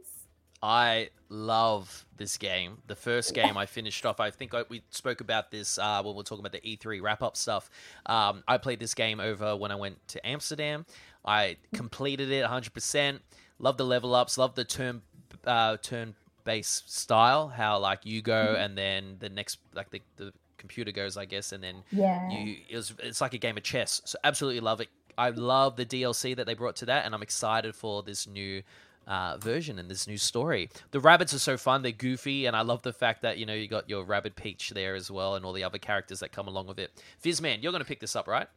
I 0.63 1.11
love 1.29 2.06
this 2.17 2.37
game. 2.37 2.79
The 2.87 2.97
first 2.97 3.35
game 3.35 3.57
I 3.57 3.67
finished 3.67 4.05
off, 4.07 4.21
I 4.21 4.31
think 4.31 4.55
I, 4.55 4.65
we 4.69 4.83
spoke 4.91 5.21
about 5.21 5.51
this 5.51 5.79
uh, 5.79 6.03
when 6.03 6.15
we 6.15 6.21
are 6.21 6.25
talking 6.25 6.45
about 6.45 6.53
the 6.53 6.77
E3 6.77 7.01
wrap 7.03 7.23
up 7.23 7.37
stuff. 7.37 7.71
Um, 8.07 8.43
I 8.49 8.59
played 8.59 8.81
this 8.81 8.95
game 8.95 9.21
over 9.21 9.57
when 9.57 9.71
I 9.71 9.75
went 9.77 10.07
to 10.09 10.27
Amsterdam. 10.27 10.87
I 11.25 11.57
completed 11.75 12.31
it 12.31 12.45
100%. 12.45 13.21
Love 13.59 13.77
the 13.77 13.85
level 13.85 14.15
ups, 14.15 14.37
love 14.39 14.55
the 14.55 14.65
turn 14.65 15.03
uh, 15.47 15.77
turn 15.79 16.15
based 16.45 16.93
style. 16.95 17.49
How 17.49 17.79
like 17.79 18.01
you 18.05 18.23
go 18.23 18.55
and 18.59 18.77
then 18.77 19.17
the 19.19 19.29
next 19.29 19.59
like 19.75 19.91
the, 19.91 20.01
the 20.17 20.33
computer 20.59 20.93
goes, 20.93 21.17
I 21.17 21.25
guess, 21.25 21.53
and 21.53 21.63
then 21.63 21.77
Yeah. 21.91 22.29
you 22.31 22.57
it 22.69 22.77
was 22.77 22.95
it's 23.03 23.21
like 23.21 23.35
a 23.35 23.39
game 23.39 23.57
of 23.57 23.63
chess. 23.63 24.03
So 24.05 24.19
absolutely 24.25 24.61
love 24.61 24.81
it. 24.81 24.89
I 25.19 25.31
love 25.31 25.77
the 25.77 25.87
DLC 25.87 26.37
that 26.37 26.45
they 26.47 26.53
brought 26.53 26.77
to 26.77 26.87
that, 26.87 27.07
and 27.07 27.15
I'm 27.15 27.23
excited 27.23 27.75
for 27.75 28.03
this 28.03 28.27
new 28.27 28.63
uh, 29.07 29.37
version 29.39 29.79
and 29.79 29.91
this 29.91 30.07
new 30.07 30.19
story. 30.19 30.69
The 30.91 31.01
Rabbids 31.01 31.35
are 31.35 31.39
so 31.39 31.57
fun; 31.57 31.83
they're 31.83 31.93
goofy, 31.93 32.47
and 32.47 32.57
I 32.57 32.63
love 32.63 32.83
the 32.83 32.93
fact 32.93 33.23
that 33.23 33.39
you 33.39 33.47
know 33.47 33.55
you 33.55 33.69
got 33.69 33.89
your 33.89 34.05
Rabbid 34.05 34.37
Peach 34.37 34.71
there 34.71 34.95
as 34.95 35.11
well, 35.11 35.35
and 35.35 35.45
all 35.45 35.53
the 35.53 35.65
other 35.65 35.79
characters 35.79 36.21
that 36.21 36.33
come 36.33 36.49
along 36.49 36.67
with 36.67 36.79
it. 36.79 36.91
Fizzman, 37.23 37.63
you're 37.63 37.73
going 37.73 37.83
to 37.83 37.89
pick 37.89 38.01
this 38.01 38.17
up, 38.17 38.27
right? 38.27 38.49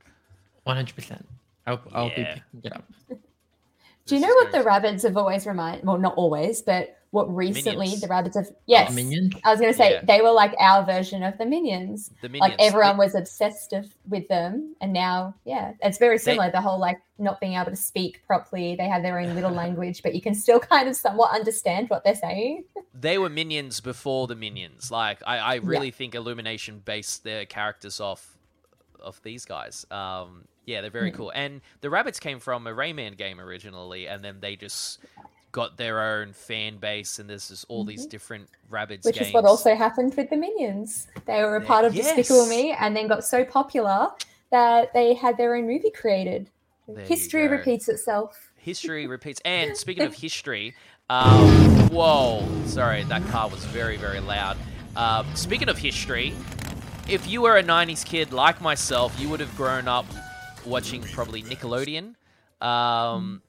One 0.63 0.75
hundred 0.75 0.95
percent. 0.95 1.27
I'll, 1.67 1.81
I'll 1.93 2.09
be 2.09 2.15
picking 2.15 2.43
it 2.63 2.73
up. 2.73 2.83
Do 4.09 4.15
you 4.15 4.21
know 4.21 4.33
what 4.35 4.51
the 4.51 4.59
Rabbids 4.59 5.03
have 5.03 5.17
always 5.17 5.45
remind? 5.45 5.83
Well, 5.83 5.97
not 5.97 6.15
always, 6.15 6.61
but 6.61 6.95
what 7.11 7.33
recently 7.35 7.87
Minions. 7.87 8.01
the 8.01 8.07
Rabbids 8.07 8.35
have. 8.35 8.49
Yes, 8.67 8.93
Minions. 8.93 9.33
I 9.43 9.49
was 9.51 9.59
going 9.59 9.71
to 9.71 9.77
say 9.77 9.93
Yeah. 9.93 10.01
they 10.05 10.21
were 10.21 10.31
like 10.31 10.53
our 10.59 10.85
version 10.85 11.23
of 11.23 11.37
the 11.39 11.45
minions. 11.45 12.11
The 12.21 12.29
minions? 12.29 12.51
Like 12.51 12.55
everyone 12.59 12.97
was 12.97 13.15
obsessed 13.15 13.73
of, 13.73 13.87
with 14.07 14.27
them, 14.27 14.75
and 14.79 14.93
now, 14.93 15.33
yeah, 15.43 15.73
it's 15.81 15.97
very 15.97 16.19
similar. 16.19 16.51
the 16.51 16.61
whole 16.61 16.79
like 16.79 16.99
not 17.17 17.39
being 17.39 17.53
able 17.53 17.71
to 17.71 17.75
speak 17.75 18.25
properly. 18.27 18.75
They 18.75 18.87
have 18.87 19.01
their 19.01 19.19
own 19.19 19.33
little 19.33 19.51
language, 19.51 20.03
but 20.03 20.13
you 20.13 20.21
can 20.21 20.35
still 20.35 20.59
kind 20.59 20.87
of 20.87 20.95
somewhat 20.95 21.33
understand 21.33 21.89
what 21.89 22.03
they're 22.03 22.15
saying. 22.15 22.65
they 22.93 23.17
were 23.17 23.29
minions 23.29 23.79
before 23.79 24.27
the 24.27 24.35
minions. 24.35 24.91
Like 24.91 25.21
I, 25.25 25.37
I 25.37 25.55
really 25.55 25.91
think 25.91 26.13
Illumination 26.13 26.81
based 26.85 27.23
their 27.23 27.45
characters 27.45 27.99
off 27.99 28.37
of 28.99 29.19
these 29.23 29.45
guys. 29.45 29.85
Um, 29.89 30.45
yeah, 30.69 30.81
they're 30.81 30.89
very 30.91 31.09
Hmm. 31.11 31.17
cool. 31.17 31.31
And 31.33 31.61
the 31.81 31.87
Rabbids 31.89 32.19
came 32.19 32.39
from 32.39 32.67
a 32.67 32.71
Rayman 32.71 33.17
game 33.17 33.39
originally, 33.39 34.07
and 34.07 34.23
then 34.23 34.37
they 34.39 34.55
just 34.55 34.99
got 35.51 35.77
their 35.77 35.99
own 35.99 36.31
fan 36.31 36.77
base, 36.77 37.17
and 37.17 37.27
there's 37.27 37.47
just 37.49 37.65
all 37.69 37.83
these 37.83 38.05
different 38.05 38.47
Rabbids 38.71 38.99
Mm-hmm. 38.99 39.07
Which 39.09 39.15
games. 39.15 39.27
is 39.29 39.33
what 39.33 39.45
also 39.45 39.75
happened 39.75 40.13
with 40.15 40.29
the 40.29 40.37
minions. 40.37 41.07
They 41.25 41.41
were 41.43 41.55
a 41.55 41.61
part 41.61 41.85
of 41.85 41.93
Despicable 41.93 42.41
yes. 42.47 42.49
Me, 42.49 42.71
and 42.79 42.95
then 42.95 43.07
got 43.07 43.23
so 43.23 43.43
popular 43.43 44.09
that 44.51 44.93
they 44.93 45.15
had 45.15 45.37
their 45.37 45.55
own 45.55 45.65
movie 45.65 45.89
created. 45.91 46.49
There 46.87 47.03
History 47.05 47.47
repeats 47.47 47.87
itself. 47.89 48.51
history 48.57 49.07
repeats. 49.07 49.41
And 49.45 49.75
speaking 49.83 50.03
of 50.03 50.13
history, 50.13 50.75
um, 51.09 51.49
whoa, 51.89 52.47
sorry, 52.65 53.03
that 53.05 53.25
car 53.29 53.47
was 53.49 53.63
very, 53.65 53.97
very 53.97 54.19
loud. 54.19 54.55
Um, 54.95 55.25
speaking 55.35 55.69
of 55.69 55.77
history, 55.79 56.33
if 57.07 57.27
you 57.27 57.41
were 57.41 57.57
a 57.57 57.63
90s 57.63 58.05
kid 58.05 58.31
like 58.33 58.61
myself, 58.61 59.19
you 59.19 59.29
would 59.29 59.39
have 59.39 59.55
grown 59.55 59.87
up 59.87 60.05
watching 60.65 61.01
probably 61.01 61.43
Nickelodeon. 61.43 62.15
Um, 62.65 63.41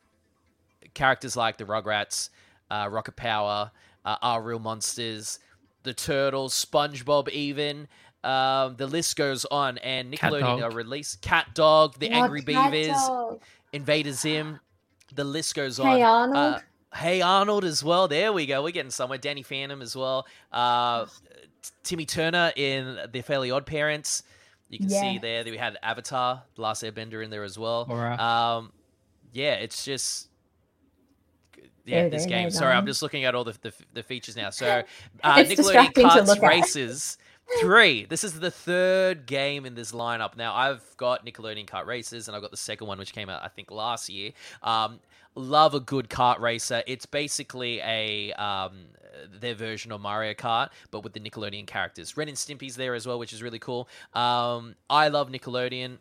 characters 0.95 1.37
like 1.37 1.57
the 1.57 1.65
Rugrats, 1.65 2.31
uh, 2.71 2.89
Rocket 2.91 3.17
Power, 3.17 3.71
uh, 4.05 4.17
Are 4.23 4.43
Real 4.43 4.59
Monsters, 4.59 5.39
the 5.83 5.95
Turtles, 5.95 6.53
SpongeBob, 6.65 7.29
even. 7.31 7.89
Um, 8.23 8.77
the 8.77 8.87
list 8.87 9.17
goes 9.17 9.45
on, 9.47 9.79
and 9.79 10.13
Nickelodeon 10.13 10.41
Dog. 10.41 10.63
are 10.63 10.71
released. 10.71 11.23
Cat 11.23 11.55
Dog, 11.55 11.99
the 11.99 12.11
Angry 12.11 12.43
Cat 12.43 12.71
Beavers, 12.71 12.97
Dog. 12.97 13.41
Invader 13.73 14.13
Zim. 14.13 14.61
The 15.15 15.25
list 15.25 15.55
goes 15.55 15.81
on. 15.81 15.87
Hey 15.87 16.03
Arnold. 16.03 16.37
Uh, 16.37 16.59
hey 16.95 17.21
Arnold 17.21 17.65
as 17.65 17.83
well. 17.83 18.09
There 18.09 18.33
we 18.33 18.47
go. 18.47 18.63
We're 18.63 18.71
getting 18.73 18.91
somewhere. 18.91 19.19
Danny 19.19 19.43
Phantom 19.43 19.81
as 19.83 19.97
well. 19.97 20.27
Uh, 20.53 21.07
Timmy 21.83 22.07
Turner 22.07 22.53
in 22.57 22.99
The 23.13 23.23
Fairly 23.23 23.51
Odd 23.51 23.67
Parents. 23.67 24.23
You 24.71 24.79
can 24.79 24.89
see 24.89 25.19
there 25.19 25.43
that 25.43 25.51
we 25.51 25.57
had 25.57 25.77
Avatar, 25.83 26.43
The 26.55 26.63
Last 26.63 26.85
Airbender 26.85 27.23
in 27.25 27.31
there 27.31 27.43
as 27.43 27.59
well. 27.59 27.87
Alright. 27.91 28.19
Um, 28.19 28.73
yeah, 29.33 29.55
it's 29.55 29.85
just. 29.85 30.29
Yeah, 31.85 32.01
Very, 32.03 32.11
this 32.11 32.27
very 32.27 32.43
game. 32.43 32.51
Sorry, 32.51 32.73
I'm 32.73 32.87
just 32.87 33.03
looking 33.03 33.25
at 33.25 33.35
all 33.35 33.43
the, 33.43 33.57
the, 33.63 33.73
the 33.95 34.03
features 34.05 34.37
now. 34.37 34.51
So, 34.51 34.83
uh, 35.25 35.35
It's 35.39 35.51
Nickelodeon 35.51 35.57
distracting 35.57 36.07
Karts. 36.07 36.41
Races 36.43 37.19
3. 37.61 38.05
This 38.05 38.23
is 38.23 38.39
the 38.39 38.51
third 38.51 39.27
game 39.27 39.67
in 39.67 39.75
this 39.75 39.91
lineup. 39.91 40.37
Now, 40.37 40.55
I've 40.55 40.85
got 40.97 41.27
Nickelodeon 41.27 41.67
Kart 41.67 41.87
Racers, 41.87 42.29
and 42.29 42.37
I've 42.37 42.43
got 42.43 42.53
the 42.53 42.57
second 42.57 42.87
one, 42.87 42.99
which 42.99 43.13
came 43.13 43.29
out, 43.29 43.43
I 43.43 43.49
think, 43.49 43.73
last 43.73 44.09
year. 44.09 44.31
Um, 44.63 45.01
love 45.35 45.75
a 45.75 45.81
good 45.81 46.09
kart 46.09 46.41
racer. 46.41 46.83
It's 46.87 47.07
basically 47.07 47.81
a 47.81 48.33
um, 48.33 48.87
their 49.41 49.55
version 49.55 49.93
of 49.93 50.01
Mario 50.01 50.35
Kart, 50.35 50.71
but 50.91 51.03
with 51.03 51.13
the 51.13 51.21
Nickelodeon 51.21 51.67
characters. 51.67 52.17
Ren 52.17 52.29
and 52.29 52.37
Stimpy's 52.37 52.77
there 52.77 52.95
as 52.95 53.07
well, 53.07 53.19
which 53.19 53.33
is 53.33 53.43
really 53.43 53.59
cool. 53.59 53.89
Um, 54.15 54.75
I 54.89 55.09
love 55.09 55.31
Nickelodeon. 55.31 55.99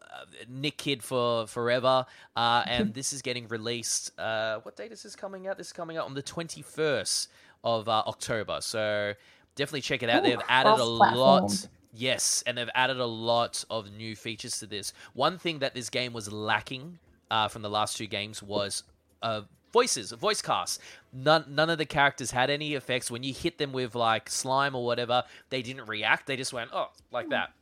Uh, 0.00 0.24
Nick 0.46 0.76
Kid 0.76 1.02
for 1.02 1.46
forever, 1.46 2.04
uh, 2.36 2.64
and 2.66 2.92
this 2.94 3.12
is 3.14 3.22
getting 3.22 3.48
released. 3.48 4.18
Uh, 4.18 4.58
what 4.62 4.76
date 4.76 4.92
is 4.92 5.02
this 5.02 5.16
coming 5.16 5.48
out? 5.48 5.56
This 5.56 5.68
is 5.68 5.72
coming 5.72 5.96
out 5.96 6.04
on 6.04 6.14
the 6.14 6.22
twenty 6.22 6.60
first 6.60 7.30
of 7.64 7.88
uh, 7.88 8.02
October. 8.06 8.58
So 8.60 9.14
definitely 9.54 9.80
check 9.80 10.02
it 10.02 10.10
out. 10.10 10.22
Ooh, 10.22 10.28
They've 10.28 10.42
added 10.48 10.78
a 10.78 10.84
lot. 10.84 11.66
Yes, 11.94 12.42
and 12.46 12.56
they've 12.56 12.70
added 12.74 12.98
a 12.98 13.06
lot 13.06 13.64
of 13.70 13.90
new 13.92 14.16
features 14.16 14.58
to 14.60 14.66
this. 14.66 14.92
One 15.12 15.38
thing 15.38 15.58
that 15.58 15.74
this 15.74 15.90
game 15.90 16.12
was 16.14 16.32
lacking 16.32 16.98
uh, 17.32 17.48
from 17.48 17.62
the 17.62 17.70
last 17.70 17.96
two 17.96 18.06
games 18.06 18.42
was 18.42 18.84
uh, 19.22 19.40
voices, 19.72 20.12
voice 20.12 20.42
casts. 20.42 20.78
None, 21.12 21.46
none 21.48 21.70
of 21.70 21.78
the 21.78 21.86
characters 21.86 22.30
had 22.30 22.50
any 22.50 22.74
effects. 22.74 23.10
When 23.10 23.22
you 23.22 23.32
hit 23.32 23.56
them 23.56 23.72
with 23.72 23.94
like 23.94 24.28
slime 24.28 24.74
or 24.74 24.84
whatever, 24.84 25.24
they 25.48 25.62
didn't 25.62 25.88
react. 25.88 26.26
They 26.26 26.36
just 26.36 26.52
went, 26.52 26.70
oh, 26.74 26.90
like 27.10 27.30
that. 27.30 27.54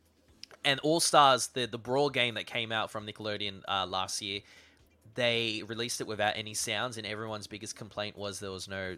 And 0.63 0.79
All 0.81 0.99
Stars, 0.99 1.47
the 1.47 1.65
the 1.65 1.79
brawl 1.79 2.09
game 2.09 2.35
that 2.35 2.45
came 2.45 2.71
out 2.71 2.91
from 2.91 3.07
Nickelodeon 3.07 3.61
uh, 3.67 3.87
last 3.87 4.21
year, 4.21 4.41
they 5.15 5.63
released 5.65 6.01
it 6.01 6.07
without 6.07 6.33
any 6.35 6.53
sounds, 6.53 6.97
and 6.97 7.07
everyone's 7.07 7.47
biggest 7.47 7.75
complaint 7.75 8.17
was 8.17 8.39
there 8.39 8.51
was 8.51 8.67
no 8.67 8.97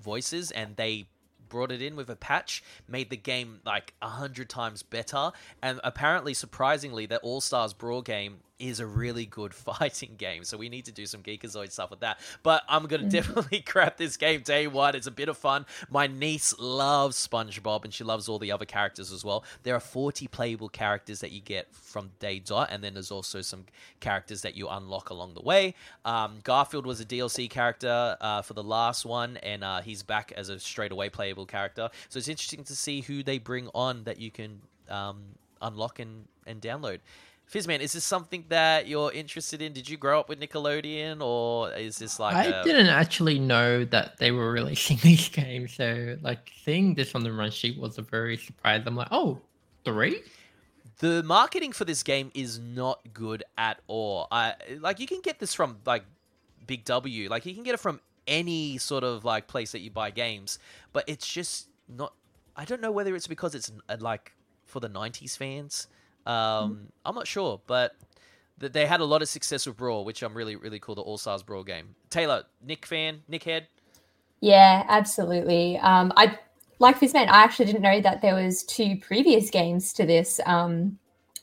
voices, 0.00 0.52
and 0.52 0.76
they 0.76 1.08
brought 1.48 1.70
it 1.70 1.82
in 1.82 1.96
with 1.96 2.08
a 2.08 2.16
patch, 2.16 2.62
made 2.88 3.10
the 3.10 3.16
game 3.16 3.60
like 3.66 3.92
a 4.00 4.08
hundred 4.08 4.48
times 4.48 4.82
better, 4.82 5.32
and 5.60 5.80
apparently, 5.84 6.32
surprisingly, 6.32 7.06
that 7.06 7.20
All 7.22 7.40
Stars 7.42 7.74
Brawl 7.74 8.02
game 8.02 8.38
is 8.58 8.80
a 8.80 8.86
really 8.86 9.26
good 9.26 9.52
fighting 9.68 10.14
game. 10.16 10.44
So 10.44 10.56
we 10.56 10.68
need 10.68 10.86
to 10.86 10.92
do 10.92 11.04
some 11.06 11.22
Geekazoid 11.22 11.70
stuff 11.70 11.90
with 11.90 12.00
that. 12.00 12.18
But 12.42 12.62
I'm 12.68 12.86
gonna 12.86 13.04
Mhm. 13.04 13.10
definitely 13.10 13.60
grab 13.66 13.96
this 13.96 14.16
game 14.16 14.42
day 14.42 14.66
one. 14.66 14.94
It's 14.96 15.06
a 15.06 15.10
bit 15.10 15.28
of 15.28 15.36
fun. 15.36 15.66
My 15.90 16.06
niece 16.06 16.54
loves 16.58 17.16
SpongeBob, 17.28 17.84
and 17.84 17.92
she 17.92 18.02
loves 18.04 18.28
all 18.28 18.38
the 18.38 18.52
other 18.52 18.64
characters 18.64 19.12
as 19.12 19.24
well. 19.24 19.44
There 19.62 19.74
are 19.74 19.80
40 19.80 20.26
playable 20.28 20.68
characters 20.68 21.20
that 21.20 21.32
you 21.32 21.40
get 21.40 21.74
from 21.74 22.10
day 22.18 22.38
dot, 22.38 22.68
and 22.70 22.82
then 22.82 22.94
there's 22.94 23.10
also 23.10 23.42
some 23.42 23.66
characters 24.00 24.42
that 24.42 24.54
you 24.56 24.68
unlock 24.68 25.10
along 25.10 25.34
the 25.34 25.42
way. 25.42 25.74
Um, 26.04 26.38
Garfield 26.42 26.86
was 26.86 27.00
a 27.00 27.04
DLC 27.04 27.48
character 27.48 28.16
uh, 28.20 28.42
for 28.42 28.54
the 28.54 28.62
last 28.62 29.04
one, 29.04 29.36
and 29.38 29.62
uh, 29.64 29.80
he's 29.82 30.02
back 30.02 30.32
as 30.36 30.48
a 30.48 30.58
straight 30.58 30.92
away 30.92 31.10
playable 31.10 31.46
character. 31.46 31.90
So 32.08 32.18
it's 32.18 32.28
interesting 32.28 32.64
to 32.64 32.74
see 32.76 33.02
who 33.02 33.22
they 33.22 33.38
bring 33.38 33.68
on 33.74 34.04
that 34.04 34.18
you 34.18 34.30
can 34.30 34.60
um, 34.88 35.22
unlock 35.60 35.98
and, 35.98 36.26
and 36.46 36.60
download. 36.62 37.00
Fizzman, 37.52 37.80
is 37.80 37.92
this 37.92 38.04
something 38.04 38.44
that 38.48 38.88
you're 38.88 39.12
interested 39.12 39.62
in? 39.62 39.72
Did 39.72 39.88
you 39.88 39.96
grow 39.96 40.18
up 40.18 40.28
with 40.28 40.40
Nickelodeon, 40.40 41.20
or 41.22 41.72
is 41.72 41.96
this 41.98 42.18
like 42.18 42.34
I 42.34 42.44
a- 42.46 42.64
didn't 42.64 42.88
actually 42.88 43.38
know 43.38 43.84
that 43.84 44.18
they 44.18 44.32
were 44.32 44.50
releasing 44.50 44.96
these 45.02 45.28
games, 45.28 45.74
so 45.74 46.16
like 46.22 46.50
seeing 46.64 46.94
this 46.94 47.14
on 47.14 47.22
the 47.22 47.32
run 47.32 47.50
sheet 47.50 47.78
was 47.78 47.98
a 47.98 48.02
very 48.02 48.36
surprise. 48.36 48.82
I'm 48.86 48.96
like, 48.96 49.08
oh, 49.10 49.40
three? 49.84 50.22
the 50.98 51.22
marketing 51.24 51.72
for 51.72 51.84
this 51.84 52.02
game 52.02 52.30
is 52.34 52.58
not 52.58 53.00
good 53.12 53.44
at 53.58 53.80
all. 53.86 54.28
I 54.30 54.54
like 54.80 54.98
you 54.98 55.06
can 55.06 55.20
get 55.20 55.38
this 55.38 55.54
from 55.54 55.78
like 55.84 56.04
Big 56.66 56.84
W, 56.84 57.28
like 57.28 57.46
you 57.46 57.54
can 57.54 57.62
get 57.62 57.74
it 57.74 57.80
from 57.80 58.00
any 58.26 58.76
sort 58.78 59.04
of 59.04 59.24
like 59.24 59.46
place 59.46 59.72
that 59.72 59.80
you 59.80 59.90
buy 59.90 60.10
games, 60.10 60.58
but 60.92 61.04
it's 61.06 61.26
just 61.26 61.68
not. 61.88 62.12
I 62.56 62.64
don't 62.64 62.80
know 62.80 62.90
whether 62.90 63.14
it's 63.14 63.26
because 63.26 63.54
it's 63.54 63.70
like 64.00 64.32
for 64.64 64.80
the 64.80 64.88
'90s 64.88 65.36
fans. 65.36 65.86
Um, 66.26 66.88
I'm 67.04 67.14
not 67.14 67.26
sure, 67.26 67.60
but 67.66 67.94
th- 68.60 68.72
they 68.72 68.86
had 68.86 69.00
a 69.00 69.04
lot 69.04 69.22
of 69.22 69.28
success 69.28 69.66
with 69.66 69.76
Brawl, 69.76 70.04
which 70.04 70.22
I'm 70.22 70.34
really 70.34 70.56
really 70.56 70.80
cool. 70.80 70.94
The 70.94 71.02
All 71.02 71.18
Stars 71.18 71.42
Brawl 71.42 71.64
game. 71.64 71.94
Taylor, 72.10 72.44
Nick 72.64 72.84
fan, 72.86 73.22
Nick 73.28 73.44
head. 73.44 73.68
Yeah, 74.40 74.84
absolutely. 74.88 75.78
Um, 75.78 76.12
I 76.16 76.38
like 76.78 76.98
Fizzman. 77.00 77.28
I 77.28 77.42
actually 77.44 77.66
didn't 77.66 77.82
know 77.82 78.00
that 78.00 78.20
there 78.22 78.34
was 78.34 78.62
two 78.64 78.96
previous 79.00 79.48
games 79.50 79.92
to 79.94 80.04
this. 80.04 80.40
Um, 80.46 80.98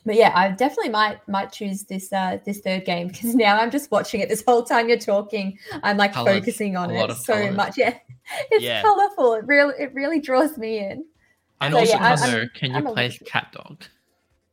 but 0.06 0.14
yeah, 0.16 0.32
I 0.34 0.50
definitely 0.50 0.90
might 0.90 1.26
might 1.28 1.50
choose 1.50 1.84
this 1.84 2.12
uh, 2.12 2.38
this 2.44 2.60
third 2.60 2.84
game 2.84 3.08
because 3.08 3.34
now 3.46 3.58
I'm 3.58 3.70
just 3.70 3.90
watching 3.90 4.20
it 4.20 4.28
this 4.28 4.44
whole 4.46 4.62
time 4.62 4.88
you're 4.88 4.98
talking. 4.98 5.58
I'm 5.82 5.96
like 5.96 6.12
Colours, 6.12 6.38
focusing 6.40 6.76
on 6.76 6.90
a 6.90 7.04
it 7.04 7.16
so 7.16 7.32
colours. 7.34 7.56
much. 7.56 7.78
Yeah, 7.78 7.98
it's 8.50 8.62
Yeah. 8.64 8.80
colorful. 8.82 9.34
It 9.34 9.46
really 9.46 9.74
it 9.78 9.92
really 9.94 10.20
draws 10.20 10.56
me 10.56 10.78
in. 10.78 11.04
And 11.60 11.72
So, 11.74 11.80
also, 11.80 11.92
yeah, 11.94 12.04
I'm- 12.08 12.18
Connor, 12.18 12.48
can 12.48 12.70
you 12.70 12.76
I'm 12.76 12.86
play 12.86 13.10
cat 13.26 13.52
dog? 13.52 13.84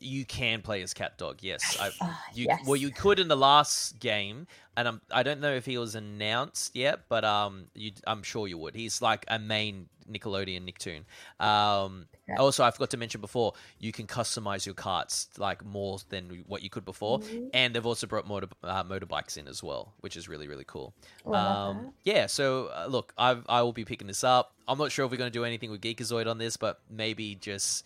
You 0.02 0.26
can 0.26 0.62
play 0.62 0.82
as 0.82 0.94
Cat 0.94 1.18
Dog. 1.18 1.38
Yes, 1.42 1.78
I, 1.80 1.92
Ah, 2.02 2.24
You 2.34 2.46
yes. 2.48 2.62
well, 2.66 2.76
you 2.76 2.90
could 2.90 3.20
in 3.20 3.28
the 3.28 3.38
last 3.38 4.00
game, 4.00 4.48
and 4.76 4.88
I'm 4.88 5.02
I 5.12 5.22
don't 5.24 5.40
know 5.40 5.54
if 5.54 5.66
he 5.66 5.78
was 5.78 5.94
announced 5.96 6.76
yet, 6.76 7.02
but 7.08 7.24
um, 7.24 7.68
you 7.76 7.92
I'm 8.08 8.24
sure 8.24 8.48
you 8.48 8.58
would. 8.58 8.74
He's 8.76 9.02
like 9.02 9.26
a 9.28 9.38
main 9.38 9.88
Nickelodeon 10.12 10.66
Nicktoon. 10.68 11.04
Um, 11.46 12.08
Okay. 12.30 12.38
also 12.40 12.64
I 12.64 12.72
forgot 12.72 12.90
to 12.92 12.98
mention 12.98 13.20
before, 13.20 13.54
you 13.80 13.92
can 13.92 14.08
customize 14.08 14.66
your 14.66 14.76
carts 14.76 15.28
like 15.38 15.66
more 15.66 16.00
than 16.10 16.44
what 16.48 16.64
you 16.64 16.70
could 16.70 16.86
before, 16.86 17.20
Mhm. 17.20 17.50
and 17.54 17.76
they've 17.76 17.86
also 17.86 18.08
brought 18.08 18.26
motor 18.28 18.48
uh, 18.64 18.84
motorbikes 18.84 19.38
in 19.38 19.48
as 19.48 19.62
well, 19.62 19.94
which 20.00 20.16
is 20.18 20.28
really 20.30 20.48
really 20.48 20.64
cool. 20.66 20.94
Oh, 21.26 21.34
Um, 21.34 21.94
yeah, 22.04 22.26
so 22.28 22.68
uh, 22.68 22.88
look, 22.90 23.14
I 23.18 23.38
I 23.50 23.62
will 23.62 23.74
be 23.74 23.86
picking 23.86 24.08
this 24.08 24.24
up. 24.24 24.54
I'm 24.68 24.78
not 24.78 24.92
sure 24.92 25.06
if 25.06 25.12
we're 25.12 25.18
going 25.18 25.32
to 25.32 25.38
do 25.40 25.46
anything 25.46 25.70
with 25.72 25.82
Geekazoid 25.82 26.28
on 26.28 26.38
this, 26.38 26.58
but 26.58 26.80
maybe 26.90 27.36
just 27.36 27.84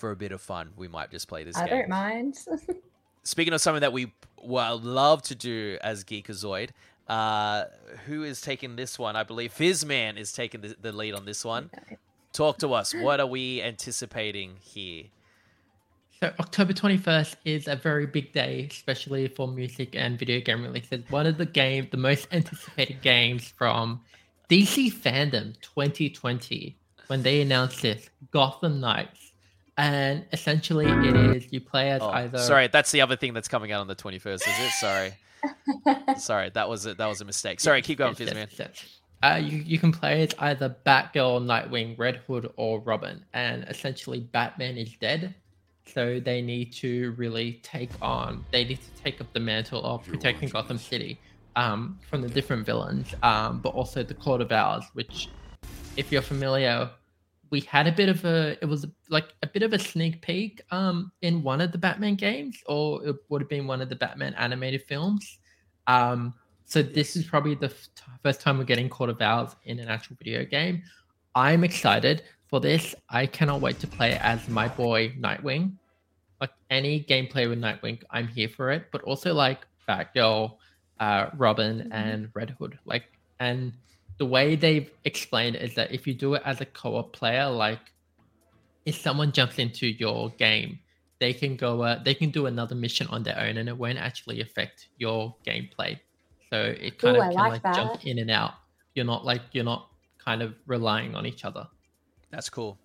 for 0.00 0.10
a 0.10 0.16
bit 0.16 0.32
of 0.32 0.40
fun, 0.40 0.70
we 0.76 0.88
might 0.88 1.10
just 1.10 1.28
play 1.28 1.44
this. 1.44 1.56
I 1.56 1.66
game 1.66 1.78
don't 1.78 1.88
mind. 1.88 2.38
speaking 3.22 3.52
of 3.52 3.60
something 3.60 3.82
that 3.82 3.92
we 3.92 4.12
well 4.42 4.78
love 4.78 5.22
to 5.22 5.34
do 5.34 5.78
as 5.82 6.04
Geekazoid, 6.04 6.70
uh, 7.08 7.64
who 8.06 8.24
is 8.24 8.40
taking 8.40 8.76
this 8.76 8.98
one? 8.98 9.16
I 9.16 9.22
believe 9.22 9.52
Fizzman 9.52 10.16
is 10.16 10.32
taking 10.32 10.60
the, 10.60 10.76
the 10.80 10.92
lead 10.92 11.14
on 11.14 11.24
this 11.24 11.44
one. 11.44 11.70
Talk 12.32 12.58
to 12.58 12.72
us. 12.72 12.94
What 13.00 13.20
are 13.20 13.26
we 13.26 13.62
anticipating 13.62 14.56
here? 14.60 15.04
So 16.20 16.32
October 16.38 16.74
21st 16.74 17.36
is 17.46 17.66
a 17.66 17.76
very 17.76 18.06
big 18.06 18.32
day, 18.32 18.68
especially 18.70 19.26
for 19.28 19.48
music 19.48 19.96
and 19.96 20.18
video 20.18 20.40
game 20.40 20.62
releases. 20.62 21.02
One 21.10 21.26
of 21.26 21.38
the 21.38 21.46
game, 21.46 21.88
the 21.90 21.96
most 21.96 22.28
anticipated 22.30 23.00
games 23.00 23.48
from 23.48 24.02
DC 24.50 24.92
Fandom 24.92 25.58
2020, 25.62 26.76
when 27.06 27.22
they 27.22 27.40
announced 27.40 27.80
this, 27.80 28.10
Gotham 28.32 28.80
Knights, 28.80 29.19
and 29.80 30.26
essentially 30.32 30.86
it 30.86 31.16
is 31.36 31.52
you 31.52 31.60
play 31.60 31.90
as 31.90 32.02
Oh, 32.02 32.10
either. 32.10 32.38
sorry, 32.38 32.68
that's 32.68 32.90
the 32.90 33.00
other 33.00 33.16
thing 33.16 33.32
that's 33.32 33.48
coming 33.48 33.72
out 33.72 33.80
on 33.80 33.86
the 33.86 33.96
21st, 33.96 34.34
is 34.34 34.42
it? 34.46 34.70
Sorry. 34.78 35.12
Sorry, 36.18 36.50
that 36.50 36.68
was 36.68 36.84
a, 36.84 36.92
that 36.94 37.06
was 37.06 37.22
a 37.22 37.24
mistake. 37.24 37.60
Sorry, 37.60 37.80
keep 37.80 37.96
going, 37.96 38.14
Yes, 38.18 38.28
Fizzman. 38.28 38.46
yes, 38.50 38.58
yes. 38.58 38.98
Uh, 39.22 39.36
you, 39.42 39.56
you 39.58 39.78
can 39.78 39.90
play 39.90 40.22
as 40.22 40.34
either 40.38 40.76
Batgirl, 40.84 41.44
Nightwing, 41.46 41.98
Red 41.98 42.16
Hood, 42.26 42.52
or 42.56 42.80
Robin. 42.80 43.24
And 43.32 43.64
essentially, 43.64 44.20
Batman 44.20 44.76
is 44.76 44.92
dead. 45.00 45.34
So 45.86 46.20
they 46.20 46.42
need 46.42 46.74
to 46.74 47.12
really 47.16 47.54
take 47.62 47.88
on, 48.02 48.44
they 48.52 48.64
need 48.64 48.80
to 48.82 49.02
take 49.02 49.20
up 49.22 49.32
the 49.32 49.40
mantle 49.40 49.82
of 49.82 50.04
protecting 50.06 50.50
Gotham 50.50 50.76
City 50.78 51.18
um, 51.56 51.98
from 52.08 52.20
the 52.20 52.28
different 52.28 52.66
villains, 52.66 53.14
um, 53.22 53.60
but 53.60 53.70
also 53.70 54.02
the 54.02 54.14
Court 54.14 54.42
of 54.42 54.52
Owls, 54.52 54.84
which, 54.92 55.30
if 55.96 56.12
you're 56.12 56.20
familiar, 56.22 56.90
we 57.50 57.60
had 57.60 57.86
a 57.86 57.92
bit 57.92 58.08
of 58.08 58.24
a, 58.24 58.56
it 58.62 58.66
was 58.66 58.86
like 59.08 59.28
a 59.42 59.46
bit 59.46 59.62
of 59.62 59.72
a 59.72 59.78
sneak 59.78 60.22
peek 60.22 60.62
um, 60.70 61.10
in 61.22 61.42
one 61.42 61.60
of 61.60 61.72
the 61.72 61.78
Batman 61.78 62.14
games, 62.14 62.62
or 62.66 63.04
it 63.06 63.16
would 63.28 63.42
have 63.42 63.48
been 63.48 63.66
one 63.66 63.80
of 63.80 63.88
the 63.88 63.96
Batman 63.96 64.34
animated 64.34 64.82
films. 64.84 65.38
Um, 65.86 66.34
so 66.64 66.82
this 66.82 67.16
is 67.16 67.24
probably 67.24 67.56
the 67.56 67.66
f- 67.66 67.88
first 68.22 68.40
time 68.40 68.58
we're 68.58 68.64
getting 68.64 68.88
Court 68.88 69.10
of 69.10 69.20
Owls 69.20 69.56
in 69.64 69.80
an 69.80 69.88
actual 69.88 70.16
video 70.16 70.44
game. 70.44 70.82
I'm 71.34 71.64
excited 71.64 72.22
for 72.48 72.60
this. 72.60 72.94
I 73.08 73.26
cannot 73.26 73.60
wait 73.60 73.80
to 73.80 73.86
play 73.88 74.16
as 74.18 74.48
my 74.48 74.68
boy 74.68 75.10
Nightwing. 75.18 75.72
Like 76.40 76.50
any 76.70 77.02
gameplay 77.04 77.48
with 77.48 77.58
Nightwing, 77.60 78.02
I'm 78.10 78.28
here 78.28 78.48
for 78.48 78.70
it. 78.70 78.86
But 78.92 79.02
also 79.02 79.34
like 79.34 79.66
Batgirl, 79.88 80.56
uh, 81.00 81.30
Robin, 81.36 81.80
Mhm. 81.80 81.88
and 81.92 82.28
Red 82.34 82.50
Hood. 82.50 82.78
Like, 82.84 83.04
and 83.40 83.72
the 84.20 84.26
way 84.26 84.56
they've 84.56 84.92
explained 85.04 85.56
is 85.56 85.74
that 85.76 85.92
if 85.92 86.06
you 86.06 86.14
do 86.14 86.34
it 86.36 86.42
as 86.46 86.62
a 86.62 86.66
co-op 86.66 87.14
player, 87.14 87.48
like 87.50 87.80
if 88.86 88.96
someone 88.96 89.32
jumps 89.32 89.58
into 89.58 89.86
your 89.88 90.30
game, 90.30 90.80
they 91.20 91.34
can 91.34 91.56
go, 91.56 91.82
uh, 91.82 92.02
they 92.02 92.14
can 92.14 92.30
do 92.30 92.46
another 92.46 92.76
mission 92.76 93.06
on 93.08 93.24
their 93.24 93.38
own, 93.38 93.58
and 93.58 93.68
it 93.68 93.78
won't 93.78 93.98
actually 93.98 94.40
affect 94.40 94.88
your 94.98 95.36
gameplay. 95.46 96.00
So 96.52 96.62
it 96.80 96.98
kind 96.98 97.16
Ooh, 97.16 97.20
of 97.20 97.26
I 97.26 97.32
can 97.34 97.46
like 97.46 97.62
like 97.62 97.70
jump 97.72 97.94
in 98.02 98.18
and 98.18 98.30
out. 98.30 98.54
You're 98.94 99.06
not 99.06 99.24
like 99.24 99.42
you're 99.52 99.64
not 99.64 99.90
kind 100.24 100.42
of 100.42 100.56
relying 100.66 101.14
on 101.16 101.26
each 101.26 101.44
other. 101.44 101.68
That's 102.30 102.50
cool. 102.50 102.80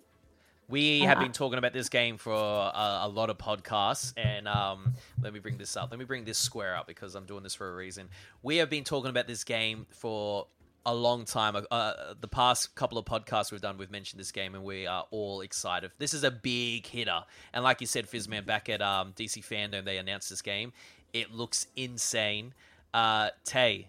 We 0.68 1.02
Uh, 1.02 1.06
have 1.06 1.18
been 1.18 1.32
talking 1.32 1.58
about 1.58 1.74
this 1.74 1.90
game 1.90 2.18
for 2.18 2.34
a, 2.34 3.00
a 3.04 3.08
lot 3.08 3.30
of 3.30 3.38
podcasts, 3.38 4.14
and 4.16 4.48
um, 4.48 4.92
let 5.22 5.32
me 5.34 5.40
bring 5.40 5.58
this 5.58 5.76
up. 5.76 5.90
Let 5.92 5.98
me 6.00 6.06
bring 6.06 6.24
this 6.24 6.38
square 6.38 6.76
up 6.76 6.88
because 6.88 7.14
I'm 7.16 7.26
doing 7.26 7.44
this 7.44 7.54
for 7.54 7.72
a 7.72 7.76
reason. 7.76 8.10
We 8.42 8.56
have 8.58 8.70
been 8.70 8.84
talking 8.84 9.10
about 9.10 9.28
this 9.28 9.44
game 9.44 9.86
for 9.92 10.48
a 10.86 10.94
long 10.94 11.24
time. 11.24 11.56
Uh, 11.70 12.14
the 12.18 12.28
past 12.28 12.74
couple 12.76 12.96
of 12.96 13.04
podcasts 13.04 13.52
we've 13.52 13.60
done, 13.60 13.76
we've 13.76 13.90
mentioned 13.90 14.20
this 14.20 14.32
game, 14.32 14.54
and 14.54 14.64
we 14.64 14.86
are 14.86 15.04
all 15.10 15.42
excited. 15.42 15.90
This 15.98 16.14
is 16.14 16.24
a 16.24 16.30
big 16.30 16.86
hitter, 16.86 17.24
and 17.52 17.62
like 17.62 17.80
you 17.82 17.86
said, 17.86 18.08
Fizzman, 18.08 18.46
back 18.46 18.68
at 18.68 18.80
um, 18.80 19.12
DC 19.12 19.44
Fandom, 19.44 19.84
they 19.84 19.98
announced 19.98 20.30
this 20.30 20.40
game. 20.40 20.72
It 21.12 21.32
looks 21.32 21.66
insane. 21.76 22.54
Uh, 22.94 23.30
Tay, 23.44 23.88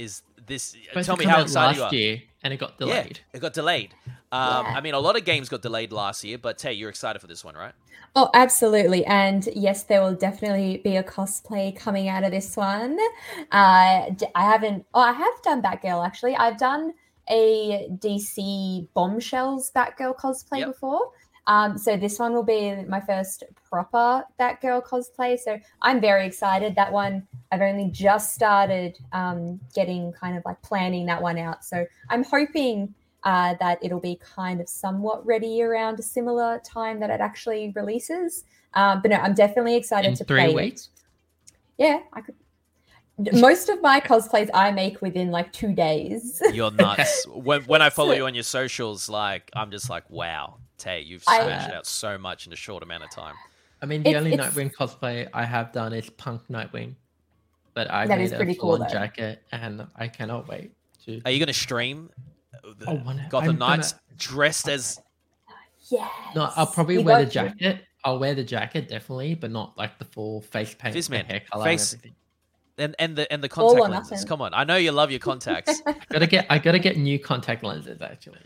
is 0.00 0.22
this? 0.46 0.74
Supposed 0.88 1.06
tell 1.06 1.16
me 1.16 1.24
how 1.24 1.36
out 1.36 1.42
excited 1.42 1.76
you 1.76 1.82
last 1.82 1.92
are. 1.92 1.96
year, 1.96 2.22
and 2.42 2.52
it 2.54 2.56
got 2.58 2.78
delayed. 2.78 3.20
Yeah, 3.32 3.36
it 3.36 3.40
got 3.40 3.52
delayed. 3.54 3.94
Um, 4.32 4.66
Yeah. 4.66 4.74
I 4.76 4.80
mean, 4.80 4.94
a 4.94 4.98
lot 5.00 5.16
of 5.16 5.24
games 5.24 5.48
got 5.48 5.62
delayed 5.62 5.92
last 5.92 6.22
year, 6.24 6.38
but 6.38 6.60
hey 6.60 6.72
you're 6.72 6.88
excited 6.90 7.18
for 7.20 7.26
this 7.26 7.44
one, 7.44 7.54
right? 7.54 7.74
Oh, 8.16 8.28
absolutely. 8.34 9.04
And 9.06 9.48
yes, 9.54 9.84
there 9.84 10.00
will 10.02 10.14
definitely 10.14 10.78
be 10.82 10.96
a 10.96 11.02
cosplay 11.02 11.76
coming 11.76 12.08
out 12.08 12.24
of 12.24 12.30
this 12.32 12.56
one. 12.56 12.98
Uh, 13.52 14.10
d- 14.10 14.26
I 14.34 14.42
haven't, 14.52 14.84
oh, 14.94 15.00
I 15.00 15.12
have 15.12 15.42
done 15.42 15.62
Batgirl 15.62 16.04
actually. 16.04 16.34
I've 16.36 16.58
done 16.58 16.94
a 17.28 17.88
DC 18.00 18.88
Bombshells 18.94 19.70
Batgirl 19.76 20.16
cosplay 20.16 20.58
Yep. 20.60 20.68
before. 20.68 21.10
Um, 21.50 21.76
so 21.76 21.96
this 21.96 22.16
one 22.20 22.32
will 22.32 22.44
be 22.44 22.76
my 22.88 23.00
first 23.00 23.42
proper 23.68 24.24
Batgirl 24.38 24.86
cosplay. 24.86 25.36
So 25.36 25.58
I'm 25.82 26.00
very 26.00 26.24
excited. 26.24 26.76
That 26.76 26.92
one, 26.92 27.26
I've 27.50 27.60
only 27.60 27.90
just 27.90 28.32
started 28.32 28.96
um, 29.12 29.58
getting 29.74 30.12
kind 30.12 30.36
of 30.36 30.44
like 30.44 30.62
planning 30.62 31.06
that 31.06 31.20
one 31.20 31.38
out. 31.38 31.64
So 31.64 31.84
I'm 32.08 32.22
hoping 32.22 32.94
uh, 33.24 33.56
that 33.58 33.80
it'll 33.82 33.98
be 33.98 34.20
kind 34.22 34.60
of 34.60 34.68
somewhat 34.68 35.26
ready 35.26 35.60
around 35.60 35.98
a 35.98 36.04
similar 36.04 36.60
time 36.64 37.00
that 37.00 37.10
it 37.10 37.20
actually 37.20 37.72
releases. 37.74 38.44
Um, 38.74 39.02
but 39.02 39.10
no, 39.10 39.16
I'm 39.16 39.34
definitely 39.34 39.74
excited 39.74 40.06
In 40.06 40.14
to 40.18 40.24
three 40.24 40.44
play 40.44 40.54
weeks? 40.54 40.90
it. 40.94 41.02
Yeah, 41.78 42.00
I 42.12 42.20
could. 42.20 42.36
Most 43.32 43.68
of 43.68 43.82
my 43.82 44.00
cosplays 44.00 44.48
I 44.54 44.70
make 44.70 45.02
within 45.02 45.32
like 45.32 45.52
two 45.52 45.74
days. 45.74 46.40
You're 46.52 46.70
nuts. 46.70 47.26
when 47.34 47.62
when 47.62 47.82
I 47.82 47.90
follow 47.90 48.12
you 48.12 48.26
on 48.26 48.34
your 48.34 48.44
socials, 48.44 49.08
like 49.08 49.50
I'm 49.52 49.72
just 49.72 49.90
like, 49.90 50.08
wow, 50.08 50.56
Tay, 50.80 51.00
you've 51.02 51.22
I- 51.28 51.42
smashed 51.44 51.70
out 51.70 51.86
so 51.86 52.18
much 52.18 52.46
in 52.46 52.52
a 52.52 52.56
short 52.56 52.82
amount 52.82 53.04
of 53.04 53.10
time. 53.10 53.34
I 53.82 53.86
mean, 53.86 54.02
the 54.02 54.10
It's- 54.10 54.20
only 54.24 54.34
it's- 54.34 54.52
Nightwing 54.54 54.72
cosplay 54.74 55.28
I 55.32 55.44
have 55.44 55.72
done 55.72 55.92
is 55.92 56.10
Punk 56.10 56.42
Nightwing, 56.50 56.94
but 57.74 57.90
I 57.90 58.06
That 58.06 58.18
made 58.18 58.24
is 58.24 58.32
a 58.32 58.36
pretty 58.36 58.54
cool, 58.54 58.76
full-on 58.76 58.90
jacket, 58.90 59.42
and 59.52 59.86
I 59.96 60.08
cannot 60.08 60.48
wait 60.48 60.72
to. 61.06 61.20
Are 61.24 61.30
you 61.30 61.38
gonna 61.38 61.52
stream 61.52 62.10
the 62.78 62.86
Oh, 62.90 62.94
one- 62.96 63.24
Gotham 63.30 63.50
I'm 63.50 63.56
gonna- 63.58 63.76
Knights 63.76 63.94
dressed 64.16 64.68
as? 64.68 65.00
yeah. 65.90 66.08
No, 66.34 66.50
I'll 66.56 66.66
probably 66.66 66.96
You 66.96 67.02
wear 67.02 67.24
the 67.24 67.32
got 67.32 67.42
to. 67.44 67.48
jacket. 67.58 67.84
I'll 68.04 68.18
wear 68.18 68.34
the 68.34 68.44
jacket 68.44 68.88
definitely, 68.88 69.34
but 69.34 69.50
not 69.50 69.76
like 69.78 69.98
the 69.98 70.04
full 70.06 70.40
face 70.40 70.74
paint, 70.74 70.94
the 70.94 71.00
Fizzman, 71.00 71.24
hair 71.26 71.40
color, 71.40 71.64
face- 71.64 71.92
and 71.92 72.00
everything. 72.00 72.16
And, 72.78 72.96
and 72.98 73.16
the 73.16 73.30
and 73.30 73.44
the 73.44 73.48
contact 73.48 73.90
lenses. 73.90 74.10
nothing. 74.12 74.26
Come 74.28 74.40
on, 74.40 74.54
I 74.54 74.64
know 74.64 74.76
you 74.76 74.90
love 74.92 75.10
your 75.10 75.20
contacts. 75.20 75.82
I 75.86 75.92
Gotta 76.10 76.26
get. 76.26 76.46
I 76.48 76.58
gotta 76.58 76.78
get 76.78 76.96
new 76.96 77.18
contact 77.18 77.62
lenses 77.62 78.00
actually. 78.00 78.38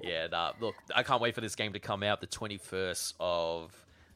Yeah, 0.00 0.26
nah, 0.28 0.52
look, 0.60 0.74
I 0.94 1.02
can't 1.02 1.20
wait 1.20 1.34
for 1.34 1.40
this 1.40 1.54
game 1.54 1.72
to 1.74 1.78
come 1.78 2.02
out 2.02 2.20
the 2.20 2.26
21st 2.26 3.14
of 3.20 3.72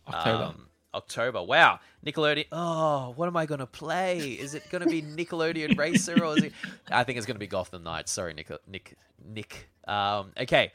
October. 0.08 0.44
um, 0.44 0.66
October. 0.92 1.42
Wow, 1.42 1.78
Nickelodeon. 2.04 2.46
Oh, 2.52 3.12
what 3.16 3.26
am 3.28 3.36
I 3.36 3.46
gonna 3.46 3.66
play? 3.66 4.18
Is 4.32 4.54
it 4.54 4.64
gonna 4.70 4.86
be 4.86 5.00
Nickelodeon 5.18 5.78
Racer 5.78 6.24
or 6.24 6.36
is 6.36 6.44
it? 6.44 6.52
I 6.90 7.04
think 7.04 7.16
it's 7.18 7.26
gonna 7.26 7.38
be 7.38 7.46
Gotham 7.46 7.82
Knights. 7.84 8.10
Sorry, 8.12 8.34
Nick. 8.34 8.50
Nick. 8.66 8.96
Nick. 9.24 9.68
Um, 9.86 10.32
okay, 10.38 10.72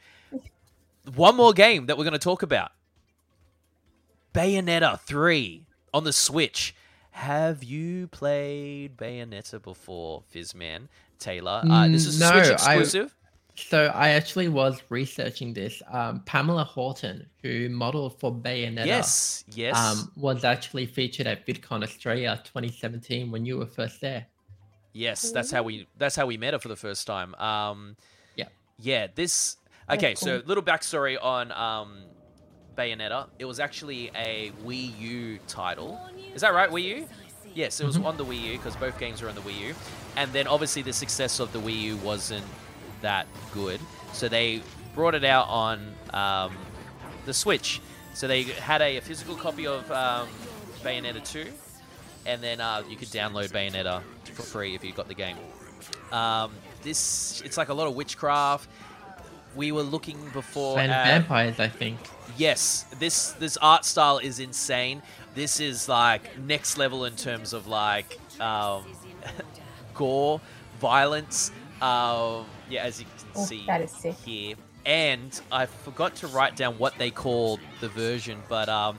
one 1.14 1.36
more 1.36 1.52
game 1.52 1.86
that 1.86 1.98
we're 1.98 2.04
gonna 2.04 2.18
talk 2.18 2.42
about. 2.42 2.70
Bayonetta 4.34 5.00
3 5.00 5.66
on 5.94 6.04
the 6.04 6.12
Switch. 6.12 6.74
Have 7.12 7.64
you 7.64 8.08
played 8.08 8.96
Bayonetta 8.96 9.62
before, 9.62 10.22
Fizzman? 10.34 10.88
Taylor? 11.18 11.62
Uh, 11.68 11.88
this 11.88 12.04
is 12.06 12.20
Mm, 12.20 12.30
Switch 12.30 12.44
no, 12.44 12.50
I- 12.50 12.74
exclusive. 12.74 13.14
So 13.56 13.86
I 13.94 14.10
actually 14.10 14.48
was 14.48 14.82
researching 14.90 15.54
this. 15.54 15.82
Um, 15.90 16.20
Pamela 16.26 16.64
Horton, 16.64 17.26
who 17.42 17.68
modeled 17.68 18.18
for 18.20 18.32
Bayonetta, 18.32 18.86
Yes, 18.86 19.44
yes. 19.54 19.76
um, 19.76 20.12
was 20.16 20.44
actually 20.44 20.86
featured 20.86 21.26
at 21.26 21.46
VidCon 21.46 21.82
Australia 21.82 22.40
2017 22.44 23.30
when 23.30 23.46
you 23.46 23.56
were 23.58 23.66
first 23.66 24.00
there. 24.00 24.26
Yes, 24.92 25.30
that's 25.30 25.50
how 25.50 25.62
we 25.62 25.86
that's 25.98 26.16
how 26.16 26.26
we 26.26 26.36
met 26.38 26.54
her 26.54 26.58
for 26.58 26.68
the 26.68 26.76
first 26.76 27.06
time. 27.06 27.34
Um, 27.36 27.96
Yeah. 28.34 28.48
yeah. 28.78 29.08
This 29.14 29.56
That's 29.88 30.02
okay. 30.02 30.14
So 30.14 30.42
little 30.46 30.62
backstory 30.62 31.16
on 31.22 31.52
um, 31.52 31.98
Bayonetta. 32.76 33.28
It 33.38 33.44
was 33.44 33.60
actually 33.60 34.10
a 34.14 34.52
Wii 34.64 34.98
U 34.98 35.38
title. 35.48 36.00
Is 36.34 36.40
that 36.42 36.54
right? 36.54 36.70
Wii 36.70 36.84
U. 36.84 37.08
Yes, 37.54 37.80
it 37.80 37.86
was 37.86 37.96
on 37.96 38.18
the 38.18 38.24
Wii 38.24 38.40
U 38.42 38.52
because 38.58 38.76
both 38.76 38.98
games 38.98 39.22
were 39.22 39.30
on 39.30 39.34
the 39.34 39.40
Wii 39.40 39.68
U, 39.68 39.74
and 40.16 40.30
then 40.34 40.46
obviously 40.46 40.82
the 40.82 40.92
success 40.92 41.40
of 41.40 41.52
the 41.54 41.58
Wii 41.58 41.80
U 41.82 41.96
wasn't 41.98 42.44
that 43.02 43.26
good, 43.52 43.80
so 44.12 44.28
they 44.28 44.62
brought 44.94 45.14
it 45.14 45.24
out 45.24 45.48
on 45.48 45.94
um, 46.12 46.56
the 47.24 47.34
Switch. 47.34 47.80
So 48.14 48.26
they 48.26 48.44
had 48.44 48.80
a, 48.80 49.00
physical 49.00 49.34
copy 49.36 49.66
of 49.66 49.90
um, 49.92 50.28
Bayonetta 50.82 51.22
2, 51.30 51.46
and 52.24 52.42
then 52.42 52.60
uh, 52.60 52.82
you 52.88 52.96
could 52.96 53.08
download 53.08 53.50
Bayonetta 53.50 54.02
for 54.24 54.42
free 54.42 54.74
if 54.74 54.82
you 54.82 54.92
got 54.92 55.06
the 55.06 55.14
game. 55.14 55.36
Um, 56.12 56.52
this 56.82 57.42
it's 57.44 57.56
like 57.56 57.68
a 57.68 57.74
lot 57.74 57.88
of 57.88 57.94
witchcraft. 57.94 58.68
We 59.54 59.72
were 59.72 59.82
looking 59.82 60.18
before 60.32 60.78
and 60.78 60.92
at- 60.92 61.06
vampires, 61.06 61.60
I 61.60 61.68
think. 61.68 61.98
yes, 62.36 62.86
this 62.98 63.32
this 63.32 63.56
art 63.58 63.84
style 63.84 64.18
is 64.18 64.40
insane. 64.40 65.02
This 65.34 65.60
is 65.60 65.88
like 65.88 66.38
next 66.38 66.78
level 66.78 67.04
in 67.04 67.16
terms 67.16 67.52
of 67.52 67.66
like 67.66 68.18
um, 68.40 68.84
gore, 69.94 70.40
violence. 70.80 71.50
Um, 71.82 72.46
yeah, 72.68 72.84
as 72.84 73.00
you 73.00 73.06
can 73.06 73.28
Oh, 73.34 73.44
see 73.44 73.64
that 73.66 73.82
is 73.82 73.90
sick. 73.92 74.16
here. 74.24 74.56
And 74.86 75.38
I 75.50 75.66
forgot 75.66 76.14
to 76.16 76.28
write 76.28 76.56
down 76.56 76.78
what 76.78 76.96
they 76.98 77.10
called 77.10 77.60
the 77.80 77.88
version, 77.88 78.42
but 78.48 78.68
um, 78.68 78.98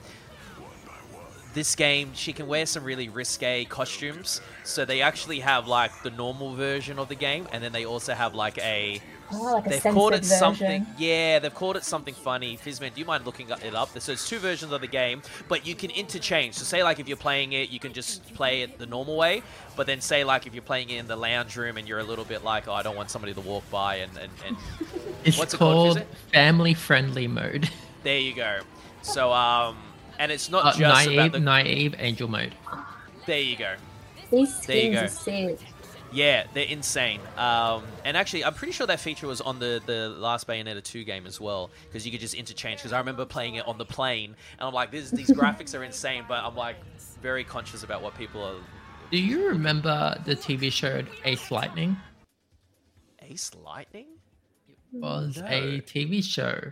this 1.57 1.75
game 1.75 2.11
she 2.13 2.33
can 2.33 2.45
wear 2.45 2.67
some 2.67 2.83
really 2.83 3.09
risque 3.09 3.65
costumes. 3.65 4.41
So 4.63 4.85
they 4.85 5.01
actually 5.01 5.39
have 5.39 5.67
like 5.67 6.03
the 6.03 6.11
normal 6.11 6.53
version 6.53 6.99
of 6.99 7.09
the 7.09 7.15
game, 7.15 7.47
and 7.51 7.63
then 7.63 7.71
they 7.71 7.83
also 7.83 8.13
have 8.13 8.35
like 8.35 8.59
a 8.59 9.01
Oh, 9.29 9.55
like 9.55 9.65
they've 9.65 9.81
called 9.81 10.13
it 10.13 10.23
censored 10.23 10.57
something. 10.57 10.85
Yeah, 10.99 11.39
they've 11.39 11.53
called 11.53 11.75
it 11.75 11.83
something 11.83 12.13
funny. 12.13 12.57
Fizzman, 12.57 12.93
do 12.93 13.01
you 13.01 13.05
mind 13.05 13.25
looking 13.25 13.49
it 13.49 13.75
up? 13.75 13.89
So 13.99 14.11
it's 14.11 14.29
two 14.29 14.37
versions 14.37 14.71
of 14.71 14.81
the 14.81 14.87
game, 14.87 15.21
but 15.49 15.65
you 15.65 15.73
can 15.73 15.89
interchange. 15.89 16.53
So 16.53 16.63
say 16.63 16.83
like 16.83 16.99
if 16.99 17.07
you're 17.07 17.17
playing 17.17 17.53
it, 17.53 17.69
you 17.69 17.79
can 17.79 17.91
just 17.91 18.33
play 18.35 18.61
it 18.61 18.77
the 18.77 18.85
normal 18.85 19.17
way. 19.17 19.41
But 19.75 19.87
then 19.87 19.99
say 19.99 20.23
like 20.23 20.45
if 20.45 20.53
you're 20.53 20.61
playing 20.61 20.91
it 20.91 20.99
in 20.99 21.07
the 21.07 21.15
lounge 21.17 21.57
room 21.57 21.77
and 21.77 21.87
you're 21.87 21.99
a 21.99 22.03
little 22.03 22.23
bit 22.23 22.43
like, 22.43 22.67
oh, 22.67 22.73
I 22.73 22.83
don't 22.83 22.95
want 22.95 23.09
somebody 23.09 23.33
to 23.33 23.41
walk 23.41 23.69
by 23.71 23.95
and 23.95 24.11
and, 24.17 24.31
and 24.45 24.55
It's 25.25 25.39
What's 25.39 25.55
it 25.55 25.57
called, 25.57 25.97
called 25.97 26.07
family 26.31 26.75
friendly 26.75 27.27
mode. 27.27 27.69
there 28.03 28.19
you 28.19 28.35
go. 28.35 28.59
So 29.01 29.33
um, 29.33 29.77
and 30.19 30.31
it's 30.31 30.49
not 30.49 30.65
Uh, 30.65 30.69
just 30.77 30.79
about 31.07 31.15
naive, 31.15 31.31
the. 31.33 31.39
naive 31.39 31.95
angel 31.99 32.27
mode. 32.27 32.53
There 33.25 33.39
you 33.39 33.55
go. 33.57 33.75
These 34.31 34.59
There 34.61 34.77
you 34.77 34.93
go. 34.93 35.01
are 35.03 35.07
sick. 35.07 35.59
Yeah, 36.11 36.45
they're 36.53 36.65
insane. 36.65 37.19
Um, 37.37 37.83
and 38.05 38.15
actually, 38.15 38.45
I'm 38.45 38.53
pretty 38.53 38.71
sure 38.71 38.87
that 38.87 38.99
feature 39.01 39.27
was 39.27 39.41
on 39.41 39.59
the, 39.59 39.81
the 39.85 40.07
last 40.09 40.47
Bayonetta 40.47 40.81
2 40.81 41.03
game 41.03 41.27
as 41.27 41.41
well, 41.41 41.69
because 41.85 42.05
you 42.05 42.11
could 42.13 42.21
just 42.21 42.33
interchange. 42.33 42.79
Because 42.79 42.93
I 42.93 42.99
remember 42.99 43.25
playing 43.25 43.55
it 43.55 43.67
on 43.67 43.77
the 43.77 43.83
plane, 43.85 44.33
and 44.57 44.67
I'm 44.67 44.73
like, 44.73 44.89
this, 44.91 45.11
these 45.11 45.29
graphics 45.29 45.77
are 45.77 45.83
insane, 45.83 46.23
but 46.27 46.43
I'm 46.45 46.55
like 46.55 46.77
very 47.21 47.43
conscious 47.43 47.83
about 47.83 48.01
what 48.01 48.17
people 48.17 48.41
are. 48.41 48.55
Do 49.11 49.17
you 49.17 49.47
remember 49.49 50.15
the 50.25 50.35
TV 50.35 50.71
show 50.71 51.03
Ace 51.25 51.51
Lightning? 51.51 51.97
Ace 53.21 53.51
Lightning? 53.61 54.07
It 54.69 54.77
was 54.93 55.37
No. 55.37 55.45
a 55.47 55.81
TV 55.81 56.23
show. 56.23 56.71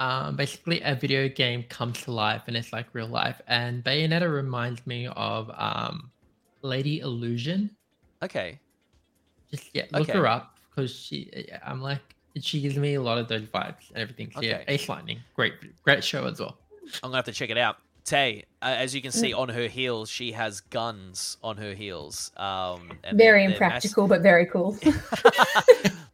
Um, 0.00 0.34
basically, 0.34 0.80
a 0.80 0.94
video 0.94 1.28
game 1.28 1.62
comes 1.68 2.00
to 2.02 2.10
life 2.12 2.42
and 2.46 2.56
it's 2.56 2.72
like 2.72 2.86
real 2.94 3.06
life. 3.06 3.40
And 3.46 3.84
Bayonetta 3.84 4.32
reminds 4.32 4.84
me 4.86 5.06
of 5.08 5.50
um, 5.54 6.10
Lady 6.62 7.00
Illusion. 7.00 7.70
Okay. 8.22 8.58
Just 9.50 9.68
yeah, 9.74 9.84
look 9.92 10.08
Okay. 10.08 10.18
her 10.18 10.26
up 10.26 10.58
because 10.70 10.92
she. 10.94 11.30
I'm 11.64 11.80
like 11.82 12.00
she 12.40 12.60
gives 12.60 12.76
me 12.76 12.94
a 12.94 13.02
lot 13.02 13.18
of 13.18 13.28
those 13.28 13.42
vibes 13.42 13.88
and 13.90 13.98
everything. 13.98 14.30
So 14.34 14.40
yeah, 14.40 14.62
Ace 14.68 14.88
Lightning, 14.88 15.18
great, 15.34 15.52
great 15.84 16.02
show 16.02 16.26
as 16.26 16.40
well. 16.40 16.56
I'm 17.02 17.10
going 17.10 17.12
to 17.12 17.16
have 17.16 17.24
to 17.26 17.32
check 17.32 17.50
it 17.50 17.58
out. 17.58 17.76
Tay, 18.04 18.44
uh, 18.62 18.74
as 18.78 18.94
you 18.94 19.02
can 19.02 19.12
see 19.12 19.32
on 19.34 19.48
her 19.50 19.68
heels, 19.68 20.08
she 20.08 20.32
has 20.32 20.60
guns 20.60 21.36
on 21.42 21.58
her 21.58 21.74
heels. 21.74 22.32
Um, 22.36 22.90
and 23.04 23.18
Very 23.18 23.46
they're- 23.46 23.50
they're 23.58 23.68
mass- 23.68 23.84
impractical, 23.84 24.08
but 24.08 24.22
very 24.22 24.46
cool. 24.46 24.78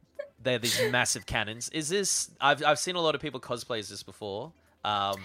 they're 0.47 0.59
these 0.59 0.81
massive 0.91 1.27
cannons. 1.27 1.69
Is 1.71 1.89
this? 1.89 2.31
I've 2.41 2.65
I've 2.65 2.79
seen 2.79 2.97
a 2.97 3.01
lot 3.01 3.15
of 3.15 3.21
people 3.21 3.41
cosplay 3.41 3.87
this 3.87 4.03
before. 4.03 4.53
Um, 4.85 5.17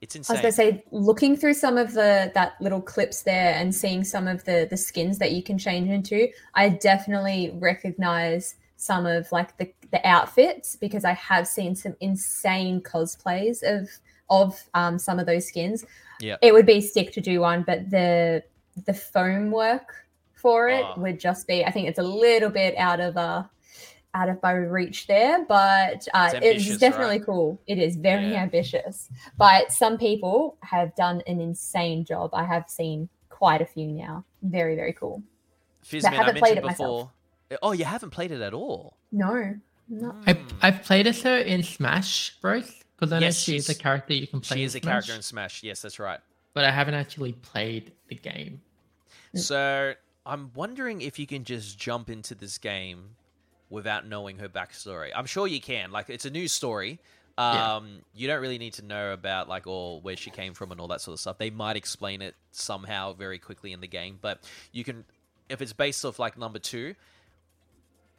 it's 0.00 0.14
I 0.14 0.18
insane. 0.18 0.34
was 0.34 0.40
gonna 0.42 0.52
say, 0.52 0.84
looking 0.92 1.36
through 1.36 1.54
some 1.54 1.76
of 1.76 1.92
the 1.94 2.30
that 2.34 2.52
little 2.60 2.80
clips 2.80 3.22
there 3.22 3.54
and 3.54 3.74
seeing 3.74 4.04
some 4.04 4.28
of 4.28 4.44
the 4.44 4.66
the 4.70 4.76
skins 4.76 5.18
that 5.18 5.32
you 5.32 5.42
can 5.42 5.58
change 5.58 5.88
into, 5.88 6.28
I 6.54 6.68
definitely 6.68 7.50
recognize 7.54 8.54
some 8.76 9.06
of 9.06 9.30
like 9.32 9.56
the 9.56 9.72
the 9.90 10.06
outfits 10.06 10.76
because 10.76 11.04
I 11.04 11.14
have 11.14 11.48
seen 11.48 11.74
some 11.74 11.96
insane 12.00 12.80
cosplays 12.82 13.62
of 13.62 13.88
of 14.30 14.62
um, 14.74 14.98
some 14.98 15.18
of 15.18 15.26
those 15.26 15.48
skins. 15.48 15.84
Yeah. 16.20 16.36
it 16.42 16.52
would 16.52 16.66
be 16.66 16.80
sick 16.80 17.12
to 17.12 17.20
do 17.20 17.40
one, 17.40 17.62
but 17.62 17.90
the 17.90 18.42
the 18.86 18.94
foam 18.94 19.50
work 19.50 19.94
for 20.34 20.68
it 20.68 20.84
Ah. 20.84 20.94
would 20.96 21.18
just 21.18 21.46
be. 21.48 21.64
I 21.64 21.70
think 21.72 21.88
it's 21.88 21.98
a 21.98 22.02
little 22.02 22.50
bit 22.50 22.76
out 22.76 23.00
of 23.00 23.16
uh 23.16 23.42
out 24.14 24.28
of 24.28 24.42
my 24.42 24.52
reach 24.52 25.06
there, 25.06 25.44
but 25.46 26.06
uh, 26.14 26.30
It's 26.34 26.66
it's, 26.68 26.78
definitely 26.78 27.18
right? 27.18 27.26
cool. 27.26 27.60
It 27.66 27.78
is 27.78 27.96
very 27.96 28.30
Yeah. 28.32 28.42
ambitious, 28.42 29.08
but 29.36 29.70
some 29.72 29.98
people 29.98 30.56
have 30.62 30.94
done 30.96 31.22
an 31.26 31.40
insane 31.40 32.04
job. 32.04 32.30
I 32.32 32.44
have 32.44 32.68
seen 32.68 33.08
quite 33.28 33.60
a 33.62 33.66
few 33.66 33.86
now. 33.92 34.24
Very, 34.42 34.74
very 34.76 34.92
cool. 34.92 35.22
Fizzman, 35.84 36.02
But 36.02 36.08
I 36.08 36.08
I 36.08 36.16
haven't 36.16 36.34
mentioned 36.34 36.40
played 36.42 36.58
it 36.58 36.62
before. 36.68 37.10
myself. 37.50 37.58
Oh, 37.62 37.72
you 37.72 37.84
haven't 37.84 38.10
played 38.10 38.30
it 38.32 38.40
at 38.40 38.52
all. 38.54 38.96
No, 39.12 39.54
no. 39.88 40.14
I. 40.26 40.38
I've 40.62 40.82
played 40.82 41.06
as 41.06 41.22
her 41.22 41.38
in 41.38 41.62
Smash 41.62 42.36
Bros. 42.40 42.74
Because 42.96 43.12
I 43.12 43.20
know 43.20 43.26
Yes, 43.26 43.38
she 43.40 43.54
is 43.56 43.68
a 43.68 43.74
character 43.76 44.12
you 44.12 44.26
can 44.26 44.40
play. 44.40 44.56
She 44.56 44.62
in 44.62 44.66
is 44.66 44.74
a 44.74 44.80
Smash, 44.80 44.90
character 44.92 45.14
in 45.14 45.22
Smash. 45.22 45.62
Yes, 45.62 45.82
that's 45.82 45.98
right. 46.00 46.18
but 46.52 46.64
I 46.64 46.70
haven't 46.72 46.94
actually 46.94 47.32
played 47.32 47.92
the 48.08 48.16
game. 48.16 48.60
So 49.34 49.94
I'm 50.26 50.50
wondering 50.54 51.00
if 51.02 51.18
you 51.18 51.26
can 51.26 51.44
just 51.44 51.78
jump 51.78 52.10
into 52.10 52.34
this 52.34 52.58
game 52.58 53.10
without 53.70 54.06
knowing 54.06 54.38
her 54.38 54.48
backstory. 54.48 55.10
I'm 55.14 55.26
sure 55.26 55.46
you 55.46 55.60
can. 55.60 55.90
Like 55.90 56.10
it's 56.10 56.24
a 56.24 56.30
new 56.30 56.48
story. 56.48 57.00
Yeah. 57.36 57.76
Um, 57.76 58.00
you 58.14 58.26
don't 58.26 58.40
really 58.40 58.58
need 58.58 58.74
to 58.74 58.84
know 58.84 59.12
about 59.12 59.48
like 59.48 59.66
all 59.66 60.00
where 60.00 60.16
she 60.16 60.30
came 60.30 60.54
from 60.54 60.72
and 60.72 60.80
all 60.80 60.88
that 60.88 61.00
sort 61.00 61.14
of 61.14 61.20
stuff. 61.20 61.38
They 61.38 61.50
might 61.50 61.76
explain 61.76 62.20
it 62.20 62.34
somehow 62.50 63.12
very 63.12 63.38
quickly 63.38 63.72
in 63.72 63.80
the 63.80 63.86
game, 63.86 64.18
but 64.20 64.42
you 64.72 64.82
can 64.82 65.04
if 65.48 65.62
it's 65.62 65.72
based 65.72 66.04
off 66.04 66.18
like 66.18 66.36
number 66.36 66.58
two. 66.58 66.94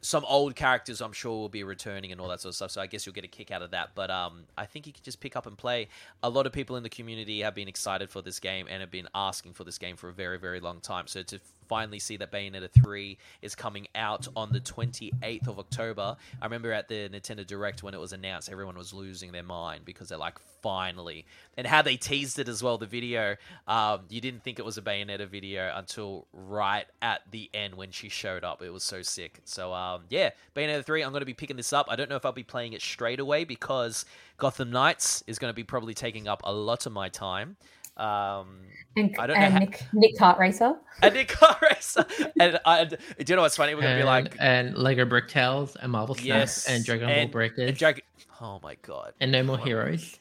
Some 0.02 0.24
old 0.26 0.56
characters, 0.56 1.02
I'm 1.02 1.12
sure, 1.12 1.32
will 1.32 1.50
be 1.50 1.62
returning 1.62 2.10
and 2.10 2.22
all 2.22 2.28
that 2.28 2.40
sort 2.40 2.52
of 2.52 2.56
stuff. 2.56 2.70
So 2.70 2.80
I 2.80 2.86
guess 2.86 3.04
you'll 3.04 3.12
get 3.12 3.24
a 3.24 3.28
kick 3.28 3.50
out 3.50 3.60
of 3.60 3.72
that. 3.72 3.90
But 3.94 4.10
um, 4.10 4.44
I 4.56 4.64
think 4.64 4.86
you 4.86 4.94
can 4.94 5.02
just 5.02 5.20
pick 5.20 5.36
up 5.36 5.44
and 5.44 5.58
play. 5.58 5.88
A 6.22 6.30
lot 6.30 6.46
of 6.46 6.54
people 6.54 6.76
in 6.76 6.82
the 6.82 6.88
community 6.88 7.40
have 7.42 7.54
been 7.54 7.68
excited 7.68 8.08
for 8.08 8.22
this 8.22 8.40
game 8.40 8.66
and 8.70 8.80
have 8.80 8.90
been 8.90 9.08
asking 9.14 9.52
for 9.52 9.64
this 9.64 9.76
game 9.76 9.96
for 9.96 10.08
a 10.08 10.12
very, 10.14 10.38
very 10.38 10.58
long 10.58 10.80
time. 10.80 11.06
So 11.06 11.22
to 11.24 11.38
finally 11.70 12.00
see 12.00 12.16
that 12.16 12.32
Bayonetta 12.32 12.68
3 12.68 13.16
is 13.42 13.54
coming 13.54 13.86
out 13.94 14.26
on 14.34 14.52
the 14.52 14.58
28th 14.58 15.46
of 15.46 15.60
October. 15.60 16.16
I 16.42 16.44
remember 16.44 16.72
at 16.72 16.88
the 16.88 17.08
Nintendo 17.08 17.46
Direct 17.46 17.84
when 17.84 17.94
it 17.94 18.00
was 18.00 18.12
announced, 18.12 18.50
everyone 18.50 18.76
was 18.76 18.92
losing 18.92 19.30
their 19.30 19.44
mind 19.44 19.84
because 19.84 20.08
they're 20.08 20.18
like, 20.18 20.40
finally. 20.62 21.26
And 21.56 21.68
how 21.68 21.80
they 21.80 21.96
teased 21.96 22.40
it 22.40 22.48
as 22.48 22.60
well, 22.60 22.76
the 22.76 22.86
video. 22.86 23.36
Um, 23.68 24.00
you 24.08 24.20
didn't 24.20 24.42
think 24.42 24.58
it 24.58 24.64
was 24.64 24.78
a 24.78 24.82
Bayonetta 24.82 25.28
video 25.28 25.72
until 25.74 26.26
right 26.32 26.86
at 27.00 27.22
the 27.30 27.48
end 27.54 27.76
when 27.76 27.92
she 27.92 28.08
showed 28.08 28.42
up. 28.42 28.62
It 28.62 28.70
was 28.70 28.82
so 28.82 29.02
sick. 29.02 29.40
So, 29.44 29.72
um, 29.72 30.02
yeah, 30.08 30.30
Bayonetta 30.56 30.84
3, 30.84 31.02
I'm 31.02 31.12
going 31.12 31.20
to 31.20 31.26
be 31.26 31.34
picking 31.34 31.56
this 31.56 31.72
up. 31.72 31.86
I 31.88 31.94
don't 31.94 32.10
know 32.10 32.16
if 32.16 32.26
I'll 32.26 32.32
be 32.32 32.42
playing 32.42 32.72
it 32.72 32.82
straight 32.82 33.20
away 33.20 33.44
because 33.44 34.04
Gotham 34.38 34.72
Knights 34.72 35.22
is 35.28 35.38
going 35.38 35.50
to 35.50 35.56
be 35.56 35.64
probably 35.64 35.94
taking 35.94 36.26
up 36.26 36.40
a 36.44 36.52
lot 36.52 36.84
of 36.86 36.92
my 36.92 37.08
time. 37.08 37.56
Um, 37.96 38.60
And, 38.96 39.14
I 39.18 39.26
don't 39.26 39.36
know 39.36 39.42
and 39.42 39.52
how- 39.52 39.58
Nick, 39.60 39.84
Nick 39.92 40.16
Kart 40.16 40.38
Racer. 40.38 40.74
and 41.02 41.14
Nick 41.14 41.28
Car 41.28 41.56
Racer. 41.62 42.04
And 42.40 42.58
I, 42.64 42.84
do 42.84 42.96
you 43.26 43.36
know 43.36 43.42
what's 43.42 43.56
funny? 43.56 43.74
We're 43.74 43.82
going 43.82 43.96
to 43.96 44.02
be 44.02 44.06
like, 44.06 44.36
and 44.40 44.76
Lego 44.76 45.04
Bricktales 45.04 45.76
and 45.80 45.92
Marvel 45.92 46.14
Snap 46.14 46.26
Yes, 46.26 46.66
and 46.68 46.84
Dragon 46.84 47.08
Ball 47.08 47.26
Breakers 47.28 47.68
and 47.68 47.76
Drag- 47.76 48.02
oh 48.40 48.58
my 48.62 48.76
god, 48.82 49.12
and 49.20 49.30
No 49.32 49.42
More 49.42 49.56
Well, 49.56 49.64
Heroes 49.64 50.18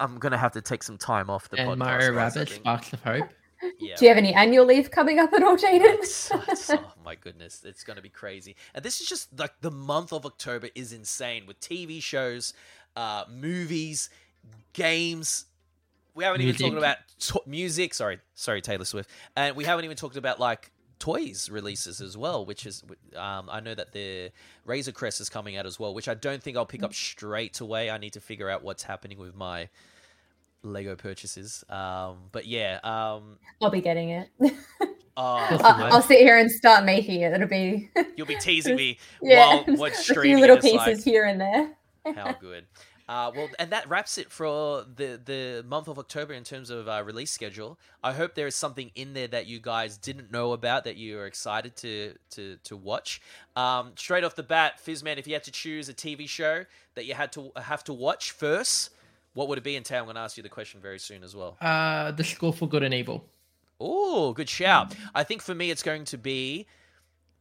I'm 0.00 0.18
going 0.18 0.30
to 0.32 0.38
have 0.38 0.52
to 0.52 0.60
take 0.62 0.82
some 0.84 0.96
time 0.96 1.28
off 1.28 1.48
the 1.48 1.56
podcast. 1.56 1.70
and 1.70 1.78
Mario 1.80 2.14
guys, 2.14 2.36
Rabbids. 2.36 2.50
Sparks 2.54 2.92
of 2.92 3.02
Hope. 3.02 3.28
Yeah. 3.80 3.96
Do 3.96 4.04
you 4.04 4.08
have 4.10 4.18
any 4.18 4.32
annual 4.32 4.64
leave 4.64 4.92
coming 4.92 5.18
up 5.18 5.32
at 5.32 5.42
all, 5.42 5.56
Jaden? 5.56 5.80
It's- 5.82 6.30
it's- 6.30 6.70
oh 6.70 6.92
my 7.04 7.16
goodness, 7.16 7.64
it's 7.64 7.82
going 7.82 7.96
to 7.96 8.02
be 8.02 8.08
crazy. 8.08 8.54
And 8.72 8.84
this 8.84 9.00
is 9.00 9.08
just 9.08 9.36
like 9.36 9.50
the 9.62 9.72
month 9.72 10.12
of 10.12 10.24
October 10.24 10.68
is 10.76 10.92
insane 10.92 11.44
with 11.44 11.58
TV 11.58 12.00
shows, 12.00 12.54
uh, 12.94 13.24
movies, 13.28 14.10
games. 14.74 15.46
We 16.18 16.24
haven't 16.24 16.40
even 16.40 16.56
talked 16.56 16.76
about 16.76 16.96
to- 17.20 17.42
music. 17.46 17.94
Sorry, 17.94 18.18
sorry, 18.34 18.60
Taylor 18.60 18.84
Swift. 18.84 19.08
And 19.36 19.54
we 19.54 19.62
haven't 19.62 19.84
even 19.84 19.96
talked 19.96 20.16
about 20.16 20.40
like 20.40 20.72
toys 20.98 21.48
releases 21.48 22.00
as 22.00 22.16
well, 22.16 22.44
which 22.44 22.66
is 22.66 22.82
um, 23.14 23.48
I 23.48 23.60
know 23.60 23.72
that 23.72 23.92
the 23.92 24.32
Razor 24.64 24.90
Crest 24.90 25.20
is 25.20 25.28
coming 25.28 25.56
out 25.56 25.64
as 25.64 25.78
well, 25.78 25.94
which 25.94 26.08
I 26.08 26.14
don't 26.14 26.42
think 26.42 26.56
I'll 26.56 26.66
pick 26.66 26.82
up 26.82 26.92
straight 26.92 27.60
away. 27.60 27.88
I 27.88 27.98
need 27.98 28.14
to 28.14 28.20
figure 28.20 28.50
out 28.50 28.64
what's 28.64 28.82
happening 28.82 29.16
with 29.16 29.36
my 29.36 29.68
Lego 30.64 30.96
purchases. 30.96 31.62
Um, 31.70 32.16
but 32.32 32.46
yeah, 32.46 32.80
um, 32.82 33.38
I'll 33.62 33.70
be 33.70 33.80
getting 33.80 34.10
it. 34.10 34.28
oh, 34.40 34.50
Awesome. 35.16 35.66
I'll, 35.66 35.92
I'll 35.94 36.02
sit 36.02 36.18
here 36.18 36.36
and 36.36 36.50
start 36.50 36.84
making 36.84 37.20
it. 37.20 37.32
It'll 37.32 37.46
be 37.46 37.90
you'll 38.16 38.26
be 38.26 38.38
teasing 38.38 38.74
me 38.74 38.98
yeah, 39.22 39.62
while 39.66 39.76
what's 39.76 40.10
a 40.10 40.20
few 40.20 40.40
little 40.40 40.56
pieces 40.56 40.78
like, 40.80 41.04
here 41.04 41.26
and 41.26 41.40
there. 41.40 41.70
how 42.16 42.32
good. 42.32 42.64
Uh, 43.08 43.32
well, 43.34 43.48
and 43.58 43.70
that 43.70 43.88
wraps 43.88 44.18
it 44.18 44.30
for 44.30 44.84
the 44.96 45.18
the 45.24 45.64
month 45.66 45.88
of 45.88 45.98
October 45.98 46.34
in 46.34 46.44
terms 46.44 46.68
of 46.68 46.88
uh, 46.88 47.02
release 47.02 47.30
schedule. 47.30 47.78
I 48.04 48.12
hope 48.12 48.34
there 48.34 48.46
is 48.46 48.54
something 48.54 48.90
in 48.94 49.14
there 49.14 49.28
that 49.28 49.46
you 49.46 49.60
guys 49.60 49.96
didn't 49.96 50.30
know 50.30 50.52
about 50.52 50.84
that 50.84 50.96
you 50.96 51.18
are 51.18 51.26
excited 51.26 51.74
to 51.76 52.14
to 52.32 52.58
to 52.64 52.76
watch. 52.76 53.22
Um, 53.56 53.92
straight 53.96 54.24
off 54.24 54.34
the 54.34 54.42
bat, 54.42 54.78
Fizzman, 54.84 55.16
if 55.16 55.26
you 55.26 55.32
had 55.32 55.44
to 55.44 55.50
choose 55.50 55.88
a 55.88 55.94
TV 55.94 56.28
show 56.28 56.66
that 56.96 57.06
you 57.06 57.14
had 57.14 57.32
to 57.32 57.50
have 57.56 57.82
to 57.84 57.94
watch 57.94 58.32
first, 58.32 58.90
what 59.32 59.48
would 59.48 59.56
it 59.56 59.64
be? 59.64 59.76
And 59.76 59.86
Tay, 59.86 59.96
I'm 59.96 60.04
going 60.04 60.16
to 60.16 60.20
ask 60.20 60.36
you 60.36 60.42
the 60.42 60.48
question 60.50 60.80
very 60.80 60.98
soon 60.98 61.24
as 61.24 61.34
well. 61.34 61.56
Uh, 61.60 62.10
The 62.12 62.24
School 62.24 62.52
for 62.52 62.68
Good 62.68 62.82
and 62.82 62.92
Evil. 62.92 63.24
Oh, 63.80 64.32
good 64.32 64.48
shout. 64.48 64.94
I 65.14 65.24
think 65.24 65.40
for 65.40 65.54
me, 65.54 65.70
it's 65.70 65.82
going 65.82 66.04
to 66.06 66.18
be 66.18 66.66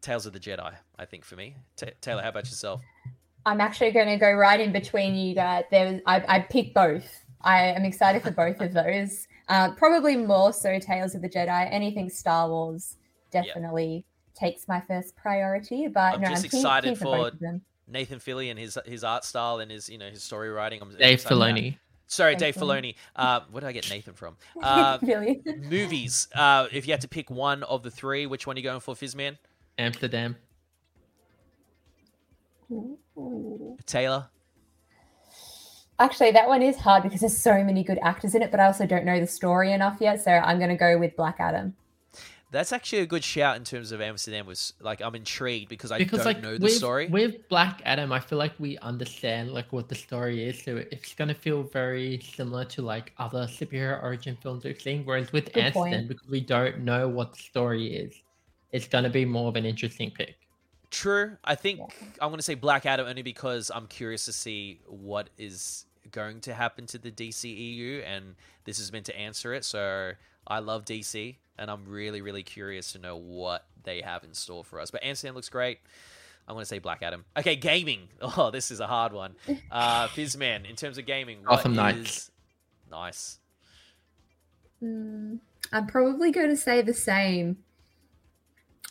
Tales 0.02 0.26
of 0.26 0.34
the 0.34 0.40
Jedi. 0.40 0.74
I 0.98 1.06
think 1.06 1.26
for 1.26 1.36
me, 1.36 1.56
Ta 1.76 1.88
Taylor, 2.00 2.22
how 2.22 2.30
about 2.30 2.46
yourself? 2.46 2.82
I'm 3.48 3.62
actually 3.62 3.92
going 3.92 4.08
to 4.08 4.18
go 4.18 4.30
right 4.30 4.60
in 4.60 4.74
between 4.74 5.16
you 5.16 5.34
guys. 5.34 5.64
There, 5.72 5.94
was, 5.94 6.02
I, 6.06 6.22
I 6.28 6.40
picked 6.42 6.74
both. 6.74 7.24
I 7.40 7.68
am 7.68 7.86
excited 7.86 8.22
for 8.22 8.32
both 8.32 8.60
of 8.60 8.74
those. 8.74 9.26
Uh, 9.48 9.72
probably 9.72 10.18
more 10.18 10.52
so 10.52 10.78
Tales 10.80 11.16
of 11.16 11.22
the 11.22 11.30
Jedi. 11.30 11.68
Anything 11.72 12.10
Star 12.10 12.50
Wars 12.50 12.98
definitely 13.32 14.04
takes 14.36 14.68
my 14.68 14.82
first 14.82 15.16
priority. 15.16 15.88
But 15.88 16.16
I'm 16.16 16.22
no, 16.22 16.28
just 16.28 16.44
I'm 16.44 16.46
excited 16.48 16.88
keen 16.90 16.96
for 16.98 17.30
both. 17.32 17.34
Nathan 17.88 18.20
Fillion 18.20 18.52
and 18.52 18.60
his 18.60 18.78
his 18.86 19.06
art 19.06 19.24
style 19.24 19.60
and 19.60 19.72
his 19.72 19.88
you 19.88 19.98
know 19.98 20.10
his 20.10 20.22
story 20.22 20.50
writing. 20.50 20.82
I'm 20.82 20.90
Dave 20.90 21.14
excited 21.14 21.38
about. 21.38 21.56
Filoni. 21.56 21.78
Sorry, 22.08 22.36
Dave 22.36 22.56
Dave 22.56 22.64
Filoni. 22.64 22.96
Uh, 23.16 23.40
where 23.50 23.62
did 23.62 23.68
I 23.68 23.72
get 23.72 23.90
Nathan 23.90 24.14
from? 24.14 24.36
Uh, 24.62 24.98
movies. 25.70 26.28
Uh, 26.36 26.68
if 26.74 26.86
you 26.86 26.92
had 26.92 27.02
to 27.02 27.08
pick 27.08 27.30
one 27.30 27.64
of 27.64 27.82
the 27.84 27.92
three, 27.92 28.26
which 28.26 28.46
one 28.46 28.58
are 28.58 28.60
you 28.60 28.64
going 28.64 28.82
for, 28.82 28.94
Fizzman? 28.94 29.38
Amsterdam. 29.78 30.36
Taylor. 33.86 34.28
Actually, 36.00 36.32
that 36.32 36.48
one 36.48 36.62
is 36.62 36.78
hard 36.78 37.02
because 37.04 37.22
there's 37.22 37.38
so 37.38 37.64
many 37.64 37.84
good 37.84 37.98
actors 38.04 38.36
in 38.36 38.44
it, 38.44 38.52
but 38.52 38.60
I 38.60 38.66
also 38.68 38.86
don't 38.86 39.04
know 39.04 39.20
the 39.20 39.26
story 39.26 39.72
enough 39.74 39.98
yet. 40.00 40.24
So 40.24 40.32
I'm 40.32 40.60
going 40.60 40.70
to 40.70 40.76
go 40.76 40.98
with 41.00 41.16
Black 41.16 41.38
Adam. 41.40 41.76
That's 42.50 42.72
actually 42.72 43.00
a 43.00 43.06
good 43.06 43.26
shout 43.26 43.58
in 43.58 43.66
terms 43.66 43.92
of 43.92 44.00
Amsterdam. 44.00 44.46
Was 44.46 44.74
like 44.80 45.02
I'm 45.02 45.16
intrigued 45.16 45.68
because 45.68 45.92
I 45.92 45.98
because 45.98 46.20
don't 46.20 46.28
like 46.28 46.42
know 46.42 46.58
the 46.58 46.64
with, 46.64 46.74
story. 46.74 47.08
with 47.08 47.50
Black 47.50 47.82
Adam, 47.84 48.14
I 48.14 48.22
feel 48.22 48.38
like 48.38 48.54
we 48.58 48.78
understand 48.78 49.52
like 49.52 49.74
what 49.74 49.90
the 49.90 49.96
story 49.96 50.48
is, 50.48 50.64
so 50.64 50.78
it's 50.78 51.14
gonna 51.14 51.34
feel 51.34 51.64
very 51.64 52.22
similar 52.22 52.64
to 52.66 52.82
like 52.84 53.12
other 53.18 53.48
superhero 53.48 54.02
origin 54.02 54.38
films 54.42 54.64
we've 54.64 54.80
seen. 54.80 55.04
Whereas 55.04 55.34
with 55.34 55.52
Good 55.52 55.66
Amsterdam, 55.66 55.92
point. 55.92 56.08
because 56.08 56.30
we 56.30 56.40
don't 56.40 56.80
know 56.80 57.10
what 57.10 57.34
the 57.34 57.40
story 57.40 57.94
is, 57.94 58.14
it's 58.72 58.88
gonna 58.88 59.10
be 59.10 59.26
more 59.26 59.50
of 59.50 59.58
an 59.58 59.66
interesting 59.66 60.12
pick. 60.12 60.38
True. 60.90 61.38
I 61.44 61.56
think 61.56 61.80
I'm 62.22 62.30
going 62.30 62.38
to 62.38 62.44
say 62.44 62.56
Black 62.56 62.86
Adam 62.86 63.08
only 63.08 63.22
because 63.22 63.70
I'm 63.74 63.88
curious 63.88 64.26
to 64.26 64.34
see 64.34 64.80
what 64.88 65.30
is 65.38 65.86
going 66.12 66.40
to 66.42 66.54
happen 66.54 66.86
to 66.88 66.98
the 66.98 67.12
DCEU, 67.12 68.04
and 68.06 68.36
this 68.64 68.80
is 68.80 68.92
meant 68.92 69.06
to 69.08 69.18
answer 69.18 69.54
it. 69.54 69.66
So 69.66 70.14
I 70.48 70.60
love 70.60 70.86
DC, 70.86 71.36
and 71.60 71.70
I'm 71.70 71.86
really, 71.86 72.22
really 72.22 72.44
curious 72.44 72.94
to 72.94 73.00
know 73.00 73.18
what 73.18 73.66
they 73.84 74.02
have 74.02 74.24
in 74.24 74.34
store 74.34 74.64
for 74.64 74.80
us. 74.80 74.90
But 74.92 75.04
Amsterdam 75.04 75.36
looks 75.36 75.50
great. 75.50 75.80
I'm 76.48 76.56
going 76.56 76.62
to 76.64 76.68
say 76.68 76.80
Black 76.80 77.04
Adam. 77.04 77.26
Okay, 77.38 77.58
gaming. 77.58 78.08
Oh, 78.22 78.50
this 78.52 78.72
is 78.72 78.80
a 78.80 78.88
hard 78.88 79.12
one. 79.12 79.36
Uh, 79.70 80.08
Fizzman, 80.16 80.70
in 80.70 80.78
terms 80.78 80.98
of 80.98 81.06
gaming, 81.06 81.40
what 81.44 81.50
Gotham 81.58 81.76
Knights. 81.76 82.00
is- 82.00 82.32
Nice. 82.90 83.40
Mm, 84.82 85.40
I'm 85.74 85.88
probably 85.88 86.32
going 86.32 86.50
to 86.50 86.56
say 86.56 86.82
the 86.82 86.94
same. 86.94 87.58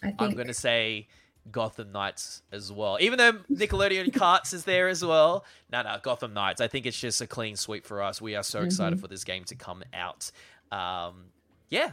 I 0.03 0.09
think 0.09 0.21
I'm 0.21 0.33
going 0.35 0.49
to 0.49 0.53
say 0.55 1.09
Gotham 1.51 1.93
Knights 1.93 2.43
as 2.53 2.73
well. 2.73 2.99
Even 3.01 3.19
though 3.19 3.33
Nickelodeon 3.51 4.11
Karts 4.13 4.53
is 4.53 4.65
there 4.65 4.89
as 4.89 5.05
well. 5.05 5.45
No, 5.71 5.83
no, 5.83 5.99
Gotham 6.03 6.35
Knights. 6.35 6.61
I 6.61 6.69
think 6.69 6.87
it's 6.87 6.99
just 6.99 7.21
a 7.21 7.27
clean 7.27 7.57
sweep 7.57 7.87
for 7.87 8.03
us. 8.03 8.21
We 8.21 8.35
are 8.35 8.43
so 8.43 8.63
excited 8.63 9.01
for 9.01 9.09
this 9.09 9.25
game 9.25 9.45
to 9.45 9.55
come 9.55 9.83
out. 9.95 10.31
Um, 10.73 11.27
yeah, 11.69 11.93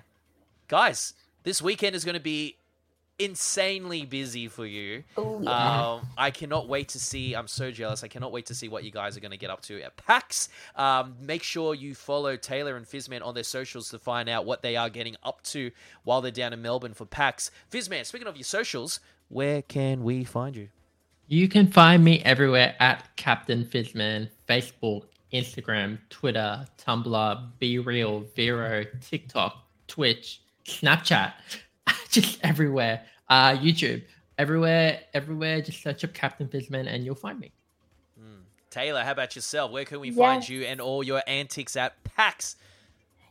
guys, 0.67 1.13
this 1.43 1.61
weekend 1.61 1.95
is 1.95 2.03
going 2.05 2.15
to 2.15 2.21
be 2.21 2.57
insanely 3.19 4.05
busy 4.05 4.47
for 4.47 4.65
you. 4.65 5.03
Ooh, 5.17 5.39
yeah. 5.43 5.93
Um, 5.93 6.07
I 6.17 6.31
cannot 6.31 6.67
wait 6.67 6.89
to 6.89 6.99
see. 6.99 7.35
I'm 7.35 7.47
so 7.47 7.71
jealous. 7.71 8.03
I 8.03 8.07
cannot 8.07 8.31
wait 8.31 8.47
to 8.47 8.55
see 8.55 8.67
what 8.67 8.83
you 8.83 8.91
guys 8.91 9.15
are 9.15 9.19
going 9.19 9.31
to 9.31 9.37
get 9.37 9.49
up 9.49 9.61
to 9.63 9.81
at 9.81 9.95
PAX. 9.97 10.49
Um, 10.75 11.15
make 11.21 11.43
sure 11.43 11.75
you 11.75 11.95
follow 11.95 12.35
Taylor 12.35 12.75
and 12.75 12.85
Fizzman 12.85 13.23
on 13.23 13.33
their 13.35 13.43
socials 13.43 13.89
to 13.89 13.99
find 13.99 14.29
out 14.29 14.45
what 14.45 14.61
they 14.61 14.75
are 14.75 14.89
getting 14.89 15.15
up 15.23 15.41
to 15.43 15.71
while 16.03 16.21
they're 16.21 16.31
down 16.31 16.53
in 16.53 16.61
Melbourne 16.61 16.93
for 16.93 17.05
PAX. 17.05 17.51
Fizzman, 17.71 18.05
speaking 18.05 18.27
of 18.27 18.35
your 18.35 18.43
socials, 18.43 18.99
where 19.33 19.61
can 19.61 20.03
we 20.03 20.23
find 20.23 20.55
you? 20.55 20.69
You 21.27 21.47
can 21.47 21.67
find 21.71 22.03
me 22.03 22.21
everywhere 22.23 22.75
at 22.79 23.15
Captain 23.15 23.65
Fizzman, 23.65 24.29
Facebook, 24.47 25.05
Instagram, 25.33 25.97
Twitter, 26.09 26.65
Tumblr, 26.77 27.49
BeReal, 27.59 28.33
Vero, 28.35 28.85
TikTok, 29.01 29.65
Twitch, 29.87 30.41
Snapchat, 30.65 31.33
just 32.09 32.39
everywhere. 32.43 33.03
Uh, 33.29 33.55
YouTube, 33.57 34.03
everywhere, 34.37 34.99
everywhere. 35.13 35.61
Just 35.61 35.81
search 35.81 36.03
up 36.03 36.13
Captain 36.13 36.47
Fizzman 36.47 36.87
and 36.87 37.03
you'll 37.03 37.15
find 37.15 37.39
me. 37.39 37.51
Taylor, 38.73 39.03
how 39.03 39.11
about 39.11 39.35
yourself? 39.35 39.71
Where 39.71 39.85
can 39.85 39.99
we 39.99 40.09
find 40.09 40.49
you 40.49 40.63
and 40.63 40.81
all 40.81 41.03
your 41.03 41.21
antics 41.27 41.75
at 41.75 42.03
PAX? 42.03 42.55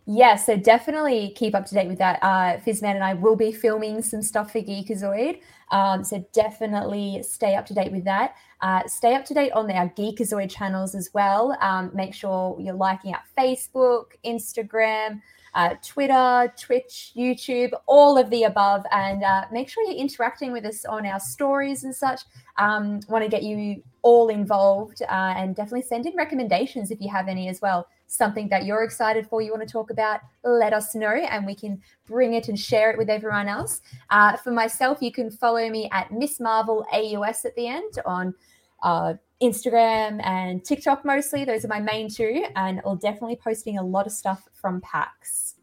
Yeah, 0.04 0.34
so 0.34 0.56
definitely 0.56 1.32
keep 1.36 1.54
up 1.54 1.64
to 1.66 1.74
date 1.74 1.86
with 1.86 1.98
that. 1.98 2.18
Uh, 2.22 2.58
Fizzman 2.58 2.96
and 2.96 3.04
I 3.04 3.14
will 3.14 3.36
be 3.36 3.52
filming 3.52 4.02
some 4.02 4.20
stuff 4.20 4.50
for 4.50 4.60
Geekazoid. 4.60 5.40
Um, 5.70 6.02
so 6.02 6.26
definitely 6.32 7.22
stay 7.22 7.54
up 7.54 7.66
to 7.66 7.74
date 7.74 7.92
with 7.92 8.04
that. 8.04 8.34
Uh, 8.60 8.82
stay 8.88 9.14
up 9.14 9.24
to 9.26 9.34
date 9.34 9.52
on 9.52 9.70
our 9.70 9.88
Geekazoid 9.90 10.50
channels 10.50 10.96
as 10.96 11.10
well. 11.14 11.56
Um, 11.60 11.92
make 11.94 12.14
sure 12.14 12.56
you're 12.60 12.74
liking 12.74 13.14
our 13.14 13.22
Facebook, 13.38 14.06
Instagram, 14.26 15.20
uh, 15.54 15.76
Twitter, 15.86 16.52
Twitch, 16.58 17.12
YouTube, 17.16 17.70
all 17.86 18.18
of 18.18 18.28
the 18.30 18.42
above. 18.42 18.84
And 18.90 19.22
uh, 19.22 19.44
make 19.52 19.68
sure 19.68 19.84
you're 19.84 19.94
interacting 19.94 20.50
with 20.50 20.64
us 20.64 20.84
on 20.84 21.06
our 21.06 21.20
stories 21.20 21.84
and 21.84 21.94
such. 21.94 22.22
Um, 22.58 23.00
Want 23.08 23.22
to 23.22 23.30
get 23.30 23.44
you 23.44 23.84
all 24.02 24.30
involved 24.30 25.00
uh, 25.02 25.34
and 25.36 25.54
definitely 25.54 25.82
send 25.82 26.06
in 26.06 26.16
recommendations 26.16 26.90
if 26.90 27.00
you 27.00 27.08
have 27.08 27.28
any 27.28 27.48
as 27.48 27.60
well 27.60 27.86
something 28.12 28.46
that 28.50 28.66
you're 28.66 28.82
excited 28.82 29.26
for, 29.26 29.40
you 29.40 29.50
want 29.50 29.66
to 29.66 29.72
talk 29.72 29.90
about, 29.90 30.20
let 30.44 30.74
us 30.74 30.94
know 30.94 31.08
and 31.08 31.46
we 31.46 31.54
can 31.54 31.80
bring 32.06 32.34
it 32.34 32.48
and 32.48 32.58
share 32.58 32.90
it 32.90 32.98
with 32.98 33.08
everyone 33.08 33.48
else. 33.48 33.80
Uh, 34.10 34.36
for 34.36 34.50
myself, 34.50 34.98
you 35.00 35.10
can 35.10 35.30
follow 35.30 35.66
me 35.70 35.88
at 35.92 36.12
Miss 36.12 36.38
Marvel 36.38 36.84
AUS 36.92 37.46
at 37.46 37.56
the 37.56 37.66
end 37.66 37.94
on 38.04 38.34
uh, 38.82 39.14
Instagram 39.40 40.22
and 40.24 40.62
TikTok 40.62 41.06
mostly. 41.06 41.46
Those 41.46 41.64
are 41.64 41.68
my 41.68 41.80
main 41.80 42.10
two, 42.10 42.44
and 42.54 42.82
I'll 42.84 42.96
definitely 42.96 43.36
posting 43.36 43.78
a 43.78 43.82
lot 43.82 44.06
of 44.06 44.12
stuff 44.12 44.46
from 44.52 44.82
PAX. 44.82 45.54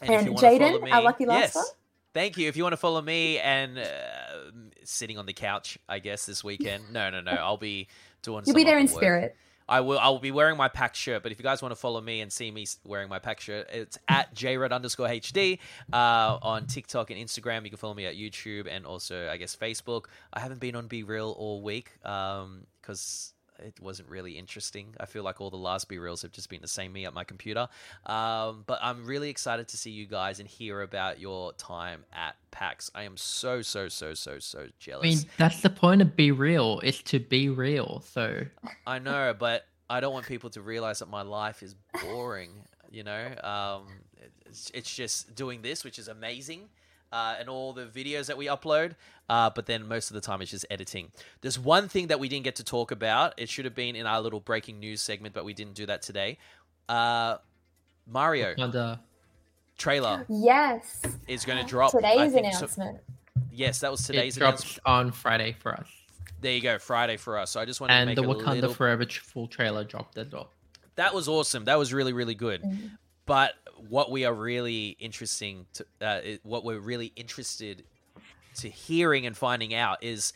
you 0.00 0.14
And 0.14 0.28
Jaden, 0.36 0.92
our 0.92 1.02
lucky 1.02 1.26
last 1.26 1.40
yes. 1.40 1.56
one? 1.56 1.64
Thank 2.14 2.38
you. 2.38 2.48
If 2.48 2.56
you 2.56 2.62
want 2.62 2.72
to 2.72 2.76
follow 2.76 3.02
me 3.02 3.38
and 3.38 3.78
uh, 3.78 3.84
sitting 4.84 5.18
on 5.18 5.26
the 5.26 5.32
couch, 5.32 5.76
I 5.88 5.98
guess 5.98 6.24
this 6.24 6.44
weekend. 6.44 6.84
No, 6.92 7.10
no, 7.10 7.20
no. 7.20 7.32
I'll 7.32 7.56
be 7.56 7.88
doing. 8.22 8.44
You'll 8.46 8.56
be 8.56 8.64
there 8.64 8.78
in 8.78 8.86
work. 8.86 8.94
spirit. 8.94 9.36
I 9.70 9.80
will. 9.80 9.98
I 9.98 10.08
will 10.08 10.18
be 10.18 10.32
wearing 10.32 10.56
my 10.56 10.68
PAX 10.68 10.98
shirt. 10.98 11.22
But 11.22 11.32
if 11.32 11.38
you 11.38 11.44
guys 11.44 11.62
want 11.62 11.72
to 11.72 11.76
follow 11.76 12.00
me 12.00 12.20
and 12.20 12.32
see 12.32 12.50
me 12.50 12.66
wearing 12.84 13.08
my 13.08 13.20
PAX 13.20 13.44
shirt, 13.44 13.68
it's 13.72 13.98
at 14.08 14.34
jred 14.34 14.72
underscore 14.72 15.08
hd 15.08 15.58
uh, 15.92 16.38
on 16.42 16.66
TikTok 16.66 17.10
and 17.10 17.20
Instagram. 17.20 17.64
You 17.64 17.70
can 17.70 17.78
follow 17.78 17.94
me 17.94 18.04
at 18.04 18.16
YouTube 18.16 18.66
and 18.68 18.84
also 18.84 19.28
I 19.30 19.36
guess 19.36 19.54
Facebook. 19.56 20.06
I 20.32 20.40
haven't 20.40 20.60
been 20.60 20.74
on 20.74 20.88
BeReal 20.88 21.34
all 21.38 21.62
week 21.62 21.92
because 22.02 23.32
it 23.62 23.80
wasn't 23.80 24.08
really 24.08 24.32
interesting. 24.32 24.94
I 24.98 25.06
feel 25.06 25.22
like 25.22 25.40
all 25.40 25.50
the 25.50 25.56
last 25.56 25.88
BeReals 25.88 26.22
have 26.22 26.32
just 26.32 26.48
been 26.48 26.60
the 26.60 26.68
same 26.68 26.92
me 26.92 27.06
at 27.06 27.14
my 27.14 27.24
computer. 27.24 27.68
Um, 28.06 28.64
but 28.66 28.78
I'm 28.82 29.04
really 29.06 29.30
excited 29.30 29.68
to 29.68 29.76
see 29.76 29.90
you 29.90 30.06
guys 30.06 30.40
and 30.40 30.48
hear 30.48 30.82
about 30.82 31.20
your 31.20 31.52
time 31.54 32.04
at 32.12 32.36
PAX. 32.50 32.90
I 32.94 33.04
am 33.04 33.16
so 33.16 33.62
so 33.62 33.88
so 33.88 34.14
so 34.14 34.38
so 34.38 34.66
jealous. 34.78 35.04
I 35.04 35.08
mean, 35.08 35.18
that's 35.36 35.60
the 35.60 35.70
point 35.70 36.02
of 36.02 36.16
be 36.16 36.30
real, 36.30 36.80
is 36.80 37.02
to 37.04 37.18
be 37.18 37.48
real. 37.48 38.02
So 38.06 38.44
I 38.86 38.98
know, 38.98 39.34
but 39.38 39.66
I 39.88 40.00
don't 40.00 40.12
want 40.12 40.26
people 40.26 40.50
to 40.50 40.62
realize 40.62 41.00
that 41.00 41.08
my 41.10 41.22
life 41.22 41.62
is 41.62 41.74
boring. 42.02 42.50
You 42.90 43.04
know, 43.04 43.34
um, 43.44 43.86
it's, 44.46 44.70
it's 44.74 44.94
just 44.94 45.34
doing 45.34 45.62
this, 45.62 45.84
which 45.84 45.98
is 45.98 46.08
amazing, 46.08 46.68
uh, 47.12 47.36
and 47.38 47.48
all 47.48 47.72
the 47.72 47.86
videos 47.86 48.26
that 48.26 48.36
we 48.36 48.46
upload. 48.46 48.94
Uh, 49.28 49.48
but 49.50 49.66
then 49.66 49.86
most 49.86 50.10
of 50.10 50.14
the 50.14 50.20
time, 50.20 50.42
it's 50.42 50.50
just 50.50 50.66
editing. 50.70 51.10
There's 51.40 51.58
one 51.58 51.88
thing 51.88 52.08
that 52.08 52.18
we 52.18 52.28
didn't 52.28 52.44
get 52.44 52.56
to 52.56 52.64
talk 52.64 52.90
about. 52.90 53.34
It 53.36 53.48
should 53.48 53.64
have 53.64 53.74
been 53.74 53.94
in 53.96 54.06
our 54.06 54.20
little 54.20 54.40
breaking 54.40 54.80
news 54.80 55.00
segment, 55.02 55.34
but 55.34 55.44
we 55.44 55.54
didn't 55.54 55.74
do 55.74 55.86
that 55.86 56.02
today. 56.02 56.38
Uh, 56.88 57.36
Mario 58.06 58.54
Wakanda. 58.54 58.98
trailer 59.78 60.26
Yes. 60.28 61.02
is 61.28 61.44
going 61.44 61.58
to 61.62 61.68
drop. 61.68 61.92
Today's 61.92 62.32
think 62.32 62.52
so- 62.52 62.58
announcement. 62.58 62.98
yes, 63.52 63.78
that 63.80 63.90
was 63.90 64.02
today's 64.04 64.36
it 64.36 64.40
drops 64.40 64.78
on 64.84 65.12
Friday 65.12 65.52
for 65.58 65.72
us, 65.74 65.86
There 66.40 66.52
you 66.52 66.60
go, 66.60 66.78
Friday 66.78 67.16
for 67.16 67.38
us. 67.38 67.50
So 67.52 67.60
I 67.60 67.64
just 67.64 67.80
wanted 67.80 67.94
to 67.94 67.98
and 68.00 68.06
make 68.08 68.16
the 68.16 68.22
a 68.22 68.26
Wakanda 68.26 68.54
little 68.56 68.74
Forever 68.74 69.04
full 69.06 69.46
trailer 69.46 69.84
dropped 69.84 70.18
as 70.18 70.28
well. 70.32 70.50
that 70.96 71.14
was 71.14 71.28
awesome. 71.28 71.64
That 71.66 71.78
was 71.78 71.92
really 71.92 72.12
really 72.12 72.34
good. 72.34 72.62
Mhm. 72.62 72.90
But 73.26 73.54
what 73.88 74.10
we 74.10 74.24
are 74.24 74.34
really 74.34 74.96
interesting 75.00 75.66
to 75.74 75.84
uh, 76.00 76.20
what 76.42 76.64
we're 76.64 76.80
really 76.80 77.12
interested 77.16 77.84
to 78.56 78.68
hearing 78.68 79.26
and 79.26 79.36
finding 79.36 79.74
out 79.74 80.02
is 80.02 80.32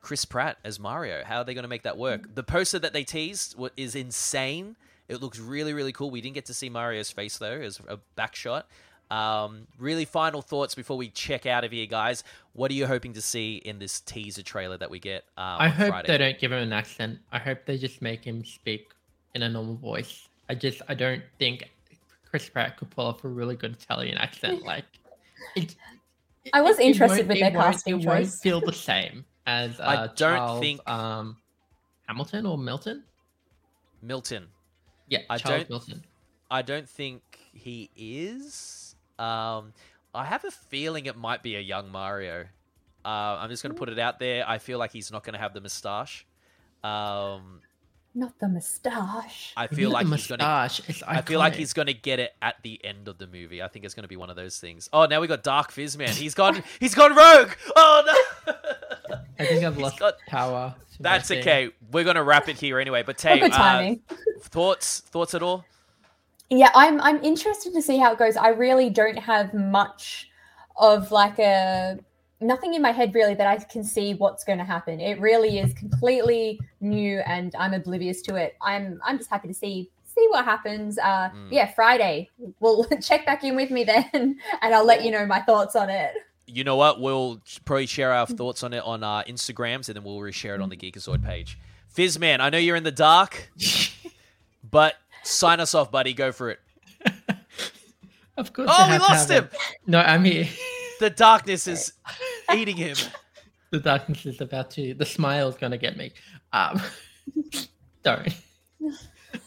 Chris 0.00 0.24
Pratt 0.24 0.58
as 0.64 0.78
Mario. 0.78 1.24
How 1.24 1.38
are 1.38 1.44
they 1.44 1.54
going 1.54 1.64
to 1.64 1.68
make 1.68 1.82
that 1.82 1.96
work? 1.96 2.34
The 2.34 2.42
poster 2.42 2.78
that 2.78 2.92
they 2.92 3.04
teased 3.04 3.56
is 3.76 3.94
insane. 3.94 4.76
It 5.08 5.20
looks 5.20 5.38
really 5.38 5.72
really 5.72 5.92
cool. 5.92 6.10
We 6.10 6.20
didn't 6.20 6.34
get 6.34 6.46
to 6.46 6.54
see 6.54 6.68
Mario's 6.68 7.10
face 7.10 7.38
though 7.38 7.60
as 7.60 7.80
a 7.88 7.98
back 8.16 8.34
shot. 8.34 8.66
Um, 9.10 9.66
really 9.78 10.06
final 10.06 10.40
thoughts 10.42 10.74
before 10.74 10.96
we 10.96 11.08
check 11.08 11.46
out 11.46 11.62
of 11.62 11.72
here, 11.72 11.86
guys. 11.86 12.24
What 12.54 12.70
are 12.70 12.74
you 12.74 12.86
hoping 12.86 13.12
to 13.12 13.20
see 13.20 13.56
in 13.56 13.78
this 13.78 14.00
teaser 14.00 14.42
trailer 14.42 14.78
that 14.78 14.90
we 14.90 14.98
get? 14.98 15.24
Um, 15.36 15.56
I 15.60 15.68
hope 15.68 15.88
Friday? 15.90 16.08
they 16.08 16.18
don't 16.18 16.38
give 16.38 16.52
him 16.52 16.62
an 16.62 16.72
accent. 16.72 17.18
I 17.30 17.38
hope 17.38 17.66
they 17.66 17.76
just 17.76 18.00
make 18.00 18.24
him 18.24 18.44
speak 18.44 18.88
in 19.34 19.42
a 19.42 19.48
normal 19.48 19.74
voice. 19.74 20.28
I 20.48 20.54
just 20.54 20.82
I 20.88 20.94
don't 20.94 21.22
think 21.38 21.70
Chris 22.34 22.48
Pratt 22.48 22.76
could 22.76 22.90
pull 22.90 23.06
off 23.06 23.22
a 23.22 23.28
really 23.28 23.54
good 23.54 23.74
Italian 23.74 24.18
accent. 24.18 24.60
Like, 24.66 24.84
it, 25.54 25.76
I 26.52 26.62
was 26.62 26.80
it- 26.80 26.82
it 26.82 26.86
interested 26.88 27.28
with 27.28 27.36
it 27.36 27.40
their 27.42 27.52
won't- 27.52 27.64
casting 27.64 28.00
It 28.00 28.06
won't 28.08 28.28
feel 28.28 28.60
the 28.60 28.72
same 28.90 29.24
as 29.46 29.78
uh, 29.78 29.84
I 29.84 29.96
don't 30.06 30.16
Charles, 30.16 30.58
think- 30.60 30.90
um, 30.90 31.36
Hamilton 32.08 32.44
or 32.46 32.58
Milton. 32.58 33.04
Milton. 34.02 34.48
Yeah, 35.08 35.20
I 35.30 35.38
Charles 35.38 35.60
don't- 35.60 35.70
Milton. 35.70 36.04
I 36.50 36.62
don't 36.62 36.88
think 36.88 37.22
he 37.52 37.88
is. 37.94 38.96
Um, 39.16 39.72
I 40.12 40.24
have 40.24 40.44
a 40.44 40.50
feeling 40.50 41.06
it 41.06 41.16
might 41.16 41.40
be 41.40 41.54
a 41.54 41.60
young 41.60 41.88
Mario. 41.88 42.46
Uh, 43.04 43.08
I'm 43.38 43.48
just 43.48 43.62
going 43.62 43.72
to 43.72 43.78
put 43.78 43.88
it 43.90 44.00
out 44.00 44.18
there. 44.18 44.42
I 44.48 44.58
feel 44.58 44.80
like 44.80 44.90
he's 44.92 45.12
not 45.12 45.22
going 45.22 45.34
to 45.34 45.38
have 45.38 45.54
the 45.54 45.60
moustache. 45.60 46.26
Um, 46.82 47.60
Not 48.16 48.38
the 48.38 48.48
moustache. 48.48 49.52
I 49.56 49.66
feel 49.66 49.88
Look 49.90 49.94
like 49.94 50.08
the 50.08 50.16
he's 50.16 50.26
going 50.28 50.38
to. 50.38 50.44
moustache. 50.44 51.02
I 51.06 51.20
feel 51.22 51.40
like 51.40 51.56
he's 51.56 51.72
going 51.72 51.86
to 51.88 51.94
get 51.94 52.20
it 52.20 52.32
at 52.40 52.56
the 52.62 52.82
end 52.84 53.08
of 53.08 53.18
the 53.18 53.26
movie. 53.26 53.60
I 53.60 53.66
think 53.66 53.84
it's 53.84 53.94
going 53.94 54.04
to 54.04 54.08
be 54.08 54.16
one 54.16 54.30
of 54.30 54.36
those 54.36 54.58
things. 54.60 54.88
Oh, 54.92 55.06
now 55.06 55.20
we 55.20 55.26
got 55.26 55.42
Dark 55.42 55.72
Fizzman. 55.72 56.10
He's 56.10 56.34
gone. 56.34 56.62
he's 56.80 56.94
gone 56.94 57.10
rogue. 57.16 57.50
Oh 57.74 58.02
no. 58.46 58.54
I 59.38 59.46
think 59.46 59.64
I've 59.64 59.78
lost 59.78 59.98
got- 59.98 60.14
power. 60.28 60.74
That's 61.00 61.28
okay. 61.32 61.70
We're 61.90 62.04
going 62.04 62.14
to 62.14 62.22
wrap 62.22 62.48
it 62.48 62.56
here 62.56 62.78
anyway. 62.78 63.02
But 63.02 63.18
Tay, 63.18 63.40
good 63.40 63.50
uh, 63.52 63.56
timing. 63.56 64.02
thoughts? 64.42 65.00
Thoughts 65.00 65.34
at 65.34 65.42
all? 65.42 65.64
Yeah, 66.50 66.70
I'm 66.72 67.00
I'm 67.00 67.20
interested 67.24 67.72
to 67.72 67.82
see 67.82 67.98
how 67.98 68.12
it 68.12 68.18
goes. 68.18 68.36
I 68.36 68.48
really 68.50 68.90
don't 68.90 69.18
have 69.18 69.52
much 69.54 70.30
of 70.76 71.10
like 71.10 71.40
a 71.40 71.98
nothing 72.40 72.74
in 72.74 72.82
my 72.82 72.90
head 72.92 73.14
really 73.14 73.34
that 73.34 73.46
I 73.46 73.56
can 73.56 73.84
see 73.84 74.14
what's 74.14 74.44
going 74.44 74.58
to 74.58 74.64
happen. 74.64 75.00
It 75.00 75.20
really 75.20 75.58
is 75.58 75.72
completely 75.74 76.60
new 76.80 77.20
and 77.26 77.54
I'm 77.58 77.74
oblivious 77.74 78.20
to 78.22 78.36
it. 78.36 78.56
I'm 78.62 79.00
I'm 79.04 79.18
just 79.18 79.30
happy 79.30 79.48
to 79.48 79.54
see 79.54 79.90
see 80.04 80.26
what 80.30 80.44
happens. 80.44 80.98
Uh 80.98 81.30
Mm. 81.34 81.48
yeah, 81.50 81.72
Friday. 81.72 82.28
We'll 82.60 82.84
check 83.02 83.24
back 83.26 83.44
in 83.44 83.56
with 83.56 83.70
me 83.70 83.84
then 83.84 84.08
and 84.62 84.74
I'll 84.74 84.84
let 84.86 85.04
you 85.04 85.10
know 85.10 85.26
my 85.26 85.40
thoughts 85.40 85.74
on 85.76 85.90
it. 85.90 86.12
you 86.46 86.62
know 86.64 86.76
what? 86.76 87.00
We'll 87.00 87.40
probably 87.64 87.86
share 87.86 88.12
our 88.12 88.26
thoughts 88.26 88.62
on 88.62 88.72
it 88.74 88.82
on 88.84 89.02
our 89.02 89.24
Instagrams, 89.24 89.88
and 89.88 89.96
then 89.96 90.04
we'll 90.04 90.18
reshare 90.18 90.54
it 90.54 90.60
on 90.60 90.68
the 90.68 90.76
Geekazoid 90.76 91.24
page. 91.24 91.58
Fizzman, 91.96 92.40
I 92.40 92.50
know 92.50 92.58
you're 92.58 92.76
in 92.76 92.82
the 92.84 92.92
dark, 92.92 93.50
but 94.70 94.94
sign 95.22 95.58
us 95.60 95.74
off, 95.74 95.90
buddy. 95.90 96.12
Go 96.12 96.32
for 96.32 96.50
it. 96.50 96.60
Of 98.36 98.52
course. 98.52 98.68
Oh, 98.70 98.88
we 98.90 98.98
lost 98.98 99.30
him. 99.30 99.48
No, 99.86 100.00
I'm 100.00 100.24
here. 100.24 100.48
The 101.04 101.10
darkness 101.10 101.66
is 101.68 101.92
eating 102.54 102.78
him. 102.78 102.96
the 103.70 103.78
darkness 103.78 104.24
is 104.24 104.40
about 104.40 104.70
to. 104.70 104.94
The 104.94 105.04
smile 105.04 105.48
is 105.50 105.54
gonna 105.54 105.76
get 105.76 105.98
me. 105.98 106.12
Um, 106.54 106.80
don't. 108.02 108.28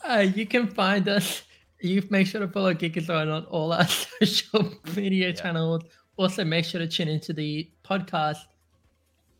Uh, 0.07 0.19
you 0.35 0.45
can 0.45 0.67
find 0.67 1.07
us. 1.07 1.43
You 1.79 2.03
make 2.09 2.27
sure 2.27 2.41
to 2.41 2.47
follow 2.47 2.73
Geekazoid 2.73 3.33
on 3.33 3.45
all 3.45 3.71
our 3.73 3.87
social 3.87 4.71
media 4.95 5.27
Yeah. 5.29 5.33
channels. 5.33 5.83
Also, 6.17 6.43
make 6.43 6.65
sure 6.65 6.79
to 6.79 6.87
tune 6.87 7.07
into 7.07 7.31
the 7.33 7.71
podcast 7.83 8.39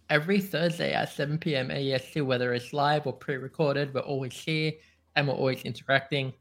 every 0.10 0.40
Thursday 0.40 0.94
at 0.94 1.10
7 1.12 1.38
p.m. 1.38 1.70
AEST, 1.70 2.22
whether 2.26 2.54
it's 2.54 2.72
live 2.74 3.06
or 3.06 3.14
pre-recorded. 3.14 3.94
We're 3.94 4.02
always 4.02 4.34
here 4.34 4.72
and 5.18 5.28
we're 5.28 5.34
always 5.36 5.62
interacting. 5.64 6.34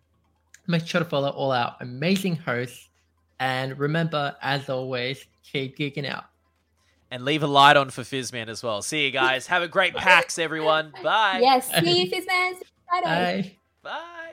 Make 0.68 0.86
sure 0.86 1.00
to 1.00 1.04
follow 1.04 1.30
all 1.30 1.50
our 1.52 1.76
amazing 1.80 2.36
hosts. 2.36 2.88
And 3.40 3.76
remember, 3.78 4.36
as 4.40 4.68
always, 4.70 5.26
keep 5.52 5.78
geeking 5.78 6.08
out. 6.08 6.24
And 7.10 7.24
leave 7.24 7.42
a 7.42 7.46
light 7.46 7.76
on 7.76 7.90
for 7.90 8.02
Fizzman 8.02 8.48
as 8.48 8.62
well. 8.62 8.82
See 8.82 9.04
you 9.04 9.12
guys. 9.12 9.46
Have 9.46 9.62
a 9.62 9.68
great 9.68 9.94
PAX, 9.94 10.38
everyone. 10.40 10.92
Bye. 11.04 11.38
Yes, 11.40 11.70
see 11.80 12.02
you, 12.02 12.10
Fizzman. 12.10 12.54
See 12.54 12.58
you 12.58 12.66
Friday. 12.88 13.56
Bye. 13.82 13.90
Bye. 13.90 14.25